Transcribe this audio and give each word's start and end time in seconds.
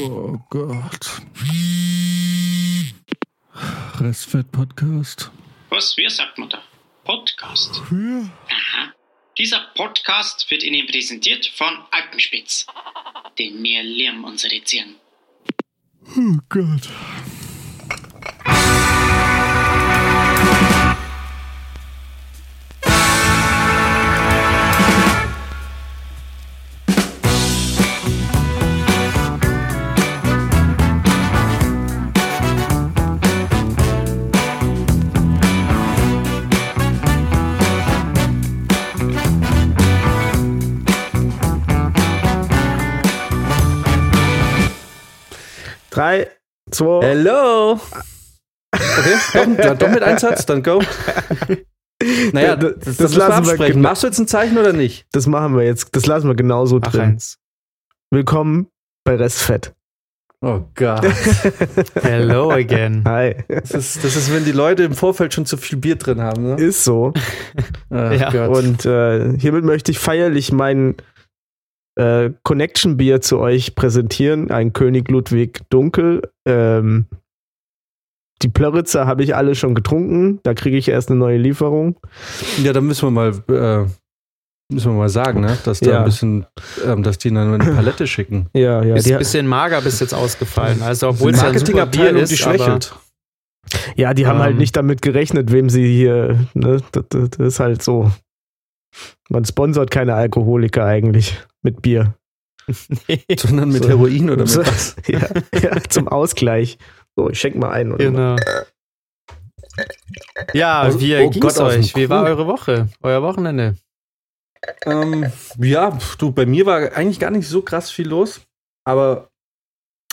Oh 0.00 0.38
Gott. 0.50 1.22
Restfett-Podcast. 3.98 5.30
Was? 5.70 5.96
Wie 5.96 6.08
sagt 6.08 6.38
man 6.38 6.48
da? 6.48 6.62
Podcast. 7.04 7.82
Ja. 7.90 8.28
Aha. 8.48 8.92
Dieser 9.38 9.60
Podcast 9.74 10.50
wird 10.50 10.62
Ihnen 10.62 10.86
präsentiert 10.86 11.46
von 11.56 11.78
Alpenspitz. 11.90 12.66
Denn 13.38 13.62
wir 13.62 13.82
lieben 13.82 14.24
unsere 14.24 14.60
Tieren. 14.60 14.96
Oh 16.16 16.38
Gott. 16.48 16.88
Drei, 46.00 46.28
zwei. 46.70 47.00
Hello! 47.02 47.78
Okay, 48.72 49.14
doch, 49.34 49.56
dann 49.58 49.78
doch 49.78 49.90
mit 49.90 50.02
Einsatz, 50.02 50.46
dann 50.46 50.62
go. 50.62 50.80
Naja, 52.32 52.56
Das- 52.56 52.72
das, 52.82 52.96
das 52.96 53.14
lassen 53.16 53.44
wir 53.44 53.50
absprechen. 53.52 53.82
Machst 53.82 54.02
du 54.02 54.06
jetzt 54.06 54.18
ein 54.18 54.26
Zeichen 54.26 54.56
oder 54.56 54.72
nicht? 54.72 55.04
Das 55.12 55.26
machen 55.26 55.54
wir 55.54 55.62
jetzt. 55.62 55.94
Das 55.94 56.06
lassen 56.06 56.26
wir 56.28 56.34
genauso 56.34 56.80
Ach, 56.82 56.90
drin. 56.90 57.00
eins. 57.02 57.36
Willkommen 58.10 58.68
bei 59.04 59.16
Restfett. 59.16 59.74
Oh 60.40 60.62
Gott. 60.74 61.04
Hello 62.02 62.50
again. 62.50 63.04
Hi. 63.06 63.36
Das 63.48 63.72
ist, 63.72 64.02
das 64.02 64.16
ist, 64.16 64.32
wenn 64.32 64.46
die 64.46 64.52
Leute 64.52 64.84
im 64.84 64.94
Vorfeld 64.94 65.34
schon 65.34 65.44
zu 65.44 65.58
viel 65.58 65.76
Bier 65.76 65.96
drin 65.96 66.22
haben, 66.22 66.42
ne? 66.44 66.54
Ist 66.54 66.82
so. 66.82 67.12
Ach 67.90 68.12
Ja. 68.12 68.30
Gott. 68.30 68.56
Und 68.64 68.86
äh, 68.86 69.36
hiermit 69.36 69.64
möchte 69.66 69.92
ich 69.92 69.98
feierlich 69.98 70.50
mein 70.50 70.94
äh, 72.00 72.32
Connection-Bier 72.42 73.20
zu 73.20 73.38
euch 73.38 73.74
präsentieren. 73.74 74.50
Ein 74.50 74.72
König 74.72 75.10
Ludwig 75.10 75.60
Dunkel. 75.70 76.22
Ähm, 76.46 77.06
die 78.42 78.48
Plöritzer 78.48 79.06
habe 79.06 79.22
ich 79.22 79.36
alle 79.36 79.54
schon 79.54 79.74
getrunken. 79.74 80.40
Da 80.42 80.54
kriege 80.54 80.76
ich 80.76 80.88
erst 80.88 81.10
eine 81.10 81.18
neue 81.18 81.36
Lieferung. 81.36 81.96
Ja, 82.62 82.72
dann 82.72 82.86
müssen 82.86 83.06
wir 83.06 83.10
mal, 83.10 83.28
äh, 83.48 83.86
müssen 84.72 84.92
wir 84.92 84.96
mal 84.98 85.08
sagen, 85.10 85.40
ne? 85.42 85.58
Dass 85.64 85.80
da 85.80 85.90
Ja. 85.90 85.98
ein 85.98 86.04
bisschen, 86.06 86.46
ähm, 86.86 87.02
dass 87.02 87.18
die 87.18 87.28
dann 87.32 87.60
eine 87.60 87.74
Palette 87.74 88.06
schicken. 88.06 88.48
Ja, 88.54 88.82
ja. 88.82 88.94
Ist 88.96 89.10
ein 89.10 89.18
bisschen 89.18 89.46
mager 89.46 89.82
bis 89.82 90.00
jetzt 90.00 90.14
ausgefallen. 90.14 90.80
Also, 90.82 91.08
obwohl 91.10 91.32
es 91.32 91.42
ja 91.42 91.48
ein 91.48 91.58
super 91.58 91.84
Bier 91.86 92.16
ist, 92.16 92.30
die 92.38 92.42
aber 92.44 92.54
schwächelt. 92.56 92.94
ja, 93.96 94.14
die 94.14 94.26
haben 94.26 94.36
ähm, 94.38 94.42
halt 94.42 94.56
nicht 94.56 94.74
damit 94.74 95.02
gerechnet, 95.02 95.52
wem 95.52 95.68
sie 95.68 95.86
hier. 95.86 96.46
Ne? 96.54 96.80
Das, 96.92 97.04
das, 97.10 97.30
das 97.36 97.46
ist 97.46 97.60
halt 97.60 97.82
so. 97.82 98.10
Man 99.28 99.44
sponsert 99.44 99.90
keine 99.90 100.14
Alkoholiker 100.14 100.84
eigentlich 100.84 101.38
mit 101.62 101.82
Bier. 101.82 102.14
Sondern 103.36 103.70
mit 103.70 103.82
So. 103.82 103.88
Heroin 103.88 104.30
oder 104.30 104.42
mit 104.42 104.48
So. 104.48 104.60
was? 104.60 104.96
ja, 105.06 105.20
ja, 105.60 105.82
zum 105.88 106.08
Ausgleich. 106.08 106.78
So, 107.16 107.30
ich 107.30 107.38
schenk 107.40 107.56
mal 107.56 107.70
ein. 107.70 107.92
Oder? 107.92 108.04
Genau. 108.04 108.36
Ja, 110.52 110.82
Aus- 110.82 111.00
wie 111.00 111.16
oh 111.16 111.30
ging's 111.30 111.54
Gott, 111.56 111.58
euch? 111.66 111.94
Wie 111.96 112.08
war 112.08 112.24
eure 112.24 112.46
Woche? 112.46 112.88
Euer 113.02 113.22
Wochenende? 113.22 113.76
Ähm, 114.84 115.30
ja, 115.58 115.98
du, 116.18 116.32
bei 116.32 116.44
mir 116.46 116.66
war 116.66 116.92
eigentlich 116.92 117.18
gar 117.20 117.30
nicht 117.30 117.48
so 117.48 117.62
krass 117.62 117.90
viel 117.90 118.08
los. 118.08 118.40
Aber 118.84 119.30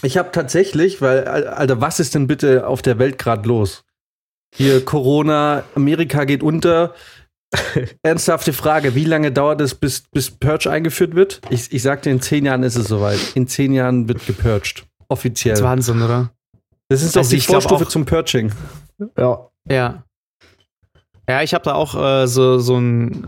ich 0.03 0.17
habe 0.17 0.31
tatsächlich, 0.31 1.01
weil, 1.01 1.25
Al- 1.27 1.47
Alter, 1.47 1.81
was 1.81 1.99
ist 1.99 2.15
denn 2.15 2.27
bitte 2.27 2.67
auf 2.67 2.81
der 2.81 2.99
Welt 2.99 3.17
gerade 3.17 3.47
los? 3.47 3.83
Hier 4.55 4.83
Corona, 4.85 5.63
Amerika 5.75 6.23
geht 6.23 6.43
unter. 6.43 6.93
Ernsthafte 8.03 8.53
Frage, 8.53 8.95
wie 8.95 9.05
lange 9.05 9.31
dauert 9.31 9.61
es, 9.61 9.73
bis, 9.75 10.01
bis 10.01 10.31
Purge 10.31 10.69
eingeführt 10.69 11.15
wird? 11.15 11.41
Ich, 11.49 11.71
ich 11.71 11.81
sagte, 11.81 12.09
in 12.09 12.21
zehn 12.21 12.45
Jahren 12.45 12.63
ist 12.63 12.75
es 12.75 12.87
soweit. 12.87 13.19
In 13.35 13.47
zehn 13.47 13.73
Jahren 13.73 14.07
wird 14.07 14.25
gepurged. 14.25 14.85
Offiziell. 15.07 15.53
Das 15.53 15.59
ist 15.61 15.65
Wahnsinn, 15.65 16.01
oder? 16.01 16.31
Das 16.89 17.01
ist 17.01 17.15
doch 17.15 17.21
Also 17.21 17.35
die 17.35 17.41
Vorstufe 17.41 17.85
auch- 17.85 17.89
zum 17.89 18.05
Purging. 18.05 18.51
Ja. 19.17 19.47
Ja. 19.69 20.03
Ja, 21.29 21.41
ich 21.41 21.53
habe 21.53 21.63
da 21.65 21.73
auch 21.73 21.95
äh, 21.95 22.27
so, 22.27 22.59
so 22.59 22.77
ein 22.77 23.27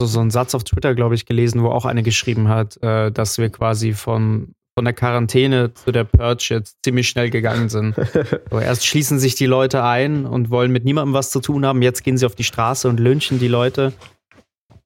so, 0.00 0.06
so 0.06 0.20
einen 0.20 0.30
Satz 0.30 0.54
auf 0.56 0.64
Twitter, 0.64 0.94
glaube 0.96 1.14
ich, 1.14 1.26
gelesen, 1.26 1.62
wo 1.62 1.68
auch 1.68 1.84
eine 1.84 2.02
geschrieben 2.02 2.48
hat, 2.48 2.82
äh, 2.82 3.12
dass 3.12 3.38
wir 3.38 3.50
quasi 3.50 3.92
von, 3.92 4.52
von 4.74 4.84
der 4.84 4.94
Quarantäne 4.94 5.74
zu 5.74 5.92
der 5.92 6.04
Purge 6.04 6.46
jetzt 6.50 6.78
ziemlich 6.84 7.08
schnell 7.08 7.30
gegangen 7.30 7.68
sind. 7.68 7.94
So, 8.50 8.58
erst 8.58 8.86
schließen 8.86 9.18
sich 9.18 9.34
die 9.34 9.46
Leute 9.46 9.82
ein 9.82 10.26
und 10.26 10.50
wollen 10.50 10.72
mit 10.72 10.84
niemandem 10.84 11.14
was 11.14 11.30
zu 11.30 11.40
tun 11.40 11.64
haben. 11.64 11.80
Jetzt 11.82 12.04
gehen 12.04 12.18
sie 12.18 12.26
auf 12.26 12.34
die 12.34 12.44
Straße 12.44 12.88
und 12.88 13.00
lynchen 13.00 13.38
die 13.38 13.48
Leute. 13.48 13.92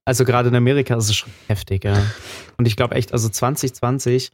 Also 0.05 0.25
gerade 0.25 0.49
in 0.49 0.55
Amerika 0.55 0.97
ist 0.97 1.09
es 1.09 1.17
schon 1.17 1.33
heftig, 1.49 1.85
ja. 1.85 2.01
Und 2.59 2.67
ich 2.67 2.77
glaube 2.77 2.95
echt, 2.95 3.13
also 3.13 3.29
2020, 3.29 4.31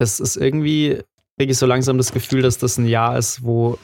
das 0.00 0.18
ist 0.18 0.36
irgendwie, 0.36 1.02
kriege 1.38 1.52
ich 1.52 1.58
so 1.58 1.66
langsam 1.66 1.98
das 1.98 2.12
Gefühl, 2.12 2.42
dass 2.42 2.58
das 2.58 2.78
ein 2.78 2.86
Jahr 2.86 3.16
ist, 3.16 3.44
wo, 3.44 3.78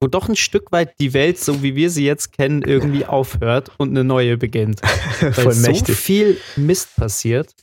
wo 0.00 0.06
doch 0.06 0.28
ein 0.28 0.36
Stück 0.36 0.72
weit 0.72 0.98
die 0.98 1.12
Welt, 1.12 1.38
so 1.38 1.62
wie 1.62 1.76
wir 1.76 1.90
sie 1.90 2.06
jetzt 2.06 2.32
kennen, 2.32 2.62
irgendwie 2.62 3.04
aufhört 3.04 3.72
und 3.76 3.90
eine 3.90 4.04
neue 4.04 4.38
beginnt. 4.38 4.80
Weil 5.20 5.32
Voll 5.32 5.52
so 5.52 5.70
mächtig. 5.70 5.96
viel 5.96 6.38
Mist 6.56 6.96
passiert. 6.96 7.54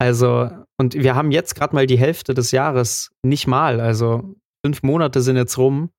Also, 0.00 0.50
und 0.78 0.94
wir 0.94 1.14
haben 1.14 1.30
jetzt 1.30 1.54
gerade 1.54 1.74
mal 1.74 1.86
die 1.86 1.98
Hälfte 1.98 2.34
des 2.34 2.50
Jahres, 2.50 3.10
nicht 3.22 3.46
mal, 3.46 3.80
also 3.80 4.34
fünf 4.64 4.82
Monate 4.82 5.20
sind 5.20 5.36
jetzt 5.36 5.58
rum. 5.58 5.90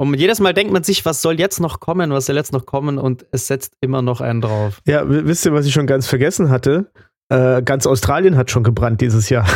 Und 0.00 0.14
jedes 0.14 0.40
Mal 0.40 0.54
denkt 0.54 0.72
man 0.72 0.82
sich, 0.82 1.04
was 1.04 1.20
soll 1.20 1.38
jetzt 1.38 1.60
noch 1.60 1.78
kommen, 1.78 2.10
was 2.10 2.24
soll 2.26 2.36
jetzt 2.36 2.54
noch 2.54 2.64
kommen 2.64 2.96
und 2.98 3.26
es 3.32 3.46
setzt 3.48 3.74
immer 3.82 4.00
noch 4.00 4.22
einen 4.22 4.40
drauf. 4.40 4.80
Ja, 4.86 5.02
wisst 5.06 5.44
ihr, 5.44 5.52
was 5.52 5.66
ich 5.66 5.74
schon 5.74 5.86
ganz 5.86 6.06
vergessen 6.06 6.48
hatte? 6.48 6.90
Äh, 7.28 7.62
ganz 7.62 7.86
Australien 7.86 8.36
hat 8.38 8.50
schon 8.50 8.64
gebrannt 8.64 9.02
dieses 9.02 9.28
Jahr. 9.28 9.46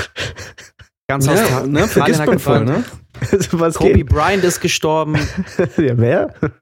Ganz 1.08 1.24
Ja, 1.26 1.32
Australien 1.32 1.72
ne, 1.72 1.88
vergisst 1.88 2.20
hat 2.20 2.28
man 2.28 2.38
voll, 2.38 2.58
gebrannt. 2.60 2.78
ne? 2.78 2.84
Also, 3.32 3.60
was 3.60 3.74
Kobe 3.76 3.94
geht? 3.94 4.08
Bryant 4.08 4.44
ist 4.44 4.60
gestorben. 4.60 5.14
Ja, 5.78 5.96
wer? 5.96 6.34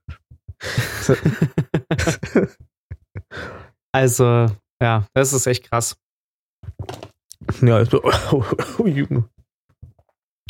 Also, 3.94 4.46
ja, 4.82 5.06
das 5.14 5.32
ist 5.32 5.46
echt 5.46 5.68
krass. 5.68 5.96
Ja, 7.62 7.84
so, 7.84 8.02
oh. 8.32 8.44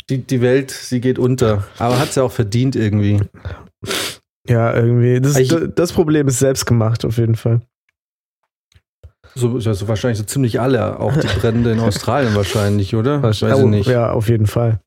Die, 0.09 0.17
die 0.19 0.41
Welt, 0.41 0.71
sie 0.71 0.99
geht 1.01 1.17
unter. 1.19 1.63
Aber 1.79 1.97
hat 1.99 2.13
sie 2.13 2.21
auch 2.23 2.31
verdient 2.31 2.75
irgendwie. 2.75 3.21
ja 4.47 4.73
irgendwie. 4.75 5.21
Das, 5.21 5.37
Ich- 5.37 5.55
das 5.75 5.93
Problem 5.93 6.27
ist 6.27 6.39
selbst 6.39 6.65
gemacht, 6.65 7.05
auf 7.05 7.17
jeden 7.17 7.35
Fall. 7.35 7.61
So, 9.35 9.57
ja, 9.57 9.73
so 9.73 9.87
wahrscheinlich 9.87 10.19
so 10.19 10.25
ziemlich 10.25 10.59
alle, 10.59 10.99
auch 10.99 11.15
die 11.17 11.25
Brände 11.39 11.71
in 11.71 11.79
Australien 11.81 12.35
wahrscheinlich, 12.35 12.95
oder? 12.95 13.23
Weiß 13.23 13.41
ich 13.41 13.43
Oh, 13.53 13.67
nicht. 13.67 13.87
Ja, 13.87 14.11
auf 14.11 14.29
jeden 14.29 14.45
Fall. 14.45 14.79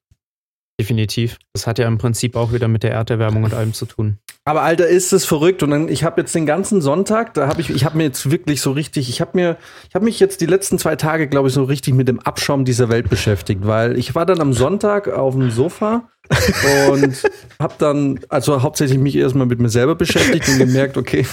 Definitiv. 0.78 1.38
Das 1.54 1.66
hat 1.66 1.78
ja 1.78 1.88
im 1.88 1.96
Prinzip 1.96 2.36
auch 2.36 2.52
wieder 2.52 2.68
mit 2.68 2.82
der 2.82 2.92
Erderwärmung 2.92 3.44
und 3.44 3.54
allem 3.54 3.72
zu 3.72 3.86
tun. 3.86 4.18
Aber 4.44 4.62
Alter, 4.62 4.86
ist 4.86 5.12
es 5.12 5.24
verrückt. 5.24 5.62
Und 5.62 5.70
dann, 5.70 5.88
ich 5.88 6.04
habe 6.04 6.20
jetzt 6.20 6.34
den 6.34 6.44
ganzen 6.44 6.82
Sonntag, 6.82 7.32
da 7.34 7.48
habe 7.48 7.62
ich, 7.62 7.70
ich 7.70 7.84
habe 7.84 7.96
mir 7.96 8.04
jetzt 8.04 8.30
wirklich 8.30 8.60
so 8.60 8.72
richtig, 8.72 9.08
ich 9.08 9.20
habe 9.22 9.32
mir, 9.34 9.56
ich 9.88 9.94
habe 9.94 10.04
mich 10.04 10.20
jetzt 10.20 10.40
die 10.42 10.46
letzten 10.46 10.78
zwei 10.78 10.94
Tage, 10.94 11.28
glaube 11.28 11.48
ich, 11.48 11.54
so 11.54 11.64
richtig 11.64 11.94
mit 11.94 12.08
dem 12.08 12.20
Abschaum 12.20 12.66
dieser 12.66 12.90
Welt 12.90 13.08
beschäftigt, 13.08 13.66
weil 13.66 13.98
ich 13.98 14.14
war 14.14 14.26
dann 14.26 14.40
am 14.40 14.52
Sonntag 14.52 15.08
auf 15.08 15.34
dem 15.34 15.50
Sofa 15.50 16.10
und 16.90 17.22
habe 17.58 17.74
dann, 17.78 18.20
also 18.28 18.62
hauptsächlich 18.62 18.98
mich 18.98 19.16
erstmal 19.16 19.46
mit 19.46 19.60
mir 19.60 19.68
selber 19.68 19.94
beschäftigt 19.94 20.48
und 20.48 20.58
gemerkt, 20.58 20.96
okay, 20.96 21.26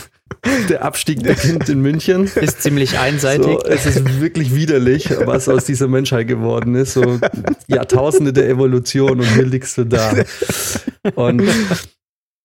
der 0.69 0.83
Abstieg 0.83 1.23
beginnt 1.23 1.69
in 1.69 1.81
München. 1.81 2.29
Ist 2.35 2.61
ziemlich 2.61 2.97
einseitig. 2.97 3.45
So, 3.45 3.65
es 3.65 3.85
ist 3.85 4.21
wirklich 4.21 4.53
widerlich, 4.55 5.09
was 5.25 5.47
aus 5.49 5.65
dieser 5.65 5.87
Menschheit 5.87 6.27
geworden 6.27 6.75
ist. 6.75 6.93
So 6.93 7.19
Jahrtausende 7.67 8.33
der 8.33 8.49
Evolution 8.49 9.19
und 9.19 9.35
hier 9.35 9.45
liegst 9.45 9.77
du 9.77 9.85
da. 9.85 10.13
Und, 11.15 11.43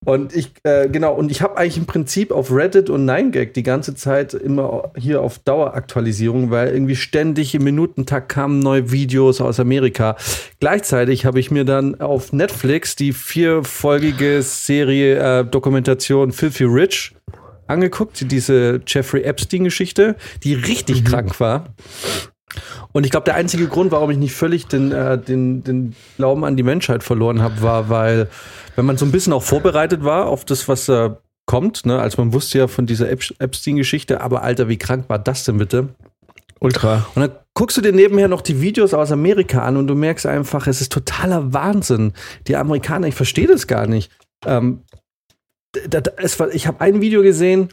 und 0.04 0.34
ich, 0.34 0.52
äh, 0.62 0.88
genau, 0.88 1.14
und 1.14 1.30
ich 1.30 1.42
habe 1.42 1.56
eigentlich 1.56 1.76
im 1.76 1.86
Prinzip 1.86 2.30
auf 2.30 2.52
Reddit 2.52 2.88
und 2.88 3.04
9gag 3.04 3.52
die 3.52 3.64
ganze 3.64 3.94
Zeit 3.94 4.32
immer 4.32 4.92
hier 4.96 5.20
auf 5.20 5.38
Daueraktualisierung, 5.40 6.50
weil 6.50 6.72
irgendwie 6.72 6.96
ständig 6.96 7.54
im 7.54 7.64
Minutentakt 7.64 8.28
kamen 8.28 8.60
neue 8.60 8.92
Videos 8.92 9.40
aus 9.40 9.58
Amerika. 9.58 10.16
Gleichzeitig 10.60 11.26
habe 11.26 11.40
ich 11.40 11.50
mir 11.50 11.64
dann 11.64 12.00
auf 12.00 12.32
Netflix 12.32 12.94
die 12.94 13.12
vierfolgige 13.12 14.42
Serie 14.42 15.40
äh, 15.40 15.44
Dokumentation 15.44 16.32
Filthy 16.32 16.64
Rich 16.64 17.14
angeguckt, 17.66 18.30
diese 18.30 18.80
Jeffrey 18.86 19.22
Epstein-Geschichte, 19.22 20.16
die 20.42 20.54
richtig 20.54 21.04
krank 21.04 21.38
war. 21.40 21.74
Und 22.92 23.04
ich 23.04 23.10
glaube, 23.10 23.24
der 23.24 23.34
einzige 23.34 23.68
Grund, 23.68 23.92
warum 23.92 24.10
ich 24.10 24.18
nicht 24.18 24.34
völlig 24.34 24.66
den, 24.66 24.92
äh, 24.92 25.18
den, 25.18 25.62
den 25.64 25.94
Glauben 26.16 26.44
an 26.44 26.56
die 26.56 26.62
Menschheit 26.62 27.02
verloren 27.02 27.42
habe, 27.42 27.62
war, 27.62 27.88
weil, 27.88 28.28
wenn 28.76 28.86
man 28.86 28.96
so 28.96 29.04
ein 29.04 29.12
bisschen 29.12 29.32
auch 29.32 29.42
vorbereitet 29.42 30.04
war 30.04 30.26
auf 30.26 30.44
das, 30.44 30.68
was, 30.68 30.88
äh, 30.88 31.10
kommt, 31.48 31.86
ne? 31.86 31.98
Also 31.98 32.22
man 32.22 32.32
wusste 32.32 32.58
ja 32.58 32.68
von 32.68 32.86
dieser 32.86 33.10
Ep 33.10 33.24
Epstein-Geschichte, 33.38 34.20
aber 34.20 34.42
Alter, 34.42 34.68
wie 34.68 34.76
krank 34.76 35.06
war 35.08 35.18
das 35.18 35.44
denn 35.44 35.56
bitte? 35.56 35.88
Ultra. 36.60 37.06
Und 37.14 37.22
dann 37.22 37.32
guckst 37.54 37.76
du 37.76 37.80
dir 37.80 37.92
nebenher 37.92 38.28
noch 38.28 38.42
die 38.42 38.60
Videos 38.60 38.92
aus 38.92 39.10
Amerika 39.10 39.62
an 39.62 39.76
und 39.76 39.86
du 39.86 39.94
merkst 39.94 40.26
einfach, 40.26 40.66
es 40.66 40.80
ist 40.80 40.92
totaler 40.92 41.52
Wahnsinn. 41.52 42.12
Die 42.46 42.56
Amerikaner, 42.56 43.08
ich 43.08 43.14
verstehe 43.14 43.46
das 43.46 43.66
gar 43.66 43.86
nicht. 43.86 44.12
Ähm, 44.44 44.82
da, 45.88 46.00
da, 46.00 46.10
es 46.18 46.38
war, 46.38 46.52
ich 46.52 46.66
habe 46.66 46.80
ein 46.82 47.00
Video 47.00 47.22
gesehen, 47.22 47.70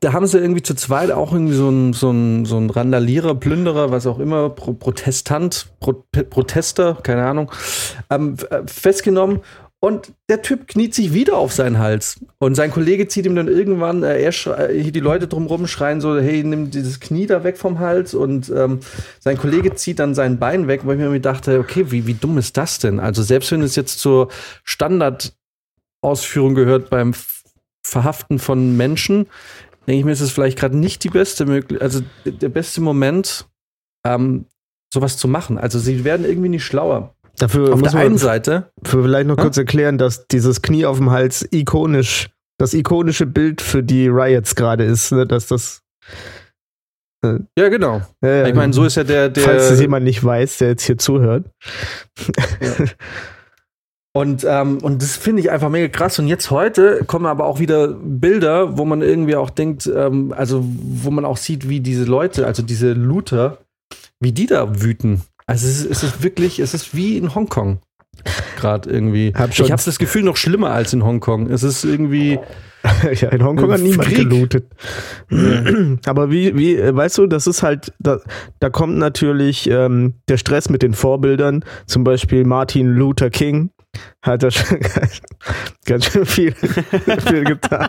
da 0.00 0.14
haben 0.14 0.26
sie 0.26 0.38
irgendwie 0.38 0.62
zu 0.62 0.74
zweit 0.74 1.10
auch 1.10 1.32
irgendwie 1.32 1.54
so 1.54 1.68
ein, 1.68 1.92
so 1.92 2.10
ein, 2.10 2.46
so 2.46 2.56
ein 2.56 2.70
Randalierer, 2.70 3.34
Plünderer, 3.34 3.90
was 3.90 4.06
auch 4.06 4.18
immer, 4.18 4.48
Pro 4.48 4.72
Protestant, 4.72 5.66
Pro 5.78 6.04
Protester, 6.30 6.98
keine 7.02 7.26
Ahnung, 7.26 7.52
ähm, 8.08 8.36
festgenommen. 8.66 9.40
Und 9.82 10.12
der 10.28 10.42
Typ 10.42 10.68
kniet 10.68 10.94
sich 10.94 11.14
wieder 11.14 11.38
auf 11.38 11.54
seinen 11.54 11.78
Hals. 11.78 12.20
Und 12.38 12.54
sein 12.54 12.70
Kollege 12.70 13.08
zieht 13.08 13.24
ihm 13.24 13.34
dann 13.34 13.48
irgendwann, 13.48 14.02
äh, 14.02 14.20
er 14.20 14.70
äh, 14.70 14.90
die 14.90 15.00
Leute 15.00 15.26
drumherum 15.26 15.66
schreien 15.66 16.02
so, 16.02 16.18
hey, 16.18 16.44
nimm 16.44 16.70
dieses 16.70 17.00
Knie 17.00 17.26
da 17.26 17.44
weg 17.44 17.56
vom 17.56 17.78
Hals. 17.78 18.12
Und 18.12 18.50
ähm, 18.54 18.80
sein 19.20 19.38
Kollege 19.38 19.74
zieht 19.74 19.98
dann 19.98 20.14
sein 20.14 20.38
Bein 20.38 20.68
weg, 20.68 20.82
weil 20.84 21.00
ich 21.00 21.08
mir 21.08 21.20
dachte, 21.20 21.58
okay, 21.58 21.90
wie, 21.90 22.06
wie 22.06 22.12
dumm 22.14 22.36
ist 22.36 22.58
das 22.58 22.78
denn? 22.78 23.00
Also 23.00 23.22
selbst 23.22 23.52
wenn 23.52 23.62
es 23.62 23.74
jetzt 23.74 24.00
zur 24.00 24.28
Standardausführung 24.64 26.54
gehört 26.54 26.90
beim 26.90 27.14
Verhaften 27.82 28.38
von 28.38 28.76
Menschen, 28.76 29.28
denke 29.90 29.98
ich 29.98 30.04
mir, 30.04 30.12
ist 30.12 30.20
es 30.20 30.30
vielleicht 30.30 30.56
gerade 30.56 30.76
nicht 30.78 31.02
die 31.02 31.08
beste 31.08 31.46
Möglichkeit, 31.46 31.82
also 31.82 32.00
der 32.24 32.48
beste 32.48 32.80
Moment, 32.80 33.48
ähm, 34.06 34.46
sowas 34.94 35.16
zu 35.16 35.26
machen. 35.26 35.58
Also 35.58 35.80
sie 35.80 36.04
werden 36.04 36.24
irgendwie 36.24 36.48
nicht 36.48 36.64
schlauer. 36.64 37.12
Dafür 37.38 37.74
Auf 37.74 37.80
muss 37.80 37.90
der 37.90 38.00
einen 38.00 38.16
Seite, 38.16 38.70
für 38.84 39.02
vielleicht 39.02 39.26
noch 39.26 39.36
Ja? 39.36 39.42
kurz 39.42 39.56
erklären, 39.56 39.98
dass 39.98 40.28
dieses 40.28 40.62
Knie 40.62 40.86
auf 40.86 40.98
dem 40.98 41.10
Hals 41.10 41.44
ikonisch, 41.50 42.30
das 42.56 42.72
ikonische 42.72 43.26
Bild 43.26 43.60
für 43.60 43.82
die 43.82 44.06
Riots 44.06 44.54
gerade 44.54 44.84
ist, 44.84 45.10
ne? 45.10 45.26
dass 45.26 45.48
das. 45.48 45.82
ja 47.58 47.68
genau. 47.68 48.02
Äh, 48.24 48.48
Ich 48.48 48.54
meine, 48.54 48.72
so 48.72 48.84
ist 48.84 48.94
ja 48.96 49.02
der, 49.02 49.28
der 49.28 49.42
Falls 49.42 49.70
es 49.70 49.80
jemand 49.80 50.04
nicht 50.04 50.22
weiß, 50.22 50.58
der 50.58 50.68
jetzt 50.68 50.84
hier 50.84 50.98
zuhört. 50.98 51.50
Und, 54.12 54.44
ähm, 54.48 54.78
und 54.78 55.02
das 55.02 55.16
finde 55.16 55.40
ich 55.40 55.50
einfach 55.50 55.68
mega 55.68 55.86
krass. 55.88 56.18
Und 56.18 56.26
jetzt 56.26 56.50
heute 56.50 57.04
kommen 57.06 57.26
aber 57.26 57.46
auch 57.46 57.60
wieder 57.60 57.88
Bilder, 57.88 58.76
wo 58.76 58.84
man 58.84 59.02
irgendwie 59.02 59.36
auch 59.36 59.50
denkt, 59.50 59.86
ähm, 59.86 60.34
also 60.36 60.64
wo 60.64 61.10
man 61.10 61.24
auch 61.24 61.36
sieht, 61.36 61.68
wie 61.68 61.80
diese 61.80 62.04
Leute, 62.04 62.46
also 62.46 62.62
diese 62.62 62.92
Looter, 62.92 63.58
wie 64.18 64.32
die 64.32 64.46
da 64.46 64.82
wüten. 64.82 65.22
Also 65.46 65.66
es 65.66 65.80
ist, 65.80 65.90
es 65.90 66.02
ist 66.02 66.22
wirklich, 66.22 66.58
es 66.58 66.74
ist 66.74 66.94
wie 66.94 67.16
in 67.16 67.34
Hongkong. 67.34 67.78
Gerade 68.56 68.90
irgendwie. 68.90 69.32
Hab 69.34 69.50
ich 69.50 69.70
habe 69.70 69.82
das 69.82 69.98
Gefühl 69.98 70.24
noch 70.24 70.36
schlimmer 70.36 70.70
als 70.70 70.92
in 70.92 71.04
Hongkong. 71.04 71.48
Es 71.48 71.62
ist 71.62 71.84
irgendwie. 71.84 72.38
ja, 73.14 73.28
in 73.28 73.44
Hongkong 73.44 73.70
hat 73.72 73.80
niemand 73.80 74.08
Krieg. 74.08 74.28
gelootet. 74.28 74.66
Aber 76.06 76.30
wie, 76.30 76.56
wie, 76.56 76.78
weißt 76.78 77.18
du, 77.18 77.26
das 77.26 77.46
ist 77.46 77.62
halt, 77.62 77.92
da, 77.98 78.18
da 78.58 78.70
kommt 78.70 78.96
natürlich 78.98 79.68
ähm, 79.70 80.14
der 80.28 80.38
Stress 80.38 80.68
mit 80.68 80.82
den 80.82 80.94
Vorbildern, 80.94 81.64
zum 81.86 82.04
Beispiel 82.04 82.44
Martin 82.44 82.88
Luther 82.88 83.30
King 83.30 83.70
hat 84.22 84.42
da 84.42 84.50
schon 84.50 84.80
ganz, 84.80 85.20
ganz 85.84 86.04
schön 86.06 86.26
viel, 86.26 86.52
viel 86.54 87.44
getan. 87.44 87.88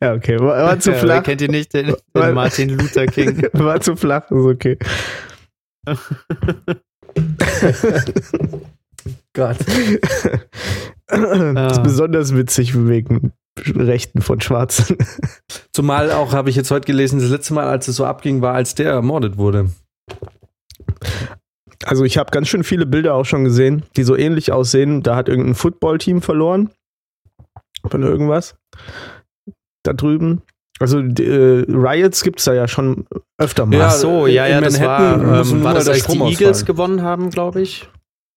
ja, 0.00 0.14
okay, 0.14 0.38
war, 0.40 0.62
war 0.64 0.78
zu 0.80 0.92
Ja, 0.92 0.98
flach. 0.98 1.22
kennt 1.22 1.40
ihr 1.40 1.50
nicht 1.50 1.72
den, 1.74 1.94
den 2.14 2.34
Martin 2.34 2.70
Luther 2.70 3.06
King? 3.06 3.42
War 3.52 3.80
zu 3.80 3.96
flach, 3.96 4.30
ist 4.30 4.44
okay. 4.44 4.78
Gott. 9.34 9.56
Das 11.08 11.72
ist 11.76 11.82
besonders 11.82 12.34
witzig 12.34 12.74
wegen 12.74 13.32
Rechten 13.58 14.20
von 14.20 14.40
Schwarzen. 14.40 14.96
Zumal 15.72 16.10
auch, 16.10 16.32
habe 16.32 16.50
ich 16.50 16.56
jetzt 16.56 16.70
heute 16.70 16.86
gelesen, 16.86 17.20
das 17.20 17.30
letzte 17.30 17.54
Mal, 17.54 17.66
als 17.66 17.88
es 17.88 17.96
so 17.96 18.04
abging, 18.04 18.42
war, 18.42 18.54
als 18.54 18.74
der 18.74 18.90
ermordet 18.90 19.38
wurde. 19.38 19.70
Also 21.84 22.04
ich 22.04 22.18
habe 22.18 22.30
ganz 22.30 22.48
schön 22.48 22.64
viele 22.64 22.86
Bilder 22.86 23.14
auch 23.14 23.24
schon 23.24 23.44
gesehen, 23.44 23.84
die 23.96 24.02
so 24.02 24.16
ähnlich 24.16 24.52
aussehen. 24.52 25.02
Da 25.02 25.16
hat 25.16 25.28
irgendein 25.28 25.54
Footballteam 25.54 26.22
verloren. 26.22 26.70
Von 27.86 28.02
irgendwas. 28.02 28.56
Da 29.82 29.92
drüben. 29.92 30.42
Also 30.78 31.00
die, 31.00 31.24
äh, 31.24 31.64
Riots 31.68 32.22
gibt 32.22 32.40
es 32.40 32.44
da 32.44 32.52
ja 32.52 32.68
schon 32.68 33.06
öfter 33.38 33.66
mal. 33.66 33.78
Ja, 33.78 33.86
Ach 33.86 33.92
so, 33.92 34.26
ja, 34.26 34.46
ja, 34.46 34.60
das 34.60 34.80
war, 34.80 35.40
ähm, 35.40 35.64
war 35.64 35.74
das, 35.74 35.88
als 35.88 36.06
die 36.06 36.18
Eagles 36.18 36.66
gewonnen 36.66 37.02
haben, 37.02 37.30
glaube 37.30 37.62
ich. 37.62 37.88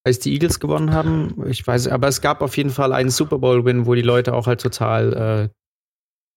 Als 0.06 0.20
die 0.20 0.32
Eagles 0.32 0.60
gewonnen 0.60 0.94
haben, 0.94 1.44
ich 1.46 1.66
weiß, 1.66 1.88
aber 1.88 2.08
es 2.08 2.22
gab 2.22 2.40
auf 2.40 2.56
jeden 2.56 2.70
Fall 2.70 2.94
einen 2.94 3.10
Super 3.10 3.38
Bowl-Win, 3.38 3.84
wo 3.84 3.94
die 3.94 4.02
Leute 4.02 4.32
auch 4.32 4.46
halt 4.46 4.62
total 4.62 5.50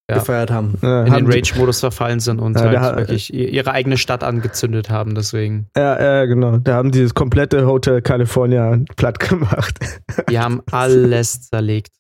Ja. 0.10 0.18
gefeiert 0.18 0.52
haben. 0.52 0.78
Äh, 0.84 1.06
in 1.08 1.14
haben 1.14 1.26
den 1.26 1.32
Rage-Modus 1.32 1.80
verfallen 1.80 2.20
sind 2.20 2.40
und 2.40 2.60
Ja, 2.60 2.82
halt 2.82 2.98
wirklich 2.98 3.34
ihre 3.34 3.72
eigene 3.72 3.98
Stadt 3.98 4.22
angezündet 4.24 4.90
haben, 4.90 5.16
deswegen. 5.16 5.68
Ja, 5.78 6.02
ja, 6.02 6.26
genau. 6.26 6.58
Da 6.58 6.74
haben 6.76 6.92
die 6.92 7.02
das 7.04 7.14
komplette 7.14 7.66
Hotel 7.66 8.02
California 8.02 8.80
platt 8.98 9.20
gemacht. 9.22 9.80
Die 10.30 10.40
haben 10.40 10.62
alles 10.72 11.44
zerlegt. 11.50 11.94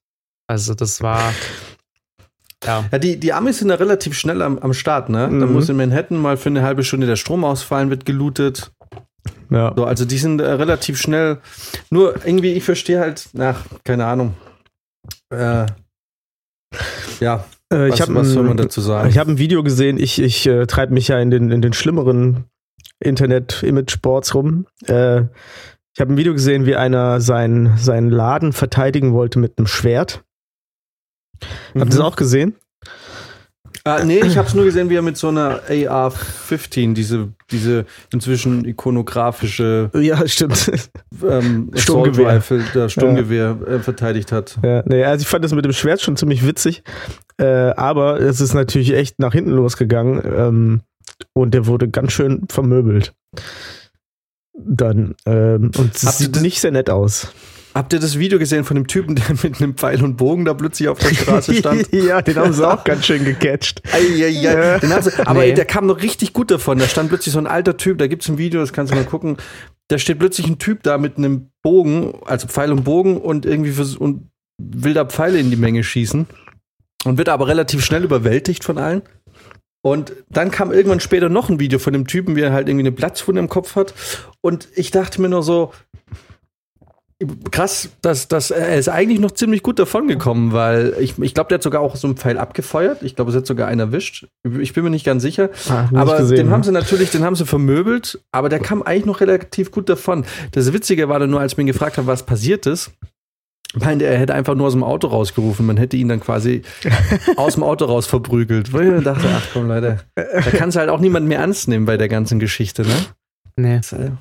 Also 0.47 0.73
das 0.73 1.01
war. 1.01 1.31
Ja. 2.65 2.83
Ja, 2.91 2.97
die, 2.97 3.17
die 3.19 3.31
Amis 3.33 3.59
sind 3.59 3.69
da 3.69 3.75
relativ 3.75 4.17
schnell 4.17 4.41
am, 4.41 4.57
am 4.59 4.73
Start, 4.73 5.07
ne? 5.09 5.19
Da 5.23 5.27
Mhm. 5.45 5.53
muss 5.53 5.69
in 5.69 5.77
Manhattan 5.77 6.17
mal 6.17 6.35
für 6.37 6.49
eine 6.49 6.61
halbe 6.63 6.83
Stunde 6.83 7.07
der 7.07 7.15
Strom 7.17 7.43
ausfallen, 7.45 7.89
wird 7.89 8.05
gelootet. 8.05 8.71
Ja. 9.49 9.73
So, 9.75 9.85
also 9.85 10.03
die 10.05 10.17
sind 10.17 10.41
äh, 10.41 10.49
relativ 10.51 10.97
schnell. 10.99 11.39
Nur 11.89 12.15
irgendwie, 12.25 12.53
ich 12.53 12.63
verstehe 12.65 12.99
halt, 12.99 13.29
nach, 13.33 13.65
keine 13.85 14.05
Ahnung. 14.05 14.33
Äh, 15.29 15.65
ja, 17.19 17.43
Äh, 17.73 17.89
was, 17.89 17.95
ich 17.95 18.01
habe 18.01 18.15
was 18.15 18.29
soll 18.29 18.43
man 18.43 18.53
ein, 18.53 18.57
dazu 18.57 18.81
sagen? 18.81 19.09
ich 19.09 19.17
hab 19.17 19.27
ein 19.27 19.37
Video 19.37 19.63
gesehen, 19.63 19.97
ich, 19.97 20.21
ich 20.21 20.45
äh, 20.47 20.65
treibe 20.67 20.93
mich 20.93 21.07
ja 21.07 21.19
in 21.19 21.31
den, 21.31 21.51
in 21.51 21.61
den 21.61 21.73
schlimmeren 21.73 22.45
Internet-Image-Sports 22.99 24.33
rum. 24.35 24.65
Äh, 24.87 25.21
ich 25.95 25.99
habe 26.01 26.13
ein 26.13 26.17
Video 26.17 26.33
gesehen, 26.33 26.65
wie 26.65 26.75
einer 26.75 27.21
seinen, 27.21 27.77
seinen 27.77 28.09
Laden 28.09 28.53
verteidigen 28.53 29.13
wollte 29.13 29.39
mit 29.39 29.57
einem 29.57 29.67
Schwert. 29.67 30.23
Habt 31.41 31.75
ihr 31.75 31.85
das 31.85 31.97
Mhm. 31.97 32.05
auch 32.05 32.15
gesehen? 32.15 32.55
Ah, 33.85 34.01
nee, 34.05 34.21
ich 34.25 34.37
habe 34.37 34.47
es 34.47 34.53
nur 34.53 34.63
gesehen, 34.63 34.89
wie 34.89 34.95
er 34.95 35.01
mit 35.01 35.17
so 35.17 35.27
einer 35.27 35.59
AR-15, 35.67 36.93
diese, 36.93 37.33
diese 37.51 37.85
inzwischen 38.13 38.63
ikonografische 38.63 39.91
Ja, 39.93 40.25
stimmt. 40.25 40.71
ähm, 41.21 41.69
Sturmgewehr. 41.75 42.37
Rifle, 42.37 42.63
der 42.73 42.87
Sturmgewehr 42.87 43.57
äh, 43.67 43.79
verteidigt 43.79 44.31
hat. 44.31 44.57
Ja, 44.63 44.83
nee, 44.85 45.03
also 45.03 45.23
ich 45.23 45.27
fand 45.27 45.43
das 45.43 45.53
mit 45.53 45.65
dem 45.65 45.73
Schwert 45.73 45.99
schon 45.99 46.15
ziemlich 46.15 46.47
witzig. 46.47 46.83
Äh, 47.37 47.45
aber 47.45 48.21
es 48.21 48.39
ist 48.39 48.53
natürlich 48.53 48.93
echt 48.93 49.19
nach 49.19 49.33
hinten 49.33 49.51
losgegangen. 49.51 50.21
Ähm, 50.25 50.81
und 51.33 51.53
der 51.53 51.67
wurde 51.67 51.89
ganz 51.89 52.13
schön 52.13 52.45
vermöbelt. 52.49 53.13
Dann. 54.53 55.15
Ähm, 55.25 55.71
und 55.77 55.93
es 55.95 56.17
sieht 56.19 56.39
nicht 56.41 56.61
sehr 56.61 56.71
nett 56.71 56.89
aus. 56.89 57.33
Habt 57.73 57.91
ihr 57.93 57.99
das 57.99 58.19
Video 58.19 58.37
gesehen 58.37 58.63
von 58.65 58.75
dem 58.75 58.87
Typen, 58.87 59.15
der 59.15 59.25
mit 59.43 59.59
einem 59.61 59.75
Pfeil 59.75 60.03
und 60.03 60.15
Bogen 60.15 60.45
da 60.45 60.53
plötzlich 60.53 60.89
auf 60.89 60.99
der 60.99 61.13
Straße 61.13 61.53
stand? 61.59 61.91
ja, 61.91 62.21
den 62.21 62.35
haben 62.37 62.53
sie 62.53 62.67
auch 62.67 62.83
ganz 62.83 63.05
schön 63.05 63.25
gecatcht. 63.25 63.81
Eieiei. 63.91 64.29
Ja. 64.29 64.77
Den 64.79 64.93
haben 64.93 65.01
sie, 65.01 65.11
aber 65.25 65.41
Nee. 65.41 65.53
der 65.53 65.65
kam 65.65 65.87
noch 65.87 66.01
richtig 66.01 66.33
gut 66.33 66.51
davon. 66.51 66.77
Da 66.77 66.87
stand 66.87 67.09
plötzlich 67.09 67.33
so 67.33 67.39
ein 67.39 67.47
alter 67.47 67.77
Typ, 67.77 67.97
da 67.97 68.07
gibt's 68.07 68.29
ein 68.29 68.37
Video, 68.37 68.59
das 68.61 68.73
kannst 68.73 68.91
du 68.91 68.95
mal 68.95 69.05
gucken. 69.05 69.37
Da 69.87 69.97
steht 69.97 70.19
plötzlich 70.19 70.47
ein 70.47 70.59
Typ 70.59 70.83
da 70.83 70.97
mit 70.97 71.17
einem 71.17 71.49
Bogen, 71.63 72.13
also 72.25 72.47
Pfeil 72.47 72.71
und 72.71 72.83
Bogen 72.83 73.17
und 73.19 73.45
irgendwie 73.45 73.71
vers- 73.71 73.95
und 73.97 74.29
will 74.59 74.93
da 74.93 75.05
Pfeile 75.05 75.39
in 75.39 75.49
die 75.49 75.57
Menge 75.57 75.83
schießen. 75.83 76.27
Und 77.05 77.17
wird 77.17 77.27
aber 77.27 77.47
relativ 77.47 77.83
schnell 77.83 78.03
überwältigt 78.05 78.63
von 78.63 78.77
allen. 78.77 79.01
Und 79.81 80.13
dann 80.29 80.51
kam 80.51 80.71
irgendwann 80.71 81.01
später 81.01 81.27
noch 81.27 81.49
ein 81.49 81.59
Video 81.59 81.79
von 81.79 81.91
dem 81.91 82.07
Typen, 82.07 82.37
wie 82.37 82.41
er 82.41 82.53
halt 82.53 82.69
irgendwie 82.69 82.83
eine 82.83 82.93
Platzwunde 82.93 83.41
im 83.41 83.49
Kopf 83.49 83.75
hat. 83.75 83.93
Und 84.39 84.69
ich 84.75 84.91
dachte 84.91 85.21
mir 85.21 85.27
nur 85.27 85.43
so, 85.43 85.73
krass, 87.51 87.89
dass, 88.01 88.27
dass 88.27 88.51
er 88.51 88.77
ist 88.77 88.89
eigentlich 88.89 89.19
noch 89.19 89.31
ziemlich 89.31 89.63
gut 89.63 89.79
davon 89.79 90.07
gekommen, 90.07 90.51
weil 90.51 90.95
ich, 90.99 91.17
ich 91.19 91.33
glaube, 91.33 91.49
der 91.49 91.55
hat 91.55 91.63
sogar 91.63 91.81
auch 91.81 91.95
so 91.95 92.07
einen 92.07 92.17
Pfeil 92.17 92.37
abgefeuert. 92.37 93.03
Ich 93.03 93.15
glaube, 93.15 93.31
es 93.31 93.37
hat 93.37 93.45
sogar 93.45 93.67
einen 93.67 93.79
erwischt. 93.79 94.27
Ich 94.59 94.73
bin 94.73 94.83
mir 94.83 94.89
nicht 94.89 95.05
ganz 95.05 95.21
sicher. 95.23 95.49
Ah, 95.69 95.83
nicht 95.89 95.95
aber 95.95 96.17
gesehen, 96.17 96.37
den 96.37 96.49
haben 96.49 96.61
ne? 96.61 96.65
sie 96.65 96.71
natürlich, 96.71 97.11
den 97.11 97.23
haben 97.23 97.35
sie 97.35 97.45
vermöbelt, 97.45 98.19
aber 98.31 98.49
der 98.49 98.59
kam 98.59 98.83
eigentlich 98.83 99.05
noch 99.05 99.21
relativ 99.21 99.71
gut 99.71 99.89
davon. 99.89 100.25
Das 100.51 100.73
Witzige 100.73 101.09
war 101.09 101.19
dann 101.19 101.29
nur, 101.29 101.39
als 101.39 101.55
wir 101.57 101.61
ihn 101.61 101.67
gefragt 101.67 101.97
haben, 101.97 102.07
was 102.07 102.23
passiert 102.23 102.65
ist, 102.65 102.91
meinte 103.75 104.05
er, 104.05 104.13
er 104.13 104.19
hätte 104.19 104.33
einfach 104.33 104.55
nur 104.55 104.67
aus 104.67 104.73
dem 104.73 104.83
Auto 104.83 105.07
rausgerufen. 105.07 105.65
Man 105.65 105.77
hätte 105.77 105.97
ihn 105.97 106.09
dann 106.09 106.19
quasi 106.19 106.61
aus 107.37 107.55
dem 107.55 107.63
Auto 107.63 107.85
raus 107.85 108.05
verprügelt. 108.05 108.73
Weil 108.73 108.97
ich 108.97 109.03
dachte, 109.03 109.27
ach 109.33 109.47
komm, 109.53 109.67
Leute, 109.67 109.99
da 110.15 110.41
kannst 110.51 110.75
du 110.75 110.79
halt 110.79 110.89
auch 110.89 110.99
niemand 110.99 111.27
mehr 111.27 111.39
ernst 111.39 111.67
nehmen 111.67 111.85
bei 111.85 111.97
der 111.97 112.09
ganzen 112.09 112.39
Geschichte, 112.39 112.83
ne? 112.83 112.95
Nee. 113.55 113.75
Äh, 113.91 114.11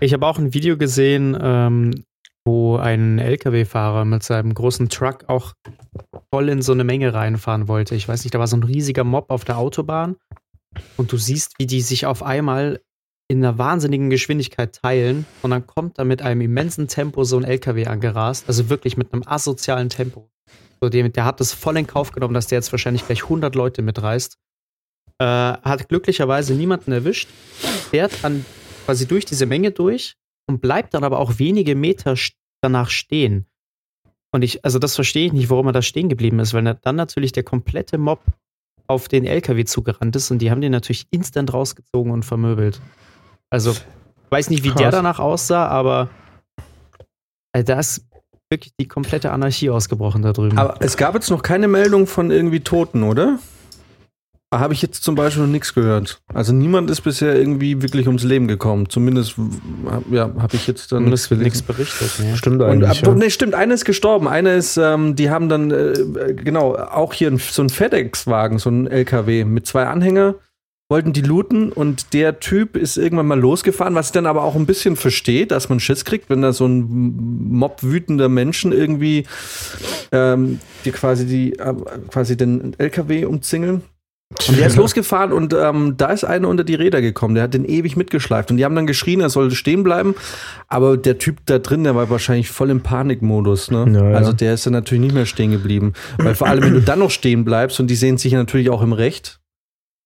Ich 0.00 0.12
habe 0.12 0.26
auch 0.26 0.38
ein 0.38 0.54
Video 0.54 0.76
gesehen, 0.76 1.36
ähm, 1.40 2.04
wo 2.44 2.76
ein 2.76 3.18
LKW-Fahrer 3.18 4.04
mit 4.04 4.22
seinem 4.22 4.52
großen 4.54 4.88
Truck 4.88 5.28
auch 5.28 5.52
voll 6.32 6.48
in 6.48 6.62
so 6.62 6.72
eine 6.72 6.84
Menge 6.84 7.14
reinfahren 7.14 7.68
wollte. 7.68 7.94
Ich 7.94 8.08
weiß 8.08 8.24
nicht, 8.24 8.34
da 8.34 8.38
war 8.38 8.46
so 8.46 8.56
ein 8.56 8.64
riesiger 8.64 9.04
Mob 9.04 9.30
auf 9.30 9.44
der 9.44 9.58
Autobahn 9.58 10.16
und 10.96 11.12
du 11.12 11.16
siehst, 11.16 11.54
wie 11.58 11.66
die 11.66 11.82
sich 11.82 12.06
auf 12.06 12.22
einmal 12.22 12.80
in 13.28 13.44
einer 13.44 13.58
wahnsinnigen 13.58 14.10
Geschwindigkeit 14.10 14.74
teilen 14.82 15.24
und 15.42 15.50
dann 15.50 15.66
kommt 15.66 15.98
da 15.98 16.04
mit 16.04 16.20
einem 16.22 16.40
immensen 16.40 16.88
Tempo 16.88 17.24
so 17.24 17.38
ein 17.38 17.44
LKW 17.44 17.86
angerast, 17.86 18.46
also 18.48 18.68
wirklich 18.68 18.96
mit 18.96 19.12
einem 19.12 19.22
asozialen 19.24 19.88
Tempo. 19.88 20.28
So, 20.80 20.88
der, 20.88 21.08
der 21.08 21.24
hat 21.24 21.40
das 21.40 21.52
voll 21.52 21.76
in 21.76 21.86
Kauf 21.86 22.12
genommen, 22.12 22.34
dass 22.34 22.48
der 22.48 22.58
jetzt 22.58 22.72
wahrscheinlich 22.72 23.06
gleich 23.06 23.22
100 23.22 23.54
Leute 23.54 23.82
mitreißt. 23.82 24.36
Äh, 25.18 25.24
hat 25.24 25.88
glücklicherweise 25.88 26.54
niemanden 26.54 26.90
erwischt, 26.90 27.28
fährt 27.90 28.12
dann 28.22 28.44
quasi 28.84 29.06
durch 29.06 29.24
diese 29.24 29.46
Menge 29.46 29.70
durch 29.70 30.16
und 30.52 30.60
bleibt 30.60 30.92
dann 30.94 31.04
aber 31.04 31.18
auch 31.18 31.38
wenige 31.38 31.74
Meter 31.74 32.14
danach 32.60 32.90
stehen. 32.90 33.46
Und 34.32 34.42
ich, 34.42 34.64
also 34.64 34.78
das 34.78 34.94
verstehe 34.94 35.26
ich 35.26 35.32
nicht, 35.32 35.50
warum 35.50 35.66
er 35.66 35.72
da 35.72 35.82
stehen 35.82 36.08
geblieben 36.08 36.38
ist, 36.40 36.52
weil 36.54 36.62
dann 36.82 36.96
natürlich 36.96 37.32
der 37.32 37.42
komplette 37.42 37.98
Mob 37.98 38.22
auf 38.86 39.08
den 39.08 39.24
LKW 39.24 39.64
zugerannt 39.64 40.14
ist 40.16 40.30
und 40.30 40.38
die 40.40 40.50
haben 40.50 40.60
den 40.60 40.72
natürlich 40.72 41.06
instant 41.10 41.52
rausgezogen 41.52 42.12
und 42.12 42.24
vermöbelt. 42.24 42.80
Also, 43.50 43.74
weiß 44.30 44.50
nicht, 44.50 44.64
wie 44.64 44.68
Krass. 44.68 44.80
der 44.80 44.90
danach 44.90 45.18
aussah, 45.18 45.68
aber 45.68 46.10
also 47.52 47.66
da 47.66 47.78
ist 47.78 48.06
wirklich 48.50 48.74
die 48.78 48.88
komplette 48.88 49.32
Anarchie 49.32 49.70
ausgebrochen 49.70 50.22
da 50.22 50.32
drüben. 50.32 50.58
Aber 50.58 50.76
es 50.80 50.96
gab 50.96 51.14
jetzt 51.14 51.30
noch 51.30 51.42
keine 51.42 51.68
Meldung 51.68 52.06
von 52.06 52.30
irgendwie 52.30 52.60
Toten, 52.60 53.02
oder? 53.02 53.38
Habe 54.52 54.74
ich 54.74 54.82
jetzt 54.82 55.02
zum 55.02 55.14
Beispiel 55.14 55.42
noch 55.42 55.50
nichts 55.50 55.72
gehört. 55.72 56.20
Also 56.34 56.52
niemand 56.52 56.90
ist 56.90 57.00
bisher 57.00 57.34
irgendwie 57.34 57.80
wirklich 57.80 58.06
ums 58.06 58.22
Leben 58.22 58.48
gekommen. 58.48 58.88
Zumindest 58.88 59.36
ja, 60.10 60.30
habe 60.38 60.54
ich 60.56 60.66
jetzt 60.66 60.92
dann 60.92 61.04
nichts 61.04 61.28
berichtet. 61.62 62.10
Nee. 62.18 62.36
Stimmt 62.36 62.60
eigentlich. 62.60 63.02
Und, 63.02 63.06
ja. 63.06 63.14
nee, 63.14 63.30
stimmt. 63.30 63.54
Einer 63.54 63.72
ist 63.72 63.86
gestorben. 63.86 64.28
Einer 64.28 64.54
ist, 64.54 64.76
ähm, 64.76 65.16
die 65.16 65.30
haben 65.30 65.48
dann 65.48 65.70
äh, 65.70 66.34
genau 66.34 66.74
auch 66.74 67.14
hier 67.14 67.34
so 67.38 67.62
ein 67.62 67.70
FedEx-Wagen, 67.70 68.58
so 68.58 68.68
ein 68.68 68.86
LKW 68.86 69.44
mit 69.44 69.66
zwei 69.66 69.86
Anhänger 69.86 70.34
wollten 70.92 71.14
die 71.14 71.22
looten 71.22 71.72
und 71.72 72.12
der 72.12 72.38
Typ 72.38 72.76
ist 72.76 72.98
irgendwann 72.98 73.26
mal 73.26 73.40
losgefahren, 73.40 73.94
was 73.94 74.08
ich 74.08 74.12
dann 74.12 74.26
aber 74.26 74.42
auch 74.42 74.56
ein 74.56 74.66
bisschen 74.66 74.96
versteht, 74.96 75.50
dass 75.50 75.70
man 75.70 75.80
Schiss 75.80 76.04
kriegt, 76.04 76.28
wenn 76.28 76.42
da 76.42 76.52
so 76.52 76.66
ein 76.66 76.82
Mob 77.48 77.82
wütender 77.82 78.28
Menschen 78.28 78.72
irgendwie 78.72 79.24
ähm, 80.12 80.60
die 80.84 80.90
quasi 80.90 81.24
die 81.24 81.58
äh, 81.58 81.74
quasi 82.10 82.36
den 82.36 82.74
LKW 82.78 83.24
umzingeln. 83.24 83.80
Und 84.48 84.58
der 84.58 84.66
ist 84.66 84.76
losgefahren 84.76 85.32
und 85.32 85.54
ähm, 85.54 85.96
da 85.96 86.06
ist 86.06 86.24
einer 86.24 86.48
unter 86.48 86.64
die 86.64 86.74
Räder 86.74 87.00
gekommen. 87.00 87.34
Der 87.34 87.44
hat 87.44 87.54
den 87.54 87.64
ewig 87.64 87.96
mitgeschleift. 87.96 88.50
Und 88.50 88.56
die 88.56 88.64
haben 88.64 88.74
dann 88.74 88.86
geschrien, 88.86 89.20
er 89.20 89.30
sollte 89.30 89.54
stehen 89.54 89.82
bleiben. 89.82 90.14
Aber 90.68 90.96
der 90.96 91.18
Typ 91.18 91.38
da 91.46 91.58
drin, 91.58 91.84
der 91.84 91.94
war 91.94 92.10
wahrscheinlich 92.10 92.50
voll 92.50 92.70
im 92.70 92.80
Panikmodus. 92.80 93.70
Ne? 93.70 93.86
Ja, 93.92 94.10
ja. 94.10 94.16
Also 94.16 94.32
der 94.32 94.54
ist 94.54 94.66
dann 94.66 94.72
natürlich 94.72 95.02
nicht 95.02 95.14
mehr 95.14 95.26
stehen 95.26 95.50
geblieben. 95.50 95.92
Weil 96.18 96.34
vor 96.34 96.48
allem, 96.48 96.62
wenn 96.64 96.74
du 96.74 96.80
dann 96.80 96.98
noch 96.98 97.10
stehen 97.10 97.44
bleibst 97.44 97.80
und 97.80 97.88
die 97.88 97.96
sehen 97.96 98.18
sich 98.18 98.32
natürlich 98.32 98.70
auch 98.70 98.82
im 98.82 98.92
Recht 98.92 99.40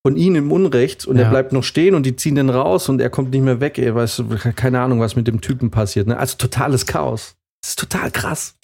von 0.07 0.17
ihnen 0.17 0.37
im 0.37 0.53
Unrecht 0.53 1.05
und 1.05 1.17
ja. 1.17 1.25
er 1.25 1.31
bleibt 1.31 1.53
noch 1.53 1.65
stehen 1.65 1.97
und 1.97 2.07
die 2.07 2.15
ziehen 2.15 2.37
den 2.37 2.49
raus 2.49 2.89
und 2.89 3.01
er 3.01 3.11
kommt 3.11 3.33
nicht 3.33 3.43
mehr 3.43 3.61
weg. 3.61 3.77
Ey, 3.77 3.93
weißt 3.93 4.21
du, 4.21 4.25
keine 4.55 4.81
Ahnung, 4.81 5.01
was 5.01 5.17
mit 5.17 5.27
dem 5.27 5.41
Typen 5.41 5.73
passiert. 5.73 6.07
Ne? 6.07 6.17
Also 6.17 6.37
totales 6.37 6.87
Chaos. 6.87 7.35
Das 7.61 7.71
ist 7.71 7.79
total 7.81 8.13
krass. 8.13 8.57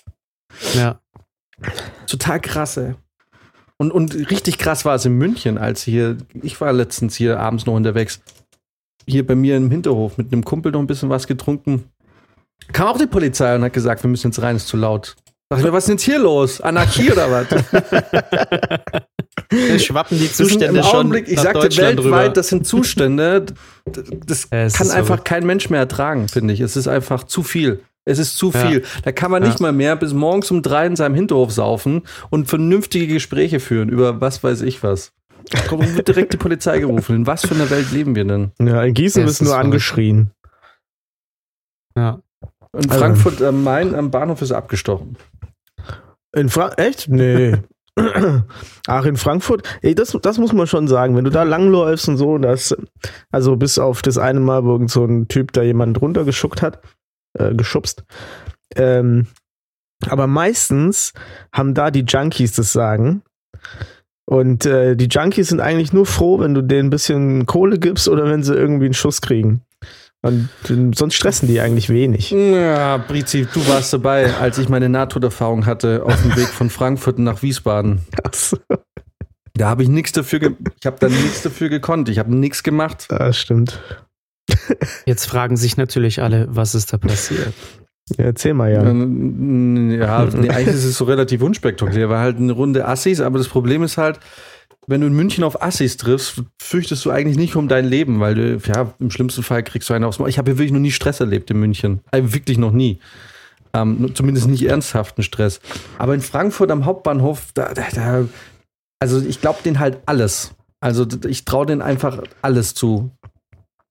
Ja. 0.75 1.01
Total 2.07 2.41
krass, 2.41 2.77
ey. 2.77 2.95
Und, 3.83 3.91
und 3.91 4.31
richtig 4.31 4.59
krass 4.59 4.85
war 4.85 4.95
es 4.95 5.05
in 5.05 5.19
München, 5.19 5.59
als 5.59 5.83
hier, 5.83 6.17
ich 6.41 6.61
war 6.61 6.73
letztens 6.73 7.17
hier 7.17 7.41
abends 7.41 7.67
noch 7.67 7.75
unterwegs, 7.75 8.21
hier 9.09 9.27
bei 9.27 9.35
mir 9.35 9.57
im 9.57 9.73
Hinterhof 9.73 10.19
mit 10.19 10.33
einem 10.33 10.45
Kumpel 10.45 10.71
noch 10.71 10.79
ein 10.79 10.87
bisschen 10.87 11.11
was 11.11 11.27
getrunken. 11.27 11.91
Kam 12.73 12.87
auch 12.87 12.97
die 12.97 13.09
Polizei 13.09 13.57
und 13.57 13.65
hat 13.65 13.73
gesagt, 13.73 14.05
wir 14.05 14.09
müssen 14.09 14.29
jetzt 14.29 14.41
rein, 14.41 14.55
ist 14.55 14.69
zu 14.69 14.77
laut. 14.77 15.17
Sag 15.51 15.59
ich 15.59 15.65
mir, 15.65 15.73
was 15.73 15.83
ist 15.83 15.89
denn 15.89 15.97
jetzt 15.97 16.05
hier 16.05 16.21
los? 16.21 16.61
Anarchie 16.61 17.11
oder 17.11 17.29
was? 17.29 17.49
schwappen 19.85 20.17
die 20.17 20.31
Zustände 20.31 20.79
im 20.79 20.79
Augenblick, 20.79 21.25
schon. 21.27 21.35
Ich 21.35 21.41
sagte 21.41 21.63
weltweit, 21.63 21.99
drüber. 21.99 22.29
das 22.29 22.51
sind 22.51 22.65
Zustände, 22.65 23.47
das 24.27 24.47
ja, 24.53 24.69
kann 24.69 24.91
einfach 24.93 25.25
kein 25.25 25.45
Mensch 25.45 25.71
mehr 25.71 25.81
ertragen, 25.81 26.29
finde 26.29 26.55
ich. 26.55 26.61
Es 26.61 26.77
ist 26.77 26.87
einfach 26.87 27.25
zu 27.25 27.43
viel. 27.43 27.81
Es 28.05 28.19
ist 28.19 28.37
zu 28.37 28.51
viel. 28.51 28.81
Ja. 28.81 28.89
Da 29.05 29.13
kann 29.13 29.31
man 29.31 29.43
nicht 29.43 29.61
ja. 29.61 29.67
mal 29.67 29.73
mehr 29.73 29.97
bis 29.97 30.13
morgens 30.13 30.51
um 30.51 30.63
drei 30.63 30.87
in 30.87 30.97
seinem 30.97 31.15
Hinterhof 31.15 31.53
saufen 31.53 32.03
und 32.31 32.49
vernünftige 32.49 33.07
Gespräche 33.07 33.61
führen 33.61 33.89
über 33.89 34.21
was 34.21 34.43
weiß 34.43 34.63
ich 34.63 34.83
was. 34.83 35.13
Da 35.51 35.71
wird 35.71 36.09
direkt 36.09 36.33
die 36.33 36.37
Polizei 36.37 36.79
gerufen. 36.79 37.17
In 37.17 37.27
was 37.27 37.47
für 37.47 37.55
einer 37.55 37.71
Welt 37.71 37.93
leben 37.93 38.15
wir 38.15 38.25
denn? 38.25 38.53
Ja, 38.61 38.83
in 38.83 38.95
Gießen 38.95 39.25
ist 39.25 39.43
nur 39.43 39.57
angeschrien. 39.57 40.31
Ja. 41.97 42.21
In 42.73 42.89
Frankfurt 42.89 43.43
am 43.43 43.63
Main 43.63 43.95
am 43.95 44.11
Bahnhof 44.11 44.41
ist 44.43 44.53
abgestochen. 44.53 45.17
In 46.35 46.49
Frankfurt? 46.49 46.79
Echt? 46.79 47.09
Nee. 47.09 47.59
Ach, 48.87 49.05
in 49.05 49.17
Frankfurt, 49.17 49.69
ey, 49.83 49.95
das, 49.95 50.17
das 50.23 50.39
muss 50.39 50.53
man 50.53 50.67
schon 50.67 50.89
sagen. 50.89 51.15
Wenn 51.15 51.25
du 51.25 51.31
da 51.31 51.43
langläufst 51.43 52.09
und 52.09 52.17
so, 52.17 52.39
das, 52.39 52.75
also 53.31 53.57
bis 53.57 53.79
auf 53.79 54.01
das 54.01 54.17
eine 54.17 54.41
Mal, 54.41 54.65
wo 54.65 54.87
so 54.89 55.05
ein 55.05 55.29
Typ 55.29 55.53
da 55.53 55.63
jemand 55.63 56.01
runtergeschuckt 56.01 56.63
hat, 56.63 56.81
äh, 57.39 57.55
geschubst. 57.55 58.05
Ähm, 58.77 59.27
aber 60.09 60.27
meistens 60.27 61.13
haben 61.53 61.75
da 61.75 61.91
die 61.91 62.05
Junkies 62.07 62.53
das 62.53 62.73
Sagen. 62.73 63.23
Und 64.25 64.67
äh, 64.67 64.97
die 64.97 65.07
Junkies 65.07 65.49
sind 65.49 65.61
eigentlich 65.61 65.93
nur 65.93 66.07
froh, 66.07 66.41
wenn 66.41 66.55
du 66.55 66.63
denen 66.63 66.87
ein 66.87 66.91
bisschen 66.91 67.47
Kohle 67.47 67.79
gibst 67.79 68.09
oder 68.09 68.25
wenn 68.25 68.43
sie 68.43 68.55
irgendwie 68.55 68.87
einen 68.87 68.95
Schuss 68.95 69.21
kriegen. 69.21 69.63
Und 70.25 70.49
sonst 70.95 71.15
stressen 71.15 71.49
die 71.49 71.61
eigentlich 71.61 71.89
wenig. 71.89 72.31
Ja, 72.31 72.97
Brizi, 72.97 73.49
du 73.53 73.67
warst 73.67 73.93
dabei, 73.93 74.33
als 74.37 74.57
ich 74.57 74.69
meine 74.69 74.89
Nahtoderfahrung 74.89 75.67
hatte 75.67 76.05
auf 76.05 76.23
dem 76.23 76.37
Weg 76.37 76.47
von 76.47 76.71
Frankfurt 76.71 77.19
nach 77.19 77.43
Wiesbaden. 77.43 78.03
So. 78.35 78.57
Da 79.55 79.69
habe 79.69 79.83
ich 79.83 79.91
nichts 79.91 80.13
dafür, 80.13 80.41
ich 80.81 80.87
habe 80.87 80.97
da 80.99 81.09
nichts 81.09 81.43
dafür 81.43 81.69
gekonnt. 81.69 82.09
Ich 82.09 82.19
habe 82.19 82.35
nichts 82.35 82.63
gemacht. 82.63 83.07
Das 83.11 83.37
stimmt. 83.37 83.79
Jetzt 85.07 85.27
fragen 85.27 85.57
sich 85.57 85.77
natürlich 85.77 86.23
alle, 86.23 86.47
was 86.51 86.75
ist 86.75 86.93
da 86.93 86.99
passiert? 86.99 87.53
Ja, 88.17 88.25
erzähl 88.25 88.55
mal, 88.55 88.73
ja. 88.73 88.83
Ähm, 88.83 89.91
ja, 89.91 90.25
nee, 90.33 90.51
eigentlich 90.51 90.75
ist 90.75 90.85
es 90.85 90.99
so 90.99 91.05
relativ 91.05 91.43
unspektakulär. 91.43 92.09
War 92.09 92.21
halt 92.21 92.37
eine 92.37 92.53
Runde 92.53 92.87
Assis, 92.87 93.21
aber 93.21 93.39
das 93.39 93.49
Problem 93.49 93.83
ist 93.83 93.97
halt, 93.97 94.19
wenn 94.87 95.01
du 95.01 95.07
in 95.07 95.13
München 95.13 95.45
auf 95.45 95.63
Assis 95.63 95.97
triffst, 95.97 96.43
fürchtest 96.61 97.05
du 97.05 97.11
eigentlich 97.11 97.37
nicht 97.37 97.55
um 97.55 97.69
dein 97.69 97.87
Leben, 97.87 98.21
weil 98.21 98.35
du, 98.35 98.57
ja, 98.67 98.93
im 98.99 99.11
schlimmsten 99.11 99.43
Fall 99.43 99.63
kriegst 99.63 99.89
du 99.89 99.95
einen 99.95 100.05
aufs 100.05 100.19
Maul. 100.19 100.29
Ich 100.29 100.39
habe 100.39 100.51
hier 100.51 100.59
wirklich 100.59 100.73
noch 100.73 100.81
nie 100.81 100.91
Stress 100.91 101.21
erlebt 101.21 101.51
in 101.51 101.61
München. 101.61 102.01
Also 102.11 102.35
wirklich 102.35 102.59
noch 102.59 102.73
nie. 102.73 102.99
Ähm, 103.75 104.13
zumindest 104.15 104.49
nicht 104.49 104.65
ernsthaften 104.65 105.23
Stress. 105.23 105.61
Aber 105.99 106.15
in 106.15 106.21
Frankfurt 106.21 106.71
am 106.71 106.85
Hauptbahnhof, 106.85 107.53
da, 107.55 107.73
da, 107.73 107.85
da 107.95 108.25
also 109.01 109.21
ich 109.21 109.41
glaube 109.41 109.61
denen 109.65 109.79
halt 109.79 109.99
alles. 110.07 110.55
Also 110.81 111.07
ich 111.27 111.45
traue 111.45 111.67
denen 111.67 111.81
einfach 111.81 112.23
alles 112.43 112.75
zu, 112.75 113.13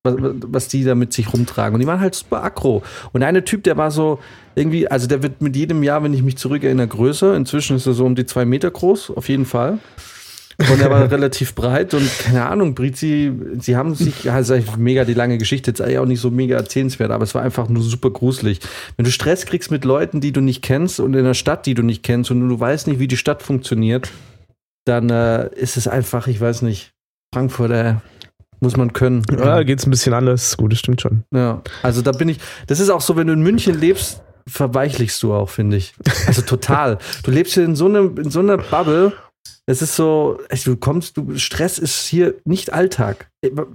was, 0.04 0.16
was, 0.20 0.68
die 0.68 0.84
da 0.84 0.96
mit 0.96 1.14
sich 1.14 1.32
rumtragen. 1.34 1.76
Und 1.76 1.82
die 1.82 1.88
waren 1.88 2.00
halt 2.00 2.16
super 2.16 2.44
aggro. 2.44 2.84
Und 3.12 3.24
eine 3.24 3.44
Typ, 3.44 3.64
der 3.64 3.78
war 3.78 3.92
so 3.92 4.20
irgendwie, 4.56 4.88
also 4.88 5.08
der 5.08 5.24
wird 5.24 5.42
mit 5.42 5.56
jedem 5.56 5.84
Jahr, 5.84 6.04
wenn 6.04 6.14
ich 6.14 6.24
mich 6.24 6.38
zurückerinnere, 6.38 6.88
größer. 6.88 7.36
Inzwischen 7.36 7.76
ist 7.76 7.86
er 7.86 7.94
so 7.94 8.06
um 8.06 8.16
die 8.16 8.26
zwei 8.26 8.46
Meter 8.46 8.72
groß, 8.72 9.12
auf 9.12 9.30
jeden 9.30 9.46
Fall. 9.46 9.80
Und 10.58 10.82
er 10.82 10.90
war 10.90 11.10
relativ 11.12 11.56
breit 11.56 11.94
und 11.94 12.08
keine 12.20 12.46
Ahnung, 12.46 12.76
Brizi, 12.76 13.32
sie 13.60 13.76
haben 13.76 13.96
sich, 13.96 14.26
ist 14.26 14.78
mega 14.78 15.06
die 15.06 15.14
lange 15.14 15.38
Geschichte, 15.38 15.72
jetzt 15.72 15.82
auch 15.82 16.06
nicht 16.06 16.20
so 16.20 16.30
mega 16.30 16.58
erzählenswert, 16.58 17.10
aber 17.12 17.24
es 17.24 17.34
war 17.34 17.42
einfach 17.42 17.70
nur 17.70 17.82
super 17.82 18.12
gruselig. 18.12 18.60
Wenn 18.96 19.06
du 19.06 19.12
Stress 19.12 19.46
kriegst 19.46 19.72
mit 19.72 19.86
Leuten, 19.86 20.22
die 20.22 20.32
du 20.32 20.42
nicht 20.42 20.62
kennst 20.62 21.00
und 21.00 21.14
in 21.14 21.20
einer 21.20 21.34
Stadt, 21.34 21.66
die 21.66 21.74
du 21.74 21.84
nicht 21.84 22.04
kennst 22.04 22.30
und 22.32 22.48
du 22.48 22.60
weißt 22.60 22.88
nicht, 22.88 23.00
wie 23.00 23.08
die 23.08 23.18
Stadt 23.18 23.42
funktioniert, 23.42 24.12
dann 24.86 25.10
äh, 25.10 25.50
ist 25.56 25.78
es 25.78 25.88
einfach, 25.88 26.28
ich 26.28 26.40
weiß 26.40 26.64
nicht, 26.64 26.92
Frankfurt, 27.34 27.72
äh, 27.72 27.96
muss 28.62 28.78
man 28.78 28.94
können. 28.94 29.24
Ja, 29.38 29.64
geht's 29.64 29.86
ein 29.86 29.92
bisschen 29.92 30.14
anders. 30.14 30.56
Gut, 30.58 30.72
das 30.72 30.80
stimmt 30.80 31.02
schon. 31.02 31.24
Ja, 31.34 31.62
also 31.84 32.02
da 32.02 32.12
bin 32.12 32.30
ich, 32.30 32.40
das 32.68 32.80
ist 32.80 32.90
auch 32.90 33.02
so, 33.02 33.16
wenn 33.16 33.28
du 33.28 33.34
in 33.34 33.42
München 33.42 33.80
lebst, 33.80 34.22
verweichlichst 34.48 35.22
du 35.24 35.34
auch, 35.34 35.50
finde 35.50 35.78
ich. 35.78 35.94
Also 36.28 36.42
total. 36.42 36.98
du 37.24 37.32
lebst 37.32 37.54
hier 37.54 37.66
in 37.66 37.76
so, 37.76 37.86
einem, 37.86 38.18
in 38.18 38.32
so 38.32 38.40
einer 38.40 38.58
Bubble 38.58 39.14
es 39.66 39.82
ist 39.82 39.96
so, 39.96 40.40
du 40.66 40.76
kommst, 40.76 41.18
du, 41.18 41.38
Stress 41.38 41.78
ist 41.78 42.08
hier 42.08 42.36
nicht 42.46 42.74
Alltag. 42.74 43.30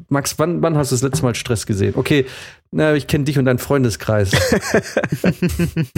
Max, 0.08 0.38
wann, 0.38 0.60
wann 0.62 0.76
hast 0.76 0.90
du 0.90 0.94
das 0.94 1.02
letzte 1.02 1.22
Mal 1.22 1.34
Stress 1.34 1.64
gesehen? 1.66 1.94
Okay, 1.96 2.26
na, 2.70 2.94
ich 2.94 3.06
kenne 3.06 3.24
dich 3.24 3.38
und 3.38 3.44
deinen 3.46 3.58
Freundeskreis. 3.58 4.32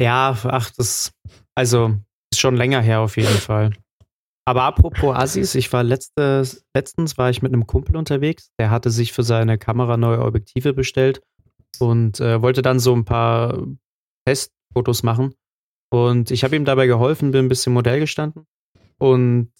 ja, 0.00 0.38
ach, 0.44 0.70
das, 0.76 1.12
also, 1.54 1.96
ist 2.32 2.40
schon 2.40 2.56
länger 2.56 2.80
her 2.80 3.00
auf 3.00 3.16
jeden 3.16 3.36
Fall. 3.36 3.72
Aber 4.46 4.62
apropos 4.62 5.16
Assis, 5.16 5.54
ich 5.54 5.72
war 5.72 5.82
letztes, 5.82 6.64
letztens 6.74 7.16
war 7.16 7.30
ich 7.30 7.40
mit 7.40 7.52
einem 7.52 7.66
Kumpel 7.66 7.96
unterwegs, 7.96 8.50
der 8.58 8.70
hatte 8.70 8.90
sich 8.90 9.12
für 9.12 9.22
seine 9.22 9.56
Kamera 9.56 9.96
neue 9.96 10.20
Objektive 10.20 10.74
bestellt 10.74 11.22
und 11.78 12.20
äh, 12.20 12.42
wollte 12.42 12.60
dann 12.60 12.78
so 12.78 12.94
ein 12.94 13.04
paar 13.04 13.58
Testfotos 14.26 15.02
machen. 15.02 15.34
Und 15.90 16.30
ich 16.30 16.44
habe 16.44 16.56
ihm 16.56 16.64
dabei 16.64 16.86
geholfen, 16.86 17.30
bin 17.30 17.46
ein 17.46 17.48
bisschen 17.48 17.72
Modell 17.72 18.00
gestanden. 18.00 18.46
Und 18.98 19.50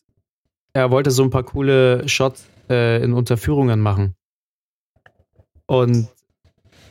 er 0.72 0.90
wollte 0.90 1.10
so 1.10 1.22
ein 1.22 1.30
paar 1.30 1.44
coole 1.44 2.08
Shots 2.08 2.46
äh, 2.68 3.02
in 3.02 3.12
Unterführungen 3.12 3.80
machen. 3.80 4.14
Und 5.66 6.08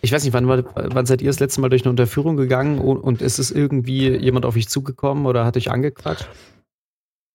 ich 0.01 0.11
weiß 0.11 0.23
nicht, 0.23 0.33
wann, 0.33 0.47
wann 0.47 1.05
seid 1.05 1.21
ihr 1.21 1.29
das 1.29 1.39
letzte 1.39 1.61
Mal 1.61 1.69
durch 1.69 1.83
eine 1.83 1.91
Unterführung 1.91 2.37
gegangen 2.37 2.79
und, 2.79 2.97
und 2.97 3.21
ist 3.21 3.39
es 3.39 3.51
irgendwie 3.51 4.09
jemand 4.17 4.45
auf 4.45 4.55
euch 4.55 4.67
zugekommen 4.67 5.25
oder 5.25 5.45
hat 5.45 5.57
euch 5.57 5.71
angequatscht? 5.71 6.27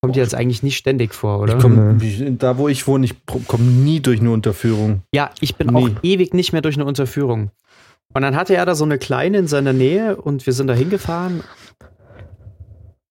Kommt 0.08 0.16
dir 0.16 0.22
jetzt 0.22 0.34
eigentlich 0.34 0.62
nicht 0.62 0.78
ständig 0.78 1.14
vor, 1.14 1.40
oder? 1.40 1.56
Ich 1.56 1.62
komm, 1.62 1.98
ich, 2.00 2.22
da, 2.38 2.56
wo 2.56 2.68
ich 2.68 2.86
wohne, 2.86 3.04
ich 3.04 3.14
komme 3.26 3.64
nie 3.64 4.00
durch 4.00 4.20
eine 4.20 4.30
Unterführung. 4.30 5.02
Ja, 5.14 5.30
ich 5.40 5.56
bin 5.56 5.66
Nie. 5.68 5.74
auch 5.74 5.90
ewig 6.02 6.32
nicht 6.32 6.52
mehr 6.52 6.62
durch 6.62 6.76
eine 6.76 6.86
Unterführung. 6.86 7.50
Und 8.14 8.22
dann 8.22 8.34
hatte 8.34 8.56
er 8.56 8.64
da 8.64 8.74
so 8.74 8.84
eine 8.84 8.98
kleine 8.98 9.36
in 9.36 9.46
seiner 9.48 9.74
Nähe 9.74 10.16
und 10.16 10.46
wir 10.46 10.54
sind 10.54 10.66
da 10.66 10.72
hingefahren. 10.72 11.42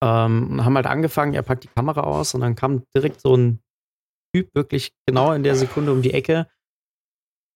Ähm, 0.02 0.50
und 0.50 0.64
haben 0.64 0.74
halt 0.74 0.86
angefangen, 0.86 1.34
er 1.34 1.42
packt 1.42 1.64
die 1.64 1.68
Kamera 1.68 2.00
aus 2.00 2.34
und 2.34 2.40
dann 2.40 2.56
kam 2.56 2.82
direkt 2.96 3.20
so 3.20 3.36
ein 3.36 3.60
Typ 4.34 4.52
wirklich 4.54 4.92
genau 5.06 5.32
in 5.32 5.44
der 5.44 5.54
Sekunde 5.54 5.92
um 5.92 6.02
die 6.02 6.14
Ecke. 6.14 6.48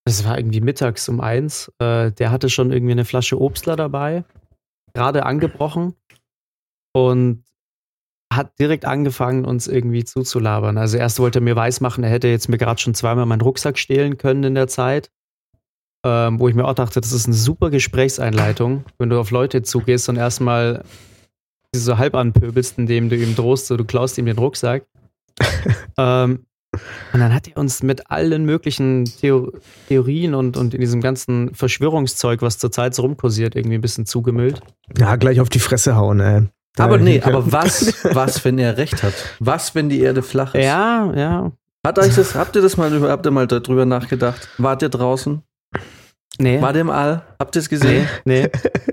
Das 0.04 0.25
war 0.25 0.38
irgendwie 0.38 0.61
mittags 0.61 1.08
um 1.08 1.20
eins. 1.20 1.72
Äh, 1.80 2.12
der 2.12 2.30
hatte 2.30 2.49
schon 2.49 2.70
irgendwie 2.70 2.92
eine 2.92 3.04
Flasche 3.04 3.40
Obstler 3.40 3.75
dabei, 3.75 4.25
gerade 4.94 5.26
angebrochen 5.26 5.94
und 6.94 7.42
hat 8.36 8.58
direkt 8.58 8.84
angefangen, 8.84 9.44
uns 9.44 9.68
irgendwie 9.68 10.04
zuzulabern. 10.04 10.78
Also 10.78 10.96
erst 10.96 11.18
wollte 11.18 11.38
er 11.38 11.42
mir 11.42 11.56
weismachen, 11.56 12.04
er 12.04 12.10
hätte 12.10 12.28
jetzt 12.28 12.48
mir 12.48 12.58
gerade 12.58 12.80
schon 12.80 12.94
zweimal 12.94 13.26
meinen 13.26 13.40
Rucksack 13.40 13.78
stehlen 13.78 14.18
können 14.18 14.44
in 14.44 14.54
der 14.54 14.68
Zeit. 14.68 15.10
Ähm, 16.04 16.40
wo 16.40 16.48
ich 16.48 16.54
mir 16.54 16.64
auch 16.64 16.74
dachte, 16.74 17.00
das 17.00 17.12
ist 17.12 17.26
eine 17.26 17.34
super 17.34 17.70
Gesprächseinleitung, 17.70 18.84
wenn 18.98 19.08
du 19.08 19.20
auf 19.20 19.30
Leute 19.30 19.62
zugehst 19.62 20.08
und 20.08 20.16
erstmal 20.16 20.82
sie 21.72 21.80
so 21.80 21.96
halb 21.96 22.16
anpöbelst, 22.16 22.76
indem 22.78 23.08
du 23.08 23.16
ihm 23.16 23.36
drohst, 23.36 23.68
so, 23.68 23.76
du 23.76 23.84
klaust 23.84 24.18
ihm 24.18 24.26
den 24.26 24.36
Rucksack. 24.36 24.84
ähm, 25.96 26.44
und 27.12 27.20
dann 27.20 27.34
hat 27.34 27.48
er 27.48 27.58
uns 27.58 27.82
mit 27.82 28.10
allen 28.10 28.44
möglichen 28.44 29.04
Theo 29.04 29.52
Theorien 29.88 30.34
und, 30.34 30.56
und 30.56 30.74
in 30.74 30.80
diesem 30.80 31.00
ganzen 31.02 31.54
Verschwörungszeug, 31.54 32.40
was 32.40 32.58
zurzeit 32.58 32.94
so 32.94 33.02
rumkursiert, 33.02 33.54
irgendwie 33.54 33.76
ein 33.76 33.82
bisschen 33.82 34.06
zugemüllt. 34.06 34.60
Ja, 34.96 35.16
gleich 35.16 35.40
auf 35.40 35.50
die 35.50 35.58
Fresse 35.58 35.96
hauen, 35.96 36.20
ey. 36.20 36.48
Aber 36.79 36.99
nee, 36.99 37.21
aber 37.21 37.52
was, 37.52 38.05
was, 38.14 38.45
wenn 38.45 38.59
er 38.59 38.76
recht 38.76 39.02
hat? 39.02 39.14
Was, 39.38 39.75
wenn 39.75 39.88
die 39.88 40.00
Erde 40.00 40.23
flach 40.23 40.55
ist? 40.55 40.64
Ja, 40.64 41.12
ja. 41.14 41.52
Hat 41.87 41.99
euch 41.99 42.14
das, 42.14 42.35
habt 42.35 42.55
ihr 42.57 42.62
das 42.62 42.76
mal, 42.76 43.11
habt 43.11 43.26
ihr 43.26 43.33
mal 43.33 43.47
darüber 43.47 43.85
nachgedacht? 43.85 44.49
Wart 44.59 44.83
ihr 44.83 44.88
draußen? 44.88 45.43
Nee. 46.38 46.62
War 46.62 46.73
der 46.73 46.83
im 46.83 46.91
All? 46.91 47.23
Habt 47.38 47.57
ihr 47.57 47.61
es 47.61 47.69
gesehen? 47.69 48.09
Nee. 48.25 48.49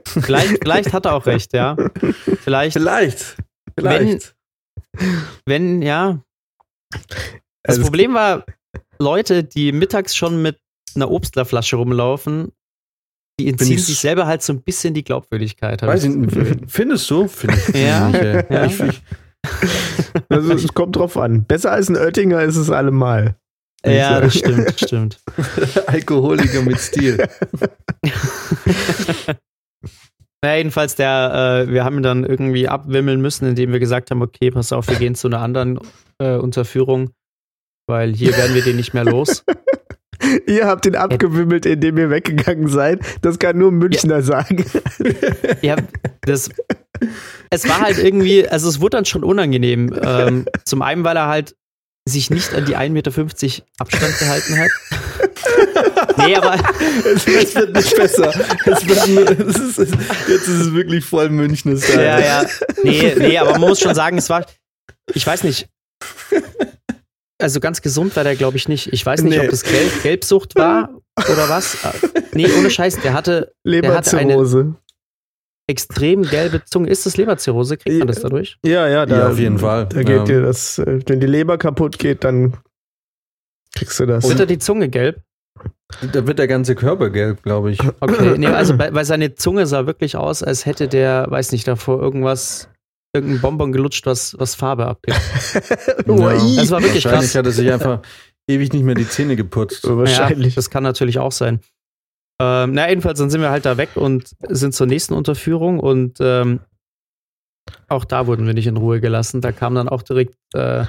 vielleicht, 0.06 0.58
vielleicht 0.62 0.94
hat 0.94 1.06
er 1.06 1.14
auch 1.14 1.26
recht, 1.26 1.54
ja. 1.54 1.78
Vielleicht, 2.42 2.74
Vielleicht. 2.74 3.38
Vielleicht. 3.78 4.36
wenn, 5.46 5.82
ja. 5.82 6.20
Das 7.64 7.78
Also 7.78 7.84
Problem 7.84 8.14
war, 8.14 8.46
Leute, 9.00 9.44
die 9.44 9.72
mittags 9.72 10.16
schon 10.16 10.42
mit 10.42 10.58
einer 10.96 11.10
Obstlerflasche 11.12 11.76
rumlaufen, 11.78 12.52
die 13.40 13.50
entziehen 13.50 13.74
ich- 13.78 13.86
sich 13.86 13.98
selber 14.00 14.28
halt 14.28 14.42
so 14.44 14.54
ein 14.54 14.62
bisschen 14.62 14.94
die 14.94 15.04
Glaubwürdigkeit. 15.04 15.82
Weiß 15.82 16.04
ich. 16.04 16.12
Findest 16.68 17.10
du? 17.10 17.28
Find 17.28 17.54
ich, 17.56 17.76
Ja, 17.82 18.10
ja. 18.50 18.66
Ich, 18.66 18.80
ich, 18.80 19.02
Also 20.30 20.54
es 20.54 20.68
kommt 20.74 20.96
drauf 20.96 21.18
an. 21.18 21.46
Besser 21.46 21.72
als 21.72 21.90
ein 21.90 21.96
Oettinger 21.98 22.42
ist 22.44 22.56
es 22.58 22.70
allemal. 22.70 23.36
Ja, 23.86 24.20
das 24.20 24.36
stimmt, 24.38 24.74
stimmt. 24.78 25.20
Alkoholiker 25.88 26.62
mit 26.62 26.80
Stil. 26.80 27.18
Ja, 30.44 30.56
jedenfalls 30.56 30.96
der, 30.96 31.66
äh, 31.68 31.72
wir 31.72 31.84
haben 31.84 31.98
ihn 31.98 32.04
dann 32.04 32.24
irgendwie 32.24 32.70
abwimmeln 32.70 33.20
müssen, 33.20 33.46
indem 33.46 33.74
wir 33.74 33.80
gesagt 33.80 34.10
haben, 34.10 34.22
okay, 34.22 34.52
pass 34.52 34.72
auf, 34.72 34.88
wir 34.88 34.96
gehen 34.96 35.14
zu 35.14 35.28
einer 35.28 35.42
anderen 35.42 35.80
äh, 36.20 36.36
Unterführung, 36.38 37.10
weil 37.88 38.14
hier 38.16 38.36
werden 38.38 38.56
wir 38.56 38.64
den 38.64 38.78
nicht 38.78 38.94
mehr 38.94 39.04
los. 39.04 39.44
Ihr 40.48 40.68
habt 40.68 40.86
ihn 40.86 40.96
abgewimmelt, 40.96 41.66
indem 41.66 41.98
ihr 41.98 42.10
weggegangen 42.10 42.68
seid. 42.68 43.02
Das 43.22 43.40
kann 43.40 43.58
nur 43.58 43.72
ein 43.72 43.76
Münchner 43.76 44.22
sagen. 44.22 44.66
Ja, 45.62 45.76
das, 46.22 46.50
es 47.50 47.68
war 47.68 47.82
halt 47.82 47.98
irgendwie, 47.98 48.48
also 48.48 48.70
es 48.70 48.80
wurde 48.80 48.98
dann 48.98 49.06
schon 49.06 49.24
unangenehm. 49.24 49.98
Ähm, 50.02 50.46
zum 50.66 50.82
einen, 50.82 51.04
weil 51.04 51.18
er 51.18 51.28
halt 51.28 51.56
sich 52.08 52.30
nicht 52.30 52.54
an 52.54 52.66
die 52.66 52.78
1,50 52.78 52.90
Meter 52.92 53.12
Abstand 53.80 54.20
gehalten 54.20 54.58
hat. 54.58 54.72
nee, 56.18 56.36
aber 56.36 56.56
Es, 57.14 57.28
es 57.28 57.56
wird 57.56 57.76
nicht 57.76 57.96
besser. 57.96 58.34
Es 58.66 58.88
wird 58.88 59.08
nur, 59.08 59.30
es 59.50 59.58
ist, 59.58 59.78
jetzt 60.28 60.48
ist 60.48 60.50
es 60.50 60.74
wirklich 60.74 61.06
voll 61.06 61.30
Münchner 61.30 61.78
Style. 61.78 62.04
Ja, 62.04 62.20
ja. 62.20 62.46
Nee, 62.84 63.16
nee, 63.18 63.38
aber 63.38 63.52
man 63.52 63.62
muss 63.62 63.80
schon 63.80 63.96
sagen, 63.96 64.18
es 64.18 64.30
war, 64.30 64.46
ich 65.14 65.26
weiß 65.26 65.44
nicht. 65.44 65.68
Also 67.42 67.60
ganz 67.60 67.82
gesund 67.82 68.16
war 68.16 68.24
der, 68.24 68.36
glaube 68.36 68.58
ich, 68.58 68.68
nicht. 68.68 68.92
Ich 68.92 69.06
weiß 69.06 69.24
nicht, 69.24 69.38
Nee. 69.38 69.46
ob 69.46 69.50
das 69.50 69.64
Gelb 69.64 70.04
Gelbsucht 70.04 70.56
war 70.56 70.90
oder 71.18 71.48
was. 71.50 71.78
Nee, 72.34 72.48
ohne 72.58 72.70
Scheiß, 72.70 73.00
der 73.02 73.14
hatte 73.14 73.54
Der 73.66 73.94
hatte 73.96 74.18
eine- 74.18 74.34
Leberzirrhose. 74.34 74.76
extrem 75.68 76.24
gelbe 76.24 76.64
Zunge. 76.66 76.90
Ist 76.90 77.06
das 77.06 77.16
Leberzirrhose? 77.18 77.78
Kriegt 77.78 78.00
man 78.00 78.08
das 78.08 78.20
dadurch? 78.22 78.58
Ja, 78.66 78.88
ja, 78.88 79.06
da, 79.06 79.20
Ja, 79.20 79.28
auf 79.30 79.40
jeden 79.40 79.60
Fall. 79.60 79.86
Da 79.88 80.00
geht 80.04 80.10
Ja. 80.18 80.24
dir 80.26 80.42
das, 80.42 80.80
äh, 80.80 81.00
wenn 81.06 81.20
die 81.20 81.28
Leber 81.28 81.58
kaputt 81.58 81.98
geht, 82.00 82.24
dann 82.24 82.58
kriegst 83.76 84.00
du 84.00 84.06
das. 84.06 84.28
Wird 84.28 84.40
da 84.40 84.46
die 84.46 84.58
Zunge 84.60 84.90
gelb? 84.90 85.22
Da 86.12 86.26
wird 86.28 86.40
der 86.40 86.48
ganze 86.48 86.76
Körper 86.76 87.10
gelb, 87.10 87.42
glaube 87.44 87.72
ich. 87.72 87.80
Okay, 88.00 88.38
nee, 88.38 88.48
also 88.48 88.76
bei, 88.78 88.94
weil 88.94 89.06
seine 89.06 89.36
Zunge 89.36 89.66
sah 89.66 89.86
wirklich 89.86 90.16
aus, 90.16 90.44
als 90.44 90.66
hätte 90.66 90.88
der, 90.88 91.26
weiß 91.30 91.52
nicht, 91.52 91.68
davor 91.68 92.02
irgendwas, 92.02 92.70
irgendein 93.14 93.42
Bonbon 93.42 93.72
gelutscht, 93.72 94.06
was, 94.06 94.38
was 94.38 94.56
Farbe 94.56 94.86
abgibt. 94.88 95.18
I. 96.08 96.56
Das 96.58 96.72
war 96.72 96.82
wirklich 96.82 97.06
Wahrscheinlich 97.06 97.32
krass. 97.32 97.36
hat 97.36 97.46
er 97.46 97.52
sich 97.52 97.72
einfach 97.72 98.02
ewig 98.48 98.74
nicht 98.74 98.84
mehr 98.84 98.96
die 98.96 99.08
Zähne 99.08 99.36
geputzt. 99.36 99.88
Wahrscheinlich. 99.88 100.54
Ja, 100.54 100.56
das 100.56 100.70
kann 100.70 100.84
natürlich 100.84 101.20
auch 101.20 101.32
sein. 101.32 101.60
Ähm, 102.42 102.74
na, 102.74 102.90
jedenfalls, 102.90 103.20
dann 103.20 103.30
sind 103.30 103.42
wir 103.42 103.50
halt 103.50 103.66
da 103.66 103.78
weg 103.78 103.90
und 103.96 104.36
sind 104.48 104.74
zur 104.74 104.88
nächsten 104.88 105.14
Unterführung 105.14 105.80
und 105.80 106.18
ähm, 106.22 106.62
auch 107.88 108.06
da 108.06 108.28
wurden 108.28 108.48
wir 108.48 108.54
nicht 108.54 108.68
in 108.68 108.78
Ruhe 108.78 109.02
gelassen. 109.02 109.42
Da 109.42 109.52
kam 109.52 109.76
dann 109.76 109.90
auch 109.90 110.02
direkt 110.02 110.36
äh, 110.54 110.86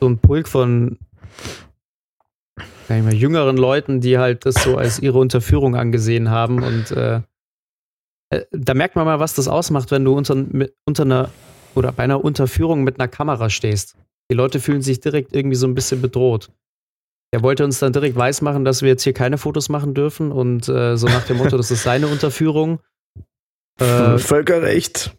so 0.00 0.08
ein 0.08 0.18
Pulk 0.18 0.48
von 0.48 0.98
mal, 2.88 3.14
jüngeren 3.14 3.56
Leuten, 3.56 4.00
die 4.00 4.18
halt 4.18 4.44
das 4.44 4.56
so 4.56 4.76
als 4.76 4.98
ihre 4.98 5.18
Unterführung 5.18 5.76
angesehen 5.76 6.30
haben 6.30 6.62
und 6.62 6.90
äh, 6.90 7.20
da 8.52 8.74
merkt 8.74 8.96
man 8.96 9.04
mal, 9.04 9.20
was 9.20 9.34
das 9.34 9.48
ausmacht, 9.48 9.90
wenn 9.90 10.04
du 10.04 10.14
unter, 10.16 10.34
mit, 10.34 10.74
unter 10.84 11.02
einer 11.02 11.30
oder 11.74 11.92
bei 11.92 12.04
einer 12.04 12.24
Unterführung 12.24 12.82
mit 12.82 12.98
einer 12.98 13.08
Kamera 13.08 13.50
stehst. 13.50 13.96
Die 14.30 14.34
Leute 14.34 14.60
fühlen 14.60 14.82
sich 14.82 15.00
direkt 15.00 15.34
irgendwie 15.34 15.56
so 15.56 15.66
ein 15.66 15.74
bisschen 15.74 16.00
bedroht. 16.00 16.50
Er 17.32 17.42
wollte 17.42 17.64
uns 17.64 17.78
dann 17.78 17.92
direkt 17.92 18.16
weismachen, 18.16 18.64
dass 18.64 18.82
wir 18.82 18.88
jetzt 18.88 19.04
hier 19.04 19.12
keine 19.12 19.38
Fotos 19.38 19.68
machen 19.68 19.94
dürfen 19.94 20.32
und 20.32 20.68
äh, 20.68 20.96
so 20.96 21.06
nach 21.06 21.24
dem 21.26 21.38
Motto, 21.38 21.56
das 21.56 21.70
ist 21.70 21.82
seine 21.82 22.06
Unterführung. 22.08 22.80
Äh, 23.78 24.18
Völkerrecht. 24.18 25.16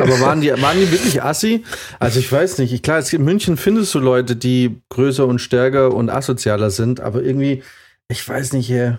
Aber 0.00 0.18
waren 0.20 0.40
die, 0.40 0.48
waren 0.50 0.78
die 0.78 0.90
wirklich 0.90 1.22
assi? 1.22 1.62
Also 1.98 2.20
ich 2.20 2.32
weiß 2.32 2.56
nicht. 2.56 2.72
Ich, 2.72 2.82
klar, 2.82 3.04
in 3.12 3.22
München 3.22 3.58
findest 3.58 3.94
du 3.94 3.98
Leute, 3.98 4.34
die 4.34 4.80
größer 4.88 5.26
und 5.26 5.40
stärker 5.40 5.92
und 5.92 6.08
asozialer 6.08 6.70
sind, 6.70 7.00
aber 7.00 7.22
irgendwie, 7.22 7.62
ich 8.08 8.26
weiß 8.26 8.54
nicht, 8.54 8.70
äh, 8.70 8.96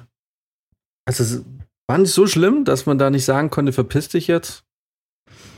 also 1.05 1.43
waren 1.89 2.03
die 2.03 2.09
so 2.09 2.27
schlimm, 2.27 2.65
dass 2.65 2.85
man 2.85 2.97
da 2.97 3.09
nicht 3.09 3.25
sagen 3.25 3.49
konnte, 3.49 3.71
verpiss 3.73 4.09
dich 4.09 4.27
jetzt? 4.27 4.63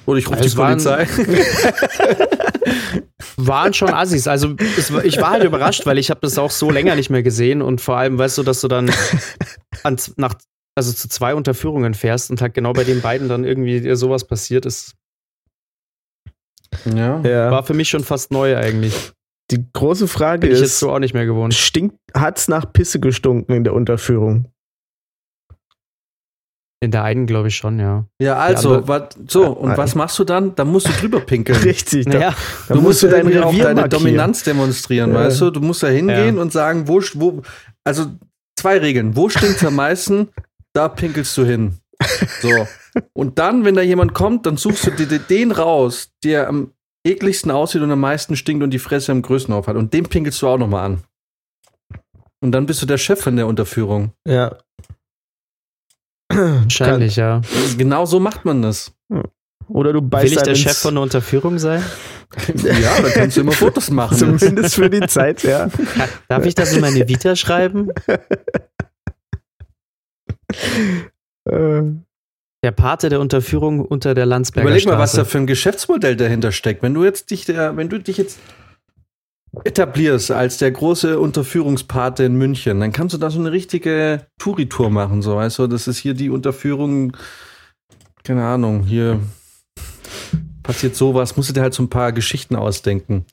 Oder 0.06 0.20
ich 0.20 0.28
rufe 0.28 0.38
Also 0.40 0.50
die 0.50 0.58
waren- 0.58 0.84
Polizei. 0.84 1.08
waren 3.38 3.74
schon 3.74 3.90
Assis. 3.90 4.28
Also 4.28 4.56
es, 4.78 4.94
war- 4.94 5.06
ich 5.06 5.18
war 5.18 5.32
halt 5.32 5.44
überrascht, 5.44 5.86
weil 5.86 5.98
ich 5.98 6.10
habe 6.10 6.22
das 6.22 6.38
auch 6.38 6.52
so 6.52 6.70
länger 6.72 6.96
nicht 6.96 7.10
mehr 7.10 7.24
gesehen 7.24 7.62
und 7.62 7.82
vor 7.82 7.98
allem 7.98 8.18
weißt 8.18 8.38
du, 8.40 8.44
dass 8.44 8.62
du 8.62 8.68
dann 8.68 8.92
an, 9.84 9.98
nach, 10.16 10.36
also 10.76 10.92
zu 10.94 11.08
zwei 11.10 11.36
Unterführungen 11.36 11.94
fährst 11.94 12.30
und 12.32 12.42
halt 12.42 12.54
genau 12.54 12.74
bei 12.74 12.84
den 12.84 13.02
beiden 13.02 13.28
dann 13.30 13.44
irgendwie 13.44 13.82
dir 13.82 13.96
sowas 13.96 14.26
passiert 14.26 14.66
ist. 14.66 14.96
ja. 16.86 17.22
War 17.52 17.64
für 17.64 17.74
mich 17.74 17.90
schon 17.90 18.04
fast 18.04 18.32
neu 18.32 18.58
eigentlich. 18.58 19.12
Die 19.52 19.66
große 19.74 20.08
Frage 20.08 20.42
Bin 20.42 20.52
ich 20.52 20.60
jetzt 20.60 20.70
ist, 20.72 20.80
so 20.80 20.92
auch 20.92 21.00
nicht 21.00 21.14
mehr 21.14 21.26
gewohnt. 21.26 21.54
stinkt, 21.54 21.98
hat's 22.16 22.48
nach 22.48 22.72
Pisse 22.72 23.00
gestunken 23.02 23.54
in 23.54 23.64
der 23.66 23.74
Unterführung? 23.74 24.48
In 26.84 26.90
der 26.90 27.04
einen 27.04 27.28
glaube 27.28 27.48
ich 27.50 27.56
schon, 27.56 27.80
ja. 27.80 28.06
Ja, 28.20 28.38
also, 28.38 28.88
wat, 28.88 29.16
so, 29.28 29.46
und 29.52 29.78
was 29.78 29.94
machst 29.94 30.18
du 30.18 30.24
dann? 30.24 30.56
Dann 30.56 30.68
musst 30.70 30.88
du 30.88 30.92
drüber 30.94 31.20
pinkeln. 31.20 31.60
Richtig. 31.64 32.06
Da, 32.06 32.34
da 32.68 32.74
du 32.74 32.82
musst 32.82 33.04
dein 33.04 33.12
irgendwie 33.12 33.40
auch 33.40 33.50
Revier 33.52 33.64
deine 33.66 33.82
markieren. 33.82 34.04
Dominanz 34.04 34.44
demonstrieren, 34.44 35.12
Ja. 35.14 35.20
weißt 35.20 35.42
du? 35.42 35.52
Du 35.52 35.60
musst 35.62 35.84
da 35.84 35.88
hingehen 35.88 36.38
Ja. 36.38 36.42
und 36.42 36.52
sagen, 36.52 36.88
wo, 36.88 37.00
wo, 37.14 37.44
also 37.84 38.08
zwei 38.56 38.80
Regeln. 38.80 39.16
Wo 39.16 39.30
stinkt 39.30 39.64
am 39.64 39.76
meisten? 39.76 40.30
Da 40.74 40.88
pinkelst 40.88 41.38
du 41.38 41.46
hin. 41.46 41.78
So. 42.42 42.68
Und 43.14 43.38
dann, 43.38 43.64
wenn 43.64 43.76
da 43.76 43.82
jemand 43.82 44.14
kommt, 44.16 44.48
dann 44.48 44.58
suchst 44.58 44.88
du 44.88 44.92
dir 44.92 45.20
den 45.20 45.52
raus, 45.52 46.10
der 46.24 46.48
am 46.48 46.72
ekligsten 47.06 47.52
aussieht 47.52 47.84
und 47.84 47.92
am 47.92 48.00
meisten 48.00 48.36
stinkt 48.36 48.64
und 48.64 48.72
die 48.72 48.80
Fresse 48.80 49.12
am 49.12 49.22
größten 49.22 49.54
auf 49.54 49.68
hat. 49.68 49.76
Und 49.76 49.94
den 49.94 50.06
pinkelst 50.08 50.42
du 50.42 50.48
auch 50.48 50.58
nochmal 50.58 50.86
an. 50.86 51.04
Und 52.44 52.54
dann 52.54 52.66
bist 52.66 52.82
du 52.82 52.88
der 52.88 52.98
Chef 52.98 53.22
von 53.22 53.36
der 53.36 53.46
Unterführung. 53.46 54.14
Ja. 54.28 54.58
Wahrscheinlich, 56.36 57.16
ja. 57.16 57.42
Genau 57.78 58.06
so 58.06 58.20
macht 58.20 58.46
man 58.46 58.62
das. 58.62 58.94
Oder 59.68 59.94
du 59.94 60.02
beißt 60.02 60.26
Will 60.26 60.38
ich 60.38 60.44
der 60.44 60.56
Chef 60.56 60.78
von 60.78 60.94
einer 60.96 61.02
Unterführung 61.02 61.58
sein? 61.60 61.82
Ja, 62.56 63.02
da 63.02 63.10
kannst 63.10 63.38
du 63.38 63.42
immer 63.42 63.52
Fotos 63.52 63.90
machen. 63.92 64.18
Zumindest 64.18 64.76
für 64.76 64.90
die 64.90 65.06
Zeit, 65.08 65.44
ja. 65.44 65.70
Darf 66.30 66.46
ich 66.46 66.56
das 66.56 66.74
in 66.74 66.82
meine 66.82 67.08
Vita 67.08 67.36
schreiben? 67.36 67.90
Äh, 71.50 71.82
Der 72.64 72.72
Pate 72.72 73.10
der 73.10 73.20
Unterführung 73.20 73.80
unter 73.84 74.14
der 74.14 74.26
Landsberger 74.26 74.68
Überleg 74.70 74.86
mal, 74.86 75.00
was 75.00 75.12
da 75.14 75.20
Straße. 75.22 75.30
für 75.32 75.38
ein 75.40 75.48
Geschäftsmodell 75.48 76.16
dahinter 76.16 76.52
steckt. 76.52 76.84
Wenn 76.84 76.94
du 76.94 77.04
jetzt 77.04 77.32
dich, 77.32 77.46
der, 77.46 77.76
wenn 77.78 77.90
du 77.90 78.00
dich 78.00 78.18
jetzt 78.18 78.40
etablierst 79.64 80.32
als 80.32 80.58
der 80.58 80.72
große 80.72 81.20
Unterführungspate 81.20 82.24
in 82.24 82.36
München, 82.36 82.80
dann 82.80 82.94
kannst 82.94 83.14
du 83.14 83.18
da 83.18 83.30
so 83.30 83.40
eine 83.40 83.52
richtige 83.52 84.26
Touri-Tour 84.40 84.90
machen, 84.90 85.22
so 85.22 85.36
weißt 85.36 85.60
du, 85.60 85.68
das 85.68 85.88
ist 85.88 85.98
hier 85.98 86.14
die 86.14 86.30
Unterführung, 86.30 87.18
keine 88.24 88.46
Ahnung, 88.46 88.84
hier 88.84 89.20
passiert 90.64 90.96
sowas, 90.96 91.36
musst 91.36 91.50
du 91.50 91.54
dir 91.54 91.62
halt 91.62 91.74
so 91.74 91.84
ein 91.84 91.90
paar 91.90 92.12
Geschichten 92.14 92.56
ausdenken. 92.56 93.26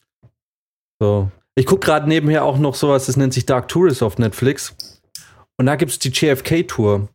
So. 1.01 1.31
Ich 1.55 1.67
gucke 1.67 1.87
gerade 1.87 2.09
nebenher 2.09 2.45
auch 2.45 2.59
noch 2.59 2.75
sowas, 2.75 3.07
das 3.07 3.17
nennt 3.17 3.35
sich 3.35 3.47
Dark 3.47 3.69
Tourist 3.69 4.03
auf 4.03 4.19
Netflix. 4.19 4.77
Und 5.57 5.67
da 5.67 5.77
gibt 5.77 5.91
es 5.91 5.99
die 5.99 6.11
JFK-Tour. 6.11 7.09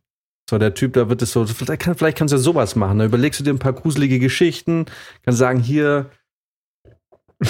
So, 0.48 0.58
der 0.58 0.74
Typ, 0.74 0.92
da 0.92 1.08
wird 1.08 1.22
es 1.22 1.32
so, 1.32 1.46
vielleicht, 1.46 1.80
kann, 1.80 1.94
vielleicht 1.94 2.18
kannst 2.18 2.32
du 2.32 2.36
ja 2.36 2.42
sowas 2.42 2.76
machen. 2.76 2.98
Da 2.98 3.06
überlegst 3.06 3.40
du 3.40 3.44
dir 3.44 3.54
ein 3.54 3.58
paar 3.58 3.72
gruselige 3.72 4.18
Geschichten, 4.18 4.84
kannst 5.22 5.38
sagen, 5.38 5.60
hier 5.60 6.10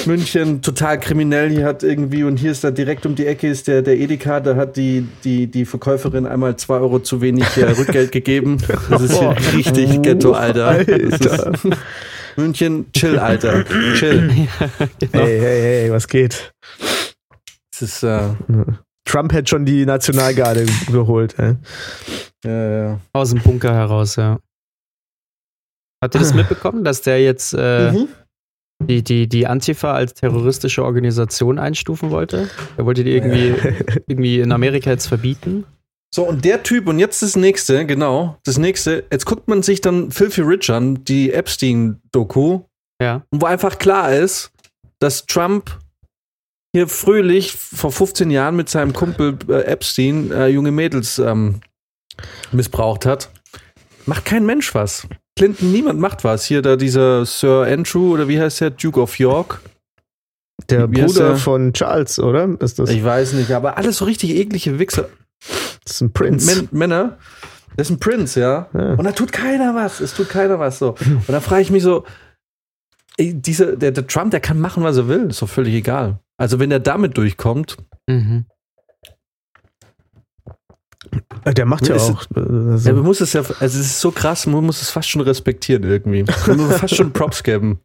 München, 0.06 0.62
total 0.62 0.98
kriminell, 1.00 1.50
hier 1.50 1.64
hat 1.64 1.82
irgendwie, 1.82 2.24
und 2.24 2.36
hier 2.36 2.52
ist 2.52 2.64
da 2.64 2.70
direkt 2.70 3.06
um 3.06 3.14
die 3.14 3.26
Ecke 3.26 3.48
ist 3.48 3.68
der, 3.68 3.82
der 3.82 3.98
Edeka, 3.98 4.40
da 4.40 4.56
hat 4.56 4.76
die, 4.76 5.06
die, 5.24 5.46
die 5.46 5.64
Verkäuferin 5.64 6.26
einmal 6.26 6.56
zwei 6.56 6.76
Euro 6.76 6.98
zu 7.00 7.20
wenig 7.20 7.44
äh, 7.56 7.70
Rückgeld 7.78 8.12
gegeben. 8.12 8.58
Das 8.90 9.02
ist 9.02 9.18
hier 9.18 9.36
richtig 9.54 10.02
Ghetto, 10.02 10.32
Alter. 10.32 10.86
Ist, 10.88 11.28
München, 12.36 12.90
chill, 12.92 13.18
Alter. 13.18 13.64
Chill. 13.94 14.28
genau. 14.98 15.12
Hey, 15.12 15.40
hey, 15.40 15.60
hey, 15.62 15.92
was 15.92 16.08
geht? 16.08 16.52
Das 17.72 17.82
ist, 17.82 18.02
äh, 18.02 18.20
Trump 19.04 19.32
hätte 19.32 19.48
schon 19.50 19.64
die 19.64 19.86
Nationalgarde 19.86 20.66
geholt. 20.90 21.34
Ey. 21.38 21.54
ja, 22.44 22.86
ja. 22.86 23.00
Aus 23.12 23.30
dem 23.30 23.40
Bunker 23.40 23.74
heraus, 23.74 24.16
ja. 24.16 24.38
Habt 26.02 26.14
ihr 26.14 26.20
das 26.20 26.34
mitbekommen, 26.34 26.84
dass 26.84 27.02
der 27.02 27.22
jetzt 27.22 27.54
äh, 27.54 27.92
Mhm. 27.92 28.08
Die, 28.88 29.02
die, 29.02 29.28
die 29.28 29.46
Antifa 29.46 29.92
als 29.92 30.14
terroristische 30.14 30.84
Organisation 30.84 31.58
einstufen 31.58 32.10
wollte? 32.10 32.48
Er 32.76 32.86
wollte 32.86 33.04
die 33.04 33.12
irgendwie, 33.12 33.54
irgendwie 34.06 34.40
in 34.40 34.52
Amerika 34.52 34.90
jetzt 34.90 35.06
verbieten. 35.06 35.64
So, 36.14 36.22
und 36.28 36.44
der 36.44 36.62
Typ, 36.62 36.86
und 36.86 36.98
jetzt 37.00 37.22
das 37.22 37.34
nächste, 37.34 37.86
genau, 37.86 38.36
das 38.44 38.56
nächste, 38.58 39.04
jetzt 39.10 39.24
guckt 39.26 39.48
man 39.48 39.62
sich 39.64 39.80
dann 39.80 40.12
Filthy 40.12 40.42
Rich 40.42 40.70
an, 40.70 41.02
die 41.04 41.32
Epstein-Doku, 41.32 42.60
Ja. 43.02 43.22
wo 43.32 43.46
einfach 43.46 43.78
klar 43.78 44.14
ist, 44.14 44.52
dass 45.00 45.26
Trump 45.26 45.76
hier 46.72 46.86
fröhlich 46.88 47.52
vor 47.52 47.90
15 47.90 48.30
Jahren 48.30 48.54
mit 48.56 48.68
seinem 48.68 48.92
Kumpel 48.92 49.38
äh, 49.48 49.62
Epstein 49.62 50.30
äh, 50.30 50.46
junge 50.48 50.70
Mädels 50.70 51.18
ähm, 51.18 51.60
missbraucht 52.52 53.06
hat. 53.06 53.30
Macht 54.06 54.24
kein 54.24 54.46
Mensch 54.46 54.74
was. 54.74 55.06
Clinton, 55.36 55.72
niemand 55.72 55.98
macht 56.00 56.22
was. 56.24 56.44
Hier 56.44 56.62
da 56.62 56.76
dieser 56.76 57.26
Sir 57.26 57.66
Andrew 57.68 58.12
oder 58.14 58.28
wie 58.28 58.40
heißt 58.40 58.60
der? 58.60 58.70
Duke 58.70 59.00
of 59.00 59.18
York. 59.18 59.60
Der 60.70 60.90
Wie 60.92 61.02
Bruder 61.02 61.28
der? 61.30 61.36
von 61.36 61.72
Charles, 61.72 62.18
oder? 62.20 62.48
Ist 62.60 62.78
das, 62.78 62.90
Ich 62.90 63.02
weiß 63.04 63.32
nicht, 63.34 63.50
aber 63.50 63.76
alles 63.76 63.98
so 63.98 64.04
richtig 64.04 64.30
eklige 64.36 64.78
Wichser. 64.78 65.08
das 65.84 65.94
ist 65.94 66.00
ein 66.00 66.12
Prinz. 66.12 66.46
Men 66.46 66.68
Männer. 66.70 67.18
Das 67.76 67.88
ist 67.90 67.96
ein 67.96 67.98
Prinz, 68.00 68.36
ja. 68.36 68.68
Ja. 68.72 68.94
Und 68.94 69.02
da 69.04 69.10
tut 69.12 69.32
keiner 69.32 69.74
was. 69.74 69.98
Es 70.00 70.14
tut 70.14 70.28
keiner 70.28 70.60
was 70.60 70.78
so. 70.78 70.90
Und 71.04 71.28
da 71.28 71.40
frage 71.40 71.62
ich 71.62 71.70
mich 71.72 71.82
so, 71.82 72.04
ey, 73.16 73.34
diese, 73.34 73.76
der, 73.76 73.90
der 73.90 74.06
Trump, 74.06 74.30
der 74.30 74.38
kann 74.40 74.60
machen, 74.60 74.84
was 74.84 74.96
er 74.96 75.08
will. 75.08 75.26
Ist 75.28 75.42
doch 75.42 75.48
völlig 75.48 75.74
egal. 75.74 76.20
Also 76.36 76.60
wenn 76.60 76.70
er 76.70 76.80
damit 76.80 77.16
durchkommt, 77.18 77.76
Mhm. 78.06 78.44
Der 81.56 81.66
macht 81.66 81.86
ja 81.88 81.96
Ist- 81.96 82.02
auch. 82.10 82.24
äh, 82.36 82.40
Also, 82.72 82.88
ja, 82.88 82.94
man 82.94 83.04
muss 83.04 83.20
es 83.20 83.32
ja, 83.32 83.40
also 83.40 83.60
es 83.60 83.74
ist 83.76 84.00
so 84.00 84.10
krass, 84.10 84.46
man 84.46 84.64
muss 84.64 84.80
es 84.82 84.90
fast 84.90 85.08
schon 85.08 85.20
respektieren 85.22 85.82
irgendwie. 85.84 86.24
Man 86.46 86.56
muss 86.56 86.76
fast 86.76 86.94
schon 86.96 87.12
Props 87.12 87.42
geben. 87.42 87.80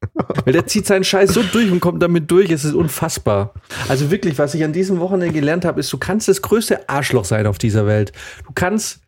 Weil 0.46 0.54
der 0.54 0.66
zieht 0.68 0.86
seinen 0.88 1.04
Scheiß 1.04 1.34
so 1.34 1.44
durch 1.44 1.72
und 1.72 1.80
kommt 1.80 2.02
damit 2.02 2.30
durch, 2.32 2.50
es 2.52 2.66
ist 2.66 2.74
unfassbar. 2.74 3.54
Also 3.88 4.12
wirklich, 4.12 4.38
was 4.40 4.54
ich 4.56 4.64
an 4.64 4.74
diesem 4.74 5.00
Wochenende 5.00 5.34
gelernt 5.34 5.66
habe, 5.66 5.80
ist, 5.80 5.92
du 5.92 5.98
kannst 5.98 6.28
das 6.28 6.42
größte 6.42 6.88
Arschloch 6.90 7.26
sein 7.26 7.48
auf 7.48 7.58
dieser 7.58 7.86
Welt. 7.86 8.12
Du 8.48 8.54
kannst, 8.56 9.00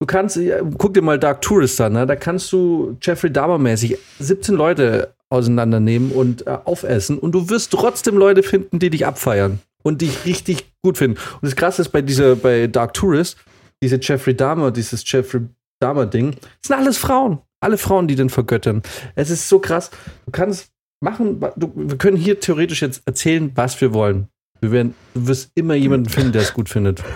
du 0.00 0.06
kannst, 0.06 0.38
guck 0.78 0.94
dir 0.94 1.02
mal 1.02 1.18
Dark 1.18 1.42
Tourist 1.42 1.80
an, 1.80 1.92
ne? 1.94 2.06
da 2.06 2.16
kannst 2.16 2.50
du 2.52 2.96
Jeffrey 3.02 3.30
Dahmer-mäßig 3.30 3.96
17 4.18 4.54
Leute 4.54 5.14
auseinandernehmen 5.28 6.10
und 6.10 6.46
äh, 6.46 6.58
aufessen 6.64 7.18
und 7.18 7.32
du 7.32 7.48
wirst 7.50 7.70
trotzdem 7.72 8.16
Leute 8.16 8.42
finden, 8.42 8.78
die 8.80 8.90
dich 8.90 9.06
abfeiern 9.06 9.60
und 9.82 10.02
dich 10.02 10.24
richtig 10.26 10.66
gut 10.82 10.98
finden. 10.98 11.18
Und 11.40 11.42
das 11.42 11.54
Krasse 11.56 11.82
ist 11.82 11.90
bei 11.90 12.02
dieser, 12.02 12.34
bei 12.36 12.66
Dark 12.66 12.94
Tourist, 12.94 13.36
diese 13.82 13.98
Jeffrey 14.00 14.34
Dahmer, 14.36 14.70
dieses 14.70 15.02
Jeffrey 15.10 15.42
Dahmer-Ding, 15.80 16.32
das 16.32 16.40
sind 16.68 16.76
alles 16.76 16.98
Frauen. 16.98 17.40
Alle 17.60 17.78
Frauen, 17.78 18.08
die 18.08 18.14
den 18.14 18.30
vergöttern. 18.30 18.82
Es 19.14 19.30
ist 19.30 19.48
so 19.48 19.58
krass. 19.58 19.90
Du 20.26 20.32
kannst 20.32 20.70
machen, 21.00 21.40
du, 21.56 21.72
wir 21.74 21.98
können 21.98 22.16
hier 22.16 22.40
theoretisch 22.40 22.80
jetzt 22.82 23.02
erzählen, 23.06 23.52
was 23.54 23.80
wir 23.80 23.92
wollen. 23.92 24.28
Wir 24.60 24.72
werden, 24.72 24.94
du 25.14 25.26
wirst 25.26 25.52
immer 25.54 25.74
jemanden 25.74 26.08
finden, 26.08 26.32
der 26.32 26.42
es 26.42 26.52
gut 26.54 26.68
findet. 26.68 27.02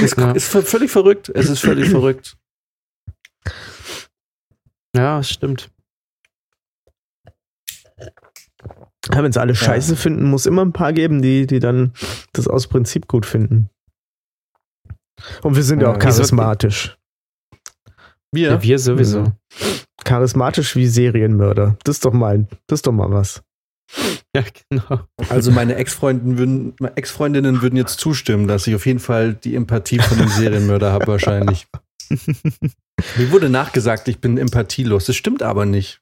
Es 0.00 0.16
Ja. 0.16 0.30
ist 0.32 0.46
völlig 0.48 0.90
verrückt. 0.90 1.28
Es 1.34 1.50
ist 1.50 1.60
völlig 1.60 1.90
verrückt. 1.90 2.36
Ja, 4.96 5.22
stimmt. 5.22 5.70
ja, 9.12 9.22
wenn 9.22 9.32
sie 9.32 9.40
alle 9.40 9.54
Scheiße 9.54 9.96
finden, 9.96 10.24
muss 10.30 10.46
immer 10.46 10.64
ein 10.64 10.72
paar 10.72 10.92
geben, 10.92 11.20
die, 11.20 11.46
die 11.46 11.58
dann 11.58 11.92
das 12.32 12.48
aus 12.48 12.68
Prinzip 12.68 13.06
gut 13.08 13.26
finden. 13.26 13.68
Und 15.42 15.56
wir 15.56 15.62
sind 15.62 15.80
ja, 15.80 15.88
Ja, 15.88 15.94
auch 15.94 15.98
charismatisch. 15.98 16.96
Wir, 18.32 18.50
Ja, 18.50 18.62
wir 18.62 18.78
sowieso. 18.78 19.18
Ja. 19.18 19.36
Charismatisch 20.04 20.74
wie 20.74 20.86
Serienmörder. 20.86 21.76
Das 21.84 21.96
ist 21.96 22.04
doch 22.04 22.12
mal, 22.12 22.46
das 22.66 22.78
ist 22.78 22.86
doch 22.86 22.92
mal 22.92 23.10
was. 23.10 23.42
Ja, 24.34 24.42
genau. 24.70 25.00
also 25.28 25.50
meine 25.50 25.74
Ex-Freundinnen 25.76 26.38
würden, 26.38 26.74
Ex-Freundinnen 26.96 27.60
würden 27.60 27.76
jetzt 27.76 28.00
zustimmen, 28.00 28.48
dass 28.48 28.66
ich 28.66 28.74
auf 28.74 28.86
jeden 28.86 29.00
Fall 29.00 29.34
die 29.34 29.54
Empathie 29.54 29.98
von 29.98 30.18
dem 30.18 30.28
Serienmörder 30.28 30.92
habe, 30.92 31.06
wahrscheinlich. 31.06 31.66
Mir 33.16 33.30
wurde 33.30 33.50
nachgesagt, 33.50 34.08
ich 34.08 34.20
bin 34.20 34.38
empathielos. 34.38 35.06
Das 35.06 35.16
stimmt 35.16 35.42
aber 35.42 35.66
nicht. 35.66 36.00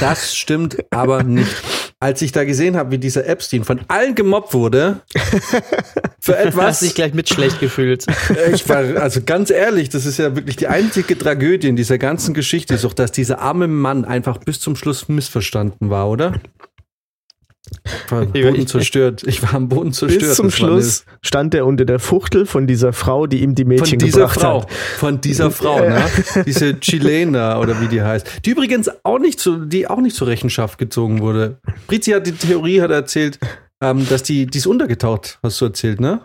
Das 0.00 0.34
stimmt 0.34 0.78
aber 0.90 1.22
nicht. 1.22 1.89
Als 2.02 2.22
ich 2.22 2.32
da 2.32 2.44
gesehen 2.44 2.76
habe, 2.76 2.92
wie 2.92 2.98
dieser 2.98 3.26
Epstein 3.26 3.62
von 3.64 3.80
allen 3.88 4.14
gemobbt 4.14 4.54
wurde, 4.54 5.02
für 6.18 6.32
Hast 6.38 6.46
etwas. 6.46 6.80
dich 6.80 6.94
gleich 6.94 7.12
mit 7.12 7.28
schlecht 7.28 7.60
gefühlt. 7.60 8.06
Ich 8.54 8.66
war, 8.70 8.78
also 9.00 9.20
ganz 9.22 9.50
ehrlich, 9.50 9.90
das 9.90 10.06
ist 10.06 10.16
ja 10.18 10.34
wirklich 10.34 10.56
die 10.56 10.68
einzige 10.68 11.18
Tragödie 11.18 11.68
in 11.68 11.76
dieser 11.76 11.98
ganzen 11.98 12.32
Geschichte, 12.32 12.72
ist 12.72 12.84
doch, 12.84 12.94
dass 12.94 13.12
dieser 13.12 13.40
arme 13.40 13.68
Mann 13.68 14.06
einfach 14.06 14.38
bis 14.38 14.60
zum 14.60 14.76
Schluss 14.76 15.08
missverstanden 15.10 15.90
war, 15.90 16.08
oder? 16.08 16.28
Ich 16.30 16.32
war 16.32 16.36
am 16.36 16.40
Ich- 16.40 17.59
Boden 18.10 18.54
ich- 18.54 18.68
zerstört. 18.68 19.22
Ich 19.26 19.42
war 19.42 19.54
am 19.54 19.68
Boden 19.68 19.92
zerstört. 19.92 20.22
Bis 20.22 20.34
zum 20.36 20.50
Schluss 20.50 21.04
stand 21.22 21.54
er 21.54 21.66
unter 21.66 21.84
der 21.84 21.98
Fuchtel 21.98 22.46
von 22.46 22.66
dieser 22.66 22.92
Frau, 22.92 23.26
die 23.26 23.42
ihm 23.42 23.54
die 23.54 23.64
Mädchen 23.64 23.86
Von 23.86 23.98
dieser 23.98 24.20
gebracht 24.20 24.40
Frau. 24.40 24.62
hat. 24.62 24.70
Von 24.72 25.20
dieser 25.20 25.50
Frau, 25.50 25.80
ne? 25.80 26.02
Diese 26.46 26.78
Chilena 26.80 27.58
oder 27.60 27.80
wie 27.80 27.88
die 27.88 28.02
heißt. 28.02 28.44
Die 28.44 28.50
übrigens 28.50 28.90
auch 29.04 29.18
nicht 29.18 29.38
zu, 29.40 29.64
die 29.66 29.86
auch 29.88 30.00
nicht 30.00 30.16
zur 30.16 30.26
Rechenschaft 30.28 30.78
gezogen 30.78 31.20
wurde. 31.20 31.58
Brizi 31.86 32.10
hat 32.12 32.26
die 32.26 32.32
Theorie, 32.32 32.80
hat 32.80 32.90
erzählt, 32.90 33.38
ähm, 33.82 34.06
dass 34.08 34.22
die, 34.22 34.46
die 34.46 34.58
ist 34.58 34.66
untergetaucht, 34.66 35.38
hast 35.42 35.60
du 35.60 35.66
erzählt, 35.66 36.00
ne? 36.00 36.20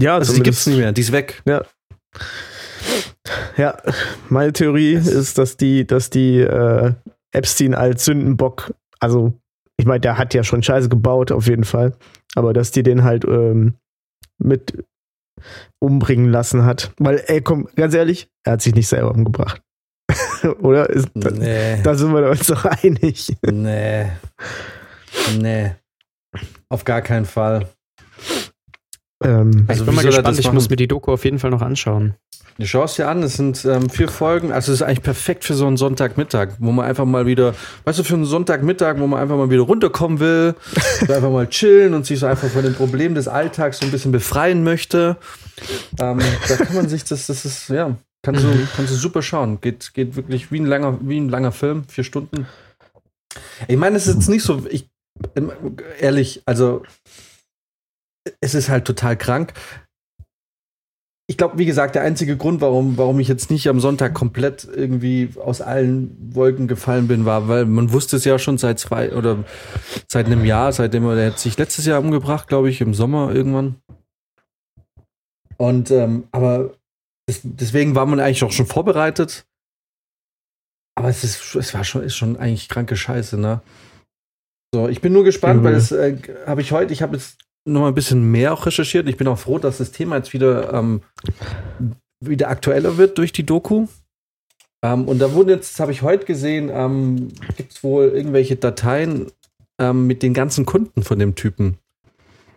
Ja, 0.00 0.16
Also 0.16 0.34
die 0.34 0.42
gibt's 0.42 0.66
nicht 0.66 0.78
mehr, 0.78 0.92
die 0.92 1.00
ist 1.00 1.12
weg. 1.12 1.42
Ja, 3.56 3.76
meine 4.28 4.52
Theorie 4.52 4.94
ist, 4.94 5.38
dass 5.38 5.56
die, 5.56 5.86
dass 5.86 6.10
die 6.10 6.38
äh, 6.38 6.92
Epstein 7.32 7.74
als 7.74 8.04
Sündenbock, 8.04 8.72
also 8.98 9.34
ich 9.80 9.86
meine, 9.86 10.00
der 10.00 10.18
hat 10.18 10.34
ja 10.34 10.44
schon 10.44 10.62
Scheiße 10.62 10.88
gebaut, 10.90 11.32
auf 11.32 11.46
jeden 11.46 11.64
Fall, 11.64 11.96
aber 12.34 12.52
dass 12.52 12.70
die 12.70 12.82
den 12.82 13.02
halt 13.02 13.24
ähm, 13.24 13.74
mit 14.38 14.84
umbringen 15.78 16.30
lassen 16.30 16.64
hat. 16.66 16.92
Weil, 16.98 17.22
ey, 17.26 17.40
komm, 17.40 17.66
ganz 17.76 17.94
ehrlich, 17.94 18.28
er 18.44 18.52
hat 18.52 18.62
sich 18.62 18.74
nicht 18.74 18.88
selber 18.88 19.10
umgebracht. 19.10 19.62
Oder? 20.60 20.90
Ist, 20.90 21.08
da, 21.14 21.30
Nee. 21.30 21.82
da 21.82 21.94
sind 21.94 22.12
wir 22.12 22.28
uns 22.28 22.46
doch 22.46 22.64
einig. 22.66 23.34
Nee. 23.50 24.06
Nee. 25.38 25.72
Auf 26.68 26.84
gar 26.84 27.00
keinen 27.00 27.24
Fall. 27.24 27.66
Ähm, 29.24 29.64
Also 29.66 29.82
ich 29.82 29.86
bin 29.86 29.94
mal 29.96 30.04
gespannt, 30.04 30.38
ich 30.38 30.52
muss 30.52 30.68
mir 30.68 30.76
die 30.76 30.88
Doku 30.88 31.12
auf 31.12 31.24
jeden 31.24 31.38
Fall 31.38 31.50
noch 31.50 31.62
anschauen. 31.62 32.14
Du 32.60 32.66
schaust 32.66 32.98
dir 32.98 33.08
an, 33.08 33.22
es 33.22 33.38
sind 33.38 33.64
ähm, 33.64 33.88
vier 33.88 34.08
Folgen. 34.08 34.52
Also 34.52 34.70
es 34.70 34.82
ist 34.82 34.86
eigentlich 34.86 35.02
perfekt 35.02 35.44
für 35.44 35.54
so 35.54 35.66
einen 35.66 35.78
Sonntagmittag, 35.78 36.50
wo 36.58 36.70
man 36.72 36.84
einfach 36.84 37.06
mal 37.06 37.24
wieder, 37.24 37.54
weißt 37.84 38.00
du, 38.00 38.02
für 38.02 38.12
einen 38.12 38.26
Sonntagmittag, 38.26 38.98
wo 38.98 39.06
man 39.06 39.18
einfach 39.18 39.38
mal 39.38 39.48
wieder 39.48 39.62
runterkommen 39.62 40.20
will, 40.20 40.54
so 41.06 41.10
einfach 41.10 41.30
mal 41.30 41.48
chillen 41.48 41.94
und 41.94 42.04
sich 42.04 42.18
so 42.18 42.26
einfach 42.26 42.48
von 42.50 42.62
den 42.62 42.74
Problemen 42.74 43.14
des 43.14 43.28
Alltags 43.28 43.78
so 43.78 43.86
ein 43.86 43.90
bisschen 43.90 44.12
befreien 44.12 44.62
möchte. 44.62 45.16
Ähm, 45.98 46.18
da 46.48 46.56
kann 46.56 46.76
man 46.76 46.86
sich 46.90 47.02
das, 47.04 47.28
das 47.28 47.46
ist, 47.46 47.70
ja, 47.70 47.96
kannst 48.22 48.44
du, 48.44 48.48
kannst 48.76 48.92
du 48.92 48.96
super 48.96 49.22
schauen. 49.22 49.62
Geht, 49.62 49.94
geht 49.94 50.16
wirklich 50.16 50.52
wie 50.52 50.60
ein 50.60 50.66
langer, 50.66 50.98
wie 51.00 51.18
ein 51.18 51.30
langer 51.30 51.52
Film, 51.52 51.84
vier 51.88 52.04
Stunden. 52.04 52.46
Ich 53.68 53.78
meine, 53.78 53.96
es 53.96 54.06
ist 54.06 54.16
jetzt 54.16 54.28
nicht 54.28 54.42
so, 54.42 54.66
ich, 54.68 54.86
ehrlich, 55.98 56.42
also 56.44 56.82
es 58.42 58.54
ist 58.54 58.68
halt 58.68 58.84
total 58.84 59.16
krank. 59.16 59.54
Ich 61.30 61.36
glaube, 61.36 61.58
wie 61.58 61.64
gesagt, 61.64 61.94
der 61.94 62.02
einzige 62.02 62.36
Grund, 62.36 62.60
warum, 62.60 62.98
warum 62.98 63.20
ich 63.20 63.28
jetzt 63.28 63.52
nicht 63.52 63.68
am 63.68 63.78
Sonntag 63.78 64.14
komplett 64.14 64.64
irgendwie 64.64 65.30
aus 65.40 65.60
allen 65.60 66.34
Wolken 66.34 66.66
gefallen 66.66 67.06
bin, 67.06 67.24
war, 67.24 67.46
weil 67.46 67.66
man 67.66 67.92
wusste 67.92 68.16
es 68.16 68.24
ja 68.24 68.36
schon 68.36 68.58
seit 68.58 68.80
zwei 68.80 69.14
oder 69.14 69.44
seit 70.08 70.26
einem 70.26 70.44
Jahr, 70.44 70.72
seitdem 70.72 71.04
er, 71.04 71.26
hat 71.30 71.38
sich 71.38 71.56
letztes 71.56 71.86
Jahr 71.86 72.00
umgebracht, 72.00 72.48
glaube 72.48 72.68
ich, 72.68 72.80
im 72.80 72.94
Sommer 72.94 73.32
irgendwann. 73.32 73.76
Und 75.56 75.92
ähm, 75.92 76.24
aber 76.32 76.74
das, 77.26 77.42
deswegen 77.44 77.94
war 77.94 78.06
man 78.06 78.18
eigentlich 78.18 78.42
auch 78.42 78.50
schon 78.50 78.66
vorbereitet. 78.66 79.44
Aber 80.96 81.10
es 81.10 81.22
ist, 81.22 81.54
es 81.54 81.72
war 81.74 81.84
schon, 81.84 82.02
ist 82.02 82.16
schon 82.16 82.38
eigentlich 82.38 82.68
kranke 82.68 82.96
Scheiße, 82.96 83.38
ne? 83.38 83.60
So, 84.74 84.88
ich 84.88 85.00
bin 85.00 85.12
nur 85.12 85.22
gespannt, 85.22 85.60
Mhm. 85.60 85.64
weil 85.64 85.74
das 85.74 85.92
äh, 85.92 86.16
habe 86.44 86.60
ich 86.60 86.72
heute, 86.72 86.92
ich 86.92 87.02
habe 87.02 87.14
jetzt 87.16 87.38
noch 87.64 87.82
mal 87.82 87.88
ein 87.88 87.94
bisschen 87.94 88.30
mehr 88.30 88.52
auch 88.52 88.66
recherchiert. 88.66 89.08
Ich 89.08 89.16
bin 89.16 89.28
auch 89.28 89.38
froh, 89.38 89.58
dass 89.58 89.78
das 89.78 89.92
Thema 89.92 90.16
jetzt 90.16 90.32
wieder, 90.32 90.72
ähm, 90.72 91.02
wieder 92.20 92.48
aktueller 92.48 92.96
wird 92.96 93.18
durch 93.18 93.32
die 93.32 93.44
Doku. 93.44 93.86
Ähm, 94.82 95.06
und 95.06 95.18
da 95.18 95.32
wurden 95.34 95.50
jetzt, 95.50 95.74
das 95.74 95.80
habe 95.80 95.92
ich 95.92 96.02
heute 96.02 96.24
gesehen, 96.24 96.70
ähm, 96.72 97.28
gibt 97.56 97.72
es 97.72 97.82
wohl 97.84 98.04
irgendwelche 98.08 98.56
Dateien 98.56 99.30
ähm, 99.78 100.06
mit 100.06 100.22
den 100.22 100.32
ganzen 100.34 100.64
Kunden 100.64 101.02
von 101.02 101.18
dem 101.18 101.34
Typen. 101.34 101.76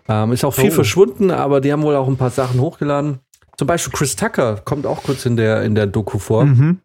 Ähm, 0.08 0.32
ist 0.32 0.44
auch 0.44 0.54
viel 0.54 0.72
Oh. 0.72 0.76
verschwunden, 0.76 1.32
aber 1.32 1.62
die 1.62 1.72
haben 1.72 1.84
wohl 1.84 1.96
auch 1.96 2.08
ein 2.08 2.18
paar 2.18 2.30
Sachen 2.30 2.60
hochgeladen. 2.60 3.20
Zum 3.58 3.68
Beispiel 3.68 3.94
Chris 3.94 4.16
Tucker 4.16 4.58
kommt 4.64 4.86
auch 4.86 5.04
kurz 5.04 5.26
in 5.26 5.38
der, 5.38 5.64
in 5.64 5.76
der 5.76 5.88
Doku 5.88 6.18
vor. 6.18 6.46
Mhm. 6.46 6.80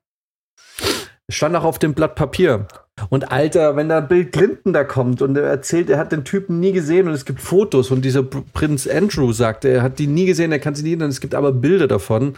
Stand 1.31 1.57
auch 1.57 1.64
auf 1.64 1.78
dem 1.78 1.94
Blatt 1.94 2.14
Papier. 2.14 2.66
Und 3.08 3.30
Alter, 3.32 3.76
wenn 3.76 3.88
da 3.88 4.00
Bill 4.00 4.26
Clinton 4.26 4.72
da 4.72 4.84
kommt 4.84 5.22
und 5.22 5.37
er 5.37 5.44
erzählt, 5.44 5.90
er 5.90 5.98
hat 5.98 6.12
den 6.12 6.24
Typen 6.24 6.61
nie 6.61 6.72
gesehen 6.72 7.06
und 7.08 7.14
es 7.14 7.24
gibt 7.24 7.40
Fotos 7.40 7.90
und 7.90 8.04
dieser 8.04 8.20
Pr- 8.20 8.44
Prinz 8.52 8.87
Andrew 8.87 9.32
sagt, 9.32 9.64
er 9.64 9.82
hat 9.82 9.98
die 9.98 10.06
nie 10.06 10.26
gesehen, 10.26 10.52
er 10.52 10.58
kann 10.58 10.74
sie 10.74 10.82
nie 10.82 10.94
und 10.94 11.02
es 11.02 11.20
gibt 11.20 11.34
aber 11.34 11.52
Bilder 11.52 11.88
davon. 11.88 12.34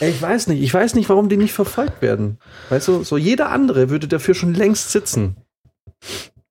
Ich 0.00 0.20
weiß 0.20 0.46
nicht, 0.46 0.62
ich 0.62 0.72
weiß 0.72 0.94
nicht, 0.94 1.08
warum 1.08 1.28
die 1.28 1.36
nicht 1.36 1.52
verfolgt 1.52 2.00
werden. 2.00 2.38
Weißt 2.70 2.88
du, 2.88 3.02
so 3.02 3.16
jeder 3.18 3.50
andere 3.50 3.90
würde 3.90 4.08
dafür 4.08 4.34
schon 4.34 4.54
längst 4.54 4.90
sitzen. 4.92 5.36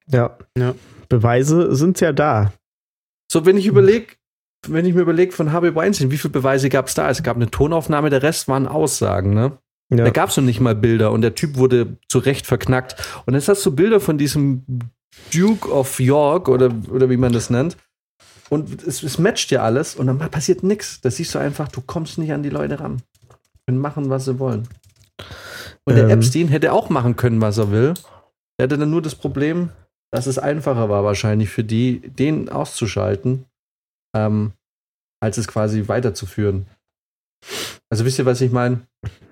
Ja. 0.07 0.37
Ja. 0.57 0.75
Beweise 1.09 1.75
sind 1.75 1.99
ja 1.99 2.11
da. 2.11 2.53
So, 3.31 3.45
wenn 3.45 3.57
ich 3.57 3.65
überlege, 3.65 4.13
wenn 4.67 4.85
ich 4.85 4.93
mir 4.93 5.01
überlege 5.01 5.31
von 5.31 5.51
Harvey 5.51 5.73
Weinstein, 5.73 6.11
wie 6.11 6.17
viele 6.17 6.31
Beweise 6.31 6.69
gab 6.69 6.87
es 6.87 6.93
da? 6.93 7.09
Es 7.09 7.23
gab 7.23 7.37
eine 7.37 7.49
Tonaufnahme, 7.49 8.09
der 8.09 8.21
Rest 8.21 8.47
waren 8.47 8.67
Aussagen, 8.67 9.33
ne? 9.33 9.57
Ja. 9.89 10.03
Da 10.03 10.11
gab 10.11 10.29
es 10.29 10.37
noch 10.37 10.43
nicht 10.43 10.59
mal 10.59 10.75
Bilder 10.75 11.11
und 11.11 11.21
der 11.21 11.35
Typ 11.35 11.57
wurde 11.57 11.97
zu 12.07 12.19
Recht 12.19 12.45
verknackt. 12.45 12.95
Und 13.25 13.33
jetzt 13.33 13.47
hast 13.47 13.65
du 13.65 13.75
Bilder 13.75 13.99
von 13.99 14.17
diesem 14.17 14.63
Duke 15.33 15.71
of 15.71 15.99
York 15.99 16.47
oder, 16.47 16.71
oder 16.91 17.09
wie 17.09 17.17
man 17.17 17.33
das 17.33 17.49
nennt. 17.49 17.75
Und 18.49 18.83
es, 18.83 19.03
es 19.03 19.17
matcht 19.19 19.51
ja 19.51 19.61
alles 19.63 19.95
und 19.95 20.07
dann 20.07 20.17
passiert 20.17 20.63
nichts. 20.63 21.01
Da 21.01 21.09
siehst 21.11 21.33
du 21.35 21.39
einfach, 21.39 21.67
du 21.67 21.81
kommst 21.81 22.17
nicht 22.17 22.31
an 22.31 22.43
die 22.43 22.49
Leute 22.49 22.79
ran. 22.79 23.01
Können 23.67 23.79
machen, 23.79 24.09
was 24.09 24.25
sie 24.25 24.39
wollen. 24.39 24.67
Und 25.85 25.95
der 25.95 26.05
Ähm. 26.05 26.11
Epstein 26.11 26.47
hätte 26.47 26.71
auch 26.73 26.89
machen 26.89 27.15
können, 27.15 27.41
was 27.41 27.57
er 27.57 27.71
will. 27.71 27.93
Er 28.57 28.63
hatte 28.63 28.77
dann 28.77 28.89
nur 28.89 29.01
das 29.01 29.15
Problem, 29.15 29.69
dass 30.11 30.27
es 30.27 30.37
einfacher 30.39 30.89
war, 30.89 31.03
wahrscheinlich 31.03 31.49
für 31.49 31.63
die, 31.63 31.99
den 31.99 32.49
auszuschalten, 32.49 33.45
ähm, 34.15 34.53
als 35.19 35.37
es 35.37 35.47
quasi 35.47 35.87
weiterzuführen. 35.87 36.65
Also 37.89 38.05
wisst 38.05 38.19
ihr, 38.19 38.25
was 38.25 38.41
ich 38.41 38.51
meine? 38.51 38.81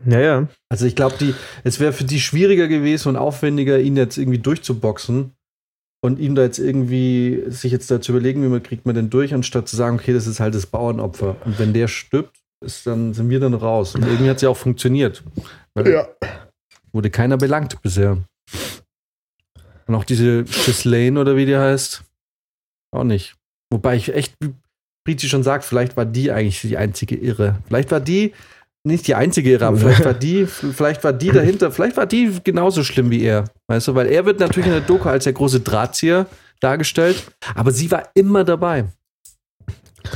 Ja, 0.06 0.20
ja. 0.20 0.48
Also 0.70 0.86
ich 0.86 0.96
glaube, 0.96 1.16
die, 1.20 1.36
es 1.64 1.80
wäre 1.80 1.94
für 1.94 2.06
die 2.06 2.20
schwieriger 2.20 2.68
gewesen 2.68 3.10
und 3.10 3.16
aufwendiger, 3.16 3.80
ihn 3.80 3.98
jetzt 3.98 4.18
irgendwie 4.18 4.40
durchzuboxen 4.40 5.34
und 6.04 6.20
ihm 6.20 6.36
da 6.36 6.44
jetzt 6.44 6.60
irgendwie 6.60 7.44
sich 7.48 7.72
jetzt 7.72 7.92
dazu 7.92 8.12
überlegen, 8.12 8.44
wie 8.44 8.48
man 8.48 8.64
kriegt 8.64 8.86
man 8.86 8.96
denn 8.96 9.10
durch, 9.10 9.34
anstatt 9.34 9.68
zu 9.68 9.76
sagen, 9.76 9.98
okay, 9.98 10.14
das 10.14 10.28
ist 10.28 10.40
halt 10.40 10.56
das 10.56 10.66
Bauernopfer. 10.66 11.36
Und 11.46 11.60
wenn 11.60 11.74
der 11.74 11.88
stirbt, 11.88 12.38
ist 12.66 12.88
dann 12.88 13.14
sind 13.14 13.30
wir 13.30 13.40
dann 13.40 13.54
raus. 13.54 13.96
Und 13.96 14.04
irgendwie 14.04 14.30
hat 14.30 14.38
es 14.38 14.42
ja 14.42 14.50
auch 14.50 14.58
funktioniert. 14.58 15.24
Weil 15.76 15.86
Wurde 16.92 17.12
keiner 17.12 17.38
belangt 17.38 17.80
bisher. 17.82 18.24
Und 19.86 19.96
auch 19.96 20.04
diese 20.04 20.44
Ghislaine 20.44 21.20
oder 21.20 21.36
wie 21.36 21.46
die 21.46 21.58
heißt, 21.58 22.04
auch 22.92 23.04
nicht. 23.04 23.36
Wobei 23.72 23.96
ich 23.96 24.14
echt, 24.14 24.36
Brizi 25.08 25.30
schon 25.30 25.42
sagt, 25.44 25.64
vielleicht 25.64 25.96
war 25.96 26.04
die 26.06 26.32
eigentlich 26.32 26.60
die 26.60 26.76
einzige 26.76 27.16
Irre. 27.16 27.60
Vielleicht 27.68 27.92
war 27.92 28.02
die 28.02 28.34
nicht 28.84 29.08
die 29.08 29.16
einzige 29.16 29.52
Irre, 29.52 29.68
aber 29.68 29.78
vielleicht 29.78 30.04
war 30.04 30.14
die, 30.14 30.46
vielleicht 30.46 31.02
war 31.06 31.14
die 31.14 31.32
dahinter, 31.32 31.72
vielleicht 31.72 31.96
war 31.96 32.06
die 32.06 32.32
genauso 32.44 32.84
schlimm 32.84 33.10
wie 33.10 33.22
er. 33.24 33.46
Weißt 33.68 33.88
du, 33.88 33.96
weil 33.96 34.08
er 34.08 34.26
wird 34.26 34.40
natürlich 34.42 34.68
in 34.68 34.74
der 34.74 34.82
Doku 34.82 35.08
als 35.08 35.24
der 35.24 35.32
große 35.34 35.62
Drahtzieher 35.62 36.26
dargestellt, 36.60 37.24
aber 37.56 37.72
sie 37.72 37.90
war 37.90 38.10
immer 38.16 38.44
dabei. 38.44 38.86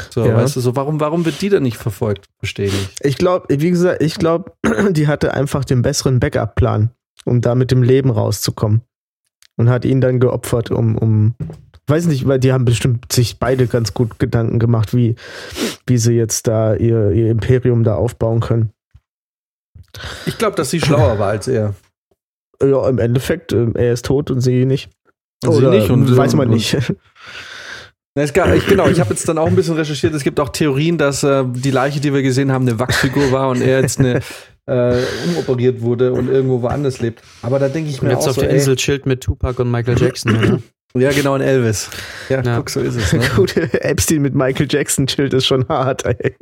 So, 0.10 0.26
Ja. 0.26 0.36
weißt 0.36 0.58
du, 0.58 0.60
so 0.60 0.76
warum, 0.76 1.00
warum 1.00 1.24
wird 1.26 1.42
die 1.42 1.50
dann 1.50 1.64
nicht 1.64 1.78
verfolgt? 1.78 2.26
Verstehe 2.40 2.68
ich. 2.68 2.90
Ich 3.02 3.18
glaube, 3.18 3.48
wie 3.50 3.70
gesagt, 3.70 4.04
ich 4.04 4.16
glaube, 4.16 4.52
die 4.92 5.08
hatte 5.08 5.34
einfach 5.34 5.64
den 5.66 5.82
besseren 5.82 6.20
Backup-Plan, 6.20 6.92
um 7.26 7.40
da 7.42 7.56
mit 7.56 7.72
dem 7.72 7.82
Leben 7.84 8.10
rauszukommen. 8.10 8.82
Und 9.58 9.70
hat 9.70 9.86
ihn 9.86 10.02
dann 10.02 10.20
geopfert, 10.20 10.72
um, 10.72 10.98
um, 10.98 11.36
weiß 11.92 12.08
nicht, 12.08 12.28
weil 12.28 12.40
die 12.40 12.52
haben 12.54 12.66
bestimmt 12.66 13.12
sich 13.14 13.38
beide 13.38 13.68
ganz 13.68 13.94
gut 13.94 14.18
Gedanken 14.18 14.58
gemacht, 14.58 14.96
wie, 14.96 15.16
wie 15.86 15.98
sie 15.98 16.14
jetzt 16.14 16.48
da 16.48 16.74
ihr, 16.74 17.12
ihr 17.12 17.30
Imperium 17.30 17.84
da 17.84 17.96
aufbauen 17.96 18.40
können. 18.40 18.72
Ich 20.26 20.38
glaube, 20.38 20.56
dass 20.56 20.70
sie 20.70 20.80
schlauer 20.80 21.20
war 21.20 21.30
als 21.30 21.48
er. 21.48 21.76
Ja, 22.64 22.88
im 22.88 22.98
Endeffekt, 23.00 23.52
ähm, 23.54 23.74
er 23.76 23.94
ist 23.94 24.06
tot 24.06 24.32
und 24.32 24.42
sie 24.42 24.66
nicht. 24.66 24.90
Und 25.44 25.52
sie 25.54 25.58
Oder 25.58 25.72
nicht 25.72 25.90
und- 25.90 26.16
weiß 26.16 26.36
man 26.36 26.48
und- 26.48 26.54
nicht. 26.56 26.78
Na, 28.16 28.24
es 28.24 28.34
gab, 28.34 28.54
ich, 28.54 28.66
genau, 28.68 28.88
ich 28.88 29.00
habe 29.00 29.10
jetzt 29.12 29.28
dann 29.30 29.38
auch 29.38 29.48
ein 29.48 29.56
bisschen 29.56 29.76
recherchiert. 29.76 30.14
Es 30.14 30.24
gibt 30.24 30.40
auch 30.40 30.50
Theorien, 30.50 30.98
dass 30.98 31.24
äh, 31.24 31.44
die 31.48 31.72
Leiche, 31.72 32.00
die 32.02 32.14
wir 32.14 32.22
gesehen 32.22 32.52
haben, 32.52 32.68
eine 32.68 32.78
Wachsfigur 32.78 33.32
war 33.32 33.50
und 33.50 33.62
er 33.62 33.80
jetzt 33.82 34.00
eine 34.00 34.20
äh, 34.68 35.02
umoperiert 35.30 35.82
wurde 35.82 36.12
und 36.14 36.30
irgendwo 36.30 36.62
woanders 36.62 37.00
lebt. 37.00 37.22
Aber 37.42 37.58
da 37.58 37.70
denke 37.70 37.90
ich 37.90 38.02
Und 38.02 38.08
mir 38.10 38.14
jetzt 38.14 38.24
auch 38.26 38.30
auf 38.30 38.36
so, 38.36 38.42
der 38.42 38.50
ey, 38.52 38.58
Insel 38.58 38.76
chillt 38.76 39.06
mit 39.06 39.22
Tupac 39.22 39.62
und 39.62 39.72
Michael 39.72 39.98
Jackson, 39.98 40.36
oder? 40.38 40.60
Ja 40.96 41.12
genau, 41.12 41.36
in 41.36 41.42
Elvis. 41.42 41.90
Ja, 42.30 42.42
Ja. 42.42 42.58
guck, 42.58 42.70
so 42.70 42.80
ist 42.82 42.96
es. 42.96 43.14
Ne? 43.14 43.22
Gut, 43.36 43.56
Epstein 43.58 44.22
mit 44.22 44.34
Michael 44.36 44.68
Jackson 44.70 45.08
chillt 45.08 45.34
ist 45.34 45.46
schon 45.46 45.68
hart, 45.68 46.06
ey. 46.06 46.36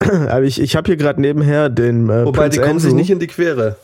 Aber 0.00 0.42
ich, 0.42 0.60
ich 0.60 0.76
habe 0.76 0.86
hier 0.86 0.96
gerade 0.96 1.20
nebenher 1.20 1.68
den 1.68 2.08
äh, 2.08 2.24
Wobei, 2.24 2.42
Prince 2.42 2.60
die 2.60 2.66
kommen 2.66 2.78
sich 2.78 2.88
Andrew. 2.90 2.98
nicht 3.00 3.10
in 3.10 3.18
die 3.18 3.26
Quere. 3.26 3.76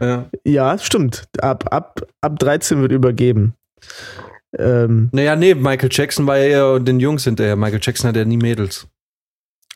Ja. 0.00 0.28
Ja, 0.44 0.78
stimmt. 0.78 1.24
Ab, 1.40 1.72
ab, 1.72 2.02
ab 2.20 2.38
13 2.38 2.80
wird 2.80 2.92
übergeben. 2.92 3.54
Ähm, 4.58 5.08
Naja, 5.12 5.36
nee, 5.36 5.54
Michael 5.54 5.88
Jackson 5.90 6.26
war 6.26 6.36
ja 6.38 6.44
eher 6.44 6.80
den 6.80 7.00
Jungs 7.00 7.24
hinterher. 7.24 7.56
Michael 7.56 7.80
Jackson 7.82 8.08
hat 8.08 8.16
ja 8.16 8.24
nie 8.24 8.36
Mädels. 8.36 8.86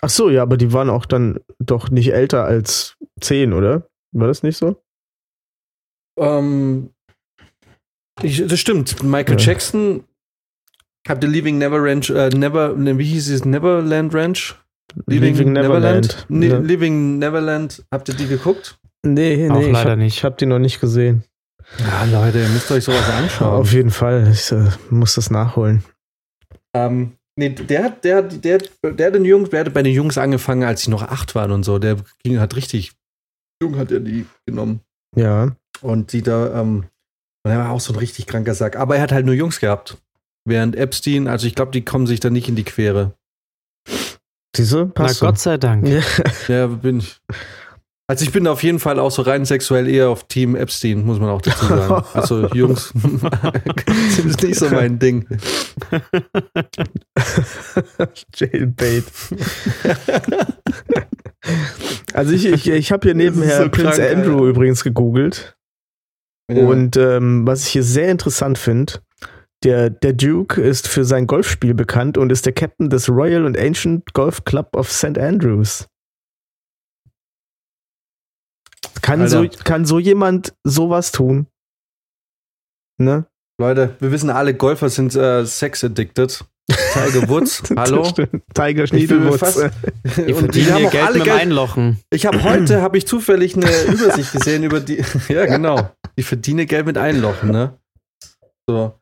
ach 0.03 0.11
so, 0.11 0.29
ja, 0.31 0.43
aber 0.43 0.57
die 0.57 0.73
waren 0.73 0.91
auch 0.91 1.07
dann 1.07 1.41
doch 1.59 1.91
nicht 1.91 2.13
älter 2.13 2.45
als 2.45 2.97
10, 3.21 3.53
oder? 3.53 3.87
War 4.13 4.29
das 4.29 4.43
nicht 4.43 4.57
so? 4.59 4.83
Ähm, 6.19 6.91
ich, 8.23 8.47
das 8.47 8.59
stimmt. 8.61 9.03
Michael 9.03 9.39
Ja. 9.39 9.47
Jackson 9.47 10.05
habt 11.09 11.23
ihr 11.23 11.31
Leaving 11.31 11.59
Never 11.59 11.83
Ranch, 11.83 12.11
äh, 12.11 12.31
Never, 12.31 12.75
ne, 12.75 12.99
wie 12.99 13.05
hieß 13.05 13.31
es? 13.31 13.45
Neverland 13.45 14.15
Ranch? 14.15 14.57
Living 15.07 15.53
Neverland. 15.53 16.27
Ne, 16.29 16.47
Ja. 16.47 16.59
Living 16.59 17.19
Neverland. 17.19 17.85
Habt 17.93 18.09
ihr 18.09 18.15
die 18.15 18.27
geguckt? 18.29 18.79
Nee, 19.05 19.49
Auch 19.51 19.59
nee, 19.59 19.67
ich 19.67 19.73
leider 19.73 19.91
hab, 19.93 19.99
nicht. 19.99 20.17
ich 20.17 20.25
habe 20.25 20.37
die 20.37 20.47
noch 20.47 20.59
nicht 20.59 20.81
gesehen. 20.81 21.25
Ja, 21.79 22.05
Leute, 22.05 22.39
ihr 22.41 22.49
müsst 22.49 22.71
euch 22.71 22.85
sowas 22.85 23.09
anschauen. 23.11 23.55
Auf 23.61 23.73
jeden 23.73 23.91
Fall. 23.91 24.31
Ich 24.33 24.51
äh, 24.53 24.69
muss 24.91 25.17
das 25.17 25.31
nachholen. 25.31 25.83
Ähm, 26.75 27.13
nee, 27.37 27.51
der 27.51 27.85
hat, 27.85 28.05
der, 28.05 28.17
hat- 28.19 28.45
der, 28.45 28.59
der 28.83 29.07
hat 29.09 29.15
den 29.15 29.25
Jungs, 29.25 29.51
der 29.51 29.65
hat 29.65 29.75
bei 29.75 29.83
den 29.83 29.93
Jungs 29.93 30.17
angefangen, 30.17 30.63
als 30.63 30.83
sie 30.83 30.91
noch 30.91 31.03
acht 31.03 31.35
waren 31.35 31.51
und 31.51 31.65
so. 31.65 31.79
Der 31.79 31.97
ging, 32.23 32.39
hat 32.39 32.55
richtig, 32.57 32.93
jung 33.63 33.77
hat 33.77 33.91
er 33.91 34.01
die 34.01 34.27
genommen. 34.47 34.81
Ja. 35.17 35.57
Und 35.83 36.13
die 36.13 36.23
da, 36.23 36.61
ähm, 36.61 36.85
und 37.45 37.53
er 37.53 37.59
war 37.59 37.71
auch 37.71 37.81
so 37.81 37.93
ein 37.93 37.99
richtig 37.99 38.27
kranker 38.27 38.55
Sack. 38.55 38.77
Aber 38.77 38.97
er 38.97 39.03
hat 39.03 39.13
halt 39.13 39.27
nur 39.27 39.35
Jungs 39.35 39.61
gehabt. 39.61 39.99
Während 40.45 40.77
Epstein, 40.77 41.29
also 41.29 41.47
ich 41.47 41.55
glaube, 41.55 41.73
die 41.73 41.85
kommen 41.85 42.07
sich 42.07 42.21
da 42.21 42.31
nicht 42.31 42.49
in 42.49 42.57
die 42.57 42.65
Quere. 42.65 43.15
Diese 44.57 44.79
Na 44.79 44.85
passt 44.87 45.21
Gott 45.21 45.39
sei 45.39 45.57
Dank. 45.57 45.87
Ja. 45.87 46.01
Ja, 46.49 46.67
bin 46.67 46.99
ich. 46.99 47.21
Also 48.09 48.25
ich 48.25 48.31
bin 48.31 48.47
auf 48.47 48.63
jeden 48.63 48.79
Fall 48.79 49.01
auch 49.01 49.11
so 49.11 49.23
rein 49.23 49.45
sexuell 49.45 49.89
eher 49.89 50.11
auf 50.11 50.29
Team 50.29 50.55
Epstein, 50.55 51.05
muss 51.05 51.19
man 51.19 51.31
auch 51.31 51.43
dazu 51.43 51.67
sagen. 51.67 52.05
Also 52.15 52.47
Jungs 52.49 52.93
sind 54.11 54.43
nicht 54.43 54.59
so 54.59 54.69
mein 54.71 55.01
Ding. 55.01 55.27
Jailbait. 58.37 59.05
also 62.13 62.33
ich, 62.33 62.47
ich, 62.47 62.69
ich 62.69 62.93
habe 62.93 63.09
hier 63.09 63.15
nebenher 63.15 63.65
so 63.65 63.69
Prince 63.71 64.01
krank, 64.01 64.17
Andrew 64.17 64.35
Alter. 64.35 64.47
übrigens 64.51 64.85
gegoogelt. 64.85 65.57
Ja. 66.51 66.65
Und 66.67 66.97
ähm, 66.97 67.47
was 67.47 67.65
ich 67.65 67.69
hier 67.71 67.83
sehr 67.83 68.11
interessant 68.11 68.59
finde, 68.59 69.01
der, 69.65 69.91
der 69.91 70.13
Duke 70.13 70.61
ist 70.61 70.87
für 70.87 71.05
sein 71.05 71.27
Golfspiel 71.27 71.75
bekannt 71.75 72.19
und 72.19 72.31
ist 72.31 72.47
der 72.47 72.53
Captain 72.53 72.89
des 72.89 73.09
Royal 73.09 73.47
and 73.47 73.59
Ancient 73.59 74.13
Golf 74.15 74.45
Club 74.45 74.77
of 74.77 74.91
St. 74.91 75.19
Andrews. 75.19 75.89
Kann 79.03 79.27
so, 79.29 79.47
kann 79.65 79.85
so 79.85 79.99
jemand 79.99 80.55
sowas 80.65 81.13
tun? 81.13 81.47
Ne? 82.99 83.27
Leute, 83.59 83.97
wir 84.01 84.13
wissen 84.13 84.31
alle, 84.31 84.55
Golfer 84.55 84.89
sind 84.89 85.15
äh, 85.15 85.45
sex-addicted. 85.45 86.45
Tiger 86.69 87.29
Woods, 87.29 87.63
hallo? 87.77 88.11
Tiger 88.55 88.85
äh, 88.85 88.87
Die 88.87 89.07
Und 89.07 90.55
die 90.55 90.65
verdienen 90.65 90.79
ihr 90.79 90.91
Geld 90.91 91.07
alle 91.07 91.19
mit 91.19 91.25
Geld. 91.25 91.41
Einlochen. 91.41 92.01
Ich 92.11 92.27
habe 92.27 92.43
heute 92.43 92.83
habe 92.83 92.99
ich 92.99 93.07
zufällig 93.07 93.55
eine 93.57 93.71
Übersicht 93.85 94.33
gesehen 94.33 94.65
über 94.65 94.81
die. 94.81 95.03
ja, 95.29 95.47
genau. 95.47 95.91
Die 96.19 96.23
verdienen 96.23 96.67
Geld 96.67 96.87
mit 96.87 96.99
Einlochen, 96.99 97.51
ne? 97.51 97.79
So. 98.69 98.99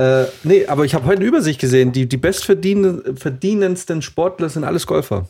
Äh, 0.00 0.26
nee, 0.44 0.66
aber 0.66 0.84
ich 0.84 0.94
habe 0.94 1.06
heute 1.06 1.18
eine 1.18 1.26
Übersicht 1.26 1.60
gesehen. 1.60 1.92
Die, 1.92 2.08
die 2.08 2.16
bestverdienendsten 2.16 4.02
Sportler 4.02 4.48
sind 4.48 4.64
alles 4.64 4.86
Golfer. 4.86 5.28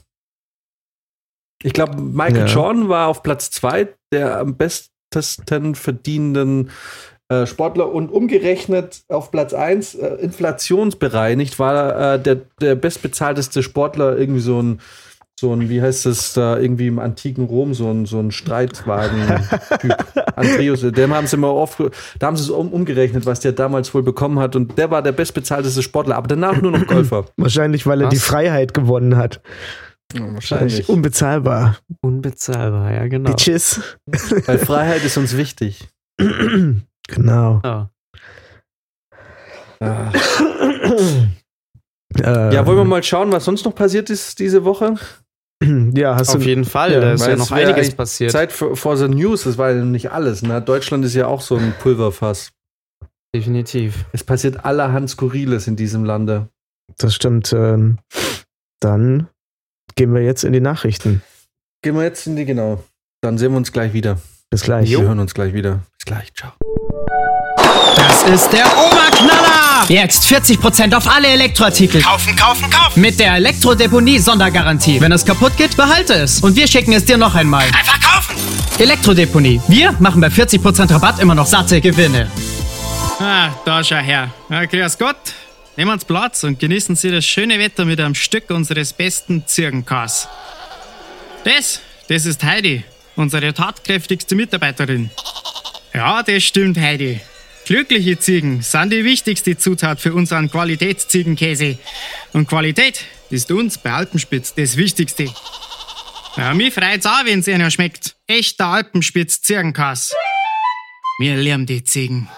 Ich 1.62 1.72
glaube, 1.72 2.00
Michael 2.00 2.46
Ja. 2.46 2.54
Jordan 2.54 2.88
war 2.88 3.08
auf 3.08 3.22
Platz 3.22 3.50
zwei 3.50 3.94
der 4.12 4.38
am 4.38 4.56
besten 4.56 5.74
verdienenden 5.74 6.70
äh, 7.30 7.46
Sportler 7.46 7.92
und 7.92 8.10
umgerechnet 8.10 9.04
auf 9.08 9.30
Platz 9.30 9.54
eins 9.54 9.94
äh, 9.94 10.16
inflationsbereinigt, 10.16 11.60
war 11.60 12.14
äh, 12.14 12.20
der, 12.20 12.40
der 12.60 12.74
bestbezahlteste 12.74 13.62
Sportler 13.62 14.18
irgendwie 14.18 14.40
so 14.40 14.60
ein 14.60 14.80
so 15.38 15.54
ein, 15.54 15.70
wie 15.70 15.80
heißt 15.80 16.04
es 16.04 16.34
da, 16.34 16.58
irgendwie 16.58 16.88
im 16.88 16.98
antiken 16.98 17.44
Rom, 17.44 17.72
so 17.72 17.90
ein, 17.90 18.04
so 18.04 18.18
ein 18.18 18.30
Streitwagen-Typ. 18.30 19.96
Andreas, 20.36 20.82
dem 20.82 21.14
haben 21.14 21.26
sie 21.26 21.36
immer 21.36 21.54
oft, 21.54 21.78
da 22.18 22.26
haben 22.26 22.36
sie 22.36 22.42
es 22.42 22.50
um, 22.50 22.70
umgerechnet, 22.72 23.24
was 23.24 23.40
der 23.40 23.52
damals 23.52 23.94
wohl 23.94 24.02
bekommen 24.02 24.38
hat. 24.38 24.54
Und 24.54 24.76
der 24.76 24.90
war 24.90 25.00
der 25.00 25.12
bestbezahlteste 25.12 25.82
Sportler, 25.82 26.16
aber 26.16 26.28
danach 26.28 26.60
nur 26.60 26.72
noch 26.72 26.86
Golfer. 26.86 27.24
Wahrscheinlich, 27.38 27.86
weil 27.86 28.02
er 28.02 28.08
Was? 28.08 28.14
die 28.14 28.20
Freiheit 28.20 28.74
gewonnen 28.74 29.16
hat. 29.16 29.40
Wahrscheinlich. 30.12 30.88
Unbezahlbar. 30.90 31.78
Unbezahlbar, 32.02 32.92
ja, 32.92 33.06
genau. 33.06 33.30
Bitches. 33.30 33.80
Weil 34.44 34.58
Freiheit 34.58 35.04
ist 35.04 35.16
uns 35.16 35.38
wichtig. 35.38 35.88
genau. 37.14 37.60
Ja. 37.64 37.90
Ah. 39.82 40.12
Ja, 42.18 42.66
wollen 42.66 42.78
wir 42.78 42.84
mal 42.84 43.02
schauen, 43.02 43.32
was 43.32 43.44
sonst 43.44 43.64
noch 43.64 43.74
passiert 43.74 44.10
ist 44.10 44.38
diese 44.38 44.64
Woche? 44.64 44.96
Ja, 45.62 46.16
hast 46.16 46.30
Auf 46.30 46.42
du. 46.42 46.48
jeden 46.48 46.64
Fall, 46.64 46.92
Ja, 46.92 47.00
da 47.00 47.12
ist 47.12 47.26
ja 47.26 47.36
noch 47.36 47.50
einiges 47.50 47.94
passiert. 47.94 48.30
Zeit 48.30 48.50
für, 48.50 48.76
for 48.76 48.96
the 48.96 49.08
News, 49.08 49.44
das 49.44 49.58
war 49.58 49.70
ja 49.72 49.84
nicht 49.84 50.10
alles. 50.10 50.42
Ne? 50.42 50.60
Deutschland 50.62 51.04
ist 51.04 51.14
ja 51.14 51.26
auch 51.26 51.42
so 51.42 51.56
ein 51.56 51.74
Pulverfass. 51.80 52.52
Definitiv. 53.34 54.06
Es 54.12 54.24
passiert 54.24 54.64
allerhand 54.64 55.10
Skurriles 55.10 55.66
in 55.66 55.76
diesem 55.76 56.04
Lande. 56.04 56.48
Das 56.96 57.14
stimmt. 57.14 57.52
Ähm, 57.52 57.98
dann 58.80 59.28
gehen 59.96 60.14
wir 60.14 60.22
jetzt 60.22 60.44
in 60.44 60.52
die 60.52 60.60
Nachrichten. 60.60 61.22
Gehen 61.82 61.94
wir 61.94 62.02
jetzt 62.04 62.26
in 62.26 62.36
die, 62.36 62.46
genau. 62.46 62.82
Dann 63.22 63.36
sehen 63.36 63.52
wir 63.52 63.58
uns 63.58 63.70
gleich 63.70 63.92
wieder. 63.92 64.18
Bis 64.50 64.62
gleich. 64.62 64.88
Wir 64.88 65.02
hören 65.02 65.20
uns 65.20 65.34
gleich 65.34 65.52
wieder. 65.52 65.82
Bis 65.98 66.06
gleich. 66.06 66.32
Ciao. 66.34 66.52
Das 68.22 68.42
ist 68.42 68.52
der 68.52 68.66
Oberknaller! 68.66 69.86
Jetzt 69.88 70.24
40% 70.24 70.94
auf 70.94 71.08
alle 71.08 71.28
Elektroartikel. 71.28 72.02
Kaufen, 72.02 72.36
kaufen, 72.36 72.70
kaufen. 72.70 73.00
Mit 73.00 73.18
der 73.18 73.34
Elektrodeponie-Sondergarantie. 73.34 75.00
Wenn 75.00 75.10
es 75.10 75.24
kaputt 75.24 75.56
geht, 75.56 75.76
behalte 75.76 76.14
es. 76.14 76.40
Und 76.40 76.54
wir 76.54 76.68
schicken 76.68 76.92
es 76.92 77.04
dir 77.04 77.16
noch 77.16 77.34
einmal. 77.34 77.64
Einfach 77.64 77.98
kaufen. 78.00 78.36
Elektrodeponie. 78.78 79.60
Wir 79.68 79.92
machen 79.98 80.20
bei 80.20 80.28
40% 80.28 80.92
Rabatt 80.92 81.18
immer 81.18 81.34
noch 81.34 81.46
satte 81.46 81.80
Gewinne. 81.80 82.30
Ah, 83.18 83.48
da 83.64 83.82
schau 83.82 83.96
her. 83.96 84.30
Ja, 84.48 84.64
grüß 84.66 84.98
Gott. 84.98 85.16
Nehmen 85.76 85.98
Sie 85.98 86.04
Platz 86.04 86.44
und 86.44 86.58
genießen 86.58 86.96
Sie 86.96 87.10
das 87.10 87.24
schöne 87.24 87.58
Wetter 87.58 87.84
mit 87.86 88.00
einem 88.00 88.14
Stück 88.14 88.50
unseres 88.50 88.92
besten 88.92 89.46
Zirkenkas. 89.46 90.28
Das, 91.44 91.80
das 92.08 92.26
ist 92.26 92.44
Heidi, 92.44 92.84
unsere 93.16 93.54
tatkräftigste 93.54 94.34
Mitarbeiterin. 94.34 95.10
Ja, 95.94 96.22
das 96.22 96.42
stimmt, 96.44 96.78
Heidi. 96.78 97.20
Glückliche 97.70 98.18
Ziegen 98.18 98.62
sind 98.62 98.92
die 98.92 99.04
wichtigste 99.04 99.56
Zutat 99.56 100.00
für 100.00 100.12
unseren 100.12 100.50
Qualitätsziegenkäse. 100.50 101.78
Und 102.32 102.48
Qualität 102.48 103.04
ist 103.30 103.52
uns 103.52 103.78
bei 103.78 103.92
Alpenspitz 103.92 104.52
das 104.56 104.76
Wichtigste. 104.76 105.32
Ja, 106.36 106.52
mich 106.52 106.74
freut's 106.74 107.06
auch, 107.06 107.24
wenn's 107.26 107.46
Ihnen 107.46 107.70
schmeckt. 107.70 108.16
Echter 108.26 108.66
Alpenspitz-Zirkenkas. 108.66 110.12
Wir 111.20 111.36
lieben 111.36 111.64
die 111.64 111.84
Ziegen. 111.84 112.28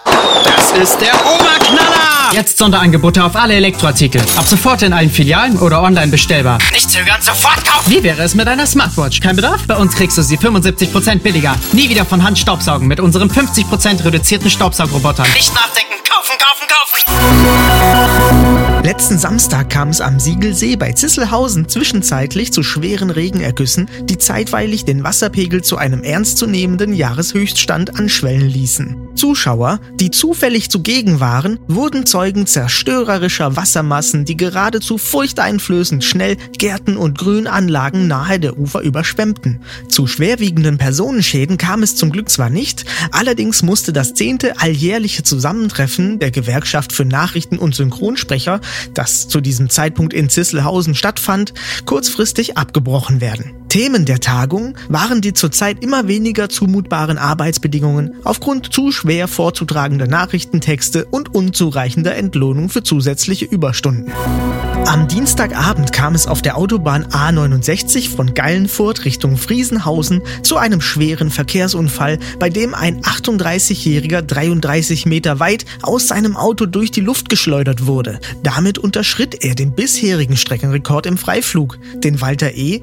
Das 0.45 0.73
ist 0.73 0.99
der 1.01 1.15
Oberknaller! 1.27 2.33
Jetzt 2.33 2.59
Sonderangebote 2.59 3.23
auf 3.23 3.37
alle 3.37 3.55
Elektroartikel. 3.55 4.21
Ab 4.37 4.47
sofort 4.47 4.83
in 4.83 4.93
allen 4.93 5.11
Filialen 5.11 5.59
oder 5.59 5.83
online 5.83 6.11
bestellbar. 6.11 6.59
Nicht 6.73 6.91
zögern, 6.91 7.21
sofort 7.21 7.65
kaufen. 7.65 7.91
Wie 7.91 8.03
wäre 8.03 8.23
es 8.23 8.35
mit 8.35 8.49
einer 8.49 8.67
Smartwatch? 8.67 9.21
Kein 9.21 9.37
Bedarf? 9.37 9.67
Bei 9.67 9.77
uns 9.77 9.95
kriegst 9.95 10.17
du 10.17 10.23
sie 10.23 10.39
75% 10.39 11.19
billiger. 11.19 11.55
Nie 11.73 11.91
wieder 11.91 12.07
von 12.07 12.23
Hand 12.23 12.39
staubsaugen 12.39 12.89
mit 12.89 13.01
unserem 13.01 13.29
50% 13.29 14.05
reduzierten 14.05 14.51
Staubsaugroboter. 14.51 15.25
Nicht 15.35 15.53
nachdenken, 15.55 15.93
kaufen, 16.09 16.39
kaufen, 16.39 16.67
kaufen. 16.69 18.72
Letzten 18.85 19.17
Samstag 19.17 19.71
kam 19.71 19.91
es 19.91 20.01
am 20.01 20.19
Siegelsee 20.19 20.75
bei 20.75 20.91
Zisselhausen 20.91 21.69
zwischenzeitlich 21.69 22.53
zu 22.53 22.65
schweren 22.65 23.11
Regenergüssen, 23.11 23.89
die 24.07 24.19
zeitweilig 24.19 24.85
den 24.85 25.05
Wasserpegel 25.05 25.63
zu 25.63 25.77
einem 25.77 26.03
ernstzunehmenden 26.03 26.93
Jahreshöchststand 26.93 27.97
anschwellen 27.97 28.49
ließen. 28.49 28.97
Zuschauer, 29.15 29.79
die 30.01 30.11
zufällig 30.11 30.69
zugegen 30.69 31.21
waren, 31.21 31.61
wurden 31.69 32.07
Zeugen 32.07 32.49
zerstörerischer 32.49 33.55
Wassermassen, 33.55 34.25
die 34.25 34.37
geradezu 34.37 34.99
furchteinflößend 34.99 36.03
schnell 36.03 36.37
Gärten 36.59 36.97
und 36.97 37.19
Grünanlagen 37.19 38.09
nahe 38.09 38.41
der 38.41 38.59
Ufer 38.59 38.81
überschwemmten. 38.81 39.61
Zu 39.89 40.09
schwerwiegenden 40.09 40.79
Personenschäden 40.79 41.57
kam 41.57 41.85
es 41.85 41.95
zum 41.95 42.11
Glück 42.11 42.31
zwar 42.31 42.51
nicht, 42.51 42.85
allerdings 43.13 43.63
musste 43.63 43.93
das 43.93 44.15
zehnte 44.15 44.59
alljährliche 44.59 45.23
Zusammentreffen 45.23 46.19
der 46.19 46.33
Gewerkschaft 46.33 46.93
für 46.93 47.05
Nachrichten- 47.05 47.59
und 47.59 47.77
Synchronsprecher, 47.77 48.61
das 48.95 49.29
zu 49.29 49.41
diesem 49.41 49.71
Zeitpunkt 49.71 50.13
in 50.13 50.29
Zisselhausen 50.29 50.95
stattfand, 50.95 51.55
kurzfristig 51.85 52.57
abgebrochen 52.57 53.21
werden. 53.21 53.62
Themen 53.73 54.05
der 54.05 54.21
Tagung 54.21 54.77
waren 54.91 55.23
die 55.23 55.33
zurzeit 55.33 55.83
immer 55.83 56.07
weniger 56.07 56.51
zumutbaren 56.51 57.17
Arbeitsbedingungen 57.17 58.17
aufgrund 58.23 58.71
zu 58.71 58.93
schwer 58.93 59.29
vorzutragender 59.29 60.07
Nachrichtentexte 60.07 61.07
und 61.07 61.35
unzureichender 61.35 62.15
Entlohnung 62.15 62.69
für 62.69 62.83
zusätzliche 62.83 63.47
Überstunden. 63.47 64.13
Am 64.87 65.07
Dienstagabend 65.07 65.93
kam 65.93 66.15
es 66.15 66.27
auf 66.27 66.43
der 66.43 66.59
Autobahn 66.59 67.07
A69 67.07 68.15
von 68.15 68.35
Geilenfurt 68.35 69.05
Richtung 69.05 69.37
Friesenhausen 69.37 70.23
zu 70.43 70.57
einem 70.57 70.81
schweren 70.81 71.31
Verkehrsunfall, 71.31 72.19
bei 72.41 72.51
dem 72.51 72.75
ein 72.75 73.01
38-Jähriger 73.01 74.23
33 74.23 75.07
Meter 75.07 75.39
weit 75.39 75.65
aus 75.83 76.09
seinem 76.09 76.37
Auto 76.37 76.67
durch 76.67 76.91
die 76.91 77.01
Luft 77.01 77.29
geschleudert 77.29 77.87
wurde. 77.87 78.19
Damit 78.43 78.77
unterschritt 78.77 79.45
er 79.45 79.55
den 79.55 79.73
bisherigen 79.73 80.37
Streckenrekord 80.37 81.07
im 81.07 81.17
Freiflug, 81.17 81.79
den 81.95 82.21
Walter 82.21 82.53
E. 82.53 82.83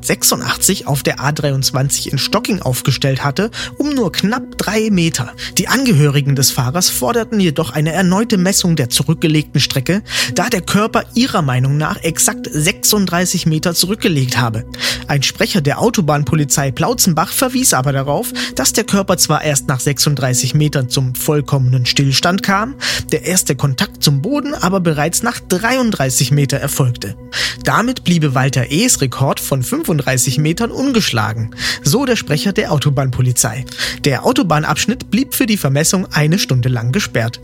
1986 0.00 0.86
auf 0.86 1.02
der 1.02 1.18
A23 1.18 2.08
in 2.08 2.18
Stocking 2.18 2.62
aufgestellt 2.62 3.22
hatte, 3.22 3.50
um 3.76 3.94
nur 3.94 4.12
knapp 4.12 4.56
drei 4.56 4.90
Meter. 4.90 5.32
Die 5.58 5.68
Angehörigen 5.68 6.36
des 6.36 6.50
Fahrers 6.50 6.88
forderten 6.88 7.38
jedoch 7.38 7.70
eine 7.70 7.92
erneute 7.92 8.38
Messung 8.38 8.76
der 8.76 8.90
zurückgelegten 8.90 9.60
Strecke, 9.60 10.02
da 10.34 10.48
der 10.48 10.62
Körper 10.62 11.04
ihrer 11.14 11.42
Meinung 11.42 11.76
nach 11.76 12.02
exakt 12.02 12.48
36 12.50 13.46
Meter 13.46 13.74
zurückgelegt 13.74 14.38
habe. 14.38 14.64
Ein 15.06 15.22
Sprecher 15.22 15.60
der 15.60 15.80
Autobahnpolizei 15.80 16.70
Plautzenbach 16.70 17.32
verwies 17.32 17.74
aber 17.74 17.92
darauf, 17.92 18.32
dass 18.54 18.72
der 18.72 18.84
Körper 18.84 19.18
zwar 19.18 19.42
erst 19.42 19.68
nach 19.68 19.80
36 19.80 20.54
Metern 20.54 20.88
zum 20.88 21.14
vollkommenen 21.14 21.84
Stillstand 21.86 22.42
kam, 22.42 22.74
der 23.12 23.24
erste 23.24 23.54
Kontakt 23.54 24.02
zum 24.02 24.22
Boden 24.22 24.54
aber 24.54 24.80
bereits 24.80 25.22
nach 25.22 25.40
33 25.40 26.30
Meter 26.30 26.56
erfolgte. 26.56 27.16
Damit 27.64 28.04
bliebe 28.04 28.34
Walter 28.34 28.70
E.'s 28.70 29.00
Rekord 29.00 29.40
von 29.40 29.62
35 29.90 30.38
Metern 30.38 30.70
ungeschlagen, 30.70 31.50
so 31.82 32.04
der 32.04 32.14
Sprecher 32.14 32.52
der 32.52 32.72
Autobahnpolizei. 32.72 33.64
Der 34.04 34.24
Autobahnabschnitt 34.24 35.10
blieb 35.10 35.34
für 35.34 35.46
die 35.46 35.56
Vermessung 35.56 36.06
eine 36.12 36.38
Stunde 36.38 36.68
lang 36.68 36.92
gesperrt. 36.92 37.40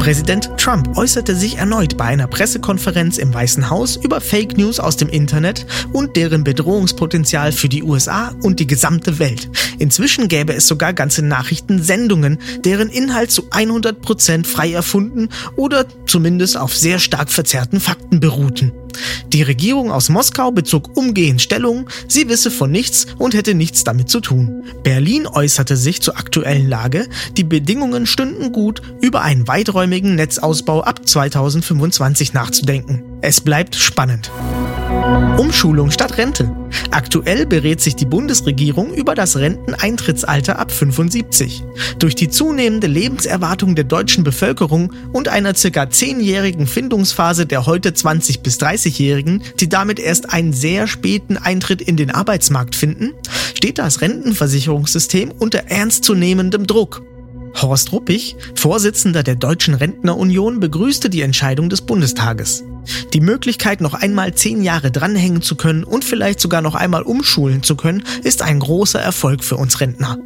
Präsident 0.00 0.50
Trump 0.56 0.96
äußerte 0.96 1.36
sich 1.36 1.58
erneut 1.58 1.96
bei 1.96 2.06
einer 2.06 2.26
Pressekonferenz 2.26 3.18
im 3.18 3.32
Weißen 3.32 3.70
Haus 3.70 3.96
über 3.96 4.20
Fake 4.20 4.58
News 4.58 4.80
aus 4.80 4.96
dem 4.96 5.08
Internet 5.08 5.66
und 5.92 6.16
deren 6.16 6.42
Bedrohungspotenzial 6.42 7.52
für 7.52 7.68
die 7.68 7.84
USA 7.84 8.32
und 8.42 8.58
die 8.58 8.66
gesamte 8.66 9.18
Welt. 9.18 9.48
Inzwischen 9.78 10.26
gäbe 10.26 10.54
es 10.54 10.66
sogar 10.66 10.92
ganze 10.92 11.24
Nachrichtensendungen, 11.24 12.38
deren 12.64 12.88
Inhalt 12.88 13.30
zu 13.30 13.42
100% 13.50 14.44
frei 14.44 14.72
erfunden 14.72 15.28
oder 15.56 15.86
zumindest 16.06 16.56
auf 16.56 16.76
sehr 16.76 16.98
stark 16.98 17.30
verzerrten 17.30 17.78
Fakten 17.78 18.18
beruhten. 18.18 18.72
Die 19.32 19.42
Regierung 19.42 19.90
aus 19.90 20.08
Moskau 20.08 20.50
bezog 20.50 20.96
umgehend 20.96 21.42
Stellung, 21.42 21.88
sie 22.08 22.28
wisse 22.28 22.50
von 22.50 22.70
nichts 22.70 23.06
und 23.18 23.34
hätte 23.34 23.54
nichts 23.54 23.84
damit 23.84 24.08
zu 24.08 24.20
tun. 24.20 24.64
Berlin 24.82 25.26
äußerte 25.26 25.76
sich 25.76 26.02
zur 26.02 26.16
aktuellen 26.16 26.68
Lage, 26.68 27.08
die 27.36 27.44
Bedingungen 27.44 28.06
stünden 28.06 28.52
gut, 28.52 28.82
über 29.00 29.22
einen 29.22 29.48
weiträumigen 29.48 30.14
Netzausbau 30.14 30.82
ab 30.82 31.06
2025 31.06 32.32
nachzudenken. 32.32 33.02
Es 33.20 33.40
bleibt 33.40 33.74
spannend. 33.74 34.30
Umschulung 35.38 35.90
statt 35.90 36.18
Rente. 36.18 36.50
Aktuell 36.90 37.46
berät 37.46 37.80
sich 37.80 37.96
die 37.96 38.04
Bundesregierung 38.04 38.92
über 38.92 39.14
das 39.14 39.36
Renteneintrittsalter 39.36 40.58
ab 40.58 40.72
75. 40.72 41.62
Durch 41.98 42.14
die 42.14 42.28
zunehmende 42.28 42.86
Lebenserwartung 42.86 43.74
der 43.74 43.84
deutschen 43.84 44.24
Bevölkerung 44.24 44.92
und 45.12 45.28
einer 45.28 45.54
circa 45.54 45.88
zehnjährigen 45.88 46.66
Findungsphase 46.66 47.46
der 47.46 47.66
heute 47.66 47.90
20- 47.90 48.42
bis 48.42 48.58
30-Jährigen, 48.58 49.42
die 49.60 49.68
damit 49.68 49.98
erst 49.98 50.32
einen 50.32 50.52
sehr 50.52 50.86
späten 50.86 51.36
Eintritt 51.36 51.80
in 51.80 51.96
den 51.96 52.10
Arbeitsmarkt 52.10 52.74
finden, 52.74 53.12
steht 53.54 53.78
das 53.78 54.00
Rentenversicherungssystem 54.00 55.30
unter 55.38 55.70
ernstzunehmendem 55.70 56.66
Druck. 56.66 57.02
Horst 57.62 57.92
Ruppig, 57.92 58.36
Vorsitzender 58.54 59.22
der 59.22 59.34
Deutschen 59.34 59.74
Rentnerunion, 59.74 60.60
begrüßte 60.60 61.10
die 61.10 61.22
Entscheidung 61.22 61.68
des 61.68 61.82
Bundestages. 61.82 62.64
Die 63.12 63.20
Möglichkeit, 63.20 63.80
noch 63.80 63.94
einmal 63.94 64.34
zehn 64.34 64.62
Jahre 64.62 64.90
dranhängen 64.90 65.42
zu 65.42 65.56
können 65.56 65.84
und 65.84 66.04
vielleicht 66.04 66.40
sogar 66.40 66.62
noch 66.62 66.74
einmal 66.74 67.02
umschulen 67.02 67.62
zu 67.62 67.76
können, 67.76 68.04
ist 68.22 68.42
ein 68.42 68.60
großer 68.60 69.00
Erfolg 69.00 69.42
für 69.42 69.56
uns 69.56 69.80
Rentner. 69.80 70.18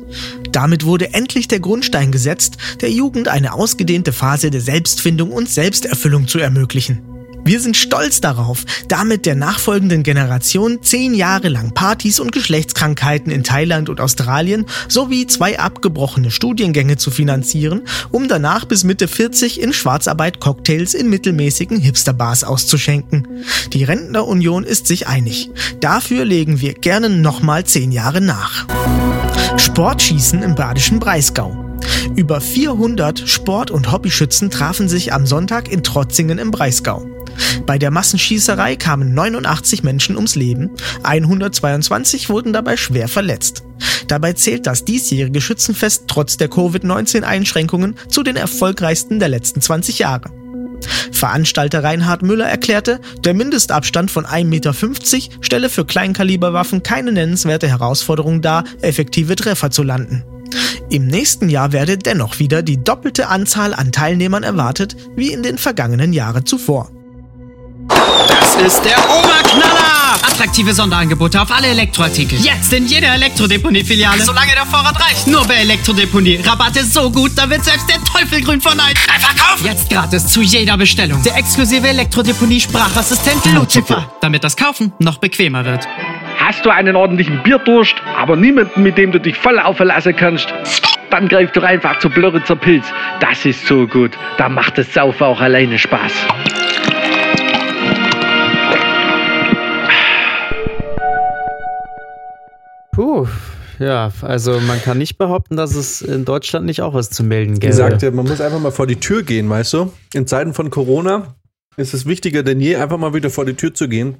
Damit 0.53 0.85
wurde 0.85 1.15
endlich 1.15 1.49
der 1.49 1.61
Grundstein 1.61 2.13
gesetzt, 2.13 2.57
der 2.81 2.91
Jugend 2.91 3.29
eine 3.29 3.53
ausgedehnte 3.55 4.13
Phase 4.13 4.51
der 4.51 4.61
Selbstfindung 4.61 5.31
und 5.31 5.49
Selbsterfüllung 5.49 6.29
zu 6.29 6.39
ermöglichen. 6.39 7.10
Wir 7.45 7.61
sind 7.61 7.77
stolz 7.77 8.21
darauf, 8.21 8.65
damit 8.89 9.27
der 9.27 9.35
nachfolgenden 9.35 10.03
Generation 10.03 10.83
zehn 10.83 11.15
Jahre 11.15 11.49
lang 11.49 11.73
Partys 11.73 12.21
und 12.21 12.33
Geschlechtskrankheiten 12.33 13.33
in 13.33 13.45
Thailand 13.45 13.89
und 13.89 14.01
Australien 14.01 14.67
sowie 14.89 15.27
zwei 15.27 15.59
abgebrochene 15.59 16.31
Studiengänge 16.31 16.97
zu 16.97 17.11
finanzieren, 17.11 17.83
um 18.11 18.29
danach 18.29 18.65
bis 18.65 18.85
Mitte 18.85 19.09
40 19.09 19.61
in 19.61 19.73
Schwarzarbeit 19.73 20.41
Cocktails 20.41 20.95
in 20.95 21.09
mittelmäßigen 21.09 21.81
Hipsterbars 21.81 22.45
auszuschenken. 22.45 23.45
Die 23.73 23.85
Rentnerunion 23.85 24.65
ist 24.65 24.87
sich 24.87 25.07
einig. 25.07 25.51
Dafür 25.81 26.25
legen 26.25 26.61
wir 26.61 26.75
gerne 26.75 27.09
nochmal 27.09 27.65
zehn 27.65 27.93
Jahre 27.93 28.21
nach. 28.21 28.67
Sportschießen 29.57 30.43
im 30.43 30.55
badischen 30.55 30.99
Breisgau. 30.99 31.71
Über 32.17 32.41
400 32.41 33.29
Sport- 33.29 33.71
und 33.71 33.93
Hobbyschützen 33.93 34.51
trafen 34.51 34.89
sich 34.89 35.13
am 35.13 35.27
Sonntag 35.27 35.71
in 35.71 35.83
Trotzingen 35.83 36.39
im 36.39 36.51
Breisgau. 36.51 37.07
Bei 37.67 37.79
der 37.79 37.91
Massenschießerei 37.91 38.77
kamen 38.77 39.15
89 39.15 39.83
Menschen 39.83 40.17
ums 40.17 40.35
Leben, 40.35 40.71
122 41.03 42.29
wurden 42.29 42.53
dabei 42.53 42.77
schwer 42.77 43.09
verletzt. 43.09 43.65
Dabei 44.09 44.33
zählt 44.33 44.67
das 44.67 44.85
diesjährige 44.85 45.41
Schützenfest 45.41 46.05
trotz 46.09 46.37
der 46.37 46.49
Covid-19-Einschränkungen 46.49 47.95
zu 48.09 48.23
den 48.23 48.37
erfolgreichsten 48.37 49.21
der 49.21 49.29
letzten 49.29 49.61
20 49.61 50.01
Jahre. 50.01 50.31
Veranstalter 51.13 51.85
Reinhard 51.85 52.23
Müller 52.23 52.47
erklärte, 52.47 53.01
der 53.25 53.35
Mindestabstand 53.35 54.11
von 54.11 54.25
1,50 54.25 54.45
Meter 54.45 54.75
stelle 55.43 55.69
für 55.69 55.85
Kleinkaliberwaffen 55.85 56.83
keine 56.83 57.13
nennenswerte 57.13 57.69
Herausforderung 57.69 58.41
dar, 58.41 58.65
effektive 58.81 59.37
Treffer 59.37 59.71
zu 59.71 59.83
landen. 59.83 60.25
Im 60.89 61.07
nächsten 61.07 61.49
Jahr 61.49 61.73
werde 61.73 61.99
dennoch 61.99 62.39
wieder 62.39 62.63
die 62.63 62.83
doppelte 62.83 63.29
Anzahl 63.29 63.75
an 63.75 63.93
Teilnehmern 63.93 64.43
erwartet 64.43 64.97
wie 65.15 65.33
in 65.33 65.43
den 65.43 65.59
vergangenen 65.59 66.13
Jahren 66.13 66.47
zuvor. 66.47 66.91
Das 68.29 68.57
ist 68.57 68.83
der 68.85 68.99
Oberknaller! 68.99 70.15
Attraktive 70.23 70.73
Sonderangebote 70.73 71.41
auf 71.41 71.51
alle 71.51 71.69
Elektroartikel. 71.69 72.39
Jetzt 72.41 72.73
in 72.73 72.87
jeder 72.87 73.15
Elektrodeponie-Filiale. 73.15 74.23
Solange 74.23 74.53
der 74.53 74.67
Vorrat 74.67 74.99
reicht. 75.01 75.27
Nur 75.27 75.45
bei 75.47 75.55
Elektrodeponie. 75.55 76.41
Rabatte 76.45 76.85
so 76.85 77.11
gut, 77.11 77.33
da 77.37 77.49
wird 77.49 77.65
selbst 77.65 77.89
der 77.89 78.03
Teufel 78.05 78.43
grün 78.43 78.61
von 78.61 78.77
Neid. 78.77 78.97
Einfach 79.13 79.37
kaufen! 79.37 79.67
Jetzt 79.67 79.91
gratis 79.91 80.27
zu 80.27 80.43
jeder 80.43 80.77
Bestellung. 80.77 81.23
Der 81.23 81.37
exklusive 81.37 81.87
Elektrodeponie-Sprachassistent 81.89 83.55
Lucifer. 83.55 84.13
Damit 84.21 84.45
das 84.45 84.57
Kaufen 84.57 84.93
noch 84.99 85.19
bequemer 85.19 85.65
wird. 85.65 85.87
Hast 86.39 86.65
du 86.65 86.71
einen 86.71 86.97
ordentlichen 86.97 87.43
Bierdurst, 87.43 87.95
aber 88.17 88.35
niemanden, 88.37 88.83
mit 88.83 88.97
dem 88.99 89.13
du 89.13 89.21
dich 89.21 89.37
voll 89.37 89.59
aufverlassen 89.59 90.17
kannst? 90.17 90.49
Dann 91.11 91.29
greif 91.29 91.53
doch 91.53 91.65
einfach 91.65 91.99
zu 91.99 92.09
Blöritzer 92.09 92.57
Pilz. 92.57 92.87
Das 93.21 93.45
ist 93.45 93.67
so 93.67 93.87
gut. 93.87 94.13
Da 94.39 94.49
macht 94.49 94.79
das 94.79 94.93
Saufen 94.95 95.25
auch 95.25 95.41
alleine 95.41 95.79
Spaß. 95.79 96.13
Puh, 103.01 103.27
ja, 103.79 104.13
also 104.21 104.61
man 104.61 104.79
kann 104.83 104.99
nicht 104.99 105.17
behaupten, 105.17 105.57
dass 105.57 105.75
es 105.75 106.03
in 106.03 106.27
Deutschland 106.27 106.67
nicht 106.67 106.83
auch 106.83 106.93
was 106.93 107.09
zu 107.09 107.25
melden 107.25 107.55
gäbe. 107.55 107.69
Gesagt, 107.69 108.03
ja, 108.03 108.11
man 108.11 108.27
muss 108.27 108.43
einfach 108.43 108.61
mal 108.61 108.73
vor 108.73 108.87
die 108.87 108.97
Tür 108.97 109.23
gehen, 109.23 109.49
weißt 109.49 109.73
du? 109.73 109.91
In 110.13 110.27
Zeiten 110.27 110.53
von 110.53 110.69
Corona 110.69 111.35
ist 111.79 111.95
es 111.95 112.05
wichtiger 112.05 112.43
denn 112.43 112.61
je, 112.61 112.77
einfach 112.77 112.99
mal 112.99 113.15
wieder 113.15 113.31
vor 113.31 113.47
die 113.47 113.55
Tür 113.55 113.73
zu 113.73 113.89
gehen 113.89 114.17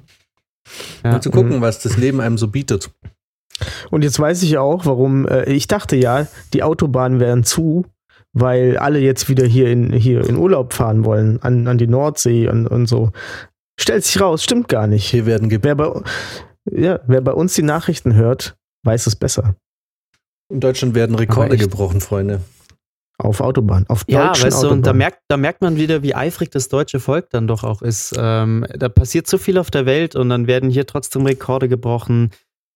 Ja. 1.03 1.13
und 1.13 1.21
zu 1.21 1.29
gucken, 1.29 1.61
was 1.61 1.77
das 1.77 1.97
Leben 1.97 2.21
einem 2.21 2.39
so 2.39 2.47
bietet. 2.47 2.89
Und 3.91 4.03
jetzt 4.03 4.19
weiß 4.19 4.41
ich 4.41 4.57
auch, 4.57 4.87
warum, 4.87 5.27
äh, 5.27 5.43
ich 5.51 5.67
dachte 5.67 5.95
ja, 5.95 6.25
die 6.55 6.63
Autobahnen 6.63 7.19
wären 7.19 7.43
zu, 7.43 7.85
weil 8.33 8.77
alle 8.77 8.97
jetzt 8.97 9.29
wieder 9.29 9.45
hier 9.45 9.67
in, 9.67 9.93
hier 9.93 10.27
in 10.27 10.37
Urlaub 10.37 10.73
fahren 10.73 11.05
wollen, 11.05 11.39
an, 11.43 11.67
an 11.67 11.77
die 11.77 11.85
Nordsee 11.85 12.47
und, 12.47 12.65
und 12.65 12.87
so. 12.87 13.11
Stellt 13.79 14.03
sich 14.05 14.19
raus, 14.19 14.43
stimmt 14.43 14.69
gar 14.69 14.87
nicht. 14.87 15.05
Hier 15.05 15.27
werden 15.27 15.51
Wer 15.51 15.75
bei, 15.75 16.01
ja, 16.69 16.99
wer 17.07 17.21
bei 17.21 17.33
uns 17.33 17.53
die 17.53 17.63
Nachrichten 17.63 18.15
hört, 18.15 18.55
weiß 18.83 19.07
es 19.07 19.15
besser. 19.15 19.55
in 20.51 20.59
Deutschland 20.59 20.95
werden 20.95 21.15
Rekorde 21.15 21.57
gebrochen, 21.57 22.01
Freunde. 22.01 22.41
Auf 23.17 23.39
Autobahn, 23.39 23.85
auf 23.87 24.03
Ja, 24.07 24.27
deutschen 24.27 24.45
weißt 24.45 24.63
du, 24.63 24.69
und 24.69 24.85
da 24.87 24.93
merkt, 24.93 25.19
da 25.27 25.37
merkt 25.37 25.61
man 25.61 25.75
wieder, 25.75 26.01
wie 26.01 26.15
eifrig 26.15 26.49
das 26.49 26.69
deutsche 26.69 26.99
Volk 26.99 27.29
dann 27.29 27.47
doch 27.47 27.63
auch 27.63 27.83
ist. 27.83 28.15
Ähm, 28.17 28.65
da 28.73 28.89
passiert 28.89 29.27
so 29.27 29.37
viel 29.37 29.59
auf 29.59 29.69
der 29.69 29.85
Welt 29.85 30.15
und 30.15 30.29
dann 30.29 30.47
werden 30.47 30.71
hier 30.71 30.87
trotzdem 30.87 31.25
Rekorde 31.27 31.69
gebrochen. 31.69 32.31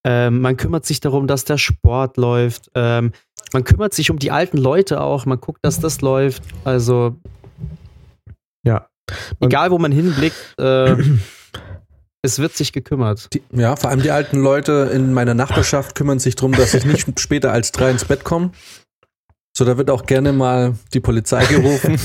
Ähm, 0.05 0.41
man 0.41 0.55
kümmert 0.55 0.85
sich 0.85 0.99
darum, 0.99 1.25
dass 1.25 1.45
der 1.45 1.57
Sport 1.57 2.17
läuft. 2.17 2.69
Ähm, 2.75 3.11
man 3.53 3.63
kümmert 3.63 3.95
sich 3.95 4.11
um 4.11 4.19
die 4.19 4.29
alten 4.29 4.57
Leute 4.57 5.01
auch. 5.01 5.25
Man 5.25 5.39
guckt, 5.39 5.59
dass 5.63 5.79
das 5.79 6.01
läuft. 6.01 6.43
Also, 6.63 7.15
ja. 8.63 8.87
Egal 9.39 9.71
wo 9.71 9.79
man 9.79 9.91
hinblickt, 9.91 10.59
äh, 10.59 10.95
es 12.25 12.39
wird 12.39 12.55
sich 12.57 12.73
gekümmert. 12.73 13.29
Die, 13.33 13.41
ja, 13.51 13.75
vor 13.75 13.89
allem 13.89 14.01
die 14.01 14.11
alten 14.11 14.39
Leute 14.39 14.89
in 14.93 15.13
meiner 15.13 15.33
Nachbarschaft 15.33 15.95
kümmern 15.95 16.19
sich 16.19 16.35
darum, 16.35 16.51
dass 16.51 16.73
ich 16.73 16.85
nicht 16.85 17.19
später 17.19 17.51
als 17.51 17.71
drei 17.71 17.91
ins 17.91 18.03
Bett 18.05 18.23
komme. 18.23 18.51
So, 19.57 19.63
da 19.63 19.77
wird 19.77 19.89
auch 19.89 20.05
gerne 20.05 20.33
mal 20.33 20.75
die 20.93 20.99
Polizei 20.99 21.45
gerufen. 21.45 21.97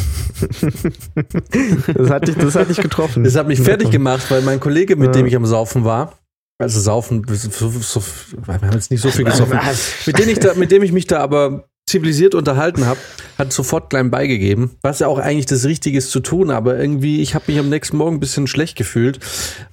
Das 1.95 2.11
hat 2.11 2.29
dich, 2.29 2.37
das 2.37 2.55
hat 2.55 2.69
dich 2.69 2.81
getroffen. 2.81 3.25
Das 3.25 3.35
hat 3.35 3.49
mich 3.49 3.61
fertig 3.61 3.91
gemacht, 3.91 4.31
weil 4.31 4.43
mein 4.43 4.61
Kollege, 4.61 4.95
mit 4.97 5.07
Ja. 5.07 5.13
dem 5.13 5.27
ich 5.27 5.35
am 5.35 5.47
Saufen 5.47 5.85
war, 5.85 6.13
also 6.59 6.79
Saufen, 6.79 7.25
so, 7.29 7.71
so, 7.71 8.03
wir 8.45 8.55
haben 8.55 8.73
jetzt 8.73 8.91
nicht 8.91 9.01
so 9.01 9.11
viel 9.11 9.25
gesoffen, 9.25 9.59
mit 10.07 10.19
dem, 10.19 10.29
ich 10.29 10.39
da, 10.39 10.55
mit 10.55 10.71
dem 10.71 10.83
ich 10.83 10.93
mich 10.93 11.07
da 11.07 11.19
aber 11.21 11.65
zivilisiert 11.91 12.35
unterhalten 12.35 12.87
habe, 12.87 13.01
hat 13.37 13.53
sofort 13.53 13.91
klein 13.91 14.11
beigegeben, 14.11 14.71
was 14.83 15.01
ja 15.01 15.07
auch 15.07 15.19
eigentlich 15.19 15.47
das 15.47 15.65
Richtige 15.65 15.99
ist 15.99 16.11
zu 16.11 16.21
tun, 16.21 16.51
aber 16.51 16.79
irgendwie, 16.79 17.21
ich 17.21 17.35
habe 17.35 17.45
mich 17.49 17.59
am 17.59 17.69
nächsten 17.69 17.97
Morgen 17.97 18.17
ein 18.17 18.21
bisschen 18.21 18.47
schlecht 18.47 18.77
gefühlt, 18.77 19.21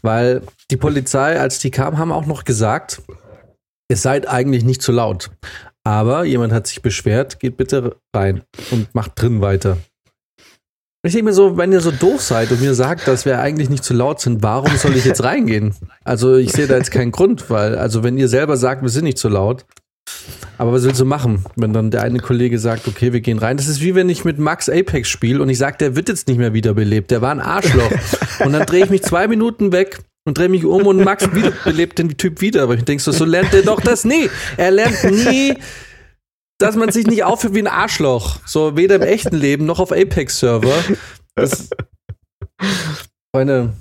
weil 0.01 0.41
die 0.71 0.77
Polizei, 0.77 1.39
als 1.39 1.59
die 1.59 1.71
kam, 1.71 1.97
haben 1.97 2.11
auch 2.11 2.25
noch 2.25 2.43
gesagt, 2.43 3.01
ihr 3.89 3.97
seid 3.97 4.27
eigentlich 4.27 4.63
nicht 4.63 4.81
zu 4.81 4.91
laut. 4.91 5.29
Aber 5.83 6.25
jemand 6.25 6.51
hat 6.51 6.67
sich 6.67 6.81
beschwert, 6.81 7.39
geht 7.39 7.55
bitte 7.55 7.95
rein 8.13 8.41
und 8.71 8.93
macht 8.93 9.13
drin 9.15 9.39
weiter. 9.39 9.77
Ich 11.03 11.13
denke 11.13 11.25
mir 11.25 11.33
so, 11.33 11.55
wenn 11.55 11.71
ihr 11.71 11.79
so 11.79 11.91
doof 11.91 12.21
seid 12.21 12.51
und 12.51 12.59
mir 12.59 12.73
sagt, 12.73 13.07
dass 13.07 13.23
wir 13.23 13.39
eigentlich 13.39 13.69
nicht 13.69 13.85
zu 13.85 13.93
laut 13.93 14.19
sind, 14.19 14.43
warum 14.43 14.75
soll 14.75 14.97
ich 14.97 15.05
jetzt 15.05 15.23
reingehen? 15.23 15.73
Also 16.03 16.35
ich 16.35 16.51
sehe 16.51 16.67
da 16.67 16.75
jetzt 16.75 16.91
keinen 16.91 17.13
Grund, 17.13 17.49
weil, 17.49 17.77
also 17.77 18.03
wenn 18.03 18.17
ihr 18.17 18.27
selber 18.27 18.57
sagt, 18.57 18.81
wir 18.81 18.89
sind 18.89 19.05
nicht 19.05 19.17
zu 19.17 19.29
laut, 19.29 19.65
aber 20.57 20.73
was 20.73 20.83
willst 20.83 20.99
du 20.99 21.05
machen, 21.05 21.45
wenn 21.55 21.73
dann 21.73 21.91
der 21.91 22.03
eine 22.03 22.19
Kollege 22.19 22.59
sagt, 22.59 22.87
okay, 22.87 23.13
wir 23.13 23.21
gehen 23.21 23.37
rein? 23.39 23.57
Das 23.57 23.67
ist 23.67 23.81
wie 23.81 23.95
wenn 23.95 24.09
ich 24.09 24.25
mit 24.25 24.39
Max 24.39 24.69
Apex 24.69 25.07
spiele 25.09 25.41
und 25.41 25.49
ich 25.49 25.57
sage, 25.57 25.77
der 25.77 25.95
wird 25.95 26.09
jetzt 26.09 26.27
nicht 26.27 26.37
mehr 26.37 26.53
wiederbelebt, 26.53 27.11
der 27.11 27.21
war 27.21 27.31
ein 27.31 27.39
Arschloch. 27.41 27.91
und 28.45 28.53
dann 28.53 28.65
drehe 28.65 28.83
ich 28.85 28.89
mich 28.89 29.03
zwei 29.03 29.27
Minuten 29.27 29.71
weg 29.71 29.99
und 30.25 30.37
drehe 30.37 30.49
mich 30.49 30.65
um 30.65 30.85
und 30.87 31.03
Max 31.03 31.33
wiederbelebt 31.33 31.99
den 31.99 32.17
Typ 32.17 32.41
wieder. 32.41 32.63
Aber 32.63 32.75
ich 32.75 32.83
denke 32.83 33.01
so, 33.03 33.11
so 33.11 33.25
lernt 33.25 33.53
der 33.53 33.61
doch 33.61 33.79
das 33.81 34.03
nie. 34.05 34.29
Er 34.57 34.71
lernt 34.71 35.03
nie, 35.03 35.55
dass 36.59 36.75
man 36.75 36.91
sich 36.91 37.07
nicht 37.07 37.23
aufführt 37.23 37.53
wie 37.53 37.59
ein 37.59 37.67
Arschloch. 37.67 38.39
So 38.45 38.75
weder 38.75 38.95
im 38.95 39.03
echten 39.03 39.35
Leben 39.35 39.65
noch 39.65 39.79
auf 39.79 39.91
Apex-Server. 39.91 40.73
Das- 41.35 41.69
Freunde, 43.35 43.73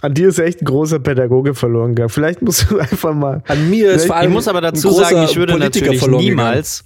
An 0.00 0.14
dir 0.14 0.28
ist 0.28 0.38
echt 0.38 0.62
ein 0.62 0.64
großer 0.64 1.00
Pädagoge 1.00 1.54
verloren 1.54 1.94
gegangen. 1.94 2.08
Vielleicht 2.10 2.40
musst 2.42 2.70
du 2.70 2.78
einfach 2.78 3.14
mal. 3.14 3.42
an 3.48 3.68
mir 3.70 3.92
ist 3.92 4.02
Ich 4.02 4.06
vor 4.08 4.16
Ich 4.16 4.22
allem 4.22 4.32
muss 4.32 4.48
aber 4.48 4.58
ein 4.58 4.64
dazu 4.74 4.88
großer 4.88 5.04
sagen, 5.06 5.24
ich 5.24 5.36
würde 5.36 5.52
Politiker 5.54 5.86
natürlich 5.86 5.98
verloren 6.00 6.20
gegangen. 6.24 6.36
niemals, 6.38 6.84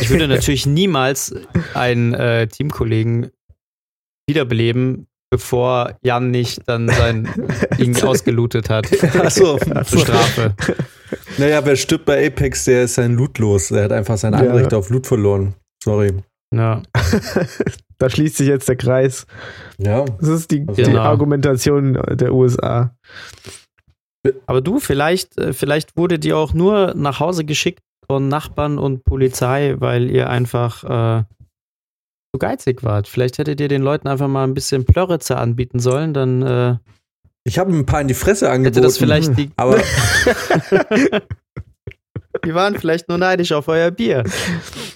ich 0.00 0.10
würde 0.10 0.28
natürlich 0.28 0.66
niemals 0.66 1.34
einen 1.74 2.14
äh, 2.14 2.46
Teamkollegen 2.46 3.30
wiederbeleben, 4.28 5.06
bevor 5.30 5.98
Jan 6.02 6.30
nicht 6.30 6.60
dann 6.68 6.88
sein 6.88 7.28
Ding 7.78 8.00
ausgelootet 8.02 8.70
hat. 8.70 8.86
Achso. 9.16 9.58
Zur 9.84 9.98
Strafe. 10.00 10.54
Naja, 11.38 11.64
wer 11.64 11.76
stirbt 11.76 12.04
bei 12.04 12.26
Apex, 12.26 12.64
der 12.64 12.84
ist 12.84 12.94
sein 12.94 13.14
Loot 13.14 13.38
los. 13.38 13.70
Er 13.70 13.84
hat 13.84 13.92
einfach 13.92 14.16
seine 14.18 14.36
Ja. 14.44 14.50
Anrechte 14.52 14.76
auf 14.76 14.90
Loot 14.90 15.06
verloren. 15.06 15.54
Sorry. 15.82 16.12
Ja. 16.54 16.82
da 17.98 18.08
schließt 18.08 18.36
sich 18.36 18.48
jetzt 18.48 18.68
der 18.68 18.76
Kreis. 18.76 19.26
Ja. 19.78 20.04
Das 20.04 20.28
ist 20.28 20.50
die, 20.50 20.64
die 20.66 20.82
Genau. 20.82 21.00
Argumentation 21.00 21.94
der 21.94 22.32
USA. 22.32 22.94
Aber 24.46 24.60
du, 24.60 24.78
vielleicht, 24.78 25.38
äh, 25.38 25.52
vielleicht 25.52 25.96
wurde 25.96 26.18
die 26.18 26.32
auch 26.32 26.52
nur 26.52 26.94
nach 26.94 27.20
Hause 27.20 27.44
geschickt 27.44 27.80
von 28.06 28.28
Nachbarn 28.28 28.78
und 28.78 29.04
Polizei, 29.04 29.76
weil 29.78 30.10
ihr 30.10 30.28
einfach 30.30 30.84
äh, 30.84 31.24
zu 32.34 32.38
geizig 32.38 32.82
wart. 32.82 33.08
Vielleicht 33.08 33.38
hättet 33.38 33.60
ihr 33.60 33.68
den 33.68 33.82
Leuten 33.82 34.08
einfach 34.08 34.28
mal 34.28 34.44
ein 34.44 34.54
bisschen 34.54 34.84
Plörritze 34.84 35.36
anbieten 35.36 35.78
sollen, 35.78 36.14
dann 36.14 36.42
äh, 36.42 36.76
Ich 37.44 37.58
habe 37.58 37.72
ein 37.72 37.86
paar 37.86 38.00
in 38.00 38.08
die 38.08 38.14
Fresse 38.14 38.50
angeboten. 38.50 38.74
hätte 38.74 38.80
das 38.86 38.98
vielleicht 38.98 39.36
die. 39.38 39.50
aber 39.56 39.78
Die 42.44 42.54
waren 42.54 42.78
vielleicht 42.78 43.08
nur 43.08 43.18
neidisch 43.18 43.52
auf 43.52 43.68
euer 43.68 43.90
Bier. 43.90 44.24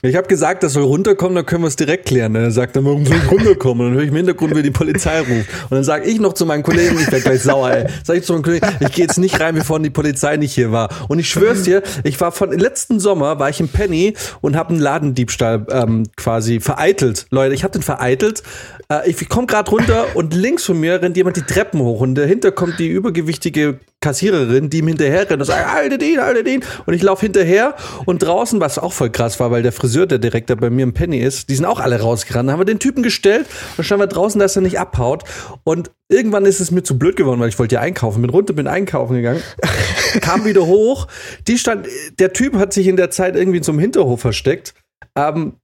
ich 0.03 0.17
habe 0.17 0.29
gesagt, 0.29 0.63
das 0.63 0.75
soll 0.75 0.85
runterkommen, 0.85 1.37
dann 1.37 1.47
können 1.47 1.63
wir 1.63 1.69
es 1.69 1.77
direkt 1.77 2.07
klären. 2.07 2.35
Er 2.35 2.51
sagt 2.51 2.77
dann, 2.77 2.85
warum 2.85 3.05
soll 3.05 3.17
ich 3.17 3.31
runterkommen? 3.31 3.87
Und 3.87 3.93
dann 3.93 3.97
höre 3.97 4.05
ich 4.05 4.11
im 4.11 4.17
Hintergrund, 4.17 4.57
wie 4.57 4.63
die 4.63 4.71
Polizei 4.71 5.19
ruft. 5.21 5.49
Und 5.65 5.73
dann 5.73 5.85
sage 5.85 6.09
ich 6.09 6.21
noch 6.21 6.33
zu 6.33 6.47
meinen 6.47 6.63
Kollegen, 6.63 6.97
ich 6.99 7.11
werde 7.11 7.23
gleich 7.23 7.43
sauer, 7.43 7.71
ey. 7.71 7.87
Sag 8.05 8.17
ich 8.17 8.25
zu 8.25 8.33
meinen 8.33 8.43
Kollegen, 8.43 8.67
ich 8.81 8.93
gehe 8.93 9.05
jetzt 9.05 9.19
nicht 9.19 9.41
rein, 9.41 9.55
bevor 9.55 9.81
die 9.81 9.91
Polizei 9.91 10.37
nicht 10.37 10.55
hier 10.55 10.73
war. 10.73 10.89
Und 11.09 11.19
ich 11.19 11.29
schwör's 11.29 11.63
dir, 11.63 11.83
ich 12.05 12.21
war 12.21 12.33
von 12.33 12.53
letzten 12.53 13.01
Sommer, 13.01 13.39
war 13.39 13.51
ich 13.51 13.61
im 13.61 13.69
Penny 13.69 14.15
und 14.41 14.57
habe 14.57 14.71
einen 14.71 14.81
Ladendiebstahl 14.81 15.67
ähm, 15.71 16.05
quasi 16.17 16.61
vereitelt. 16.61 17.27
Leute, 17.31 17.55
ich 17.55 17.65
habe 17.65 17.73
den 17.73 17.83
vereitelt. 17.83 18.43
Äh, 18.89 19.11
ich 19.11 19.29
komme 19.29 19.47
gerade 19.47 19.71
runter 19.71 20.07
und 20.15 20.35
links 20.35 20.65
von 20.65 20.79
mir 20.79 21.01
rennt 21.03 21.17
jemand 21.17 21.37
die 21.37 21.43
Treppen 21.43 21.81
hoch 21.81 22.01
und 22.01 22.15
dahinter 22.15 22.53
kommt 22.53 22.79
die 22.79 22.89
übergewichtige 22.89 23.79
Kassiererin, 24.03 24.69
die 24.69 24.79
ihm 24.79 24.89
hinterher 24.89 25.31
rennt 25.31 25.41
und 25.41 25.45
sagt, 25.47 25.73
haltet 25.73 26.03
ihn, 26.03 26.21
haltet 26.21 26.47
ihn. 26.47 26.63
Und 26.85 26.93
ich 26.93 27.03
laufe 27.03 27.25
hinterher 27.25 27.75
und 28.05 28.23
draußen, 28.23 28.61
was 28.61 28.79
auch 28.79 28.93
voll 28.93 29.09
krass 29.11 29.41
war, 29.41 29.51
weil 29.51 29.63
der 29.63 29.73
Friseur, 29.73 30.07
der 30.07 30.19
direkt 30.19 30.51
da 30.51 30.55
bei 30.55 30.69
mir 30.69 30.83
im 30.83 30.93
Penny 30.93 31.19
ist, 31.19 31.49
die 31.49 31.55
sind 31.55 31.65
auch 31.65 31.81
alle 31.81 32.01
rausgerannt. 32.01 32.49
Dann 32.49 32.53
haben 32.53 32.61
wir 32.61 32.67
den 32.67 32.79
Typen 32.79 33.03
gestellt 33.03 33.47
und 33.79 33.85
standen 33.85 34.03
wir 34.03 34.09
draußen, 34.09 34.39
dass 34.39 34.57
er 34.57 34.63
nicht 34.63 34.79
abhaut. 34.79 35.25
Und 35.65 35.91
irgendwann 36.11 36.45
ist 36.45 36.61
es 36.61 36.71
mir 36.71 36.83
zu 36.83 36.99
blöd 36.99 37.17
geworden, 37.17 37.41
weil 37.41 37.49
ich 37.49 37.59
wollte 37.59 37.77
ja 37.77 37.81
einkaufen. 37.81 38.21
Bin 38.21 38.31
runter, 38.31 38.53
bin 38.53 38.67
einkaufen 38.67 39.15
gegangen, 39.15 39.43
kam 40.21 40.45
wieder 40.45 40.67
hoch. 40.67 41.09
Die 41.47 41.57
stand, 41.57 41.87
der 42.19 42.33
Typ 42.33 42.57
hat 42.57 42.73
sich 42.73 42.87
in 42.89 42.97
der 42.97 43.11
Zeit 43.11 43.37
irgendwie 43.37 43.59
in 43.59 43.65
so 43.65 43.73
einem 43.73 43.81
Hinterhof 43.81 44.21
versteckt. 44.21 44.75
Ähm, 45.17 45.55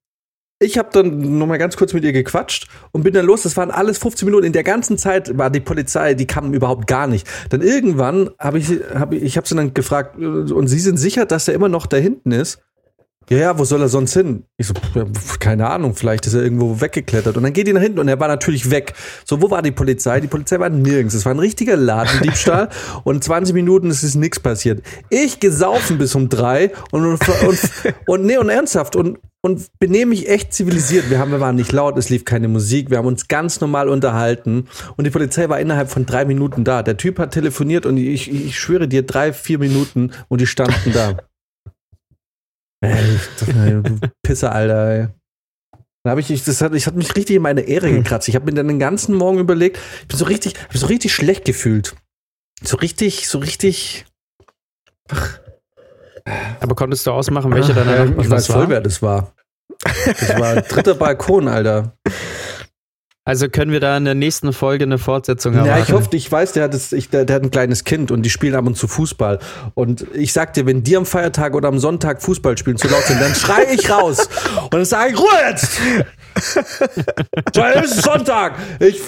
ich 0.60 0.76
habe 0.76 0.88
dann 0.92 1.38
noch 1.38 1.46
mal 1.46 1.56
ganz 1.58 1.76
kurz 1.76 1.92
mit 1.92 2.02
ihr 2.04 2.12
gequatscht 2.12 2.66
und 2.90 3.04
bin 3.04 3.14
dann 3.14 3.26
los. 3.26 3.42
Das 3.42 3.56
waren 3.56 3.70
alles 3.70 3.98
15 3.98 4.26
Minuten. 4.26 4.44
In 4.44 4.52
der 4.52 4.64
ganzen 4.64 4.98
Zeit 4.98 5.38
war 5.38 5.50
die 5.50 5.60
Polizei, 5.60 6.14
die 6.14 6.26
kamen 6.26 6.52
überhaupt 6.52 6.86
gar 6.88 7.06
nicht. 7.06 7.28
Dann 7.50 7.62
irgendwann 7.62 8.30
habe 8.40 8.58
ich, 8.58 8.66
sie- 8.66 8.80
hab 8.92 9.12
ich, 9.12 9.22
ich 9.22 9.36
habe 9.36 9.46
sie 9.46 9.54
dann 9.54 9.72
gefragt, 9.72 10.18
äh, 10.20 10.24
und 10.24 10.66
Sie 10.66 10.80
sind 10.80 10.96
sicher, 10.96 11.26
dass 11.26 11.46
er 11.46 11.54
immer 11.54 11.68
noch 11.68 11.86
da 11.86 11.96
hinten 11.96 12.32
ist? 12.32 12.58
Ja, 13.30 13.36
ja, 13.36 13.58
wo 13.58 13.64
soll 13.64 13.82
er 13.82 13.88
sonst 13.88 14.14
hin? 14.14 14.44
Ich 14.56 14.66
so, 14.68 14.74
keine 15.38 15.68
Ahnung, 15.68 15.94
vielleicht 15.94 16.26
ist 16.26 16.32
er 16.32 16.42
irgendwo 16.42 16.80
weggeklettert. 16.80 17.36
Und 17.36 17.42
dann 17.42 17.52
geht 17.52 17.66
die 17.66 17.74
nach 17.74 17.82
hinten 17.82 17.98
und 17.98 18.08
er 18.08 18.18
war 18.18 18.26
natürlich 18.26 18.70
weg. 18.70 18.94
So, 19.26 19.42
wo 19.42 19.50
war 19.50 19.60
die 19.60 19.70
Polizei? 19.70 20.18
Die 20.20 20.28
Polizei 20.28 20.58
war 20.58 20.70
nirgends. 20.70 21.14
Es 21.14 21.26
war 21.26 21.34
ein 21.34 21.38
richtiger 21.38 21.76
Ladendiebstahl 21.76 22.70
und 23.04 23.22
20 23.22 23.54
Minuten 23.54 23.90
ist 23.90 24.02
es 24.02 24.14
nichts 24.14 24.40
passiert. 24.40 24.82
Ich 25.10 25.40
gesaufen 25.40 25.98
bis 25.98 26.14
um 26.14 26.30
drei 26.30 26.72
und, 26.90 27.04
und, 27.04 27.20
und, 27.46 27.60
und 28.06 28.24
nee, 28.24 28.38
und 28.38 28.48
ernsthaft 28.48 28.96
und, 28.96 29.18
und 29.42 29.68
benehme 29.78 30.10
mich 30.10 30.28
echt 30.28 30.52
zivilisiert. 30.52 31.10
Wir, 31.10 31.18
haben, 31.18 31.30
wir 31.30 31.40
waren 31.40 31.56
nicht 31.56 31.72
laut, 31.72 31.96
es 31.96 32.08
lief 32.08 32.24
keine 32.24 32.48
Musik, 32.48 32.90
wir 32.90 32.98
haben 32.98 33.06
uns 33.06 33.28
ganz 33.28 33.60
normal 33.60 33.88
unterhalten 33.88 34.68
und 34.96 35.04
die 35.04 35.10
Polizei 35.10 35.48
war 35.48 35.60
innerhalb 35.60 35.90
von 35.90 36.06
drei 36.06 36.24
Minuten 36.24 36.64
da. 36.64 36.82
Der 36.82 36.96
Typ 36.96 37.18
hat 37.18 37.32
telefoniert 37.32 37.86
und 37.86 37.96
ich, 37.96 38.30
ich 38.30 38.58
schwöre 38.58 38.88
dir, 38.88 39.02
drei, 39.04 39.32
vier 39.32 39.58
Minuten 39.58 40.12
und 40.28 40.40
die 40.40 40.46
standen 40.46 40.92
da. 40.92 41.18
Ey, 42.80 43.18
du 43.40 43.98
Pisser, 44.22 44.52
Alter, 44.52 44.86
ey. 44.88 45.08
Da 46.04 46.10
habe 46.10 46.20
ich, 46.20 46.30
ich, 46.30 46.44
das 46.44 46.62
hat, 46.62 46.74
ich 46.74 46.86
hat 46.86 46.94
mich 46.94 47.16
richtig 47.16 47.36
in 47.36 47.42
meine 47.42 47.62
Ehre 47.62 47.90
gekratzt. 47.90 48.28
Ich 48.28 48.36
habe 48.36 48.44
mir 48.44 48.54
dann 48.54 48.68
den 48.68 48.78
ganzen 48.78 49.16
Morgen 49.16 49.38
überlegt, 49.38 49.78
ich 50.02 50.08
bin 50.08 50.16
so 50.16 50.26
richtig, 50.26 50.54
hab 50.54 50.76
so 50.76 50.86
richtig 50.86 51.12
schlecht 51.12 51.44
gefühlt. 51.44 51.96
So 52.62 52.76
richtig, 52.76 53.28
so 53.28 53.38
richtig. 53.38 54.06
Aber 56.60 56.74
konntest 56.74 57.06
du 57.06 57.10
ausmachen, 57.12 57.52
welche 57.54 57.74
deiner 57.74 57.96
Ja, 57.96 58.04
ich 58.04 58.16
weiß 58.16 58.28
das 58.28 58.46
voll, 58.46 58.62
war? 58.62 58.68
wer 58.70 58.80
das 58.80 59.02
war. 59.02 59.32
Das 60.04 60.38
war 60.38 60.56
dritter 60.62 60.94
Balkon, 60.94 61.48
Alter. 61.48 61.92
Also 63.24 63.50
können 63.50 63.70
wir 63.72 63.80
da 63.80 63.94
in 63.98 64.06
der 64.06 64.14
nächsten 64.14 64.54
Folge 64.54 64.84
eine 64.84 64.96
Fortsetzung 64.96 65.54
haben? 65.54 65.66
Ja, 65.66 65.78
ich 65.78 65.92
hoffe, 65.92 66.08
ich 66.16 66.32
weiß, 66.32 66.52
der 66.52 66.64
hat, 66.64 66.72
das, 66.72 66.92
ich, 66.92 67.10
der, 67.10 67.26
der 67.26 67.36
hat 67.36 67.42
ein 67.42 67.50
kleines 67.50 67.84
Kind 67.84 68.10
und 68.10 68.22
die 68.22 68.30
spielen 68.30 68.54
ab 68.54 68.66
und 68.66 68.74
zu 68.74 68.88
Fußball. 68.88 69.38
Und 69.74 70.06
ich 70.14 70.32
sag 70.32 70.54
dir, 70.54 70.64
wenn 70.64 70.82
die 70.82 70.96
am 70.96 71.04
Feiertag 71.04 71.54
oder 71.54 71.68
am 71.68 71.78
Sonntag 71.78 72.22
Fußball 72.22 72.56
spielen 72.56 72.78
zu 72.78 72.88
laut 72.88 73.02
sind, 73.02 73.20
dann 73.20 73.34
schrei 73.34 73.66
ich 73.70 73.90
raus. 73.90 74.30
Und 74.62 74.72
dann 74.72 74.84
sage 74.86 75.12
ich, 75.12 75.18
Ruhe 75.18 75.28
jetzt! 75.50 75.78
So, 77.54 77.62
es 77.62 77.90
ist 77.92 78.02
Sonntag! 78.02 78.54
Ich. 78.80 78.98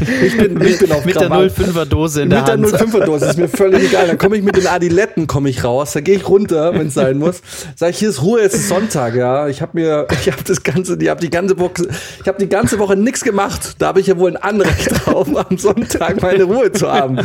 Ich 0.00 0.36
bin, 0.36 0.60
ich 0.60 0.78
bin 0.78 0.92
auf 0.92 1.04
Mit 1.04 1.14
der 1.14 1.28
Krawall. 1.28 1.46
05er 1.46 1.84
Dose 1.84 2.22
in 2.22 2.30
der 2.30 2.40
Mit 2.40 2.48
der 2.48 2.54
Hand. 2.54 2.66
05er 2.66 3.04
Dose 3.04 3.26
ist 3.26 3.38
mir 3.38 3.48
völlig 3.48 3.88
egal. 3.88 4.06
Dann 4.06 4.18
komme 4.18 4.36
ich 4.36 4.42
mit 4.42 4.56
den 4.56 4.66
Adiletten 4.66 5.26
komme 5.26 5.50
ich 5.50 5.64
raus, 5.64 5.92
da 5.92 6.00
gehe 6.00 6.16
ich 6.16 6.28
runter, 6.28 6.72
wenn 6.74 6.88
es 6.88 6.94
sein 6.94 7.18
muss. 7.18 7.42
Sag 7.74 7.90
ich, 7.90 7.98
hier 7.98 8.08
ist 8.08 8.22
Ruhe, 8.22 8.40
es 8.40 8.54
ist 8.54 8.68
Sonntag, 8.68 9.14
ja. 9.14 9.48
Ich 9.48 9.62
habe 9.62 9.72
mir, 9.74 10.06
ich 10.20 10.30
habe 10.30 10.42
das 10.44 10.62
ganze, 10.62 10.96
ich 11.00 11.08
habe 11.08 11.20
die 11.20 11.30
ganze 11.30 11.58
Woche, 11.58 11.88
ich 12.20 12.28
habe 12.28 12.38
die 12.38 12.48
ganze 12.48 12.78
Woche 12.78 12.96
nichts 12.96 13.22
gemacht. 13.22 13.76
Da 13.78 13.88
habe 13.88 14.00
ich 14.00 14.06
ja 14.06 14.18
wohl 14.18 14.30
ein 14.30 14.36
Anrecht 14.36 14.90
drauf, 15.06 15.28
am 15.34 15.58
Sonntag 15.58 16.22
meine 16.22 16.44
Ruhe 16.44 16.72
zu 16.72 16.90
haben. 16.90 17.18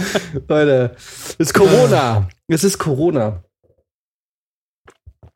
Leute, 0.48 0.92
es 1.38 1.48
ist 1.48 1.54
Corona. 1.54 2.28
Es 2.48 2.64
ist 2.64 2.78
Corona. 2.78 3.44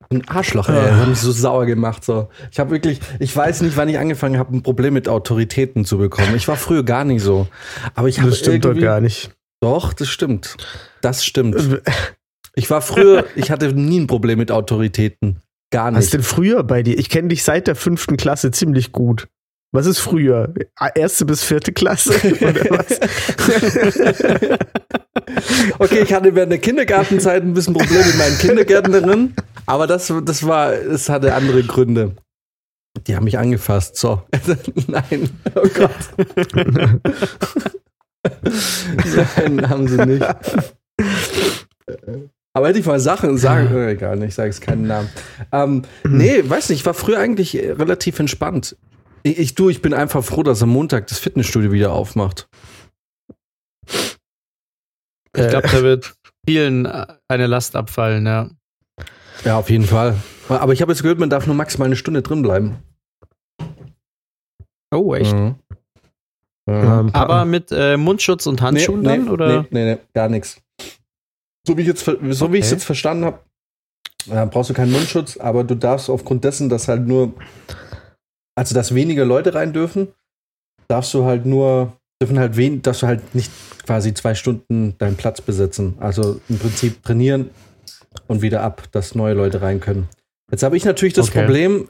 Ein 0.10 0.28
Arschloch, 0.28 0.70
ey. 0.70 0.76
Das 0.76 0.94
hat 1.00 1.08
mich 1.10 1.20
so 1.20 1.32
sauer 1.32 1.66
gemacht. 1.66 2.04
So. 2.04 2.30
Ich 2.52 2.60
habe 2.60 2.72
wirklich, 2.72 3.00
ich 3.20 3.36
weiß 3.36 3.62
nicht, 3.62 3.76
wann 3.78 3.90
ich 3.90 3.98
angefangen 3.98 4.38
habe, 4.38 4.56
ein 4.56 4.62
Problem 4.64 4.94
mit 4.94 5.10
Autoritäten 5.10 5.84
zu 5.86 5.98
bekommen. 5.98 6.36
Ich 6.36 6.48
war 6.48 6.56
früher 6.58 6.84
gar 6.84 7.04
nicht 7.06 7.24
so. 7.24 7.48
Aber 7.96 8.08
ich 8.08 8.20
habe 8.20 8.30
Das 8.30 8.40
stimmt 8.40 8.66
doch 8.66 8.78
gar 8.78 9.02
nicht. 9.02 9.32
doch, 9.62 9.94
das 9.94 10.08
stimmt. 10.10 10.58
Das 11.02 11.26
stimmt. 11.26 11.82
Ich 12.56 12.70
war 12.70 12.82
früher, 12.82 13.26
ich 13.36 13.52
hatte 13.52 13.74
nie 13.74 14.00
ein 14.02 14.08
Problem 14.08 14.38
mit 14.38 14.52
Autoritäten. 14.52 15.42
Gar 15.72 15.94
Was 15.94 16.06
nicht. 16.06 16.14
denn 16.14 16.24
früher 16.24 16.64
bei 16.64 16.84
dir? 16.84 16.98
Ich 16.98 17.10
kenne 17.10 17.30
dich 17.30 17.44
seit 17.44 17.68
der 17.68 17.76
fünften 17.76 18.16
Klasse 18.18 18.52
ziemlich 18.52 18.92
gut. 18.92 19.28
Was 19.76 19.86
ist 19.86 20.00
früher? 20.00 20.54
Erste 20.96 21.26
bis 21.26 21.44
vierte 21.44 21.74
Klasse? 21.74 22.14
Okay, 25.80 26.02
ich 26.04 26.14
hatte 26.14 26.36
während 26.36 26.52
der 26.52 26.60
Kindergartenzeit 26.60 27.44
ein 27.44 27.54
bisschen 27.54 27.74
Probleme 27.74 28.06
mit 28.06 28.18
meinen 28.18 28.38
Kindergärtnerinnen, 28.38 29.36
aber 29.66 29.88
das, 29.88 30.14
das 30.24 30.46
war, 30.46 30.74
es 30.74 31.10
hatte 31.10 31.34
andere 31.34 31.64
Gründe. 31.64 32.16
Die 33.08 33.16
haben 33.16 33.26
mich 33.26 33.38
angefasst, 33.38 33.98
so. 33.98 34.22
Nein, 34.88 35.30
oh 35.56 35.68
Gott. 35.74 35.92
Nein, 39.38 39.70
haben 39.70 39.88
sie 39.88 40.06
nicht. 40.06 40.26
Aber 42.54 42.70
hätte 42.70 42.80
ich 42.80 42.86
mal 42.86 43.00
Sachen 43.00 43.38
sagen, 43.38 43.76
äh, 43.76 43.92
egal, 43.92 44.24
ich 44.24 44.34
sage 44.34 44.50
es 44.50 44.62
keinen 44.62 44.88
Namen. 44.88 45.10
Ähm, 45.52 45.82
nee, 46.08 46.42
weiß 46.48 46.70
nicht, 46.70 46.80
ich 46.80 46.86
war 46.86 46.94
früher 46.94 47.20
eigentlich 47.20 47.56
relativ 47.56 48.18
entspannt. 48.20 48.78
Ich, 49.26 49.40
ich, 49.40 49.56
du, 49.56 49.70
ich 49.70 49.82
bin 49.82 49.96
einfach 49.96 50.24
froh, 50.24 50.44
dass 50.44 50.62
am 50.62 50.70
Montag 50.70 51.08
das 51.08 51.18
Fitnessstudio 51.18 51.72
wieder 51.72 51.94
aufmacht. 51.94 52.48
Ich 55.36 55.48
glaube, 55.50 55.68
da 55.68 55.82
wird 55.82 56.16
vielen 56.48 56.86
äh, 56.86 57.08
eine 57.28 57.48
Last 57.48 57.76
abfallen, 57.76 58.26
ja. 58.28 58.50
Ja, 59.44 59.58
auf 59.58 59.72
jeden 59.72 59.86
Fall. 59.86 60.16
Aber 60.48 60.74
ich 60.74 60.82
habe 60.82 60.92
jetzt 60.92 61.02
gehört, 61.02 61.18
man 61.18 61.32
darf 61.32 61.48
nur 61.48 61.56
maximal 61.56 61.88
eine 61.88 61.96
Stunde 61.96 62.22
drin 62.22 62.44
bleiben. 62.44 62.78
Oh, 64.94 65.16
echt? 65.16 65.34
Mhm. 65.34 65.56
Ähm, 66.68 67.10
Aber 67.14 67.46
mit 67.46 67.72
äh, 67.72 67.98
Mundschutz 67.98 68.46
und 68.46 68.62
Handschuhen 68.62 69.02
nee, 69.02 69.08
dann? 69.08 69.30
Oder? 69.30 69.64
Nee, 69.64 69.68
nee, 69.72 69.94
nee, 69.96 69.98
gar 70.14 70.30
nichts. 70.30 70.62
So 71.68 71.76
wie 71.78 71.82
ich 71.82 71.88
jetzt, 71.88 72.06
so 72.06 72.14
wie 72.22 72.28
ich 72.28 72.32
es 72.32 72.42
Okay. 72.42 72.76
jetzt 72.76 72.84
verstanden 72.84 73.26
habe, 73.26 73.40
äh, 74.30 74.46
brauchst 74.46 74.70
du 74.70 74.76
keinen 74.76 74.92
Mundschutz, 74.92 75.38
aber 75.38 75.64
du 75.64 75.76
darfst 75.76 76.12
aufgrund 76.12 76.44
dessen, 76.44 76.70
dass 76.70 76.88
halt 76.88 77.08
nur, 77.08 77.34
also 78.56 78.74
dass 78.74 78.96
weniger 78.96 79.26
Leute 79.26 79.54
rein 79.54 79.74
dürfen, 79.74 80.08
darfst 80.88 81.14
du 81.14 81.26
halt 81.26 81.46
nur, 81.46 81.94
dürfen 82.22 82.40
halt 82.40 82.58
wen, 82.58 82.82
darfst 82.82 83.04
du 83.04 83.08
halt 83.08 83.36
nicht 83.36 83.52
quasi 83.86 84.14
zwei 84.14 84.36
Stunden 84.36 84.98
deinen 84.98 85.16
Platz 85.16 85.42
besetzen. 85.42 85.96
Also 86.00 86.40
im 86.50 86.58
Prinzip 86.58 87.04
trainieren 87.04 87.50
und 88.28 88.42
wieder 88.42 88.62
ab, 88.62 88.84
dass 88.92 89.16
neue 89.16 89.34
Leute 89.34 89.62
rein 89.62 89.80
können. 89.80 90.08
Jetzt 90.52 90.64
habe 90.64 90.78
ich 90.78 90.86
natürlich 90.86 91.14
das 91.14 91.30
Okay. 91.30 91.42
Problem, 91.42 91.90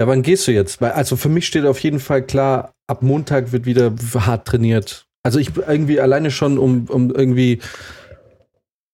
ja, 0.00 0.08
wann 0.08 0.22
gehst 0.22 0.46
du 0.48 0.52
jetzt? 0.52 0.80
Weil, 0.80 0.92
also 0.92 1.16
für 1.16 1.28
mich 1.28 1.46
steht 1.46 1.64
auf 1.64 1.78
jeden 1.78 2.00
Fall 2.00 2.22
klar, 2.22 2.72
ab 2.88 3.02
Montag 3.02 3.52
wird 3.52 3.64
wieder 3.64 3.94
hart 4.14 4.46
trainiert. 4.48 5.06
Also 5.22 5.38
ich 5.38 5.56
irgendwie 5.56 6.00
alleine 6.00 6.30
schon, 6.30 6.58
um, 6.58 6.86
um 6.88 7.10
irgendwie 7.10 7.60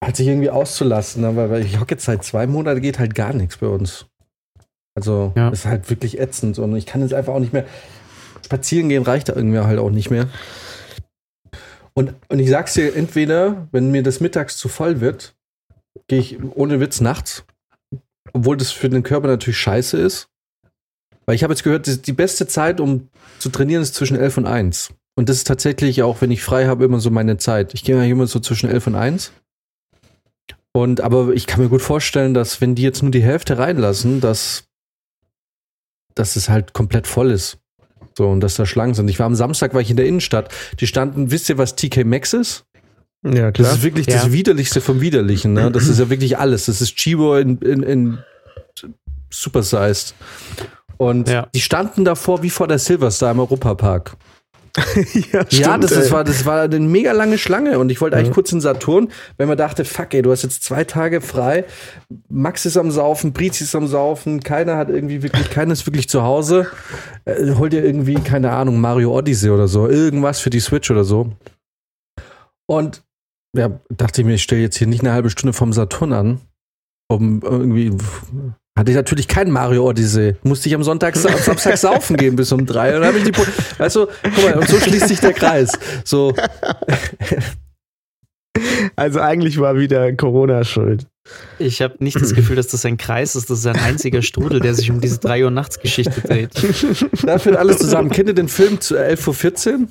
halt 0.02 0.16
sich 0.16 0.28
irgendwie 0.28 0.50
auszulassen, 0.50 1.24
aber 1.24 1.50
weil 1.50 1.64
ich 1.64 1.80
hocke 1.80 1.94
jetzt 1.94 2.04
seit 2.04 2.24
zwei 2.24 2.46
Monaten 2.46 2.80
geht 2.80 2.98
halt 2.98 3.14
gar 3.14 3.32
nichts 3.32 3.56
bei 3.56 3.66
uns. 3.66 4.06
Also 4.94 5.32
Ja. 5.36 5.48
ist 5.50 5.66
halt 5.66 5.88
wirklich 5.90 6.18
ätzend 6.20 6.58
und 6.58 6.74
ich 6.76 6.86
kann 6.86 7.00
jetzt 7.00 7.14
einfach 7.14 7.32
auch 7.34 7.38
nicht 7.40 7.52
mehr 7.52 7.64
spazieren 8.44 8.88
gehen 8.88 9.02
reicht 9.04 9.28
da 9.28 9.34
irgendwie 9.36 9.58
halt 9.60 9.78
auch 9.78 9.90
nicht 9.90 10.10
mehr. 10.10 10.28
Und, 11.94 12.14
und 12.28 12.38
ich 12.38 12.48
sag's 12.50 12.74
dir, 12.74 12.94
entweder, 12.96 13.68
wenn 13.72 13.90
mir 13.90 14.02
das 14.02 14.20
mittags 14.20 14.56
zu 14.56 14.68
voll 14.68 15.00
wird, 15.00 15.34
gehe 16.08 16.18
ich 16.20 16.38
ohne 16.54 16.80
Witz 16.80 17.00
nachts, 17.00 17.44
obwohl 18.32 18.56
das 18.56 18.70
für 18.72 18.88
den 18.88 19.02
Körper 19.02 19.28
natürlich 19.28 19.58
scheiße 19.58 19.98
ist. 19.98 20.28
Weil 21.26 21.34
ich 21.36 21.42
habe 21.42 21.52
jetzt 21.52 21.62
gehört, 21.62 21.86
die- 21.86 22.00
die 22.00 22.12
beste 22.12 22.46
Zeit, 22.46 22.80
um 22.80 23.08
zu 23.38 23.50
trainieren, 23.50 23.82
ist 23.82 23.94
zwischen 23.94 24.16
11 24.16 24.36
und 24.38 24.46
1. 24.46 24.92
Und 25.16 25.28
das 25.28 25.36
ist 25.38 25.46
tatsächlich 25.46 26.02
auch, 26.02 26.20
wenn 26.20 26.30
ich 26.30 26.42
frei 26.42 26.66
habe, 26.66 26.84
immer 26.84 27.00
so 27.00 27.10
meine 27.10 27.36
Zeit. 27.36 27.74
Ich 27.74 27.84
gehe 27.84 27.96
ja 27.96 28.04
immer 28.04 28.26
so 28.26 28.40
zwischen 28.40 28.70
11 28.70 28.86
und 28.86 28.94
1. 28.94 29.32
Und 30.72 31.00
aber 31.00 31.30
ich 31.34 31.46
kann 31.46 31.60
mir 31.62 31.68
gut 31.68 31.82
vorstellen, 31.82 32.32
dass 32.34 32.60
wenn 32.60 32.74
die 32.76 32.82
jetzt 32.82 33.02
nur 33.02 33.10
die 33.10 33.22
Hälfte 33.22 33.58
reinlassen, 33.58 34.20
dass, 34.20 34.64
dass 36.14 36.36
es 36.36 36.48
halt 36.48 36.72
komplett 36.72 37.06
voll 37.06 37.30
ist. 37.30 37.58
So, 38.16 38.28
und 38.28 38.40
dass 38.40 38.56
da 38.56 38.66
Schlangen 38.66 38.94
sind. 38.94 39.08
Ich 39.08 39.18
war 39.18 39.26
am 39.26 39.34
Samstag, 39.34 39.72
war 39.72 39.80
ich 39.80 39.90
in 39.90 39.96
der 39.96 40.06
Innenstadt. 40.06 40.52
Die 40.80 40.86
standen, 40.86 41.30
wisst 41.30 41.48
ihr, 41.48 41.58
was 41.58 41.76
TK 41.76 42.04
Maxx 42.04 42.32
ist? 42.32 42.64
Ja, 43.22 43.50
Das 43.50 43.74
ist 43.74 43.82
wirklich 43.82 44.06
das 44.06 44.24
Ja. 44.24 44.32
Widerlichste 44.32 44.80
vom 44.80 45.00
Widerlichen. 45.00 45.52
Ne? 45.52 45.70
Das 45.70 45.86
ist 45.88 45.98
ja 46.00 46.08
wirklich 46.10 46.38
alles. 46.38 46.66
Das 46.66 46.80
ist 46.80 46.96
Chibo 46.96 47.36
in, 47.36 47.58
in, 47.58 47.82
in 47.82 48.18
supersized. 49.30 50.14
Und 50.96 51.28
Ja. 51.28 51.46
die 51.54 51.60
standen 51.60 52.04
davor 52.04 52.42
wie 52.42 52.50
vor 52.50 52.66
der 52.68 52.78
Silverstar 52.78 53.30
im 53.32 53.40
Europapark. 53.40 54.16
ja, 55.32 55.44
ja, 55.50 55.78
das, 55.78 55.92
ist, 55.92 56.12
war, 56.12 56.24
das 56.24 56.46
war 56.46 56.62
eine 56.62 56.80
mega 56.80 57.12
lange 57.12 57.38
Schlange. 57.38 57.78
Und 57.78 57.90
ich 57.90 58.00
wollte 58.00 58.16
eigentlich 58.16 58.32
kurz 58.32 58.52
in 58.52 58.60
Saturn, 58.60 59.08
wenn 59.36 59.48
man 59.48 59.58
dachte, 59.58 59.84
fuck, 59.84 60.14
ey, 60.14 60.22
du 60.22 60.30
hast 60.30 60.42
jetzt 60.42 60.62
zwei 60.62 60.84
Tage 60.84 61.20
frei. 61.20 61.64
Max 62.28 62.66
ist 62.66 62.76
am 62.76 62.90
Saufen, 62.90 63.32
Brizi 63.32 63.64
ist 63.64 63.74
am 63.74 63.86
Saufen, 63.86 64.40
keiner 64.40 64.76
hat 64.76 64.88
irgendwie 64.88 65.22
wirklich, 65.22 65.50
keiner 65.50 65.72
ist 65.72 65.86
wirklich 65.86 66.08
zu 66.08 66.22
Hause. 66.22 66.68
Äh, 67.24 67.54
hol 67.54 67.68
dir 67.68 67.84
irgendwie, 67.84 68.14
keine 68.14 68.52
Ahnung, 68.52 68.80
Mario 68.80 69.16
Odyssey 69.16 69.50
oder 69.50 69.68
so, 69.68 69.88
irgendwas 69.88 70.40
für 70.40 70.50
die 70.50 70.60
Switch 70.60 70.90
oder 70.90 71.04
so. 71.04 71.32
Und 72.66 73.02
ja, 73.56 73.80
dachte 73.88 74.20
ich 74.20 74.26
mir, 74.26 74.34
ich 74.34 74.42
stelle 74.42 74.62
jetzt 74.62 74.76
hier 74.76 74.86
nicht 74.86 75.00
eine 75.00 75.12
halbe 75.12 75.30
Stunde 75.30 75.52
vom 75.52 75.72
Saturn 75.72 76.12
an, 76.12 76.40
um 77.08 77.42
irgendwie. 77.42 77.96
Hatte 78.80 78.92
ich 78.92 78.96
natürlich 78.96 79.28
kein 79.28 79.50
Mario 79.50 79.86
Odyssey. 79.86 80.36
Musste 80.42 80.70
ich 80.70 80.74
am 80.74 80.82
Sonntag, 80.82 81.14
am 81.14 81.36
Samstag 81.36 81.76
saufen 81.76 82.16
gehen 82.16 82.34
bis 82.34 82.50
um 82.50 82.64
drei. 82.64 82.94
Und 82.94 83.02
dann 83.02 83.08
habe 83.08 83.18
ich 83.18 83.24
die. 83.24 83.32
Po 83.32 83.42
weißt 83.76 83.96
du, 83.96 84.06
guck 84.22 84.44
mal, 84.44 84.54
und 84.54 84.68
so 84.68 84.80
schließt 84.80 85.06
sich 85.08 85.20
der 85.20 85.34
Kreis. 85.34 85.78
So, 86.02 86.34
Also 88.96 89.20
eigentlich 89.20 89.58
war 89.60 89.76
wieder 89.76 90.12
Corona 90.14 90.64
schuld. 90.64 91.06
Ich 91.58 91.82
habe 91.82 91.96
nicht 91.98 92.20
das 92.20 92.34
Gefühl, 92.34 92.56
dass 92.56 92.68
das 92.68 92.84
ein 92.86 92.96
Kreis 92.96 93.36
ist. 93.36 93.50
Das 93.50 93.58
ist 93.58 93.66
ein 93.66 93.76
einziger 93.76 94.22
Strudel, 94.22 94.60
der 94.60 94.74
sich 94.74 94.90
um 94.90 95.00
diese 95.00 95.18
3 95.18 95.44
Uhr 95.44 95.50
nachts 95.50 95.78
Geschichte 95.78 96.20
dreht. 96.22 96.50
da 97.22 97.38
führt 97.38 97.56
alles 97.56 97.78
zusammen. 97.78 98.10
Kennt 98.10 98.28
ihr 98.28 98.34
den 98.34 98.48
Film 98.48 98.80
zu 98.80 98.96
11.14 98.96 99.72
Uhr? 99.72 99.88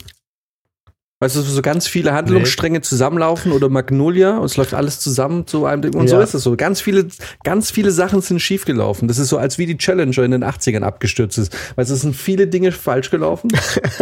Weißt 1.21 1.35
du, 1.35 1.41
so 1.41 1.61
ganz 1.61 1.85
viele 1.85 2.13
Handlungsstränge 2.13 2.79
zusammenlaufen 2.79 3.51
oder 3.51 3.67
Magnolia 3.67 4.37
und 4.37 4.45
es 4.45 4.55
läuft 4.55 4.73
alles 4.73 5.01
zusammen 5.01 5.45
zu 5.45 5.65
einem 5.65 5.81
Ding. 5.81 5.93
Und 5.95 6.07
so 6.07 6.15
Ja. 6.15 6.21
ist 6.21 6.33
es 6.33 6.43
so. 6.43 6.55
Ganz 6.55 6.79
viele, 6.79 7.07
ganz 7.43 7.71
viele 7.71 7.91
Sachen 7.91 8.21
sind 8.21 8.39
schiefgelaufen. 8.39 9.09
Das 9.09 9.17
ist 9.19 9.27
so, 9.27 9.37
als 9.37 9.57
wie 9.57 9.65
die 9.65 9.77
Challenger 9.77 10.23
in 10.23 10.31
den 10.31 10.45
80ern 10.45 10.81
abgestürzt 10.83 11.37
ist. 11.37 11.53
Weißt 11.75 11.89
du, 11.89 11.95
es 11.95 12.01
sind 12.01 12.15
viele 12.15 12.47
Dinge 12.47 12.71
falsch 12.71 13.09
gelaufen. 13.11 13.49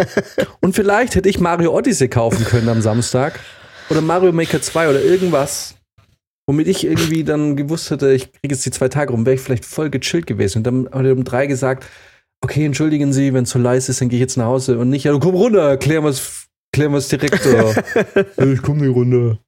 und 0.62 0.76
vielleicht 0.76 1.16
hätte 1.16 1.28
ich 1.28 1.40
Mario 1.40 1.76
Odyssey 1.76 2.08
kaufen 2.08 2.46
können 2.46 2.70
am 2.70 2.84
Samstag. 2.84 3.40
Oder 3.90 4.02
Mario 4.02 4.32
Maker 4.32 4.62
2 4.62 4.88
oder 4.90 5.02
irgendwas. 5.02 5.74
Womit 6.46 6.68
ich 6.68 6.86
irgendwie 6.86 7.24
dann 7.24 7.56
gewusst 7.56 7.90
hätte, 7.90 8.12
ich 8.14 8.32
kriege 8.32 8.54
jetzt 8.54 8.66
die 8.66 8.72
zwei 8.72 8.90
Tage 8.90 9.12
rum, 9.12 9.26
wäre 9.26 9.34
ich 9.36 9.42
vielleicht 9.42 9.66
voll 9.66 9.90
gechillt 9.90 10.28
gewesen. 10.28 10.60
Und 10.60 10.64
dann 10.66 10.90
hat 10.92 11.04
er 11.04 11.14
um 11.14 11.24
drei 11.24 11.48
gesagt, 11.48 11.86
okay, 12.44 12.64
entschuldigen 12.64 13.12
Sie, 13.12 13.34
wenn 13.34 13.44
es 13.44 13.50
so 13.50 13.58
leise 13.60 13.92
ist, 13.92 14.02
dann 14.02 14.10
gehe 14.10 14.18
ich 14.18 14.22
jetzt 14.22 14.38
nach 14.38 14.46
Hause. 14.46 14.78
Und 14.78 14.92
nicht, 14.92 15.04
ja, 15.06 15.12
du 15.12 15.20
komm 15.20 15.34
runter, 15.34 15.78
klären 16.78 16.92
wir 16.92 17.00
es 17.00 17.08
direkt. 17.08 17.42
So. 17.42 17.74
ich 18.54 18.62
komm 18.62 18.78
nicht 18.78 18.96
runter. 18.96 19.40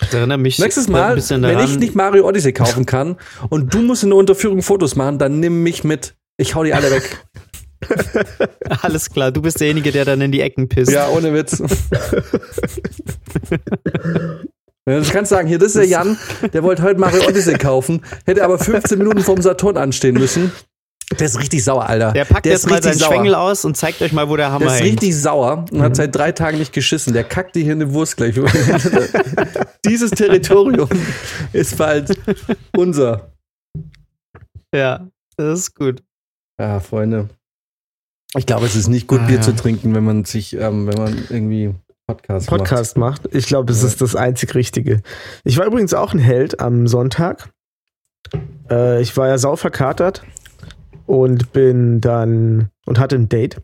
Das 0.00 0.14
erinnert 0.14 0.40
mich 0.40 0.58
Nächstes 0.58 0.86
ein 0.88 0.92
Mal, 0.92 1.14
bisschen 1.14 1.42
wenn 1.42 1.52
daran, 1.52 1.70
ich 1.70 1.78
nicht 1.78 1.94
Mario 1.94 2.26
Odyssey 2.26 2.52
kaufen 2.52 2.86
kann 2.86 3.16
und 3.50 3.72
du 3.74 3.82
musst 3.82 4.02
in 4.02 4.08
der 4.10 4.18
Unterführung 4.18 4.62
Fotos 4.62 4.96
machen, 4.96 5.18
dann 5.18 5.38
nimm 5.38 5.62
mich 5.62 5.84
mit. 5.84 6.14
Ich 6.38 6.54
hau 6.54 6.64
die 6.64 6.72
alle 6.72 6.90
weg. 6.90 7.24
Alles 8.82 9.10
klar, 9.10 9.32
du 9.32 9.42
bist 9.42 9.60
derjenige, 9.60 9.92
der 9.92 10.04
dann 10.04 10.20
in 10.20 10.32
die 10.32 10.40
Ecken 10.40 10.68
pisst. 10.68 10.90
Ja, 10.90 11.08
ohne 11.08 11.34
Witz. 11.34 11.62
Kannst 14.86 15.12
du 15.12 15.24
sagen, 15.24 15.48
hier, 15.48 15.58
das 15.58 15.68
ist 15.68 15.76
der 15.76 15.86
Jan, 15.86 16.16
der 16.52 16.62
wollte 16.62 16.82
heute 16.82 16.98
Mario 16.98 17.26
Odyssey 17.28 17.58
kaufen, 17.58 18.02
hätte 18.24 18.44
aber 18.44 18.58
15 18.58 18.98
Minuten 18.98 19.20
vorm 19.20 19.42
Saturn 19.42 19.76
anstehen 19.76 20.14
müssen. 20.14 20.52
Der 21.18 21.26
ist 21.26 21.38
richtig 21.38 21.62
sauer, 21.62 21.84
Alter. 21.86 22.12
Der 22.12 22.24
packt 22.24 22.46
der 22.46 22.52
jetzt 22.52 22.64
ist 22.64 22.70
mal 22.70 22.76
richtig 22.76 22.92
seinen 22.94 22.98
sauer. 23.00 23.12
Schwengel 23.12 23.34
aus 23.34 23.64
und 23.66 23.76
zeigt 23.76 24.00
euch 24.00 24.12
mal, 24.12 24.28
wo 24.30 24.36
der 24.36 24.50
Hammer 24.50 24.66
Der 24.66 24.74
ist 24.76 24.80
hängt. 24.80 24.92
richtig 25.02 25.14
sauer 25.20 25.66
und 25.70 25.82
hat 25.82 25.94
seit 25.96 26.14
drei 26.14 26.32
Tagen 26.32 26.58
nicht 26.58 26.72
geschissen. 26.72 27.12
Der 27.12 27.24
kackt 27.24 27.54
dir 27.54 27.62
hier 27.62 27.72
eine 27.72 27.92
Wurst 27.92 28.16
gleich. 28.16 28.34
Dieses 29.84 30.10
Territorium 30.10 30.88
ist 31.52 31.76
bald 31.76 32.16
unser. 32.76 33.32
Ja, 34.74 35.06
das 35.36 35.58
ist 35.60 35.74
gut. 35.74 36.02
Ja, 36.58 36.80
Freunde. 36.80 37.28
Ich 38.34 38.46
glaube, 38.46 38.64
es 38.64 38.74
ist 38.76 38.88
nicht 38.88 39.06
gut, 39.06 39.20
Ah, 39.20 39.26
Bier 39.26 39.36
ja. 39.36 39.42
zu 39.42 39.54
trinken, 39.54 39.94
wenn 39.94 40.04
man 40.04 40.24
sich, 40.24 40.54
ähm, 40.54 40.86
wenn 40.86 40.96
man 40.96 41.18
irgendwie 41.28 41.74
Podcast, 42.06 42.48
Podcast 42.48 42.96
macht. 42.96 43.28
Ich 43.34 43.46
glaube, 43.46 43.72
es 43.72 43.82
Ja. 43.82 43.88
ist 43.88 44.00
das 44.00 44.16
einzig 44.16 44.54
Richtige. 44.54 45.02
Ich 45.44 45.58
war 45.58 45.66
übrigens 45.66 45.92
auch 45.92 46.14
ein 46.14 46.18
Held 46.18 46.58
am 46.60 46.86
Sonntag. 46.86 47.50
Äh, 48.70 49.02
ich 49.02 49.14
war 49.18 49.28
ja 49.28 49.36
sau 49.36 49.56
verkatert 49.56 50.22
und 51.12 51.52
bin 51.52 52.00
dann 52.00 52.70
und 52.86 52.98
hatte 52.98 53.16
ein 53.16 53.28
Date 53.28 53.60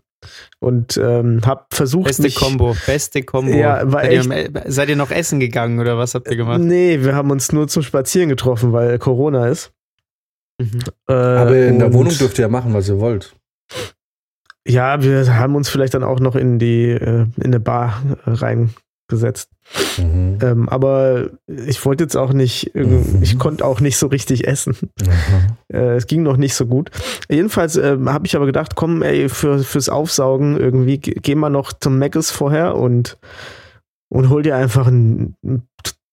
und 0.60 0.98
ähm, 1.02 1.40
hab 1.46 1.72
versucht 1.72 2.08
Beste 2.08 2.24
mich, 2.24 2.34
Kombo, 2.34 2.76
beste 2.84 3.22
Kombo. 3.22 3.52
Ja, 3.52 3.90
war 3.90 4.02
seid, 4.02 4.12
ihr, 4.26 4.30
echt- 4.30 4.52
seid 4.66 4.88
ihr 4.90 4.96
noch 4.96 5.10
essen 5.10 5.40
gegangen 5.40 5.78
oder 5.80 5.96
was 5.96 6.14
habt 6.14 6.28
ihr 6.28 6.36
gemacht? 6.36 6.60
Nee, 6.60 6.98
wir 7.02 7.14
haben 7.14 7.30
uns 7.30 7.50
nur 7.52 7.66
zum 7.66 7.82
Spazieren 7.82 8.28
getroffen, 8.28 8.72
weil 8.72 8.98
macht. 8.98 9.46
ist. 9.46 9.72
Mhm. 10.60 10.80
Äh, 11.08 11.12
Aber 11.14 11.56
in 11.56 11.78
der 11.78 11.94
Wohnung 11.94 12.12
dürft 12.18 12.36
ihr 12.38 12.42
ja 12.42 12.48
machen, 12.48 12.74
was 12.74 12.86
ihr 12.88 13.00
wollt. 13.00 13.34
Ja, 14.66 15.02
wir 15.02 15.34
haben 15.36 15.54
uns 15.56 15.70
vielleicht 15.70 15.94
dann 15.94 16.04
auch 16.04 16.20
noch 16.20 16.36
in 16.36 16.58
die 16.58 16.90
äh, 16.90 17.22
in 17.36 17.44
eine 17.44 17.60
Bar 17.60 18.02
äh, 18.26 18.30
reingesetzt. 19.10 19.50
Mhm. 19.98 20.38
Ähm, 20.42 20.68
aber 20.68 21.30
ich 21.46 21.84
wollte 21.84 22.04
jetzt 22.04 22.16
auch 22.16 22.32
nicht, 22.32 22.74
irgend- 22.74 23.14
Mhm. 23.14 23.22
ich 23.22 23.38
konnte 23.38 23.64
auch 23.64 23.80
nicht 23.80 23.96
so 23.96 24.06
richtig 24.06 24.46
essen. 24.46 24.76
Äh, 25.72 25.96
es 25.96 26.06
ging 26.06 26.22
noch 26.22 26.36
nicht 26.36 26.54
so 26.54 26.66
gut. 26.66 26.90
Jedenfalls 27.28 27.76
ähm, 27.76 28.10
habe 28.10 28.26
ich 28.26 28.36
aber 28.36 28.46
gedacht, 28.46 28.74
komm, 28.76 29.02
ey, 29.02 29.28
für, 29.28 29.58
fürs 29.60 29.88
Aufsaugen 29.88 30.58
irgendwie, 30.58 30.98
ge- 30.98 31.16
geh 31.20 31.34
mal 31.34 31.50
noch 31.50 31.72
zum 31.72 31.98
Mc's 31.98 32.30
vorher 32.30 32.76
und, 32.76 33.18
und 34.10 34.28
hol 34.30 34.42
dir 34.42 34.56
einfach 34.56 34.86
einen 34.86 35.34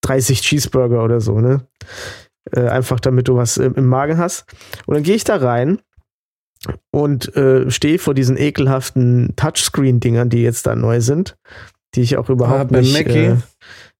30 0.01 0.41
Cheeseburger 0.41 1.03
oder 1.03 1.21
so, 1.21 1.39
ne? 1.39 1.61
Äh, 2.51 2.67
einfach 2.67 2.99
damit 2.99 3.27
du 3.27 3.37
was 3.37 3.57
im, 3.57 3.73
im 3.75 3.85
Magen 3.87 4.17
hast. 4.19 4.45
Und 4.85 4.95
dann 4.95 5.03
gehe 5.03 5.15
ich 5.15 5.23
da 5.23 5.37
rein 5.37 5.79
und 6.91 7.35
äh, 7.35 7.69
stehe 7.71 7.97
vor 7.99 8.13
diesen 8.13 8.37
ekelhaften 8.37 9.33
Touchscreen-Dingern, 9.35 10.29
die 10.29 10.43
jetzt 10.43 10.67
da 10.67 10.75
neu 10.75 11.01
sind, 11.01 11.37
die 11.95 12.01
ich 12.01 12.17
auch 12.17 12.29
überhaupt 12.29 12.71
bei 12.71 12.81
nicht 12.81 13.07
äh, 13.07 13.37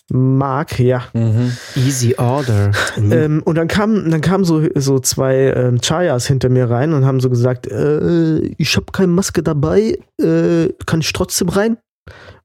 mag, 0.09 0.79
ja. 0.79 1.03
Mhm. 1.13 1.51
Easy 1.75 2.15
Order. 2.17 2.71
Ähm, 2.97 3.43
und 3.43 3.55
dann 3.55 3.67
kamen 3.67 4.09
dann 4.09 4.21
kamen 4.21 4.45
so, 4.45 4.63
so 4.75 4.99
zwei 4.99 5.51
ähm, 5.51 5.81
Chayas 5.81 6.27
hinter 6.27 6.49
mir 6.49 6.69
rein 6.69 6.93
und 6.93 7.05
haben 7.05 7.19
so 7.19 7.29
gesagt, 7.29 7.67
äh, 7.67 8.39
ich 8.57 8.75
habe 8.77 8.85
keine 8.91 9.11
Maske 9.11 9.43
dabei, 9.43 9.99
äh, 10.19 10.69
kann 10.85 11.01
ich 11.01 11.11
trotzdem 11.11 11.49
rein? 11.49 11.77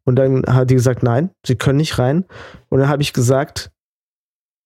Und 0.05 0.17
dann 0.17 0.43
hat 0.47 0.71
die 0.71 0.75
gesagt, 0.75 1.03
nein, 1.03 1.31
sie 1.47 1.55
können 1.55 1.77
nicht 1.77 1.99
rein. 1.99 2.25
Und 2.69 2.81
dann 2.81 2.89
habe 2.89 3.03
ich 3.03 3.13
gesagt, 3.13 3.71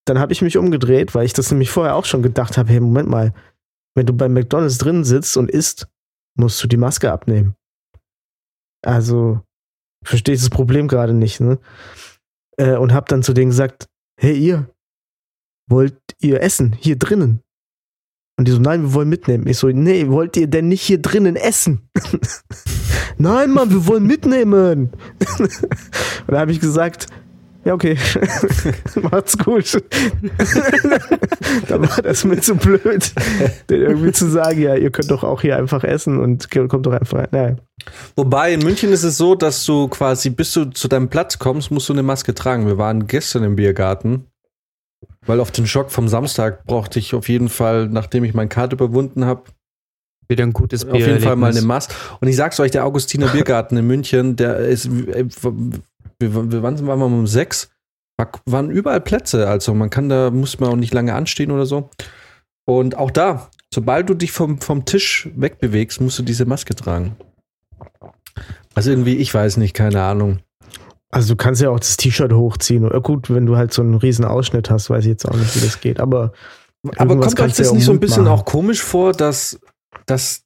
dann 0.07 0.18
habe 0.18 0.32
ich 0.32 0.43
mich 0.43 0.57
umgedreht, 0.57 1.14
weil 1.14 1.26
ich 1.26 1.32
das 1.32 1.51
nämlich 1.51 1.70
vorher 1.70 1.97
auch 1.97 2.07
schon 2.07 2.22
gedacht 2.22 2.57
habe, 2.57 2.70
hey, 2.70 2.80
Moment 2.80 3.09
mal, 3.09 3.35
wenn 3.95 4.07
du 4.07 4.12
bei 4.12 4.28
McDonalds 4.28 4.78
drin 4.78 5.05
sitzt 5.05 5.37
und 5.37 5.51
isst, 5.51 5.89
musst 6.37 6.62
du 6.62 6.66
die 6.66 6.76
Maske 6.76 7.12
abnehmen. 7.12 7.55
Also, 8.82 9.41
verstehe 10.05 10.34
ich 10.34 10.40
das 10.40 10.50
Problem 10.50 10.88
gerade 10.88 11.14
nicht, 11.14 11.40
ne? 11.40 11.59
Äh, 12.57 12.76
und 12.76 12.92
habe 12.92 13.07
dann 13.09 13.22
zu 13.22 13.32
denen 13.32 13.50
gesagt, 13.50 13.88
hey 14.18 14.36
ihr, 14.36 14.68
wollt 15.68 15.98
ihr 16.20 16.40
essen 16.40 16.72
hier 16.78 16.96
drinnen? 16.96 17.40
Und 18.36 18.48
die 18.48 18.52
so, 18.52 18.59
nein, 18.59 18.82
wir 18.82 18.94
wollen 18.94 19.09
mitnehmen. 19.09 19.46
Ich 19.46 19.59
so, 19.59 19.68
nee, 19.68 20.09
wollt 20.09 20.36
ihr 20.36 20.48
denn 20.48 20.68
nicht 20.68 20.82
hier 20.82 21.00
drinnen 21.00 21.36
essen? 21.36 21.88
nein, 23.18 23.50
Mann, 23.50 23.70
wir 23.70 23.86
wollen 23.86 24.07
mitnehmen. 24.07 24.90
und 25.38 25.50
da 26.26 26.40
habe 26.40 26.50
ich 26.50 26.61
gesagt, 26.61 27.07
ja, 27.64 27.74
okay, 27.74 27.96
macht's 29.02 29.38
gut. 29.38 29.82
da 31.68 31.80
war 31.80 32.02
das 32.02 32.24
mir 32.24 32.40
zu 32.40 32.56
blöd, 32.56 33.12
denn 33.68 33.80
irgendwie 33.80 34.12
zu 34.12 34.30
sagen, 34.30 34.60
ja, 34.60 34.74
ihr 34.74 34.90
könnt 34.90 35.10
doch 35.10 35.24
auch 35.24 35.40
hier 35.40 35.56
einfach 35.56 35.84
essen 35.84 36.18
und 36.20 36.50
kommt 36.50 36.86
doch 36.86 36.92
einfach 36.92 37.18
rein. 37.18 37.28
Naja. 37.30 37.56
Wobei 38.16 38.52
in 38.52 38.60
München 38.60 38.92
ist 38.92 39.02
es 39.02 39.16
so, 39.16 39.34
dass 39.34 39.64
du 39.64 39.88
quasi, 39.88 40.30
bis 40.30 40.52
du 40.52 40.66
zu 40.66 40.88
deinem 40.88 41.08
Platz 41.08 41.38
kommst, 41.38 41.70
musst 41.70 41.88
du 41.88 41.92
eine 41.92 42.02
Maske 42.02 42.34
tragen. 42.34 42.66
Wir 42.66 42.78
waren 42.78 43.06
gestern 43.06 43.44
im 43.44 43.56
Biergarten, 43.56 44.26
weil 45.26 45.40
auf 45.40 45.50
den 45.50 45.66
Schock 45.66 45.90
vom 45.90 46.08
Samstag 46.08 46.64
brauchte 46.64 46.98
ich 46.98 47.14
auf 47.14 47.28
jeden 47.28 47.48
Fall, 47.48 47.88
nachdem 47.88 48.24
ich 48.24 48.34
meinen 48.34 48.48
Cut 48.48 48.72
überwunden 48.72 49.24
habe, 49.24 49.44
Wieder 50.28 50.44
ein 50.44 50.52
gutes 50.52 50.84
Bier. 50.84 50.94
auf 50.94 51.00
jeden 51.00 51.20
Fall 51.20 51.36
mal 51.36 51.50
eine 51.50 51.62
Maske. 51.62 51.94
Und 52.20 52.28
ich 52.28 52.36
sag's 52.36 52.58
euch, 52.58 52.70
der 52.70 52.86
Augustiner 52.86 53.28
Biergarten 53.28 53.76
in 53.76 53.86
München, 53.86 54.36
der 54.36 54.56
ist, 54.58 54.86
äh, 54.86 55.26
wir, 56.18 56.52
wir, 56.52 56.62
waren 56.62 56.78
wir 56.84 57.06
um 57.06 57.26
sechs? 57.26 57.70
war, 58.16 58.30
waren 58.46 58.70
überall 58.70 59.00
Plätze. 59.00 59.48
Also 59.48 59.74
man 59.74 59.90
kann 59.90 60.08
da, 60.08 60.30
muss 60.30 60.60
man 60.60 60.70
auch 60.70 60.76
nicht 60.76 60.94
lange 60.94 61.14
anstehen 61.14 61.50
oder 61.50 61.66
so. 61.66 61.90
Und 62.66 62.96
auch 62.96 63.10
da, 63.10 63.50
sobald 63.72 64.08
du 64.08 64.14
dich 64.14 64.32
vom, 64.32 64.60
vom 64.60 64.84
Tisch 64.84 65.28
wegbewegst, 65.34 66.00
musst 66.00 66.18
du 66.18 66.22
diese 66.22 66.46
Maske 66.46 66.74
tragen. 66.74 67.16
Also 68.74 68.90
irgendwie, 68.90 69.16
ich 69.16 69.32
weiß 69.32 69.58
nicht, 69.58 69.74
keine 69.74 70.02
Ahnung. 70.02 70.40
Also 71.10 71.34
du 71.34 71.36
kannst 71.36 71.60
ja 71.60 71.70
auch 71.70 71.78
das 71.78 71.96
T-Shirt 71.96 72.32
hochziehen. 72.32 72.84
Oder 72.84 73.00
gut, 73.00 73.30
wenn 73.30 73.46
du 73.46 73.56
halt 73.56 73.72
so 73.72 73.82
einen 73.82 73.94
riesen 73.94 74.24
Ausschnitt 74.24 74.70
hast, 74.70 74.90
weiß 74.90 75.04
ich 75.04 75.10
jetzt 75.10 75.26
auch 75.26 75.36
nicht, 75.36 75.54
wie 75.54 75.64
das 75.64 75.80
geht. 75.80 76.00
Aber, 76.00 76.32
Aber 76.96 77.14
kommt 77.14 77.26
euch 77.26 77.34
das 77.34 77.58
ja 77.58 77.72
nicht 77.72 77.84
so 77.84 77.92
ein 77.92 78.00
bisschen 78.00 78.24
machen. 78.24 78.32
auch 78.32 78.44
komisch 78.44 78.82
vor, 78.82 79.12
dass, 79.12 79.60
dass, 80.06 80.44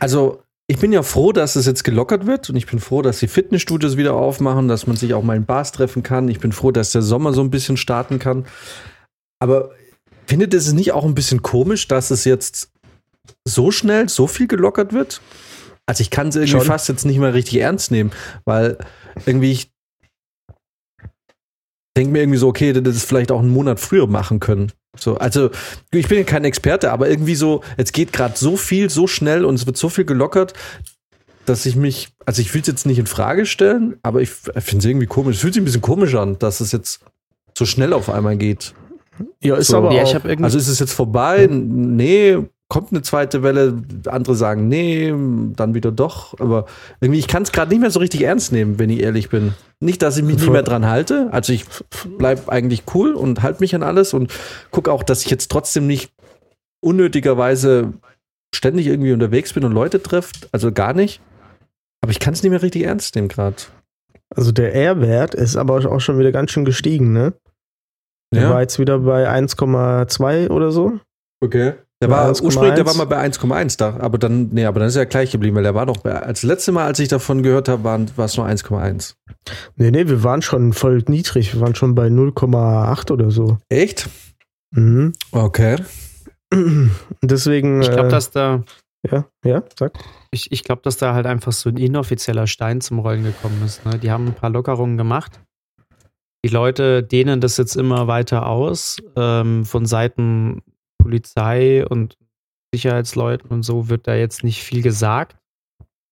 also 0.00 0.42
ich 0.68 0.78
bin 0.78 0.92
ja 0.92 1.02
froh, 1.02 1.32
dass 1.32 1.54
es 1.54 1.66
jetzt 1.66 1.84
gelockert 1.84 2.26
wird 2.26 2.50
und 2.50 2.56
ich 2.56 2.66
bin 2.66 2.80
froh, 2.80 3.00
dass 3.02 3.20
die 3.20 3.28
Fitnessstudios 3.28 3.96
wieder 3.96 4.14
aufmachen, 4.14 4.66
dass 4.66 4.86
man 4.86 4.96
sich 4.96 5.14
auch 5.14 5.22
mal 5.22 5.36
in 5.36 5.46
Bars 5.46 5.70
treffen 5.72 6.02
kann. 6.02 6.28
Ich 6.28 6.40
bin 6.40 6.52
froh, 6.52 6.72
dass 6.72 6.90
der 6.90 7.02
Sommer 7.02 7.32
so 7.32 7.40
ein 7.40 7.50
bisschen 7.50 7.76
starten 7.76 8.18
kann. 8.18 8.46
Aber 9.38 9.70
findet 10.26 10.54
es 10.54 10.72
nicht 10.72 10.92
auch 10.92 11.04
ein 11.04 11.14
bisschen 11.14 11.42
komisch, 11.42 11.86
dass 11.86 12.10
es 12.10 12.24
jetzt 12.24 12.72
so 13.44 13.70
schnell 13.70 14.08
so 14.08 14.26
viel 14.26 14.48
gelockert 14.48 14.92
wird? 14.92 15.20
Also 15.86 16.00
ich 16.00 16.10
kann 16.10 16.28
es 16.28 16.36
irgendwie 16.36 16.58
Schon. 16.58 16.62
fast 16.62 16.88
jetzt 16.88 17.04
nicht 17.04 17.18
mehr 17.18 17.32
richtig 17.32 17.60
ernst 17.60 17.92
nehmen, 17.92 18.10
weil 18.44 18.76
irgendwie 19.24 19.52
ich 19.52 19.70
denke 21.96 22.12
mir 22.12 22.18
irgendwie 22.20 22.38
so, 22.38 22.48
okay, 22.48 22.72
das 22.72 22.96
ist 22.96 23.04
vielleicht 23.04 23.30
auch 23.30 23.38
einen 23.38 23.50
Monat 23.50 23.78
früher 23.78 24.08
machen 24.08 24.40
können. 24.40 24.72
So, 24.98 25.16
also 25.16 25.50
ich 25.92 26.08
bin 26.08 26.18
ja 26.18 26.24
kein 26.24 26.44
Experte, 26.44 26.92
aber 26.92 27.08
irgendwie 27.08 27.34
so, 27.34 27.62
es 27.76 27.92
geht 27.92 28.12
gerade 28.12 28.36
so 28.36 28.56
viel, 28.56 28.90
so 28.90 29.06
schnell 29.06 29.44
und 29.44 29.54
es 29.54 29.66
wird 29.66 29.76
so 29.76 29.88
viel 29.88 30.04
gelockert, 30.04 30.52
dass 31.44 31.66
ich 31.66 31.76
mich, 31.76 32.08
also 32.24 32.42
ich 32.42 32.52
will 32.54 32.60
es 32.60 32.66
jetzt 32.66 32.86
nicht 32.86 32.98
in 32.98 33.06
Frage 33.06 33.46
stellen, 33.46 33.96
aber 34.02 34.20
ich 34.20 34.30
finde 34.30 34.78
es 34.78 34.84
irgendwie 34.84 35.06
komisch. 35.06 35.36
Es 35.36 35.40
fühlt 35.42 35.54
sich 35.54 35.62
ein 35.62 35.64
bisschen 35.64 35.82
komisch 35.82 36.14
an, 36.14 36.38
dass 36.38 36.60
es 36.60 36.72
jetzt 36.72 37.00
so 37.56 37.64
schnell 37.64 37.92
auf 37.92 38.10
einmal 38.10 38.36
geht. 38.36 38.74
Ja, 39.40 39.56
ist 39.56 39.68
So. 39.68 39.78
aber 39.78 39.92
Ja, 39.92 40.02
auch. 40.02 40.14
Also 40.42 40.58
ist 40.58 40.68
es 40.68 40.78
jetzt 40.78 40.92
vorbei? 40.92 41.48
Nee, 41.50 42.38
kommt 42.68 42.92
eine 42.92 43.02
zweite 43.02 43.42
Welle. 43.42 43.82
Andere 44.06 44.34
sagen 44.34 44.68
nee, 44.68 45.10
dann 45.54 45.74
wieder 45.74 45.92
doch. 45.92 46.38
Aber 46.40 46.66
irgendwie, 47.00 47.20
ich 47.20 47.28
kann 47.28 47.42
es 47.42 47.52
gerade 47.52 47.70
nicht 47.70 47.80
mehr 47.80 47.90
so 47.90 48.00
richtig 48.00 48.22
ernst 48.22 48.52
nehmen, 48.52 48.78
wenn 48.78 48.90
ich 48.90 49.00
ehrlich 49.00 49.28
bin. 49.28 49.54
Nicht, 49.80 50.02
dass 50.02 50.16
ich 50.16 50.24
mich 50.24 50.38
nicht 50.38 50.50
mehr 50.50 50.62
dran 50.62 50.86
halte. 50.86 51.28
Also 51.32 51.52
ich 51.52 51.64
bleib 52.18 52.48
eigentlich 52.48 52.84
cool 52.94 53.14
und 53.14 53.42
halte 53.42 53.60
mich 53.60 53.74
an 53.74 53.82
alles 53.82 54.14
und 54.14 54.32
gucke 54.70 54.90
auch, 54.90 55.02
dass 55.02 55.24
ich 55.24 55.30
jetzt 55.30 55.50
trotzdem 55.50 55.86
nicht 55.86 56.12
unnötigerweise 56.80 57.92
ständig 58.54 58.86
irgendwie 58.86 59.12
unterwegs 59.12 59.52
bin 59.52 59.64
und 59.64 59.72
Leute 59.72 60.02
trefft. 60.02 60.48
Also 60.52 60.72
gar 60.72 60.92
nicht. 60.92 61.20
Aber 62.02 62.10
ich 62.10 62.20
kann 62.20 62.34
es 62.34 62.42
nicht 62.42 62.50
mehr 62.50 62.62
richtig 62.62 62.84
ernst 62.84 63.14
nehmen 63.14 63.28
gerade. 63.28 63.56
also 64.34 64.52
der 64.52 64.74
R-Wert 64.74 65.34
ist 65.34 65.56
aber 65.56 65.74
auch 65.74 66.00
schon 66.00 66.18
wieder 66.18 66.32
ganz 66.32 66.50
schön 66.50 66.64
gestiegen, 66.64 67.12
ne? 67.12 67.34
Der 68.34 68.50
war 68.50 68.60
jetzt 68.60 68.78
wieder 68.78 68.98
bei 68.98 69.30
1,2 69.30 70.50
oder 70.50 70.70
so. 70.70 70.98
Okay. 71.40 71.74
Der 72.02 72.10
war 72.10 72.30
1,1. 72.30 72.42
ursprünglich, 72.42 72.74
der 72.74 72.86
war 72.86 72.94
mal 72.94 73.06
bei 73.06 73.24
1,1 73.24 73.78
da, 73.78 73.96
aber 74.00 74.18
dann, 74.18 74.50
nee, 74.52 74.66
aber 74.66 74.80
dann 74.80 74.88
ist 74.88 74.96
er 74.96 75.06
gleich 75.06 75.30
geblieben, 75.32 75.56
weil 75.56 75.62
der 75.62 75.74
war 75.74 75.86
doch 75.86 75.96
bei, 75.96 76.12
als 76.12 76.42
letzte 76.42 76.72
Mal, 76.72 76.84
als 76.84 76.98
ich 76.98 77.08
davon 77.08 77.42
gehört 77.42 77.70
habe, 77.70 77.84
waren, 77.84 78.10
war 78.16 78.26
es 78.26 78.36
nur 78.36 78.46
1,1. 78.46 79.14
Nee, 79.76 79.90
nee, 79.90 80.06
wir 80.06 80.22
waren 80.22 80.42
schon 80.42 80.74
voll 80.74 81.02
niedrig. 81.08 81.54
Wir 81.54 81.60
waren 81.62 81.74
schon 81.74 81.94
bei 81.94 82.08
0,8 82.08 83.10
oder 83.12 83.30
so. 83.30 83.56
Echt? 83.70 84.10
Mhm. 84.74 85.14
Okay. 85.32 85.76
Deswegen. 87.22 87.80
ich 87.80 87.90
glaube, 87.90 88.08
äh, 88.08 88.10
dass 88.10 88.30
da. 88.30 88.62
Ja, 89.10 89.24
ja, 89.44 89.62
sag. 89.78 89.92
Ich, 90.32 90.52
ich 90.52 90.64
glaube, 90.64 90.82
dass 90.82 90.96
da 90.96 91.14
halt 91.14 91.26
einfach 91.26 91.52
so 91.52 91.68
ein 91.70 91.76
inoffizieller 91.76 92.46
Stein 92.46 92.80
zum 92.80 92.98
Rollen 92.98 93.22
gekommen 93.22 93.62
ist. 93.64 93.86
Ne? 93.86 93.98
Die 93.98 94.10
haben 94.10 94.26
ein 94.26 94.34
paar 94.34 94.50
Lockerungen 94.50 94.96
gemacht. 94.96 95.40
Die 96.44 96.50
Leute 96.50 97.02
dehnen 97.02 97.40
das 97.40 97.56
jetzt 97.56 97.76
immer 97.76 98.06
weiter 98.06 98.46
aus. 98.46 98.98
Ähm, 99.16 99.64
von 99.64 99.86
Seiten 99.86 100.62
Polizei 101.06 101.86
und 101.86 102.16
Sicherheitsleuten 102.74 103.50
und 103.50 103.62
so 103.62 103.88
wird 103.88 104.06
da 104.08 104.14
jetzt 104.16 104.42
nicht 104.44 104.62
viel 104.62 104.82
gesagt. 104.82 105.36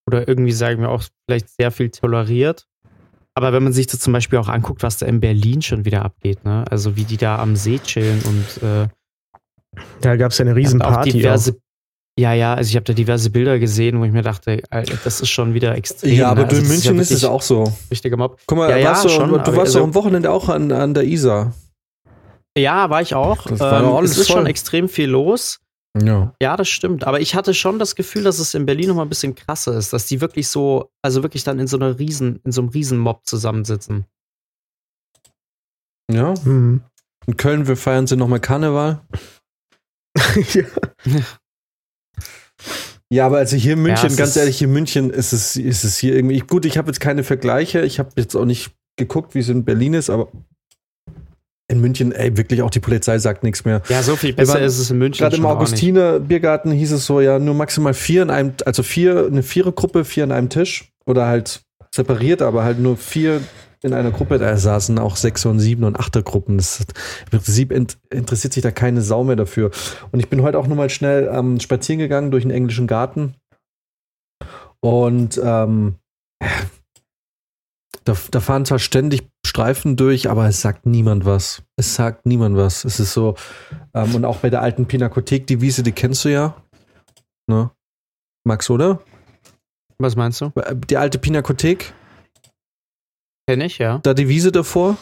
Oder 0.09 0.29
irgendwie 0.29 0.53
sagen 0.53 0.81
wir 0.81 0.91
auch 0.91 1.03
vielleicht 1.29 1.49
sehr 1.49 1.71
viel 1.73 1.91
toleriert. 1.91 2.67
Aber 3.37 3.53
wenn 3.53 3.65
man 3.65 3.73
sich 3.73 3.89
das 3.89 3.99
zum 4.01 4.13
Beispiel 4.13 4.39
auch 4.39 4.49
anguckt, 4.49 4.83
was 4.85 4.99
da 4.99 5.07
in 5.07 5.19
Berlin 5.19 5.63
schon 5.63 5.85
wieder 5.85 6.05
abgeht, 6.05 6.45
ne? 6.45 6.65
Also 6.71 6.95
wie 6.97 7.03
die 7.05 7.17
da 7.17 7.39
am 7.41 7.57
See 7.57 7.81
chillen 7.81 8.23
und 8.23 8.63
äh, 8.63 8.89
Da 10.01 10.15
gab 10.17 10.31
es 10.31 10.39
ja 10.39 10.45
eine 10.45 10.53
auch 10.53 10.57
Riesenparty. 10.57 11.11
diverse. 11.11 11.57
Ja, 12.17 12.33
ja, 12.33 12.55
also 12.55 12.69
ich 12.69 12.77
habe 12.77 12.85
da 12.85 12.93
diverse 12.93 13.31
Bilder 13.31 13.59
gesehen, 13.59 13.99
wo 13.99 14.05
ich 14.05 14.13
mir 14.13 14.23
dachte, 14.23 14.63
Alter, 14.71 14.97
das 15.03 15.21
ist 15.21 15.31
schon 15.31 15.53
wieder 15.53 15.75
extrem. 15.75 16.15
Ja, 16.15 16.31
aber 16.31 16.43
ne? 16.43 16.49
du, 16.49 16.55
in 16.55 16.61
Also 16.61 16.63
das 16.63 16.69
München 16.77 16.95
ja 16.97 17.03
ist 17.03 17.11
es 17.11 17.25
auch 17.25 17.43
so. 17.43 17.65
Richtiger 17.91 18.17
Mob. 18.17 18.39
Guck 18.47 18.57
mal, 18.59 18.71
Ja, 18.71 18.77
ja, 18.77 18.91
warst 18.91 19.05
du, 19.07 19.09
schon, 19.09 19.31
du 19.31 19.35
aber 19.35 19.47
warst 19.49 19.59
also- 19.59 19.79
doch 19.81 19.85
am 19.87 19.95
Wochenende 19.97 20.31
auch 20.31 20.49
an, 20.49 20.71
an 20.71 20.95
der 20.95 21.03
Isar. 21.03 21.53
Ja, 22.57 22.91
war 22.91 23.03
ich 23.03 23.15
auch. 23.15 23.47
Das 23.47 23.61
war 23.61 23.83
ähm, 23.83 23.93
alles 23.93 24.13
es 24.13 24.19
ist 24.19 24.27
voll. 24.29 24.37
schon 24.37 24.47
extrem 24.47 24.89
viel 24.89 25.11
los. 25.11 25.61
Ja. 26.01 26.35
Ja, 26.41 26.57
das 26.57 26.69
stimmt. 26.69 27.05
Aber 27.05 27.21
ich 27.21 27.35
hatte 27.35 27.55
schon 27.55 27.79
das 27.79 27.95
Gefühl, 27.95 28.25
dass 28.25 28.39
es 28.39 28.55
in 28.55 28.67
Berlin 28.67 28.89
noch 28.89 28.97
mal 28.97 29.03
ein 29.03 29.09
bisschen 29.09 29.35
krasser 29.35 29.77
ist, 29.77 29.93
dass 29.93 30.07
die 30.07 30.21
wirklich 30.21 30.49
so, 30.49 30.91
also 31.03 31.23
wirklich 31.23 31.45
dann 31.45 31.59
in 31.59 31.67
so 31.67 31.77
einer 31.77 31.99
riesen, 31.99 32.41
in 32.45 32.53
so 32.53 32.63
einem 32.63 32.71
Riesenmob 32.71 33.27
zusammensitzen. 33.27 34.07
Ja. 36.11 36.35
Mhm. 36.45 36.83
In 37.27 37.37
Köln, 37.37 37.69
wir 37.69 37.77
feiern 37.77 38.07
sie 38.07 38.17
nochmal 38.17 38.41
Karneval. 38.41 39.01
ja. 40.53 40.65
Ja, 43.11 43.27
aber 43.27 43.39
also 43.39 43.57
hier 43.57 43.75
in 43.75 43.83
München, 43.83 44.07
es 44.07 44.17
ganz 44.17 44.37
ehrlich, 44.37 44.59
hier 44.59 44.67
in 44.67 44.73
München 44.73 45.11
ist 45.11 45.33
es, 45.33 45.57
ist 45.57 45.85
es 45.85 45.99
hier 45.99 46.17
irgendwie. 46.17 46.41
Gut, 46.41 46.65
ich 46.65 46.79
habe 46.79 46.89
jetzt 46.89 47.01
keine 47.01 47.23
Vergleiche. 47.23 47.83
Ich 47.83 47.99
habe 47.99 48.11
jetzt 48.17 48.35
auch 48.35 48.45
nicht 48.45 48.75
geguckt, 48.97 49.35
wie 49.35 49.41
es 49.41 49.49
in 49.49 49.65
Berlin 49.65 49.95
ist, 49.95 50.11
aber 50.11 50.33
in 51.69 51.81
München, 51.81 52.13
ey, 52.13 52.37
wirklich 52.37 52.63
auch 52.63 52.71
die 52.71 52.81
Polizei 52.81 53.19
sagt 53.19 53.43
nichts 53.43 53.65
mehr. 53.65 53.83
Ja, 53.89 54.03
so 54.03 54.17
viel 54.17 54.35
besser 54.35 54.55
waren 54.55 54.63
ist 54.63 54.79
es 54.79 54.91
in 54.91 54.99
München. 54.99 55.23
Gerade 55.23 55.37
im. 55.37 55.47
Augustiner 55.47 56.21
Biergarten 56.21 56.71
hieß 56.71 56.93
es 56.93 57.07
so, 57.07 57.21
ja, 57.21 57.39
nur 57.39 57.55
maximal 57.55 57.95
vier 57.95 58.23
in 58.23 58.31
einem, 58.31 58.53
also 58.67 58.83
vier, 58.83 59.27
eine 59.27 59.43
Vierergruppe, 59.43 60.05
vier 60.05 60.25
an 60.25 60.33
einem 60.33 60.49
Tisch. 60.51 60.91
Oder 61.07 61.27
halt 61.27 61.63
separiert, 61.95 62.43
aber 62.43 62.65
halt 62.65 62.79
nur 62.79 62.97
vier 62.97 63.41
in 63.83 63.93
einer 63.93 64.11
Gruppe. 64.11 64.39
Da 64.39 64.57
saßen 64.57 64.99
auch 64.99 65.17
sechs 65.17 65.45
und 65.45 65.61
sieben 65.61 65.85
und 65.85 65.99
achter 65.99 66.23
Gruppen. 66.23 66.57
Das 66.57 66.81
Im 67.31 67.39
Prinzip 67.39 67.71
int 67.71 67.99
interessiert 68.11 68.53
sich 68.53 68.63
da 68.63 68.71
keine 68.71 69.03
Sau 69.03 69.25
mehr 69.25 69.37
dafür. 69.37 69.71
Und 70.11 70.21
ich 70.21 70.29
bin 70.29 70.43
heute 70.43 70.59
auch 70.59 70.67
nochmal 70.67 70.91
schnell 70.91 71.31
ähm, 71.33 71.61
spazieren 71.61 71.99
gegangen 71.99 72.31
durch 72.31 72.45
den 72.45 72.51
englischen 72.51 72.87
Garten. 72.87 73.35
Und 74.81 75.41
ähm, 75.43 75.97
da, 78.05 78.15
da 78.31 78.41
fahren 78.41 78.65
zwar 78.65 78.79
ständig 78.79 79.29
Streifen 79.55 79.95
durch, 79.95 80.29
aber 80.29 80.49
es 80.49 80.61
sagt 80.61 80.85
niemand 80.85 81.25
was. 81.25 81.63
Es 81.77 81.95
sagt 81.95 82.27
niemand 82.27 82.57
was. 82.57 82.85
Es 82.85 82.99
ist 82.99 83.13
so, 83.13 83.37
ähm, 83.95 84.13
und 84.17 84.25
auch 84.25 84.39
bei 84.39 84.51
der 84.51 84.63
alten 84.63 84.87
Pinakothek, 84.87 85.47
die 85.47 85.61
Wiese, 85.61 85.85
die 85.85 85.93
kennst 85.93 86.25
du 86.25 86.29
ja. 86.29 86.61
Ne? 87.47 87.71
Max, 88.45 88.69
oder? 88.69 89.01
Was 89.99 90.17
meinst 90.17 90.41
du? 90.41 90.51
Die 90.91 90.97
alte 90.97 91.21
Pinakothek, 91.21 91.95
Kenn 93.47 93.61
ich, 93.61 93.79
ja. 93.79 93.99
da 93.99 94.13
die 94.13 94.29
Wiese 94.29 94.51
davor. 94.51 94.97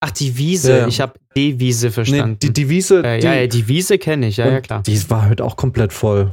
Ach, 0.00 0.10
die 0.10 0.36
Wiese. 0.36 0.72
Ja, 0.72 0.78
ja. 0.78 0.86
Ich 0.88 1.00
habe 1.00 1.12
die 1.36 1.60
Wiese 1.60 1.92
verstanden. 1.92 2.32
Nee, 2.32 2.48
die, 2.48 2.52
die 2.52 2.68
Wiese. 2.68 3.04
äh, 3.04 3.20
die, 3.20 3.24
ja, 3.26 3.34
ja, 3.34 3.46
die 3.46 3.68
Wiese 3.68 3.98
kenne 3.98 4.26
ich, 4.26 4.38
ja, 4.38 4.50
ja, 4.50 4.60
klar. 4.60 4.82
Die 4.82 5.10
war 5.10 5.28
heute 5.28 5.44
auch 5.44 5.54
komplett 5.54 5.92
voll. 5.92 6.32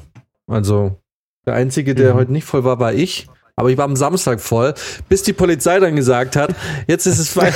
Also, 0.49 0.99
der 1.45 1.53
Einzige, 1.53 1.93
der 1.93 2.15
Mhm. 2.15 2.17
heute 2.17 2.31
nicht 2.31 2.45
voll 2.45 2.63
war, 2.63 2.79
war 2.79 2.93
ich. 2.93 3.27
Aber 3.59 3.69
ich 3.69 3.77
war 3.77 3.83
am 3.83 3.97
Samstag 3.97 4.39
voll, 4.39 4.73
bis 5.09 5.21
die 5.21 5.33
Polizei 5.33 5.81
dann 5.81 5.97
gesagt 5.97 6.37
hat, 6.37 6.55
jetzt 6.87 7.05
ist 7.05 7.19
es 7.19 7.27
fein. 7.33 7.53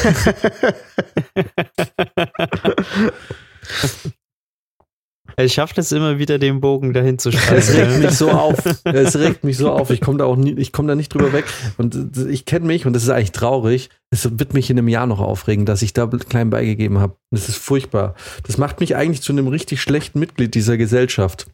Ich 5.38 5.54
schaffe 5.54 5.80
es 5.80 5.93
immer 5.93 6.20
wieder, 6.20 6.39
den 6.39 6.60
Bogen 6.60 6.91
dahin 6.91 7.20
zu 7.20 7.30
Es 7.30 7.49
regt 7.49 7.64
spannen. 7.64 8.01
mich 8.01 8.12
so 8.12 8.32
auf. 8.32 8.58
Es 8.84 9.16
regt 9.16 9.45
mich 9.45 9.56
so 9.56 9.72
auf. 9.72 9.91
Ich 9.91 10.01
komme 10.01 10.18
da 10.18 10.26
auch 10.26 10.36
nie, 10.36 10.51
ich 10.58 10.74
komme 10.74 10.89
da 10.89 10.95
nicht 10.95 11.08
drüber 11.14 11.32
weg. 11.32 11.45
Und 11.78 11.95
äh, 12.18 12.30
ich 12.30 12.43
kenne 12.43 12.66
mich 12.66 12.86
und 12.86 12.91
das 12.91 13.04
ist 13.04 13.10
eigentlich 13.10 13.32
traurig. 13.32 13.89
Es 14.12 14.30
wird 14.38 14.54
mich 14.54 14.70
in 14.70 14.78
einem 14.78 14.89
Jahr 14.89 15.08
noch 15.08 15.22
aufregen, 15.22 15.66
dass 15.66 15.82
ich 15.82 15.93
da 15.93 16.08
klein 16.08 16.49
beigegeben 16.49 16.99
habe. 16.99 17.16
Das 17.32 17.47
ist 17.47 17.60
furchtbar. 17.60 18.16
Das 18.45 18.58
macht 18.58 18.82
mich 18.82 18.97
eigentlich 18.97 19.22
zu 19.22 19.32
einem 19.32 19.47
richtig 19.47 19.82
schlechten 19.82 20.20
Mitglied 20.20 20.54
dieser 20.54 20.76
Gesellschaft. 20.76 21.47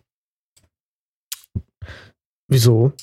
Wieso? 2.48 2.94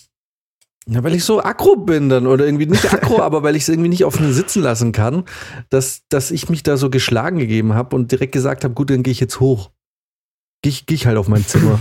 Ja, 0.88 1.02
weil 1.02 1.14
ich 1.14 1.24
so 1.24 1.42
aggro 1.42 1.74
bin 1.76 2.08
dann 2.08 2.28
oder 2.28 2.46
irgendwie 2.46 2.66
nicht 2.66 2.92
aggro, 2.92 3.20
aber 3.22 3.42
weil 3.42 3.56
ich 3.56 3.62
es 3.62 3.68
irgendwie 3.68 3.88
nicht 3.88 4.04
auf 4.04 4.20
mir 4.20 4.32
sitzen 4.32 4.62
lassen 4.62 4.92
kann, 4.92 5.24
dass, 5.68 6.02
dass 6.08 6.30
ich 6.30 6.48
mich 6.48 6.62
da 6.62 6.76
so 6.76 6.90
geschlagen 6.90 7.38
gegeben 7.38 7.74
habe 7.74 7.96
und 7.96 8.12
direkt 8.12 8.32
gesagt 8.32 8.62
habe, 8.62 8.74
gut, 8.74 8.90
dann 8.90 9.02
gehe 9.02 9.10
ich 9.10 9.20
jetzt 9.20 9.40
hoch. 9.40 9.70
Gehe 10.62 10.70
ich, 10.70 10.86
geh 10.86 10.94
ich 10.94 11.06
halt 11.06 11.18
auf 11.18 11.28
mein 11.28 11.44
Zimmer. 11.44 11.80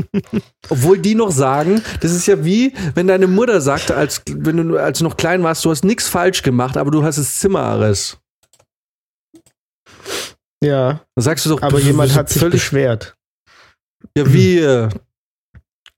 Obwohl 0.70 0.98
die 0.98 1.14
noch 1.14 1.30
sagen, 1.30 1.82
das 2.00 2.12
ist 2.12 2.26
ja 2.26 2.44
wie, 2.44 2.72
wenn 2.94 3.06
deine 3.06 3.26
Mutter 3.26 3.60
sagt, 3.60 3.90
als, 3.90 4.22
wenn 4.26 4.56
du, 4.56 4.78
als 4.78 4.98
du 4.98 5.04
noch 5.04 5.16
klein 5.16 5.42
warst, 5.42 5.64
du 5.64 5.70
hast 5.70 5.84
nichts 5.84 6.08
falsch 6.08 6.42
gemacht, 6.42 6.76
aber 6.76 6.90
du 6.90 7.04
hast 7.04 7.18
das 7.18 7.38
Zimmerarrest. 7.38 8.18
Ja, 10.62 11.04
Dann 11.14 11.22
sagst 11.22 11.46
du 11.46 11.50
doch, 11.50 11.62
aber 11.62 11.78
jemand 11.78 12.14
hat 12.14 12.30
sich 12.30 12.40
völlig, 12.40 12.54
beschwert. 12.54 13.16
Ja, 14.16 14.32
wie, 14.32 14.58
äh, 14.58 14.88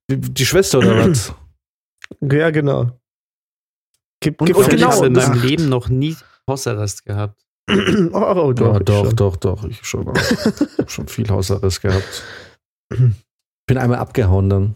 wie 0.08 0.16
die 0.16 0.46
Schwester 0.46 0.78
oder 0.78 1.08
was? 1.08 1.32
Ja, 2.20 2.50
genau. 2.50 2.90
Gib, 4.20 4.40
Und 4.40 4.46
gib 4.46 4.56
genau, 4.56 4.74
ich 4.74 4.84
habe 4.84 5.06
in 5.06 5.16
eine 5.16 5.26
meinem 5.28 5.38
Acht. 5.38 5.44
Leben 5.44 5.68
noch 5.68 5.88
nie 5.88 6.16
Hausarrest 6.46 7.04
gehabt. 7.04 7.40
oh, 7.70 8.52
Doch, 8.52 8.80
ich 8.80 8.84
doch, 8.84 9.04
schon. 9.06 9.16
doch, 9.16 9.36
doch. 9.36 9.64
Ich 9.64 9.84
schon, 9.84 10.08
auch. 10.08 10.88
schon 10.88 11.08
viel 11.08 11.28
Hausarrest 11.28 11.80
gehabt. 11.80 12.24
Bin 13.66 13.78
einmal 13.78 13.98
abgehauen 13.98 14.50
dann. 14.50 14.74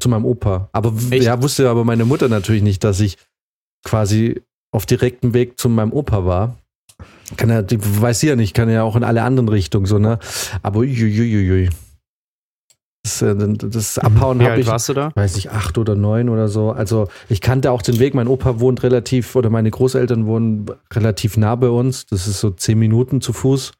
Zu 0.00 0.08
meinem 0.08 0.24
Opa. 0.24 0.68
Aber 0.72 0.94
Echt? 1.10 1.24
ja, 1.24 1.42
wusste 1.42 1.68
aber 1.68 1.84
meine 1.84 2.04
Mutter 2.04 2.28
natürlich 2.28 2.62
nicht, 2.62 2.82
dass 2.84 3.00
ich 3.00 3.18
quasi 3.84 4.42
auf 4.72 4.86
direktem 4.86 5.34
Weg 5.34 5.58
zu 5.58 5.68
meinem 5.68 5.92
Opa 5.92 6.24
war. 6.24 6.56
Kann 7.36 7.50
ja, 7.50 7.62
die 7.62 7.78
weiß 7.80 8.20
sie 8.20 8.28
ja 8.28 8.36
nicht, 8.36 8.54
kann 8.54 8.70
ja 8.70 8.82
auch 8.84 8.96
in 8.96 9.04
alle 9.04 9.22
anderen 9.22 9.48
Richtungen 9.48 9.86
so, 9.86 9.98
ne? 9.98 10.18
Aber 10.62 10.80
uiuiuiui. 10.80 11.66
Das, 11.66 11.74
äh, 11.74 11.91
das 13.04 13.98
Abhauen 13.98 14.38
Wie 14.38 14.44
habe 14.44 14.52
alt 14.52 14.60
ich, 14.60 14.66
warst 14.68 14.88
du 14.88 14.94
da? 14.94 15.10
weiß 15.14 15.36
ich, 15.36 15.50
acht 15.50 15.76
oder 15.76 15.96
neun 15.96 16.28
oder 16.28 16.46
so. 16.48 16.70
Also 16.70 17.08
ich 17.28 17.40
kannte 17.40 17.72
auch 17.72 17.82
den 17.82 17.98
Weg. 17.98 18.14
Mein 18.14 18.28
Opa 18.28 18.60
wohnt 18.60 18.82
relativ, 18.84 19.34
oder 19.34 19.50
meine 19.50 19.70
Großeltern 19.70 20.26
wohnen 20.26 20.66
relativ 20.92 21.36
nah 21.36 21.56
bei 21.56 21.68
uns. 21.68 22.06
Das 22.06 22.28
ist 22.28 22.38
so 22.40 22.50
zehn 22.50 22.78
Minuten 22.78 23.20
zu 23.20 23.32
Fuß. 23.32 23.72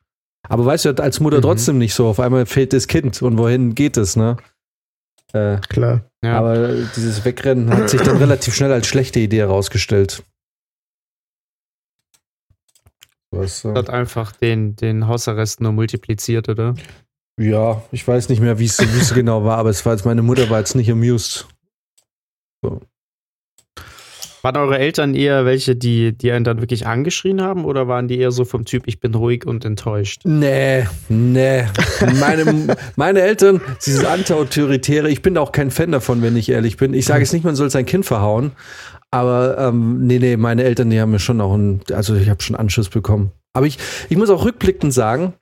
Aber 0.48 0.66
weißt 0.66 0.86
du, 0.86 0.96
als 1.02 1.20
Mutter 1.20 1.36
Mhm. 1.38 1.42
trotzdem 1.42 1.78
nicht 1.78 1.94
so. 1.94 2.08
Auf 2.08 2.18
einmal 2.18 2.46
fehlt 2.46 2.72
das 2.72 2.88
Kind. 2.88 3.22
Und 3.22 3.38
wohin 3.38 3.76
geht 3.76 3.96
es, 3.96 4.16
ne? 4.16 4.36
Äh, 5.32 5.58
Klar. 5.68 6.02
Ja. 6.24 6.38
Aber 6.38 6.74
dieses 6.96 7.24
Wegrennen 7.24 7.70
hat 7.72 7.90
sich 7.90 8.00
dann 8.02 8.16
relativ 8.16 8.54
schnell 8.54 8.72
als 8.72 8.86
schlechte 8.88 9.20
Idee 9.20 9.38
herausgestellt. 9.38 10.24
Was, 13.30 13.64
äh, 13.64 13.72
hat 13.72 13.88
einfach 13.88 14.32
den, 14.32 14.76
den 14.76 15.06
Hausarrest 15.06 15.60
nur 15.60 15.72
multipliziert, 15.72 16.48
oder? 16.48 16.74
Ja, 17.38 17.82
ich 17.92 18.06
weiß 18.06 18.28
nicht 18.28 18.40
mehr, 18.40 18.58
wie 18.58 18.66
es 18.66 18.78
es 18.78 19.14
genau 19.14 19.44
war, 19.44 19.58
aber 19.58 19.70
es 19.70 19.84
war 19.86 19.94
jetzt, 19.94 20.04
meine 20.04 20.22
Mutter 20.22 20.50
war 20.50 20.58
jetzt 20.58 20.74
nicht 20.74 20.90
amused. 20.90 21.46
Waren 24.42 24.56
eure 24.56 24.78
Eltern 24.78 25.14
eher 25.14 25.44
welche, 25.44 25.76
die, 25.76 26.16
die 26.18 26.32
einen 26.32 26.44
dann 26.44 26.60
wirklich 26.60 26.84
angeschrien 26.84 27.40
haben 27.40 27.64
oder 27.64 27.86
waren 27.86 28.08
die 28.08 28.18
eher 28.18 28.32
so 28.32 28.44
vom 28.44 28.64
Typ, 28.64 28.84
ich 28.86 28.98
bin 28.98 29.14
ruhig 29.14 29.46
und 29.46 29.64
enttäuscht? 29.64 30.22
Nee, 30.24 30.84
nee. 31.08 31.64
Meine, 32.18 32.76
meine 32.96 33.22
Eltern, 33.22 33.60
dieses 33.86 34.04
Anti-Autoritäre, 34.04 35.08
ich 35.08 35.22
bin 35.22 35.38
auch 35.38 35.52
kein 35.52 35.70
Fan 35.70 35.92
davon, 35.92 36.22
wenn 36.22 36.36
ich 36.36 36.48
ehrlich 36.48 36.76
bin. 36.76 36.92
Ich 36.92 37.06
sage 37.06 37.20
jetzt 37.20 37.32
nicht, 37.32 37.44
man 37.44 37.54
soll 37.54 37.70
sein 37.70 37.86
Kind 37.86 38.04
verhauen, 38.04 38.50
aber 39.12 39.58
ähm, 39.58 40.06
nee, 40.06 40.18
nee, 40.18 40.36
meine 40.36 40.64
Eltern, 40.64 40.90
die 40.90 41.00
haben 41.00 41.12
mir 41.12 41.20
schon 41.20 41.40
auch 41.40 41.54
einen, 41.54 41.80
also 41.92 42.16
ich 42.16 42.28
habe 42.28 42.42
schon 42.42 42.56
Anschiss 42.56 42.88
bekommen. 42.88 43.30
Aber 43.52 43.66
ich, 43.66 43.78
ich 44.08 44.16
muss 44.16 44.30
auch 44.30 44.44
rückblickend 44.44 44.92
sagen, 44.92 45.34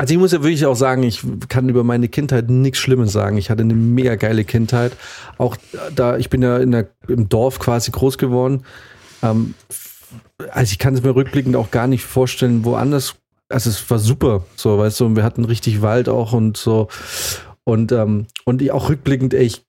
also 0.00 0.14
ich 0.14 0.18
muss 0.18 0.32
ja 0.32 0.42
wirklich 0.42 0.64
auch 0.64 0.76
sagen, 0.76 1.02
ich 1.02 1.20
kann 1.50 1.68
über 1.68 1.84
meine 1.84 2.08
Kindheit 2.08 2.48
nichts 2.48 2.78
Schlimmes 2.78 3.12
sagen. 3.12 3.36
Ich 3.36 3.50
hatte 3.50 3.60
eine 3.60 3.74
mega 3.74 4.14
geile 4.14 4.44
Kindheit. 4.44 4.92
Auch 5.36 5.58
da, 5.94 6.16
ich 6.16 6.30
bin 6.30 6.40
ja 6.40 6.56
in 6.56 6.72
der, 6.72 6.88
im 7.06 7.28
Dorf 7.28 7.58
quasi 7.58 7.90
groß 7.90 8.16
geworden. 8.16 8.62
Ähm, 9.22 9.52
also 10.52 10.72
ich 10.72 10.78
kann 10.78 10.94
es 10.94 11.02
mir 11.02 11.14
rückblickend 11.14 11.54
auch 11.54 11.70
gar 11.70 11.86
nicht 11.86 12.02
vorstellen, 12.02 12.64
woanders. 12.64 13.16
Also 13.50 13.68
es 13.68 13.90
war 13.90 13.98
super, 13.98 14.46
so, 14.56 14.78
weißt 14.78 15.00
du, 15.00 15.16
wir 15.16 15.22
hatten 15.22 15.44
richtig 15.44 15.82
Wald 15.82 16.08
auch 16.08 16.32
und 16.32 16.56
so. 16.56 16.88
Und, 17.64 17.92
ähm, 17.92 18.24
und 18.46 18.62
ich 18.62 18.72
auch 18.72 18.88
rückblickend, 18.88 19.34
ey, 19.34 19.44
ich, 19.44 19.66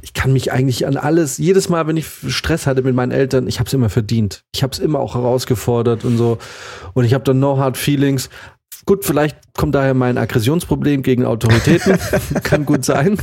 ich 0.00 0.14
kann 0.14 0.32
mich 0.32 0.52
eigentlich 0.52 0.86
an 0.86 0.96
alles, 0.96 1.36
jedes 1.36 1.68
Mal, 1.68 1.86
wenn 1.86 1.98
ich 1.98 2.06
Stress 2.28 2.66
hatte 2.66 2.80
mit 2.80 2.94
meinen 2.94 3.12
Eltern, 3.12 3.46
ich 3.46 3.58
habe 3.58 3.66
es 3.66 3.74
immer 3.74 3.90
verdient. 3.90 4.44
Ich 4.54 4.62
habe 4.62 4.72
es 4.72 4.78
immer 4.78 5.00
auch 5.00 5.16
herausgefordert 5.16 6.06
und 6.06 6.16
so. 6.16 6.38
Und 6.94 7.04
ich 7.04 7.12
habe 7.12 7.24
dann 7.24 7.40
no 7.40 7.58
hard 7.58 7.76
feelings. 7.76 8.30
Gut, 8.86 9.04
vielleicht 9.04 9.36
kommt 9.54 9.74
daher 9.74 9.94
mein 9.94 10.18
Aggressionsproblem 10.18 11.02
gegen 11.02 11.24
Autoritäten. 11.24 11.98
Kann 12.42 12.64
gut 12.64 12.84
sein. 12.84 13.18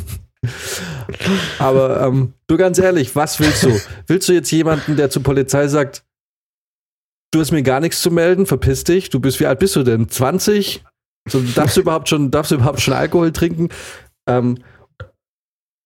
Aber 1.59 2.01
ähm, 2.01 2.33
du 2.47 2.57
ganz 2.57 2.77
ehrlich, 2.77 3.15
was 3.15 3.39
willst 3.39 3.63
du? 3.63 3.79
Willst 4.07 4.29
du 4.29 4.33
jetzt 4.33 4.51
jemanden, 4.51 4.95
der 4.95 5.09
zur 5.09 5.23
Polizei 5.23 5.67
sagt, 5.67 6.03
du 7.31 7.39
hast 7.39 7.51
mir 7.51 7.63
gar 7.63 7.79
nichts 7.79 8.01
zu 8.01 8.11
melden, 8.11 8.45
verpiss 8.45 8.83
dich, 8.83 9.09
du 9.09 9.19
bist, 9.19 9.39
wie 9.39 9.45
alt 9.45 9.59
bist 9.59 9.75
du 9.75 9.83
denn? 9.83 10.07
20? 10.07 10.83
So, 11.27 11.41
darfst 11.55 11.77
du 11.77 11.81
überhaupt 11.81 12.09
schon, 12.09 12.29
darfst 12.31 12.51
du 12.51 12.55
überhaupt 12.55 12.81
schon 12.81 12.93
Alkohol 12.93 13.31
trinken? 13.31 13.69
Ähm, 14.27 14.59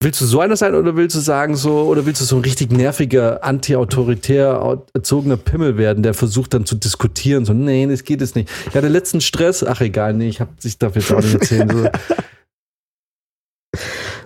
willst 0.02 0.22
du 0.22 0.26
so 0.26 0.40
einer 0.40 0.56
sein 0.56 0.76
oder 0.76 0.96
willst 0.96 1.16
du 1.16 1.20
sagen 1.20 1.56
so, 1.58 1.82
oder 1.84 2.06
willst 2.06 2.22
du 2.22 2.26
so 2.26 2.38
ein 2.38 2.42
richtig 2.42 2.72
nerviger, 2.72 3.44
anti-autoritär 3.44 4.62
au- 4.62 4.86
erzogener 4.94 5.36
Pimmel 5.38 5.78
werden, 5.78 6.04
der 6.04 6.14
versucht 6.14 6.54
dann 6.54 6.66
zu 6.66 6.76
diskutieren, 6.76 7.44
so, 7.46 7.54
nee, 7.54 7.86
das 7.86 8.04
geht 8.06 8.22
es 8.22 8.34
nicht. 8.36 8.50
Ich 8.70 8.76
hatte 8.76 8.88
letzten 8.88 9.20
Stress, 9.20 9.64
ach 9.64 9.82
egal, 9.82 10.14
nee, 10.14 10.30
ich 10.30 10.40
hab, 10.40 10.50
ich 10.64 10.78
darf 10.78 10.96
jetzt 10.96 11.12
auch 11.12 11.22
nicht 11.22 11.34
erzählen, 11.34 11.70
so. 11.70 11.90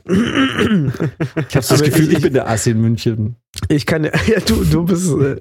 Ich 0.06 0.14
habe 0.16 0.92
so 1.38 1.50
das 1.60 1.72
Aber 1.72 1.84
Gefühl, 1.84 2.08
ich- 2.10 2.18
ich 2.18 2.22
bin 2.22 2.34
der 2.34 2.48
Assi 2.50 2.72
in 2.72 2.82
München. 2.82 3.36
Ich 3.70 3.86
kann 3.88 4.04
ja, 4.04 4.12
ja 4.28 4.40
du, 4.46 4.64
du 4.64 4.84
bist, 4.84 5.10
äh, 5.12 5.38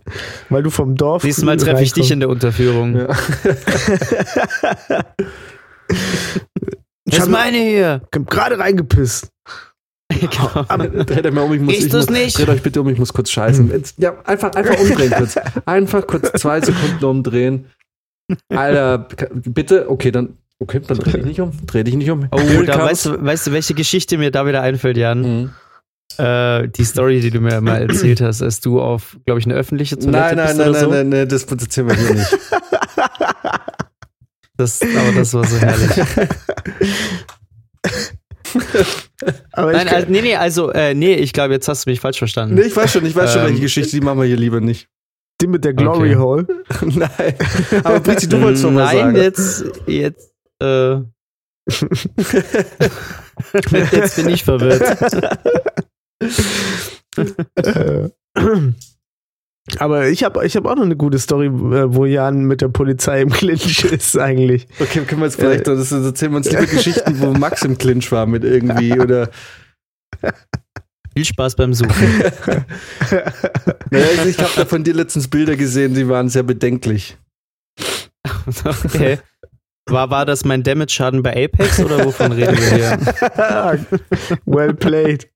weil 0.49 0.63
du 0.63 0.71
vom 0.71 0.95
Dorf. 0.97 1.25
Nächstes 1.25 1.45
Mal 1.45 1.57
treffe 1.59 1.83
ich 1.83 1.93
dich 1.93 2.11
in 2.11 2.21
der 2.21 2.29
Unterführung. 2.31 2.97
Ja. 2.97 3.09
Ich 7.05 7.15
Was 7.15 7.23
habe 7.23 7.33
meine 7.33 7.59
hier? 7.59 8.01
gerade 8.11 8.59
reingepisst. 8.59 9.29
Genau. 10.21 10.65
Dreht 11.05 11.25
er 11.25 11.33
mir 11.33 11.43
um, 11.43 11.53
ich 11.53 11.61
muss, 11.61 11.75
ich 11.75 11.93
muss, 11.93 12.11
nicht? 12.11 12.39
Dreht 12.39 12.49
euch 12.49 12.63
bitte 12.63 12.81
um, 12.81 12.89
ich 12.89 12.99
muss 12.99 13.13
kurz 13.13 13.31
scheißen. 13.31 13.71
Jetzt, 13.71 13.99
ja, 13.99 14.15
einfach, 14.25 14.53
einfach 14.55 14.79
umdrehen 14.79 15.13
kurz. 15.17 15.37
Einfach 15.67 16.07
kurz 16.07 16.33
zwei 16.41 16.61
Sekunden 16.61 17.05
umdrehen. 17.05 17.67
Alter, 18.49 19.09
bitte, 19.33 19.91
okay, 19.91 20.11
dann, 20.11 20.37
okay, 20.59 20.81
dann 20.87 20.99
dreh 20.99 21.13
dich 21.13 21.25
nicht 21.25 21.41
um. 21.41 21.53
Dreh 21.67 21.85
dich 21.85 21.95
nicht 21.95 22.11
um. 22.11 22.29
Oh, 22.31 22.63
da 22.65 22.79
weißt 22.79 23.07
du, 23.07 23.25
weißt 23.25 23.49
du, 23.49 23.53
welche 23.53 23.75
Geschichte 23.75 24.19
mir 24.19 24.31
da 24.31 24.47
wieder 24.47 24.63
einfällt, 24.63 24.97
Jan? 24.97 25.21
Mhm. 25.21 25.51
Äh, 26.19 26.69
die 26.69 26.85
Story, 26.85 27.21
die 27.21 27.31
du 27.31 27.41
mir 27.41 27.61
mal 27.61 27.83
erzählt 27.89 28.21
hast, 28.21 28.43
als 28.43 28.61
du 28.61 28.81
auf, 28.81 29.17
glaube 29.25 29.41
ich, 29.41 29.47
eine 29.47 29.55
öffentliche 29.55 29.99
Toilette 29.99 30.19
Nein, 30.19 30.37
nein, 30.37 30.47
bist 30.47 30.59
nein, 30.59 30.69
oder 30.69 30.81
so. 30.81 30.91
nein, 30.91 31.09
nein, 31.09 31.19
nein, 31.21 31.29
das 31.29 31.45
erzählen 31.45 31.89
wir 31.89 31.97
hier 31.97 32.15
nicht. 32.15 32.39
Das, 34.57 34.83
aber 34.83 35.13
das 35.17 35.35
war 35.35 35.47
so 35.47 35.57
herrlich. 35.57 35.91
Aber 39.53 39.73
Nein, 39.73 39.87
ich, 39.87 39.93
also, 39.93 40.07
nee, 40.11 40.21
nee, 40.23 40.35
also, 40.37 40.71
äh, 40.73 40.95
nee, 40.95 41.15
ich 41.15 41.33
glaube, 41.33 41.55
jetzt 41.55 41.69
hast 41.69 41.87
du 41.87 41.91
mich 41.91 42.01
falsch 42.01 42.19
verstanden. 42.19 42.57
Nee, 42.57 42.63
ich 42.63 42.77
weiß 42.77 42.93
schon, 42.93 43.07
ich 43.07 43.15
weiß 43.15 43.33
schon, 43.33 43.43
Ähm. 43.43 43.49
welche 43.49 43.61
Geschichte, 43.63 43.93
die 43.93 44.01
machen 44.01 44.19
wir 44.19 44.27
hier 44.27 44.37
lieber 44.37 44.61
nicht. 44.61 44.89
die 45.41 45.47
mit 45.47 45.65
der 45.65 45.75
Glory 45.75 46.11
Okay. 46.15 46.17
Hole. 46.17 46.47
nein. 46.83 47.35
Aber 47.85 48.01
Brizi, 48.01 48.29
du 48.29 48.41
wolltest 48.41 48.65
noch 48.65 48.75
was 48.75 48.93
Nein, 48.93 48.99
sagen. 48.99 49.17
jetzt, 49.17 49.65
jetzt, 49.87 50.33
äh, 50.61 50.97
jetzt 53.97 54.17
bin 54.17 54.29
ich 54.29 54.43
verwirrt. 54.45 54.83
Äh, 59.71 59.79
Aber 59.79 60.09
ich 60.09 60.25
habe 60.25 60.45
ich 60.45 60.57
hab 60.57 60.67
auch 60.67 60.77
noch 60.77 60.85
eine 60.85 60.97
gute 60.97 61.19
Story, 61.19 61.47
äh, 61.47 61.95
wo 61.95 62.05
Jan 62.05 62.45
mit 62.45 62.61
der 62.61 62.69
Polizei 62.69 63.23
im 63.23 63.31
Clinch 63.31 63.85
ist 63.93 64.19
eigentlich. 64.19 64.67
Okay, 64.81 65.01
können 65.05 65.21
wir 65.21 65.27
jetzt 65.27 65.37
vielleicht, 65.37 65.67
das, 65.67 65.91
das 65.91 66.05
erzählen 66.05 66.33
wir 66.33 66.39
uns 66.39 66.51
lieber 66.51 66.67
Geschichten, 66.71 67.21
wo 67.21 67.33
Max 67.33 67.63
im 67.63 67.79
Clinch 67.79 68.11
war 68.13 68.27
mit 68.27 68.45
irgendwie 68.45 68.99
oder. 68.99 69.31
Viel 71.15 71.25
Spaß 71.25 71.57
beim 71.57 71.75
Suchen. 71.75 71.93
Naja, 73.91 74.07
also 74.17 74.29
ich 74.31 74.39
habe 74.39 74.51
da 74.57 74.65
von 74.65 74.83
dir 74.83 74.95
letztens 74.95 75.29
Bilder 75.29 75.55
gesehen, 75.57 75.93
die 75.93 76.09
waren 76.09 76.31
sehr 76.31 76.45
bedenklich. 76.45 77.19
Okay. 78.87 79.19
War, 79.85 80.09
war 80.09 80.25
das 80.25 80.47
mein 80.47 80.63
Damage-Schaden 80.63 81.23
bei 81.23 81.45
Apex 81.45 81.79
oder 81.81 82.03
wovon 82.07 82.33
reden 82.33 82.57
wir 82.57 82.75
hier? 82.75 84.39
well 84.47 84.73
played. 84.73 85.29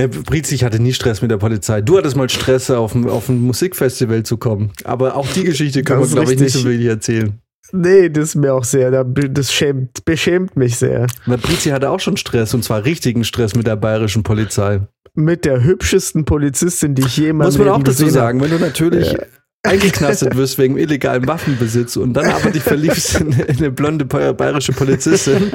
Ja, 0.00 0.06
Brizi, 0.06 0.54
ich 0.54 0.64
hatte 0.64 0.80
nie 0.80 0.92
Stress 0.92 1.20
mit 1.22 1.30
der 1.30 1.36
Polizei. 1.36 1.80
Du 1.82 1.98
hattest 1.98 2.16
mal 2.16 2.28
Stress, 2.28 2.70
auf 2.70 2.94
ein, 2.94 3.08
auf 3.08 3.28
ein 3.28 3.40
Musikfestival 3.40 4.22
zu 4.22 4.36
kommen. 4.38 4.72
Aber 4.84 5.14
auch 5.16 5.28
die 5.32 5.44
Geschichte 5.44 5.82
können 5.82 5.98
wir, 6.00 6.02
Das 6.02 6.08
ist 6.10 6.14
glaube 6.16 6.32
ich, 6.32 6.40
nicht 6.40 6.52
so 6.52 6.64
wirklich 6.64 6.86
erzählen. 6.86 7.38
Nee, 7.72 8.08
das 8.08 8.30
ist 8.30 8.34
mir 8.36 8.52
auch 8.54 8.64
sehr, 8.64 8.90
da- 8.90 9.04
das 9.04 9.52
schämt, 9.52 10.04
beschämt 10.04 10.56
mich 10.56 10.76
sehr. 10.76 11.06
Brizi 11.26 11.68
hatte 11.70 11.90
auch 11.90 12.00
schon 12.00 12.16
Stress 12.16 12.52
und 12.54 12.64
zwar 12.64 12.84
richtigen 12.84 13.22
Stress 13.24 13.54
mit 13.54 13.66
der 13.66 13.76
bayerischen 13.76 14.22
Polizei. 14.22 14.80
Mit 15.14 15.44
der 15.44 15.62
hübschesten 15.62 16.24
Polizistin, 16.24 16.94
die 16.94 17.02
ich 17.02 17.16
jemals 17.16 17.56
Muss 17.58 17.64
man 17.66 17.74
auch 17.74 17.82
dazu 17.82 18.08
sagen, 18.08 18.40
wenn 18.40 18.50
du 18.50 18.58
natürlich 18.58 19.14
eingeknastet 19.62 20.36
wirst 20.36 20.56
wegen 20.58 20.78
illegalen 20.78 21.26
Waffenbesitz 21.26 21.96
und 21.96 22.14
dann 22.14 22.26
aber 22.26 22.50
dich 22.50 22.62
verliebst 22.62 23.20
in, 23.20 23.32
in 23.32 23.58
eine 23.58 23.70
blonde 23.70 24.04
ba- 24.06 24.32
bayerische 24.32 24.72
Polizistin. 24.72 25.50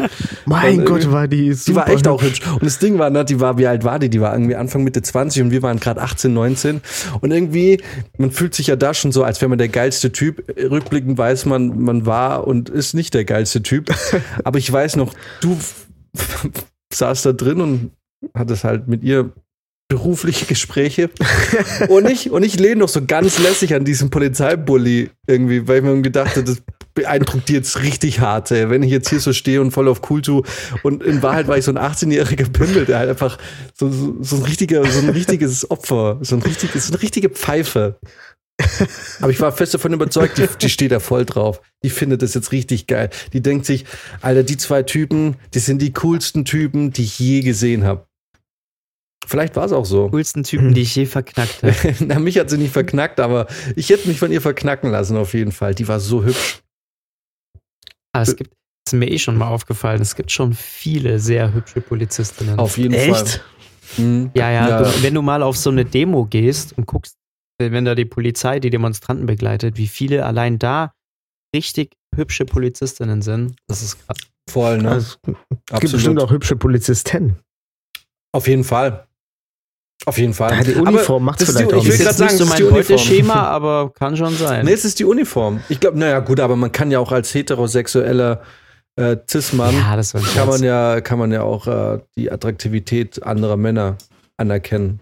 Mein 0.46 0.86
Gott, 0.86 1.12
war 1.12 1.28
die 1.28 1.54
super 1.54 1.72
Die 1.72 1.76
war 1.76 1.90
echt 1.90 2.08
auch 2.08 2.22
hübsch. 2.22 2.42
Und 2.52 2.64
das 2.64 2.78
Ding 2.78 3.00
war, 3.00 3.10
ne, 3.10 3.26
die 3.26 3.40
war, 3.40 3.58
wie 3.58 3.66
alt 3.66 3.84
war 3.84 3.98
die? 3.98 4.10
Die 4.10 4.22
war 4.22 4.34
irgendwie 4.34 4.56
Anfang 4.56 4.84
Mitte 4.84 5.02
20 5.02 5.42
und 5.44 5.52
wir 5.52 5.64
waren 5.64 5.80
gerade 5.80 6.02
18, 6.02 6.32
19. 6.34 6.82
Und 7.22 7.32
irgendwie, 7.32 7.82
man 8.18 8.30
fühlt 8.32 8.54
sich 8.54 8.68
ja 8.68 8.76
da 8.76 8.94
schon 8.94 9.12
so, 9.12 9.24
als 9.24 9.42
wäre 9.42 9.50
man 9.50 9.58
der 9.58 9.70
geilste 9.70 10.12
Typ. 10.12 10.44
Rückblickend 10.58 11.18
weiß 11.18 11.46
man, 11.46 11.80
man 11.82 12.06
war 12.06 12.46
und 12.48 12.70
ist 12.70 12.94
nicht 12.94 13.14
der 13.16 13.26
geilste 13.26 13.64
Typ. 13.64 13.90
Aber 14.44 14.60
ich 14.60 14.72
weiß 14.72 14.98
noch, 14.98 15.14
du 15.42 15.58
saß 16.94 17.24
da 17.24 17.34
drin 17.34 17.60
und 17.60 17.92
hattest 18.36 18.64
halt 18.64 18.88
mit 18.88 19.04
ihr 19.04 19.32
berufliche 19.88 20.46
Gespräche. 20.46 21.10
und 21.90 22.10
ich, 22.10 22.32
und 22.32 22.44
ich 22.44 22.60
lehne 22.60 22.78
noch 22.78 22.90
so 22.90 23.06
ganz 23.06 23.40
lässig 23.40 23.74
an 23.74 23.86
diesem 23.86 24.10
Polizeibully 24.10 25.12
irgendwie, 25.28 25.68
weil 25.68 25.78
ich 25.78 25.84
mir 25.84 26.02
gedacht 26.02 26.36
habe, 26.36 26.44
das 26.44 26.62
beeindruckt 26.96 27.50
die 27.50 27.54
jetzt 27.54 27.82
richtig 27.84 28.22
hart, 28.22 28.52
ey. 28.52 28.70
Wenn 28.70 28.82
ich 28.82 28.90
jetzt 28.90 29.10
hier 29.10 29.20
so 29.20 29.34
stehe 29.34 29.62
und 29.62 29.72
voll 29.72 29.88
auf 29.88 30.10
cool 30.10 30.22
tue. 30.22 30.44
Und 30.82 31.04
in 31.04 31.22
Wahrheit 31.22 31.48
war 31.48 31.58
ich 31.58 31.66
so 31.66 31.72
ein 31.72 31.78
18-jähriger 31.78 32.50
Pimmel, 32.50 32.86
der 32.86 33.00
halt 33.00 33.10
einfach 33.10 33.38
so, 33.74 33.92
so, 33.92 34.16
so 34.22 34.38
ein 34.38 34.44
richtiger, 34.44 34.84
so 34.86 35.00
ein 35.00 35.10
richtiges 35.10 35.70
Opfer, 35.70 36.20
so 36.22 36.36
ein 36.36 36.42
richtiges, 36.42 36.88
so 36.88 36.94
eine 36.94 37.02
richtige 37.02 37.30
Pfeife. 37.30 38.00
Aber 39.20 39.32
ich 39.32 39.42
war 39.42 39.52
fest 39.52 39.74
davon 39.74 39.92
überzeugt, 39.92 40.38
die, 40.38 40.48
die 40.62 40.70
steht 40.70 40.94
da 40.94 41.02
voll 41.02 41.26
drauf. 41.26 41.62
Die 41.84 41.90
findet 41.90 42.22
das 42.22 42.34
jetzt 42.34 42.54
richtig 42.54 42.88
geil. 42.88 43.10
Die 43.34 43.42
denkt 43.42 43.66
sich, 43.66 43.86
Alter, 44.22 44.44
die 44.44 44.56
zwei 44.58 44.84
Typen, 44.84 45.36
die 45.54 45.60
sind 45.60 45.82
die 45.82 45.92
coolsten 45.92 46.46
Typen, 46.46 46.92
die 46.92 47.04
ich 47.04 47.20
je 47.20 47.42
gesehen 47.42 47.84
habe. 47.84 48.08
Vielleicht 49.26 49.56
war 49.56 49.66
es 49.66 49.72
auch 49.72 49.86
so. 49.86 50.10
Coolsten 50.10 50.44
Typen, 50.44 50.74
die 50.74 50.82
ich 50.82 50.96
je 50.96 51.06
verknackt 51.06 51.64
habe. 51.64 51.96
Na, 52.06 52.20
mich 52.20 52.38
hat 52.38 52.50
sie 52.50 52.58
nicht 52.58 52.72
verknackt, 52.72 53.20
aber 53.20 53.48
ich 53.76 53.90
hätte 53.90 54.08
mich 54.08 54.20
von 54.20 54.32
ihr 54.32 54.42
verknacken 54.42 54.92
lassen, 54.92 55.18
auf 55.18 55.34
jeden 55.34 55.52
Fall. 55.52 55.74
Die 55.74 55.88
war 55.88 56.00
so 56.00 56.24
hübsch. 56.24 56.62
Ah, 58.14 58.22
es 58.22 58.36
gibt, 58.36 58.54
ist 58.88 58.94
mir 58.94 59.10
eh 59.10 59.20
schon 59.20 59.36
mal 59.36 59.50
aufgefallen, 59.50 60.02
es 60.02 60.16
gibt 60.16 60.32
schon 60.32 60.54
viele 60.54 61.20
sehr 61.20 61.54
hübsche 61.54 61.82
Polizistinnen. 61.82 62.60
Auf 62.60 62.78
jeden 62.78 62.94
Echt? 62.94 63.10
Fall. 63.10 63.42
Mhm. 63.98 64.32
ja, 64.36 64.52
ja, 64.52 64.70
Ja. 64.70 64.82
Du, 64.84 65.04
wenn 65.04 65.14
du 65.14 65.22
mal 65.22 65.44
auf 65.44 65.58
so 65.58 65.70
eine 65.70 65.86
Demo 65.86 66.26
gehst 66.26 66.78
und 66.78 66.86
guckst, 66.86 67.16
wenn 67.60 67.86
da 67.86 67.96
die 67.96 68.06
Polizei 68.06 68.60
die 68.60 68.70
Demonstranten 68.70 69.26
begleitet, 69.26 69.78
wie 69.78 69.88
viele 69.88 70.26
allein 70.26 70.60
da 70.60 70.94
richtig 71.56 71.96
hübsche 72.16 72.46
Polizistinnen 72.46 73.22
sind, 73.22 73.56
das 73.68 73.82
ist 73.82 74.06
krass. 74.06 74.18
Voll, 74.50 74.82
ne? 74.82 74.92
Also, 74.92 75.18
es 75.72 75.80
gibt 75.80 75.94
bestimmt 75.94 76.20
auch 76.22 76.32
hübsche 76.32 76.56
Polizisten. 76.56 77.40
Auf 78.32 78.48
jeden 78.48 78.64
Fall. 78.64 79.08
Auf 80.06 80.18
jeden 80.18 80.34
Fall. 80.34 80.54
Ja, 80.56 80.64
die 80.64 80.76
Uniform 80.76 81.26
macht's 81.26 81.40
das 81.40 81.50
ist 81.50 81.58
vielleicht 81.58 81.72
die, 81.72 81.76
auch 81.76 81.82
Ich 81.82 81.90
nicht. 81.90 82.00
will 82.00 82.06
gerade 82.06 82.18
sagen, 82.18 82.38
so 82.38 82.44
das 82.46 82.50
ist 82.50 82.60
die 82.60 82.64
mein 82.64 82.74
Uniform. 82.74 82.98
Beuteschema, 82.98 83.34
aber 83.48 83.92
kann 83.94 84.16
schon 84.16 84.36
sein. 84.36 84.66
Nee, 84.66 84.74
es 84.74 84.86
ist 84.86 85.00
die 85.00 85.06
Uniform. 85.06 85.62
Ich 85.70 85.80
glaube, 85.80 85.98
naja, 85.98 86.20
gut, 86.20 86.40
aber 86.40 86.56
man 86.56 86.72
kann 86.72 86.92
ja 86.92 87.00
auch 87.00 87.12
als 87.12 87.34
heterosexueller 87.34 88.42
äh, 88.98 89.18
Cis-Mann, 89.30 89.76
ja, 89.76 89.96
das 89.96 90.14
war 90.14 90.22
ein 90.22 90.28
kann, 90.28 90.48
man 90.48 90.64
ja, 90.64 91.02
kann 91.02 91.20
man 91.20 91.32
ja 91.32 91.42
auch 91.42 91.68
äh, 91.68 92.00
die 92.18 92.32
Attraktivität 92.32 93.24
anderer 93.24 93.58
Männer 93.58 93.98
anerkennen. 94.38 95.00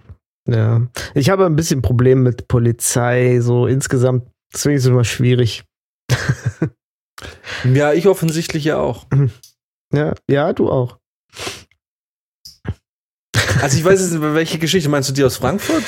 Ja. 0.49 0.81
Ich 1.13 1.29
habe 1.29 1.45
ein 1.45 1.55
bisschen 1.55 1.81
Problem 1.81 2.23
mit 2.23 2.47
Polizei, 2.47 3.39
so 3.39 3.67
insgesamt. 3.67 4.27
Deswegen 4.53 4.77
ist 4.77 4.83
es 4.83 4.89
immer 4.89 5.03
schwierig. 5.03 5.63
Ja, 7.71 7.93
ich 7.93 8.07
offensichtlich 8.07 8.65
ja 8.65 8.77
auch. 8.77 9.05
Ja, 9.93 10.13
ja, 10.29 10.53
du 10.53 10.69
auch. 10.69 10.97
Also 13.63 13.77
ich 13.77 13.85
weiß 13.85 13.99
jetzt, 14.01 14.11
nicht, 14.11 14.21
welche 14.21 14.59
Geschichte 14.59 14.89
meinst 14.89 15.09
du 15.09 15.13
die 15.13 15.23
aus 15.23 15.37
Frankfurt? 15.37 15.83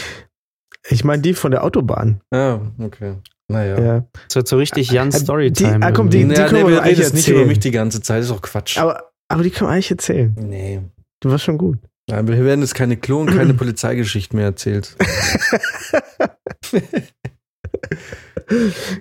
Ich 0.90 1.04
meine 1.04 1.22
die 1.22 1.34
von 1.34 1.52
der 1.52 1.64
Autobahn. 1.64 2.22
Ja, 2.34 2.62
okay. 2.80 3.16
Naja. 3.48 3.80
Ja. 3.80 4.06
Das 4.28 4.36
wird 4.36 4.48
so 4.48 4.58
richtig 4.58 4.90
Jan 4.92 5.10
Die- 5.12 5.18
Storytime. 5.18 5.86
ah, 5.86 5.92
komm, 5.92 6.10
die- 6.10 6.20
irgendwie. 6.22 6.38
Ja, 6.40 6.48
können 6.48 6.64
nee, 6.64 6.70
wir 6.70 6.76
doch 6.78 6.84
eigentlich 6.84 7.00
jetzt 7.00 7.14
nicht 7.14 7.28
über 7.28 7.46
mich 7.46 7.60
die 7.60 7.72
ganze 7.72 8.02
Zeit, 8.02 8.20
das 8.20 8.26
ist 8.28 8.32
auch 8.32 8.42
Quatsch. 8.42 8.78
Aber, 8.78 9.12
aber 9.28 9.44
die 9.44 9.50
können 9.52 9.70
wir 9.70 9.74
eigentlich 9.74 9.92
erzählen. 9.92 10.36
nee. 10.40 10.82
Du 11.22 11.30
warst 11.32 11.44
schon 11.46 11.58
gut. 11.58 11.78
Nein, 12.08 12.28
wir 12.28 12.44
werden 12.46 12.62
jetzt 12.62 12.76
keine 12.76 12.98
Klo- 12.98 13.22
und 13.22 13.36
keine 13.36 13.54
Polizeigeschichten 13.56 14.38
mehr 14.38 14.48
erzählt. 14.48 14.96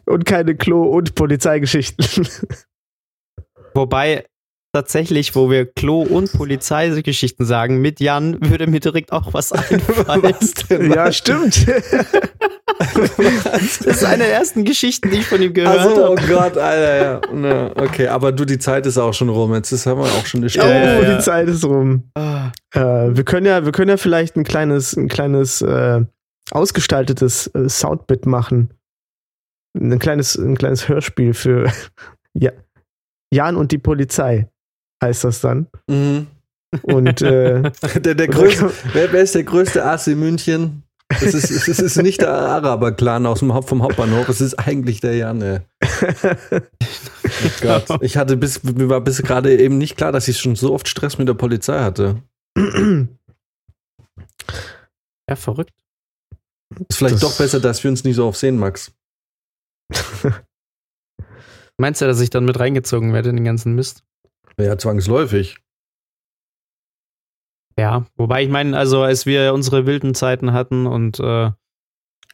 Und 0.06 0.24
keine 0.24 0.54
Klo- 0.54 0.88
und 0.90 1.14
Polizeigeschichten. 1.14 2.26
Wobei 3.74 4.24
tatsächlich, 4.74 5.34
wo 5.36 5.50
wir 5.50 5.64
Klo- 5.66 6.02
und 6.02 6.32
Polizeigeschichten 6.32 7.46
sagen, 7.46 7.80
mit 7.80 8.00
Jan 8.00 8.36
würde 8.50 8.66
mir 8.66 8.80
direkt 8.80 9.12
auch 9.12 9.32
was 9.32 9.52
einfallen. 9.52 10.22
Was 10.22 10.54
ja, 10.68 11.12
stimmt. 11.12 11.66
Das 12.76 13.80
ist 13.80 14.04
eine 14.04 14.24
der 14.24 14.32
ersten 14.32 14.64
Geschichten, 14.64 15.08
die 15.10 15.18
ich 15.18 15.26
von 15.26 15.40
ihm 15.40 15.52
gehört 15.54 15.78
Also, 15.78 16.08
oh 16.12 16.16
habe. 16.16 16.26
Gott, 16.26 16.58
Alter, 16.58 17.20
ja. 17.22 17.70
Okay, 17.76 18.08
aber 18.08 18.32
du, 18.32 18.44
die 18.44 18.58
Zeit 18.58 18.84
ist 18.86 18.98
auch 18.98 19.14
schon 19.14 19.28
rum. 19.28 19.54
Jetzt 19.54 19.70
ist, 19.70 19.86
haben 19.86 20.00
wir 20.00 20.06
auch 20.06 20.26
schon 20.26 20.40
eine 20.40 20.46
Oh, 20.46 20.50
Stunde. 20.50 21.14
die 21.16 21.22
Zeit 21.22 21.48
ist 21.48 21.64
rum. 21.64 22.10
Ah, 22.14 22.50
Äh, 22.74 23.14
wir 23.16 23.22
können 23.24 23.46
ja, 23.46 23.64
wir 23.64 23.70
können 23.70 23.90
ja 23.90 23.96
vielleicht 23.96 24.36
ein 24.36 24.42
kleines, 24.44 24.96
ein 24.96 25.08
kleines 25.08 25.62
äh, 25.62 26.00
ausgestaltetes 26.50 27.46
äh, 27.54 27.68
Soundbit 27.68 28.26
machen. 28.26 28.74
Ein 29.78 29.98
kleines, 30.00 30.34
ein 30.36 30.56
kleines 30.56 30.88
Hörspiel 30.88 31.32
für 31.32 31.70
ja, 32.34 32.50
Jan 33.32 33.56
und 33.56 33.70
die 33.72 33.78
Polizei 33.78 34.48
heißt 35.02 35.24
das 35.24 35.40
dann. 35.40 35.66
Mhm. 35.88 36.26
Und 36.82 37.22
äh, 37.22 37.70
Der, 38.00 38.14
der 38.14 38.28
größte, 38.28 38.70
wer, 38.92 39.12
wer 39.12 39.22
ist 39.22 39.34
der 39.34 39.44
größte 39.44 39.84
Ass 39.84 40.06
in 40.06 40.18
München? 40.18 40.82
Es 41.08 41.34
ist, 41.34 41.50
es 41.50 41.78
ist, 41.78 41.96
nicht 42.02 42.22
der 42.22 42.32
Araber-Clan 42.32 43.26
aus 43.26 43.38
dem 43.40 43.52
Haupt, 43.52 43.68
vom 43.68 43.82
Hauptbahnhof, 43.82 44.28
es 44.28 44.40
ist 44.40 44.54
eigentlich 44.54 45.00
der 45.00 45.14
Janne. 45.16 45.64
Oh 45.82 46.60
Gott. 47.60 47.84
Ich 48.00 48.16
hatte 48.16 48.36
bis, 48.36 48.62
mir 48.64 48.88
war 48.88 49.00
bis 49.02 49.22
gerade 49.22 49.56
eben 49.56 49.78
nicht 49.78 49.96
klar, 49.96 50.10
dass 50.12 50.26
ich 50.28 50.38
schon 50.40 50.56
so 50.56 50.72
oft 50.74 50.88
Stress 50.88 51.18
mit 51.18 51.28
der 51.28 51.34
Polizei 51.34 51.78
hatte. 51.80 52.22
ja, 55.28 55.36
verrückt. 55.36 55.72
Ist 56.88 56.96
vielleicht 56.98 57.16
Das- 57.16 57.20
doch 57.20 57.36
besser, 57.36 57.60
dass 57.60 57.84
wir 57.84 57.90
uns 57.90 58.02
nicht 58.02 58.16
so 58.16 58.26
oft 58.26 58.38
sehen, 58.38 58.58
Max. 58.58 58.90
Meinst 61.78 62.00
du, 62.00 62.06
dass 62.06 62.20
ich 62.20 62.30
dann 62.30 62.44
mit 62.46 62.58
reingezogen 62.58 63.12
werde 63.12 63.28
in 63.30 63.36
den 63.36 63.44
ganzen 63.44 63.74
Mist? 63.74 64.02
Ja, 64.58 64.78
zwangsläufig. 64.78 65.58
Ja, 67.78 68.04
wobei 68.16 68.44
ich 68.44 68.50
meine, 68.50 68.76
also 68.76 69.02
als 69.02 69.26
wir 69.26 69.52
unsere 69.52 69.86
wilden 69.86 70.14
Zeiten 70.14 70.52
hatten 70.52 70.86
und 70.86 71.18
äh, 71.18 71.50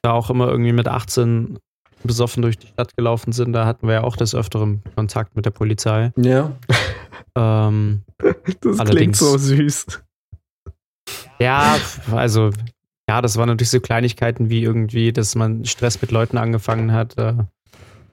da 0.02 0.12
auch 0.12 0.30
immer 0.30 0.48
irgendwie 0.48 0.72
mit 0.72 0.86
18 0.86 1.58
besoffen 2.02 2.42
durch 2.42 2.58
die 2.58 2.66
Stadt 2.66 2.96
gelaufen 2.96 3.32
sind, 3.32 3.52
da 3.52 3.66
hatten 3.66 3.86
wir 3.86 3.94
ja 3.94 4.02
auch 4.04 4.16
des 4.16 4.34
Öfteren 4.34 4.82
Kontakt 4.94 5.36
mit 5.36 5.46
der 5.46 5.50
Polizei. 5.50 6.12
Ja. 6.16 6.56
Ähm, 7.36 8.02
das 8.60 8.78
klingt 8.78 9.16
so 9.16 9.38
süß. 9.38 10.02
ja, 11.38 11.76
also 12.10 12.50
ja, 13.08 13.20
das 13.20 13.36
waren 13.36 13.48
natürlich 13.48 13.70
so 13.70 13.80
Kleinigkeiten 13.80 14.50
wie 14.50 14.62
irgendwie, 14.62 15.12
dass 15.12 15.34
man 15.34 15.64
Stress 15.64 16.00
mit 16.00 16.10
Leuten 16.10 16.38
angefangen 16.38 16.92
hat. 16.92 17.18
Äh, 17.18 17.34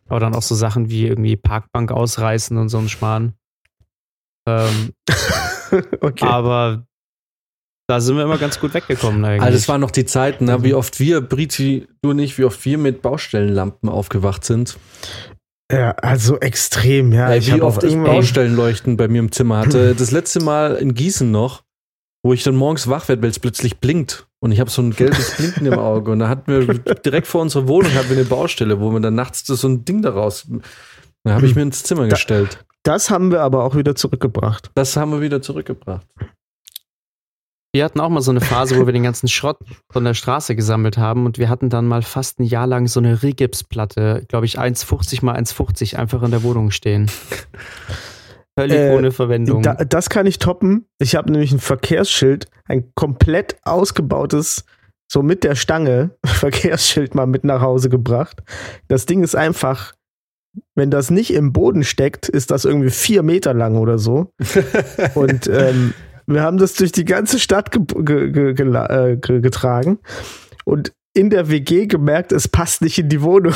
aber 0.07 0.19
dann 0.19 0.33
auch 0.33 0.41
so 0.41 0.55
Sachen 0.55 0.89
wie 0.89 1.05
irgendwie 1.05 1.35
Parkbank 1.35 1.91
ausreißen 1.91 2.57
und 2.57 2.69
so 2.69 2.77
ein 2.79 2.89
Schmarrn. 2.89 3.33
Ähm, 4.47 4.93
okay. 6.01 6.25
Aber 6.25 6.87
da 7.89 8.01
sind 8.01 8.17
wir 8.17 8.23
immer 8.23 8.37
ganz 8.37 8.59
gut 8.59 8.73
weggekommen 8.73 9.23
eigentlich. 9.23 9.41
Also 9.43 9.57
es 9.57 9.67
waren 9.69 9.81
noch 9.81 9.91
die 9.91 10.05
Zeiten, 10.05 10.45
ne? 10.45 10.63
wie 10.63 10.73
oft 10.73 10.99
wir, 10.99 11.21
Briti, 11.21 11.87
du 12.01 12.13
nicht, 12.13 12.37
wie 12.37 12.43
oft 12.43 12.63
wir 12.65 12.77
mit 12.77 13.01
Baustellenlampen 13.01 13.89
aufgewacht 13.89 14.43
sind. 14.43 14.77
ja, 15.71 15.91
also 15.91 16.39
extrem, 16.39 17.11
ja. 17.13 17.29
Ey, 17.29 17.39
ich 17.39 17.53
wie 17.53 17.61
oft 17.61 17.83
ich 17.83 17.95
Baustellenleuchten 17.95 18.97
bei 18.97 19.07
mir 19.07 19.19
im 19.19 19.31
Zimmer 19.31 19.59
hatte. 19.59 19.95
Das 19.99 20.11
letzte 20.11 20.41
Mal 20.41 20.75
in 20.75 20.95
Gießen 20.95 21.29
noch, 21.29 21.63
wo 22.25 22.33
ich 22.33 22.43
dann 22.43 22.55
morgens 22.55 22.89
wach 22.89 23.07
werde, 23.07 23.21
weil 23.21 23.29
es 23.29 23.39
plötzlich 23.39 23.77
blinkt. 23.79 24.27
Und 24.39 24.51
ich 24.51 24.59
habe 24.59 24.69
so 24.69 24.81
ein 24.81 24.91
gelbes 24.91 25.35
Blinken 25.37 25.65
im 25.65 25.79
Auge. 25.79 26.11
Und 26.11 26.19
da 26.19 26.29
hatten 26.29 26.51
wir 26.51 26.73
direkt 26.95 27.25
vor 27.27 27.41
unserer 27.41 27.67
Wohnung 27.67 27.93
hatten 27.93 28.09
wir 28.09 28.17
eine 28.17 28.25
Baustelle, 28.25 28.79
wo 28.79 28.91
man 28.91 29.01
dann 29.01 29.15
nachts 29.15 29.47
so 29.47 29.67
ein 29.67 29.83
Ding 29.85 30.01
daraus. 30.01 30.47
Da 31.23 31.33
habe 31.33 31.45
ich 31.45 31.55
mir 31.55 31.63
ins 31.63 31.83
Zimmer 31.83 32.03
Da- 32.03 32.09
gestellt. 32.09 32.65
Das 32.87 33.09
haben 33.09 33.33
wir 33.33 33.41
aber 33.41 33.65
auch 33.65 33.75
wieder 33.75 33.95
zurückgebracht. 33.95 34.71
Das 34.73 34.95
haben 34.95 35.11
wir 35.11 35.19
wieder 35.19 35.41
zurückgebracht. 35.41 36.07
Wir 37.73 37.83
hatten 37.83 37.99
auch 37.99 38.07
mal 38.07 38.21
so 38.21 38.31
eine 38.31 38.39
Phase, 38.39 38.79
wo 38.79 38.85
wir 38.85 38.93
den 38.93 39.03
ganzen 39.03 39.27
Schrott 39.27 39.57
von 39.91 40.05
der 40.05 40.13
Straße 40.13 40.55
gesammelt 40.55 40.97
haben 40.97 41.25
und 41.25 41.37
wir 41.37 41.49
hatten 41.49 41.69
dann 41.69 41.85
mal 41.85 42.01
fast 42.01 42.39
ein 42.39 42.45
Jahr 42.45 42.65
lang 42.65 42.87
so 42.87 43.01
eine 43.01 43.21
Rigipsplatte, 43.23 44.23
glaube 44.29 44.45
ich 44.45 44.57
1,50 44.57 45.25
mal 45.25 45.35
1,50 45.35 45.97
einfach 45.97 46.23
in 46.23 46.31
der 46.31 46.43
Wohnung 46.43 46.71
stehen. 46.71 47.11
Völlig 48.57 48.77
Äh, 48.77 48.95
ohne 48.95 49.11
Verwendung. 49.11 49.63
Da, 49.63 49.73
das 49.73 50.09
kann 50.09 50.25
ich 50.25 50.39
toppen. 50.39 50.85
Ich 50.97 51.17
habe 51.17 51.29
nämlich 51.29 51.51
ein 51.51 51.59
Verkehrsschild, 51.59 52.47
ein 52.69 52.93
komplett 52.95 53.57
ausgebautes, 53.63 54.63
so 55.11 55.23
mit 55.23 55.43
der 55.43 55.55
Stange, 55.55 56.11
Verkehrsschild 56.25 57.15
mal 57.15 57.27
mit 57.27 57.43
nach 57.43 57.59
Hause 57.59 57.89
gebracht. 57.89 58.43
Das 58.87 59.05
Ding 59.05 59.23
ist 59.23 59.35
einfach, 59.35 59.91
wenn 60.75 60.91
das 60.91 61.11
nicht 61.11 61.33
im 61.33 61.53
Boden 61.53 61.83
steckt, 61.83 62.29
ist 62.29 62.51
das 62.51 62.65
irgendwie 62.65 62.89
vier 62.89 63.23
Meter 63.23 63.53
lang 63.53 63.77
oder 63.77 63.97
so. 63.99 64.31
Und 65.15 65.47
ähm, 65.47 65.93
wir 66.27 66.41
haben 66.41 66.57
das 66.57 66.73
durch 66.73 66.91
die 66.91 67.05
ganze 67.05 67.39
Stadt 67.39 67.71
ge 67.71 67.81
ge 68.03 68.53
ge 68.53 68.75
äh, 68.75 69.17
ge 69.17 69.39
getragen 69.39 69.99
und 70.65 70.91
in 71.13 71.29
der 71.31 71.49
WG 71.49 71.87
gemerkt, 71.87 72.31
es 72.31 72.47
passt 72.47 72.81
nicht 72.81 72.99
in 72.99 73.09
die 73.09 73.21
Wohnung 73.21 73.53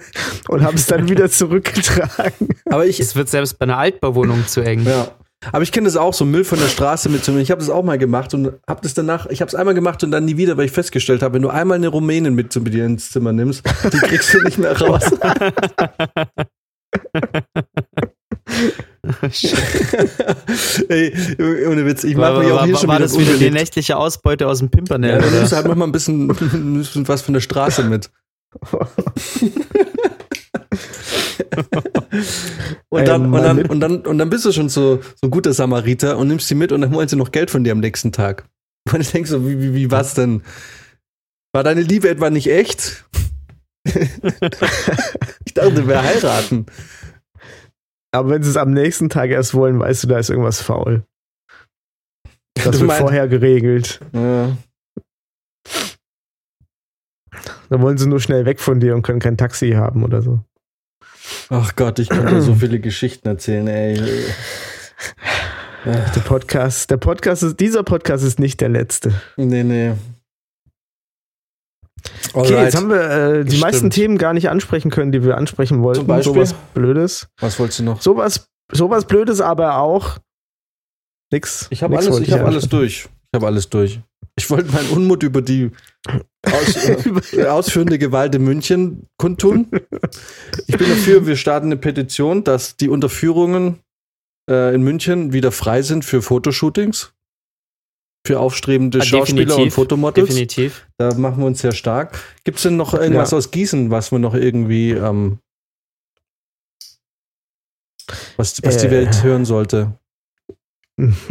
und 0.48 0.64
haben 0.64 0.74
es 0.74 0.86
dann 0.86 1.08
wieder 1.08 1.30
zurückgetragen. 1.30 2.48
Aber 2.66 2.86
ich, 2.86 2.98
es 2.98 3.14
wird 3.14 3.28
selbst 3.28 3.58
bei 3.58 3.64
einer 3.64 3.78
Altbauwohnung 3.78 4.46
zu 4.48 4.62
eng. 4.62 4.84
Ja. 4.84 5.12
Aber 5.52 5.62
ich 5.62 5.72
kenne 5.72 5.86
das 5.86 5.96
auch, 5.96 6.14
so 6.14 6.24
Müll 6.24 6.44
von 6.44 6.58
der 6.58 6.68
Straße 6.68 7.08
mitzunehmen. 7.08 7.42
Ich 7.42 7.50
habe 7.50 7.60
das 7.60 7.70
auch 7.70 7.82
mal 7.82 7.98
gemacht 7.98 8.34
und 8.34 8.52
habe 8.68 8.80
das 8.82 8.94
danach, 8.94 9.26
ich 9.26 9.40
habe 9.40 9.48
es 9.48 9.54
einmal 9.54 9.74
gemacht 9.74 10.02
und 10.04 10.10
dann 10.10 10.24
nie 10.24 10.36
wieder, 10.36 10.56
weil 10.56 10.66
ich 10.66 10.72
festgestellt 10.72 11.22
habe, 11.22 11.34
wenn 11.34 11.42
du 11.42 11.48
einmal 11.48 11.76
eine 11.76 11.88
Rumänin 11.88 12.34
mit 12.34 12.52
zu 12.52 12.60
dir 12.60 12.84
ins 12.86 13.10
Zimmer 13.10 13.32
nimmst, 13.32 13.62
die 13.92 13.98
kriegst 13.98 14.32
du 14.34 14.42
nicht 14.42 14.58
mehr 14.58 14.78
raus. 14.80 15.02
Ey, 20.88 21.12
ohne 21.66 21.84
Witz, 21.86 22.04
ich 22.04 22.16
mache 22.16 22.40
mich 22.40 22.52
auch 22.52 22.64
hier 22.64 22.74
war, 22.74 22.80
schon 22.80 22.88
war 22.88 22.96
wieder 22.96 23.06
das 23.06 23.18
wieder 23.18 23.36
die 23.36 23.50
nächtliche 23.50 23.96
Ausbeute 23.96 24.46
aus 24.48 24.58
dem 24.58 24.66
Ja, 24.66 24.76
Pimpernel? 24.76 25.20
dann 25.20 25.32
nimmst 25.32 25.52
du 25.52 25.56
halt 25.56 25.66
manchmal 25.66 25.88
ein 25.88 25.92
bisschen, 25.92 26.30
ein 26.52 26.78
bisschen 26.78 27.06
was 27.08 27.22
von 27.22 27.34
der 27.34 27.40
Straße 27.40 27.84
mit. 27.84 28.10
Und 32.88 33.08
dann, 33.08 33.32
und, 33.32 33.42
dann, 33.42 33.66
und, 33.66 33.80
dann, 33.80 34.00
und 34.06 34.18
dann 34.18 34.30
bist 34.30 34.44
du 34.44 34.52
schon 34.52 34.68
so, 34.68 34.96
so 35.02 35.26
ein 35.26 35.30
guter 35.30 35.52
Samariter 35.52 36.16
und 36.18 36.28
nimmst 36.28 36.48
sie 36.48 36.54
mit 36.54 36.72
und 36.72 36.80
dann 36.80 36.92
wollen 36.92 37.08
sie 37.08 37.16
noch 37.16 37.32
Geld 37.32 37.50
von 37.50 37.64
dir 37.64 37.72
am 37.72 37.80
nächsten 37.80 38.12
Tag. 38.12 38.48
Und 38.92 39.00
ich 39.00 39.10
denk 39.12 39.26
so, 39.26 39.48
wie, 39.48 39.58
wie, 39.60 39.72
wie 39.74 39.90
was 39.90 40.12
denn? 40.14 40.42
War 41.54 41.62
deine 41.64 41.80
Liebe 41.80 42.08
etwa 42.10 42.28
nicht 42.28 42.48
echt? 42.50 43.06
ich 43.86 45.54
dachte, 45.54 45.88
wir 45.88 46.02
heiraten. 46.02 46.66
Aber 48.12 48.28
wenn 48.28 48.42
sie 48.42 48.50
es 48.50 48.58
am 48.58 48.72
nächsten 48.72 49.08
Tag 49.08 49.30
erst 49.30 49.54
wollen, 49.54 49.78
weißt 49.80 50.04
du, 50.04 50.08
da 50.08 50.18
ist 50.18 50.28
irgendwas 50.28 50.60
faul. 50.60 51.02
Das 52.54 52.64
Du 52.66 52.80
wird 52.80 52.88
meinst- 52.88 53.00
vorher 53.00 53.26
geregelt. 53.26 54.00
Ja. 54.12 54.56
Da 57.70 57.80
wollen 57.80 57.98
sie 57.98 58.06
nur 58.08 58.20
schnell 58.20 58.44
weg 58.44 58.60
von 58.60 58.78
dir 58.80 58.94
und 58.94 59.02
können 59.02 59.18
kein 59.20 59.36
Taxi 59.36 59.72
haben 59.72 60.04
oder 60.04 60.22
so. 60.22 60.40
Ach 61.50 61.76
Gott, 61.76 61.98
ich 61.98 62.08
könnte 62.08 62.40
so 62.42 62.54
viele 62.54 62.80
Geschichten 62.80 63.28
erzählen, 63.28 63.66
ey. 63.68 64.00
Der 65.84 66.20
Podcast, 66.24 66.90
der 66.90 66.96
Podcast 66.96 67.42
ist, 67.42 67.60
dieser 67.60 67.82
Podcast 67.82 68.24
ist 68.24 68.38
nicht 68.38 68.60
der 68.60 68.70
letzte. 68.70 69.12
Nee, 69.36 69.62
nee. 69.62 69.92
Okay, 72.32 72.48
Alright. 72.54 72.64
jetzt 72.64 72.76
haben 72.76 72.88
wir 72.88 73.00
äh, 73.10 73.44
die 73.44 73.50
Das 73.52 73.60
meisten 73.60 73.78
stimmt. 73.78 73.94
Themen 73.94 74.18
gar 74.18 74.32
nicht 74.32 74.48
ansprechen 74.48 74.90
können, 74.90 75.12
die 75.12 75.22
wir 75.24 75.36
ansprechen 75.36 75.82
wollten. 75.82 76.00
Zum 76.00 76.06
Beispiel? 76.06 76.32
Sowas 76.34 76.54
Blödes. 76.74 77.28
Was 77.38 77.58
wolltest 77.58 77.80
du 77.80 77.84
noch? 77.84 78.00
Sowas, 78.00 78.46
sowas 78.72 79.06
Blödes, 79.06 79.40
aber 79.40 79.76
auch 79.78 80.18
nix. 81.32 81.66
Ich 81.70 81.82
habe 81.82 81.96
alles, 81.96 82.18
ich 82.18 82.32
habe 82.32 82.44
alles 82.46 82.68
durch. 82.68 83.08
Ich 83.32 83.36
habe 83.36 83.46
alles 83.46 83.68
durch. 83.68 84.00
Ich 84.36 84.50
wollte 84.50 84.72
meinen 84.72 84.90
Unmut 84.90 85.22
über 85.22 85.42
die 85.42 85.70
aus, 86.42 86.88
äh, 87.34 87.46
ausführende 87.46 87.98
Gewalt 87.98 88.34
in 88.34 88.42
München 88.44 89.06
kundtun. 89.16 89.68
Ich 90.66 90.76
bin 90.76 90.88
dafür, 90.88 91.26
wir 91.26 91.36
starten 91.36 91.66
eine 91.66 91.76
Petition, 91.76 92.42
dass 92.44 92.76
die 92.76 92.88
Unterführungen 92.88 93.80
äh, 94.50 94.74
in 94.74 94.82
München 94.82 95.32
wieder 95.32 95.52
frei 95.52 95.82
sind 95.82 96.04
für 96.04 96.20
Fotoshootings. 96.20 97.12
Für 98.26 98.40
aufstrebende 98.40 99.00
Ah, 99.00 99.04
Schauspieler 99.04 99.56
und 99.58 99.70
Fotomodels. 99.70 100.28
Definitiv. 100.30 100.86
Da 100.96 101.14
machen 101.14 101.38
wir 101.40 101.46
uns 101.46 101.60
sehr 101.60 101.72
stark. 101.72 102.18
Gibt 102.44 102.56
es 102.56 102.62
denn 102.62 102.76
noch 102.76 102.94
irgendwas 102.94 103.32
Ja. 103.32 103.36
aus 103.36 103.50
Gießen, 103.50 103.90
was 103.90 104.12
wir 104.12 104.18
noch 104.18 104.34
irgendwie, 104.34 104.92
ähm, 104.92 105.38
was, 108.36 108.62
was 108.64 108.78
die 108.78 108.86
Äh. 108.86 108.90
Welt 108.90 109.22
hören 109.22 109.44
sollte? 109.44 109.98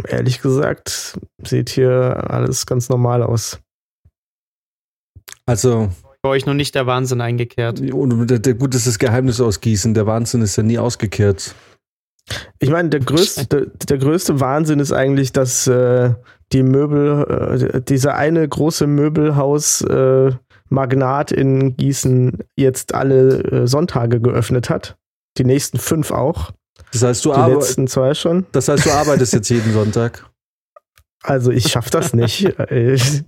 Ehrlich 0.08 0.42
gesagt, 0.42 1.18
sieht 1.42 1.70
hier 1.70 2.30
alles 2.30 2.66
ganz 2.66 2.88
normal 2.88 3.22
aus. 3.22 3.60
Also, 5.46 5.90
Bei 6.22 6.30
euch 6.30 6.46
noch 6.46 6.54
nicht 6.54 6.74
der 6.74 6.86
Wahnsinn 6.86 7.20
eingekehrt. 7.20 7.80
und 7.80 8.26
der, 8.28 8.38
der, 8.38 8.54
gut, 8.54 8.74
das 8.74 8.82
ist 8.82 8.94
das 8.94 8.98
Geheimnis 8.98 9.40
aus 9.40 9.60
Gießen. 9.60 9.94
Der 9.94 10.06
Wahnsinn 10.06 10.42
ist 10.42 10.56
ja 10.56 10.62
nie 10.62 10.78
ausgekehrt. 10.78 11.54
Ich 12.58 12.70
meine, 12.70 12.88
der 12.88 13.00
größte, 13.00 13.46
der, 13.46 13.66
der 13.66 13.98
größte 13.98 14.40
Wahnsinn 14.40 14.80
ist 14.80 14.92
eigentlich, 14.92 15.32
dass 15.32 15.66
äh, 15.66 16.14
die 16.52 16.62
Möbel, 16.62 17.70
äh, 17.74 17.80
dieser 17.82 18.14
eine 18.14 18.48
große 18.48 18.86
Möbelhaus 18.86 19.82
äh, 19.82 20.32
Magnat 20.70 21.32
in 21.32 21.76
Gießen 21.76 22.38
jetzt 22.56 22.94
alle 22.94 23.42
äh, 23.44 23.66
Sonntage 23.66 24.20
geöffnet 24.20 24.70
hat. 24.70 24.96
Die 25.36 25.44
nächsten 25.44 25.78
fünf 25.78 26.10
auch. 26.10 26.52
Das 26.94 27.02
heißt, 27.02 27.24
du, 27.24 27.32
Die 27.34 27.50
letzten 27.50 27.86
zwei 27.86 28.14
schon. 28.14 28.46
das 28.52 28.68
heißt, 28.68 28.86
du 28.86 28.90
arbeitest 28.90 29.32
jetzt 29.34 29.48
jeden 29.50 29.72
Sonntag. 29.72 30.24
Also 31.22 31.50
ich 31.50 31.68
schaff 31.68 31.90
das 31.90 32.14
nicht. 32.14 32.44
ich, 32.70 33.22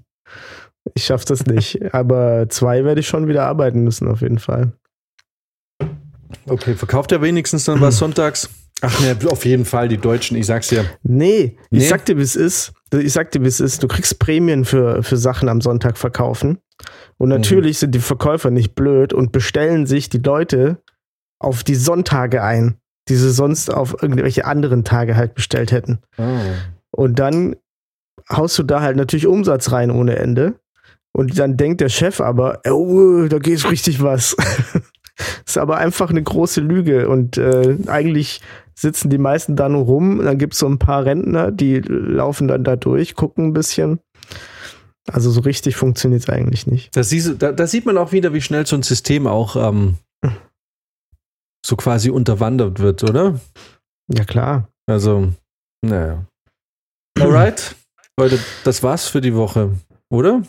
ich 0.95 1.05
schaff 1.05 1.25
das 1.25 1.45
nicht. 1.47 1.93
Aber 1.95 2.49
zwei 2.49 2.85
werde 2.85 3.01
ich 3.01 3.09
schon 3.09 3.27
wieder 3.29 3.45
arbeiten 3.45 3.83
müssen, 3.83 4.09
auf 4.09 4.21
jeden 4.23 4.39
Fall. 4.39 4.73
Okay, 6.49 6.75
verkauft 6.75 7.13
er 7.13 7.23
wenigstens 7.23 7.65
dann 7.65 7.81
was 7.81 7.99
sonntags? 7.99 8.49
Ach 8.83 9.01
ne, 9.01 9.17
auf 9.31 9.45
jeden 9.47 9.65
Fall, 9.65 9.89
die 9.89 9.97
Deutschen, 9.97 10.37
ich 10.37 10.47
sag's 10.47 10.69
dir. 10.69 10.85
Nee, 11.03 11.57
Nee? 11.71 11.79
ich 11.79 11.89
sag 11.89 12.05
dir, 12.05 12.19
wie 12.19 12.23
es 12.23 12.37
ist. 12.37 12.73
Ich 12.93 13.13
sag 13.15 13.31
dir, 13.31 13.43
wie 13.43 13.49
es 13.49 13.59
ist. 13.59 13.83
Du 13.83 13.89
kriegst 13.89 14.19
Prämien 14.19 14.65
für, 14.67 15.03
für 15.03 15.17
Sachen 15.17 15.49
am 15.49 15.61
Sonntag 15.63 15.97
verkaufen. 15.97 16.59
Und 17.17 17.31
natürlich 17.31 17.79
sind 17.79 17.95
die 17.95 18.01
Verkäufer 18.01 18.51
nicht 18.51 18.75
blöd 18.75 19.15
und 19.15 19.33
bestellen 19.33 19.87
sich 19.87 20.11
die 20.11 20.19
Leute 20.19 20.83
auf 21.39 21.65
die 21.65 21.75
Sonntage 21.75 22.43
ein, 22.43 22.77
die 23.09 23.17
sie 23.17 23.31
sonst 23.31 23.73
auf 23.73 24.03
irgendwelche 24.03 24.45
anderen 24.45 24.85
Tage 24.85 25.17
halt 25.17 25.35
bestellt 25.35 25.73
hätten. 25.73 25.99
Oh. 26.19 26.23
Und 26.91 27.19
dann 27.19 27.57
haust 28.31 28.59
du 28.59 28.63
da 28.63 28.81
halt 28.81 28.97
natürlich 28.97 29.27
Umsatz 29.27 29.71
rein 29.73 29.91
ohne 29.91 30.17
Ende. 30.17 30.55
Und 31.13 31.39
dann 31.39 31.57
denkt 31.57 31.81
der 31.81 31.89
Chef 31.89 32.21
aber, 32.21 32.61
oh, 32.69 33.27
da 33.29 33.39
geht 33.39 33.71
richtig 33.71 34.03
was. 34.03 34.37
ist 35.47 35.57
aber 35.59 35.79
einfach 35.79 36.11
eine 36.11 36.23
große 36.23 36.61
Lüge. 36.61 37.09
Und 37.09 37.39
äh, 37.39 37.77
eigentlich 37.87 38.41
sitzen 38.75 39.09
die 39.09 39.19
meisten 39.19 39.57
da 39.57 39.69
nur 39.69 39.85
rum. 39.85 40.21
Dann 40.23 40.39
gibt 40.39 40.53
es 40.53 40.59
so 40.59 40.67
ein 40.67 40.79
paar 40.79 41.05
Rentner, 41.05 41.51
die 41.51 41.79
laufen 41.79 42.49
dann 42.49 42.65
da 42.65 42.77
durch, 42.77 43.15
gucken 43.15 43.47
ein 43.47 43.53
bisschen. 43.53 44.01
Also 45.11 45.31
so 45.31 45.41
richtig 45.41 45.77
funktioniert 45.77 46.23
es 46.23 46.29
eigentlich 46.29 46.67
nicht. 46.67 46.95
Da, 46.97 47.03
siehst, 47.03 47.29
du- 47.29 47.35
da, 47.35 47.53
da 47.53 47.67
sieht 47.67 47.87
man 47.87 47.97
auch 47.97 48.13
wieder, 48.13 48.35
wie 48.35 48.41
schnell 48.41 48.67
so 48.67 48.77
ein 48.77 48.83
System 48.83 49.27
auch 49.27 49.57
ähm, 49.57 49.95
so 51.67 51.77
quasi 51.77 52.11
unterwandert 52.11 52.79
wird, 52.79 53.03
oder? 53.03 53.41
Ja, 54.13 54.25
klar. 54.25 54.69
Also, 54.89 55.33
naja. 55.85 56.25
Alright. 57.19 57.75
Leute, 58.19 58.39
das 58.65 58.83
war's 58.83 59.09
für 59.09 59.21
die 59.21 59.35
Woche, 59.35 59.73
oder? 60.11 60.43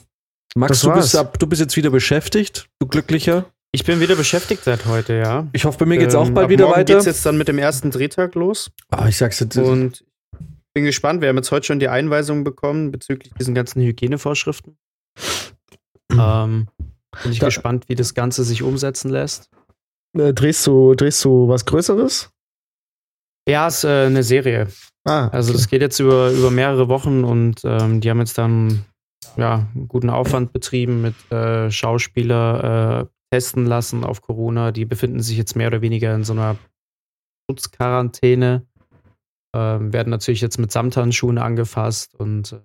Max, 0.56 0.82
du 0.82 0.94
bist, 0.94 1.16
ab, 1.16 1.40
du 1.40 1.48
bist 1.48 1.60
jetzt 1.62 1.76
wieder 1.76 1.90
beschäftigt, 1.90 2.70
du 2.80 2.88
Glücklicher. 2.88 3.46
Ich 3.74 3.84
bin 3.84 4.00
wieder 4.00 4.16
beschäftigt 4.16 4.64
seit 4.64 4.86
heute, 4.86 5.14
ja. 5.16 5.48
Ich 5.54 5.66
hoffe, 5.66 5.80
bei 5.80 5.86
mir 5.86 5.98
geht's 5.98 6.16
auch 6.16 6.28
Ähm, 6.28 6.34
bald 6.34 6.46
ab 6.46 6.50
wieder 6.52 6.66
morgen 6.66 6.78
weiter. 6.80 6.94
geht's 6.94 7.06
jetzt 7.06 7.26
dann 7.26 7.38
mit 7.38 7.48
dem 7.48 7.58
ersten 7.58 7.92
Drehtag 7.92 8.34
los. 8.36 8.72
Ah, 8.92 9.08
ich 9.08 9.18
sag's 9.18 9.40
jetzt. 9.40 9.58
Und 9.58 10.06
bin 10.74 10.86
gespannt. 10.86 11.22
Wir 11.22 11.30
haben 11.30 11.36
jetzt 11.36 11.52
heute 11.52 11.66
schon 11.66 11.80
die 11.80 11.90
Einweisung 11.90 12.44
bekommen 12.44 12.92
bezüglich 12.92 13.34
diesen 13.40 13.54
ganzen 13.56 13.82
Hygienevorschriften. 13.82 14.78
ähm, 16.12 16.68
bin 17.24 17.32
ich 17.32 17.40
Da- 17.40 17.48
gespannt, 17.48 17.90
wie 17.90 17.96
das 17.96 18.14
Ganze 18.14 18.44
sich 18.44 18.64
umsetzen 18.64 19.10
lässt. 19.10 19.50
Äh, 20.18 20.34
drehst, 20.34 20.66
du, 20.68 20.96
drehst 20.96 21.24
du 21.24 21.48
was 21.48 21.66
Größeres? 21.66 22.32
Ja, 23.48 23.68
ist 23.68 23.84
äh, 23.84 24.06
eine 24.06 24.24
Serie. 24.24 24.68
Ah, 25.06 25.28
Also 25.30 25.54
das 25.54 25.70
geht 25.70 25.82
jetzt 25.82 26.00
über, 26.00 26.32
über 26.32 26.52
mehrere 26.52 26.90
Wochen 26.90 27.24
und 27.24 27.62
ähm, 27.64 28.02
die 28.02 28.10
haben 28.10 28.20
jetzt 28.20 28.38
dann 28.38 28.86
ja, 29.38 29.68
einen 29.74 29.88
guten 29.88 30.10
Aufwand 30.10 30.52
betrieben 30.52 31.02
mit 31.02 31.16
äh, 31.32 31.72
Schauspieler 31.72 33.02
äh, 33.02 33.06
testen 33.32 33.66
lassen 33.66 34.04
auf 34.04 34.22
Corona. 34.22 34.72
Die 34.72 34.86
befinden 34.86 35.22
sich 35.22 35.38
jetzt 35.38 35.56
mehr 35.56 35.68
oder 35.68 35.82
weniger 35.82 36.14
in 36.14 36.24
so 36.24 36.34
einer 36.34 36.58
Schutzquarantäne. 37.50 38.66
Ähm, 39.56 39.94
werden 39.94 40.10
natürlich 40.10 40.42
jetzt 40.42 40.60
mit 40.60 40.72
Samthandschuhen 40.72 41.38
angefasst 41.38 42.16
und 42.16 42.52
äh, 42.52 42.60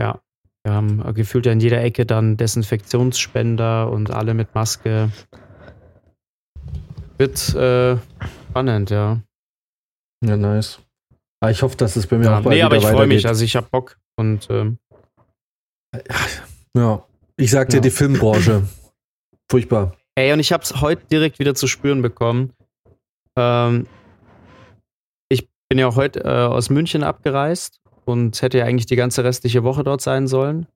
ja, 0.00 0.22
wir 0.64 0.72
haben 0.72 1.14
gefühlt 1.14 1.46
ja 1.46 1.52
in 1.52 1.60
jeder 1.60 1.82
Ecke 1.82 2.06
dann 2.06 2.36
Desinfektionsspender 2.36 3.90
und 3.90 4.10
alle 4.10 4.34
mit 4.34 4.54
Maske. 4.54 5.10
Wird 7.18 7.54
äh, 7.54 7.98
spannend, 8.50 8.90
ja. 8.90 9.20
ja, 10.24 10.36
nice. 10.36 10.78
Ah, 11.40 11.50
ich 11.50 11.62
hoffe, 11.62 11.76
dass 11.76 11.96
es 11.96 12.06
bei 12.06 12.16
mir 12.18 12.26
ja 12.26 12.38
auch 12.38 12.42
bald 12.42 12.56
nee, 12.56 12.62
aber 12.62 12.76
ich 12.76 12.86
freue 12.86 13.06
mich, 13.06 13.26
also 13.26 13.44
ich 13.44 13.54
habe 13.56 13.68
Bock 13.70 13.98
und 14.16 14.48
ähm, 14.50 14.78
Ja, 16.76 17.04
ich 17.36 17.50
sag 17.50 17.68
dir, 17.70 17.76
Ja. 17.76 17.82
die 17.82 17.90
Filmbranche. 17.90 18.68
Furchtbar. 19.50 19.96
Ey, 20.16 20.32
und 20.32 20.40
ich 20.40 20.52
habe 20.52 20.62
es 20.62 20.80
heute 20.80 21.04
direkt 21.06 21.38
wieder 21.38 21.54
zu 21.54 21.66
spüren 21.66 22.02
bekommen. 22.02 22.52
Ähm, 23.36 23.86
ich 25.28 25.48
bin 25.68 25.78
ja 25.78 25.94
heute 25.94 26.24
äh, 26.24 26.28
aus 26.28 26.70
München 26.70 27.04
abgereist 27.04 27.80
und 28.04 28.40
hätte 28.42 28.58
ja 28.58 28.64
eigentlich 28.64 28.86
die 28.86 28.96
ganze 28.96 29.22
restliche 29.24 29.62
Woche 29.64 29.84
dort 29.84 30.00
sein 30.00 30.26
sollen. 30.26 30.66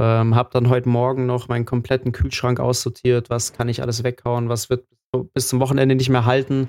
Ähm, 0.00 0.34
hab 0.36 0.50
dann 0.52 0.68
heute 0.68 0.88
Morgen 0.88 1.26
noch 1.26 1.48
meinen 1.48 1.64
kompletten 1.64 2.12
Kühlschrank 2.12 2.60
aussortiert. 2.60 3.30
Was 3.30 3.52
kann 3.52 3.68
ich 3.68 3.82
alles 3.82 4.04
weghauen? 4.04 4.48
Was 4.48 4.70
wird 4.70 4.86
bis 5.34 5.48
zum 5.48 5.60
Wochenende 5.60 5.94
nicht 5.94 6.08
mehr 6.10 6.24
halten? 6.24 6.68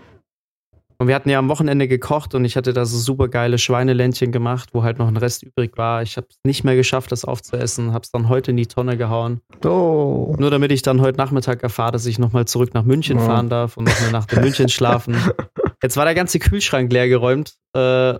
Und 1.01 1.07
wir 1.07 1.15
hatten 1.15 1.29
ja 1.29 1.39
am 1.39 1.47
Wochenende 1.47 1.87
gekocht 1.87 2.35
und 2.35 2.43
ich 2.43 2.57
hatte 2.57 2.73
da 2.73 2.85
so 2.85 2.97
super 2.97 3.29
geile 3.29 3.57
Schweineländchen 3.57 4.33
gemacht, 4.33 4.69
wo 4.73 4.83
halt 4.83 4.99
noch 4.99 5.07
ein 5.07 5.15
Rest 5.15 5.43
übrig 5.43 5.77
war. 5.77 6.01
Ich 6.01 6.17
habe 6.17 6.27
es 6.29 6.35
nicht 6.43 6.65
mehr 6.65 6.75
geschafft, 6.75 7.13
das 7.13 7.23
aufzuessen. 7.23 7.93
Hab's 7.93 8.11
dann 8.11 8.27
heute 8.27 8.51
in 8.51 8.57
die 8.57 8.65
Tonne 8.65 8.97
gehauen. 8.97 9.39
Oh. 9.63 10.35
Nur 10.37 10.51
damit 10.51 10.73
ich 10.73 10.81
dann 10.81 10.99
heute 10.99 11.17
Nachmittag 11.17 11.63
erfahre, 11.63 11.93
dass 11.93 12.05
ich 12.05 12.19
nochmal 12.19 12.45
zurück 12.45 12.73
nach 12.73 12.83
München 12.83 13.17
Ja. 13.17 13.25
fahren 13.25 13.47
darf 13.47 13.77
und 13.77 13.85
noch 13.85 14.01
eine 14.01 14.11
Nacht 14.11 14.33
in 14.33 14.41
München 14.41 14.67
schlafen. 14.67 15.15
Jetzt 15.81 15.95
war 15.95 16.03
der 16.03 16.15
ganze 16.15 16.37
Kühlschrank 16.39 16.91
leer 16.91 17.07
geräumt 17.07 17.55
äh, 17.77 18.15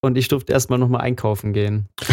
und 0.00 0.18
ich 0.18 0.26
durfte 0.26 0.52
erstmal 0.52 0.80
nochmal 0.80 1.02
einkaufen 1.02 1.52
gehen. 1.52 1.88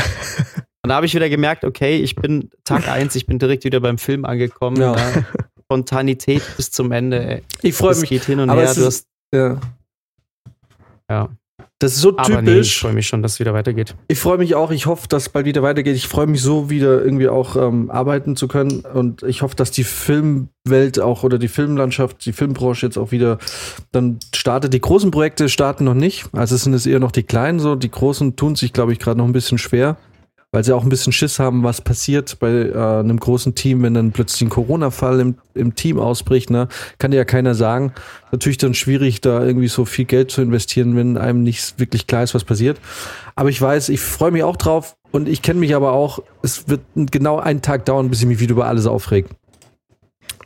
Und 0.86 0.90
da 0.90 0.96
habe 0.96 1.06
ich 1.06 1.16
wieder 1.16 1.30
gemerkt, 1.30 1.64
okay, 1.64 1.96
ich 2.00 2.14
bin 2.14 2.50
Tag 2.66 2.90
eins, 2.90 3.16
ich 3.16 3.26
bin 3.26 3.40
direkt 3.40 3.64
wieder 3.64 3.80
beim 3.80 3.98
Film 3.98 4.26
angekommen. 4.26 4.76
Ja. 4.82 4.94
Ja. 4.98 5.26
Spontanität 5.74 6.44
bis 6.58 6.72
zum 6.72 6.92
Ende. 6.92 7.26
Ey. 7.26 7.42
Ich 7.62 7.76
freue 7.76 7.96
mich. 7.96 8.10
geht 8.10 8.26
hin 8.26 8.40
und 8.40 8.52
her. 8.52 8.74
Du 8.74 8.86
hast, 8.86 9.06
Ja. 9.34 9.58
ja. 11.10 11.30
Das 11.80 11.96
ist 11.96 12.02
so 12.02 12.18
Aber 12.18 12.42
nee, 12.42 12.52
ich 12.52 12.56
typisch. 12.68 12.80
freue 12.80 12.94
mich 12.94 13.08
schon, 13.08 13.22
dass 13.22 13.34
es 13.34 13.40
wieder 13.42 13.54
weitergeht. 13.54 13.94
Ich 14.08 14.18
freue 14.18 14.38
mich 14.38 14.56
auch. 14.56 14.72
Ich 14.72 14.86
hoffe, 14.86 15.08
dass 15.10 15.24
es 15.24 15.30
bald 15.30 15.46
wieder 15.46 15.64
weitergeht. 15.64 15.96
Ich 15.98 16.08
freue 16.08 16.28
mich 16.28 16.42
so, 16.42 16.70
wieder 16.70 17.04
irgendwie 17.04 17.28
auch 17.28 17.58
ähm, 17.58 17.92
arbeiten 17.92 18.38
zu 18.38 18.48
können. 18.48 18.82
Und 18.82 19.22
ich 19.24 19.42
hoffe, 19.42 19.56
dass 19.58 19.70
die 19.72 19.84
Filmwelt 19.84 21.02
auch 21.02 21.24
oder 21.24 21.38
die 21.38 21.50
Filmlandschaft, 21.50 22.26
die 22.26 22.32
Filmbranche 22.32 22.86
jetzt 22.86 22.98
auch 22.98 23.12
wieder 23.12 23.38
dann 23.92 24.20
startet. 24.34 24.74
Die 24.74 24.80
großen 24.80 25.12
Projekte 25.12 25.50
starten 25.50 25.84
noch 25.84 25.94
nicht. 25.94 26.30
Also 26.32 26.56
es 26.56 26.64
sind 26.64 26.74
es 26.74 26.86
eher 26.86 27.00
noch 27.00 27.12
die 27.12 27.24
kleinen 27.24 27.60
so. 27.60 27.76
Die 27.76 27.92
großen 27.92 28.38
tun 28.38 28.56
sich, 28.56 28.72
glaube 28.72 28.94
ich, 28.94 29.00
gerade 29.00 29.18
noch 29.18 29.26
ein 29.26 29.34
bisschen 29.34 29.58
schwer. 29.58 29.98
Weil 30.54 30.64
sie 30.64 30.72
auch 30.74 30.84
ein 30.84 30.90
bisschen 30.90 31.12
Schiss 31.12 31.40
haben, 31.40 31.64
was 31.64 31.82
passiert 31.82 32.38
bei 32.40 32.50
äh, 32.52 32.74
einem 33.00 33.20
großen 33.20 33.56
Team, 33.56 33.82
wenn 33.82 33.96
dann 33.96 34.12
plötzlich 34.12 34.44
ein 34.44 34.50
Corona-Fall 34.50 35.20
im, 35.20 35.36
im 35.56 35.74
Team 35.74 36.00
ausbricht. 36.00 36.52
Ne? 36.52 36.68
Kann 37.00 37.10
dir 37.10 37.18
ja 37.18 37.26
keiner 37.26 37.56
sagen. 37.56 37.92
Natürlich 38.32 38.60
dann 38.60 38.76
schwierig, 38.76 39.20
da 39.22 39.44
irgendwie 39.44 39.68
so 39.68 39.84
viel 39.84 40.06
Geld 40.06 40.30
zu 40.30 40.44
investieren, 40.44 40.96
wenn 40.96 41.18
einem 41.18 41.42
nicht 41.42 41.80
wirklich 41.80 42.06
klar 42.06 42.22
ist, 42.22 42.36
was 42.36 42.44
passiert. 42.44 42.80
Aber 43.36 43.50
ich 43.50 43.60
weiß, 43.60 43.90
ich 43.90 44.00
freue 44.00 44.30
mich 44.30 44.44
auch 44.44 44.56
drauf 44.56 44.96
und 45.12 45.28
ich 45.28 45.42
kenne 45.42 45.60
mich 45.60 45.74
aber 45.76 45.92
auch, 45.92 46.20
es 46.44 46.70
wird 46.70 46.82
genau 46.96 47.40
einen 47.40 47.64
Tag 47.64 47.86
dauern, 47.86 48.12
bis 48.12 48.22
ich 48.22 48.28
mich 48.28 48.40
wieder 48.40 48.52
über 48.52 48.68
alles 48.68 48.86
aufreg. 48.86 49.26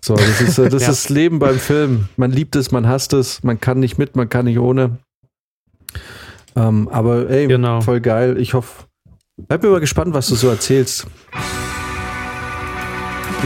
So, 0.02 0.16
das 0.16 0.40
ist 0.40 0.58
das, 0.58 0.72
Ja. 0.84 0.90
ist 0.90 1.10
Leben 1.10 1.40
beim 1.40 1.60
Film. 1.60 2.08
Man 2.16 2.32
liebt 2.32 2.56
es, 2.56 2.72
man 2.72 2.88
hasst 2.88 3.12
es, 3.12 3.44
man 3.44 3.60
kann 3.60 3.82
nicht 3.82 3.98
mit, 3.98 4.16
man 4.16 4.30
kann 4.30 4.46
nicht 4.46 4.60
ohne. 4.60 5.00
Ähm, 6.56 6.88
aber 6.88 7.30
ey, 7.30 7.48
Genau. 7.48 7.82
voll 7.82 8.00
geil. 8.00 8.38
Ich 8.40 8.54
hoffe, 8.54 8.87
bleib 9.38 9.64
mir 9.64 9.70
mal 9.70 9.80
gespannt, 9.80 10.14
was 10.14 10.28
du 10.28 10.36
so 10.36 10.50
erzählst. 10.50 11.06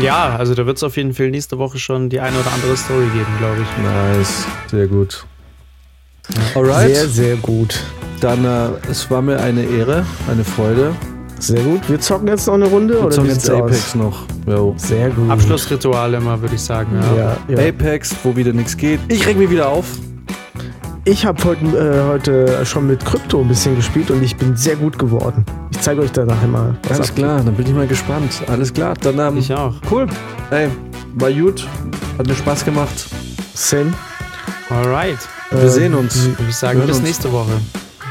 Ja, 0.01 0.35
also 0.37 0.55
da 0.55 0.65
wird 0.65 0.77
es 0.77 0.83
auf 0.83 0.95
jeden 0.95 1.13
Fall 1.13 1.29
nächste 1.31 1.57
Woche 1.57 1.77
schon 1.77 2.09
die 2.09 2.19
eine 2.19 2.37
oder 2.39 2.51
andere 2.53 2.77
Story 2.77 3.05
geben, 3.07 3.27
glaube 3.39 3.57
ich. 3.61 4.17
Nice, 4.17 4.45
sehr 4.69 4.87
gut. 4.87 5.25
Alright, 6.55 6.95
Sehr, 6.95 7.07
sehr 7.09 7.35
gut. 7.37 7.83
dann 8.21 8.45
äh, 8.45 8.69
es 8.89 9.09
war 9.11 9.21
mir 9.21 9.39
eine 9.41 9.63
Ehre, 9.63 10.05
eine 10.29 10.45
Freude. 10.45 10.95
Sehr 11.39 11.61
gut. 11.63 11.81
Wir 11.89 11.99
zocken 11.99 12.27
jetzt 12.27 12.45
noch 12.47 12.53
eine 12.53 12.67
Runde 12.67 12.99
Und 12.99 13.07
oder 13.07 13.23
wie 13.23 13.27
jetzt 13.29 13.41
sieht's 13.41 13.49
aus? 13.49 13.61
Apex 13.63 13.95
noch. 13.95 14.25
Jo. 14.45 14.73
Sehr 14.77 15.09
gut. 15.09 15.29
Abschlussritual 15.29 16.13
immer, 16.13 16.39
würde 16.39 16.55
ich 16.55 16.61
sagen. 16.61 16.97
Ja. 17.01 17.15
Ja, 17.17 17.37
ja. 17.49 17.69
Apex, 17.69 18.15
wo 18.23 18.35
wieder 18.35 18.53
nichts 18.53 18.77
geht. 18.77 18.99
Ich 19.09 19.25
reg 19.25 19.37
mich 19.37 19.49
wieder 19.49 19.67
auf. 19.67 19.85
Ich 21.03 21.25
habe 21.25 21.43
heute, 21.43 21.65
äh, 21.65 22.07
heute 22.07 22.65
schon 22.65 22.85
mit 22.87 23.03
Krypto 23.03 23.41
ein 23.41 23.47
bisschen 23.47 23.75
gespielt 23.75 24.11
und 24.11 24.21
ich 24.21 24.35
bin 24.35 24.55
sehr 24.55 24.75
gut 24.75 24.99
geworden. 24.99 25.43
Ich 25.71 25.79
zeige 25.81 26.01
euch 26.01 26.11
danach 26.11 26.45
mal. 26.45 26.75
was 26.83 26.91
Alles 26.97 27.09
abgeht. 27.09 27.25
klar, 27.25 27.41
dann 27.43 27.55
bin 27.55 27.65
ich 27.65 27.73
mal 27.73 27.87
gespannt. 27.87 28.43
Alles 28.47 28.71
klar, 28.71 28.93
dann 29.01 29.17
ähm, 29.17 29.37
Ich 29.37 29.51
auch. 29.53 29.73
cool. 29.89 30.05
Ey, 30.51 30.69
war 31.15 31.31
gut. 31.31 31.67
Hat 32.19 32.27
mir 32.27 32.35
Spaß 32.35 32.65
gemacht. 32.65 33.07
Same. 33.55 33.93
Alright. 34.69 35.17
Wir 35.49 35.69
sehen 35.69 35.95
uns. 35.95 36.23
Würde 36.23 36.43
ich 36.47 36.55
sagen, 36.55 36.81
bis 36.81 36.97
uns. 36.97 37.05
nächste 37.05 37.31
Woche. 37.31 37.59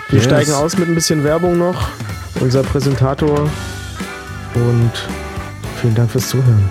Wir 0.09 0.17
Yes. 0.19 0.25
steigen 0.25 0.53
aus 0.53 0.77
mit 0.77 0.89
ein 0.89 0.95
bisschen 0.97 1.23
Werbung 1.23 1.59
noch. 1.59 1.89
Unser 2.41 2.63
Präsentator. 2.65 3.49
Und 4.57 4.91
vielen 5.81 5.95
Dank 5.95 6.11
fürs 6.11 6.29
Zuhören. 6.29 6.69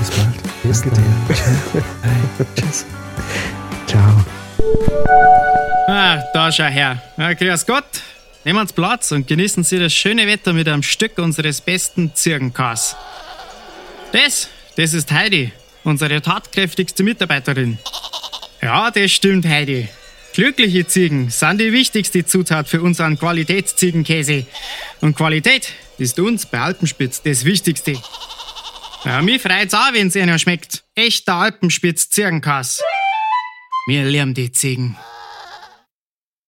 Bis 0.00 0.10
bald. 0.10 0.28
Bis 0.64 0.80
Danke 0.82 0.96
dann. 0.96 1.04
dir. 1.36 1.82
Hey, 2.02 2.46
tschüss. 2.56 2.84
Ciao. 3.86 4.02
Ah, 5.88 6.22
da 6.34 6.52
schau 6.52 6.64
her. 6.64 7.02
Ja, 7.16 7.32
grüß 7.32 7.66
Gott. 7.66 7.84
Nehmen 8.44 8.66
Sie 8.66 8.74
Platz 8.74 9.10
und 9.12 9.26
genießen 9.26 9.64
Sie 9.64 9.78
das 9.78 9.92
schöne 9.92 10.26
Wetter 10.26 10.52
mit 10.52 10.68
einem 10.68 10.82
Stück 10.82 11.18
unseres 11.18 11.60
besten 11.60 12.14
Zirkenkas. 12.14 12.96
Das, 14.12 14.48
das 14.76 14.94
ist 14.94 15.10
Heidi, 15.10 15.52
unsere 15.84 16.22
tatkräftigste 16.22 17.02
Mitarbeiterin. 17.02 17.78
Ja, 18.62 18.90
das 18.90 19.10
stimmt, 19.10 19.46
Heidi. 19.46 19.88
Glückliche 20.34 20.86
Ziegen 20.86 21.30
sind 21.30 21.60
die 21.60 21.72
wichtigste 21.72 22.24
Zutat 22.24 22.68
für 22.68 22.80
unseren 22.80 23.18
Qualitätsziegenkäse. 23.18 24.46
Und 25.00 25.16
Qualität 25.16 25.72
ist 25.98 26.18
uns 26.20 26.46
bei 26.46 26.60
Alpenspitz 26.60 27.22
das 27.22 27.44
Wichtigste. 27.44 28.00
Ja, 29.04 29.20
mir 29.22 29.40
freut's 29.40 29.74
auch, 29.74 29.92
wenn's 29.92 30.16
einer 30.16 30.38
schmeckt. 30.38 30.84
Echter 30.94 31.34
Alpenspitz 31.34 32.10
Zirkenkas. 32.10 32.80
Lieben 33.90 34.34
die 34.34 34.52
Ziegen. 34.52 34.98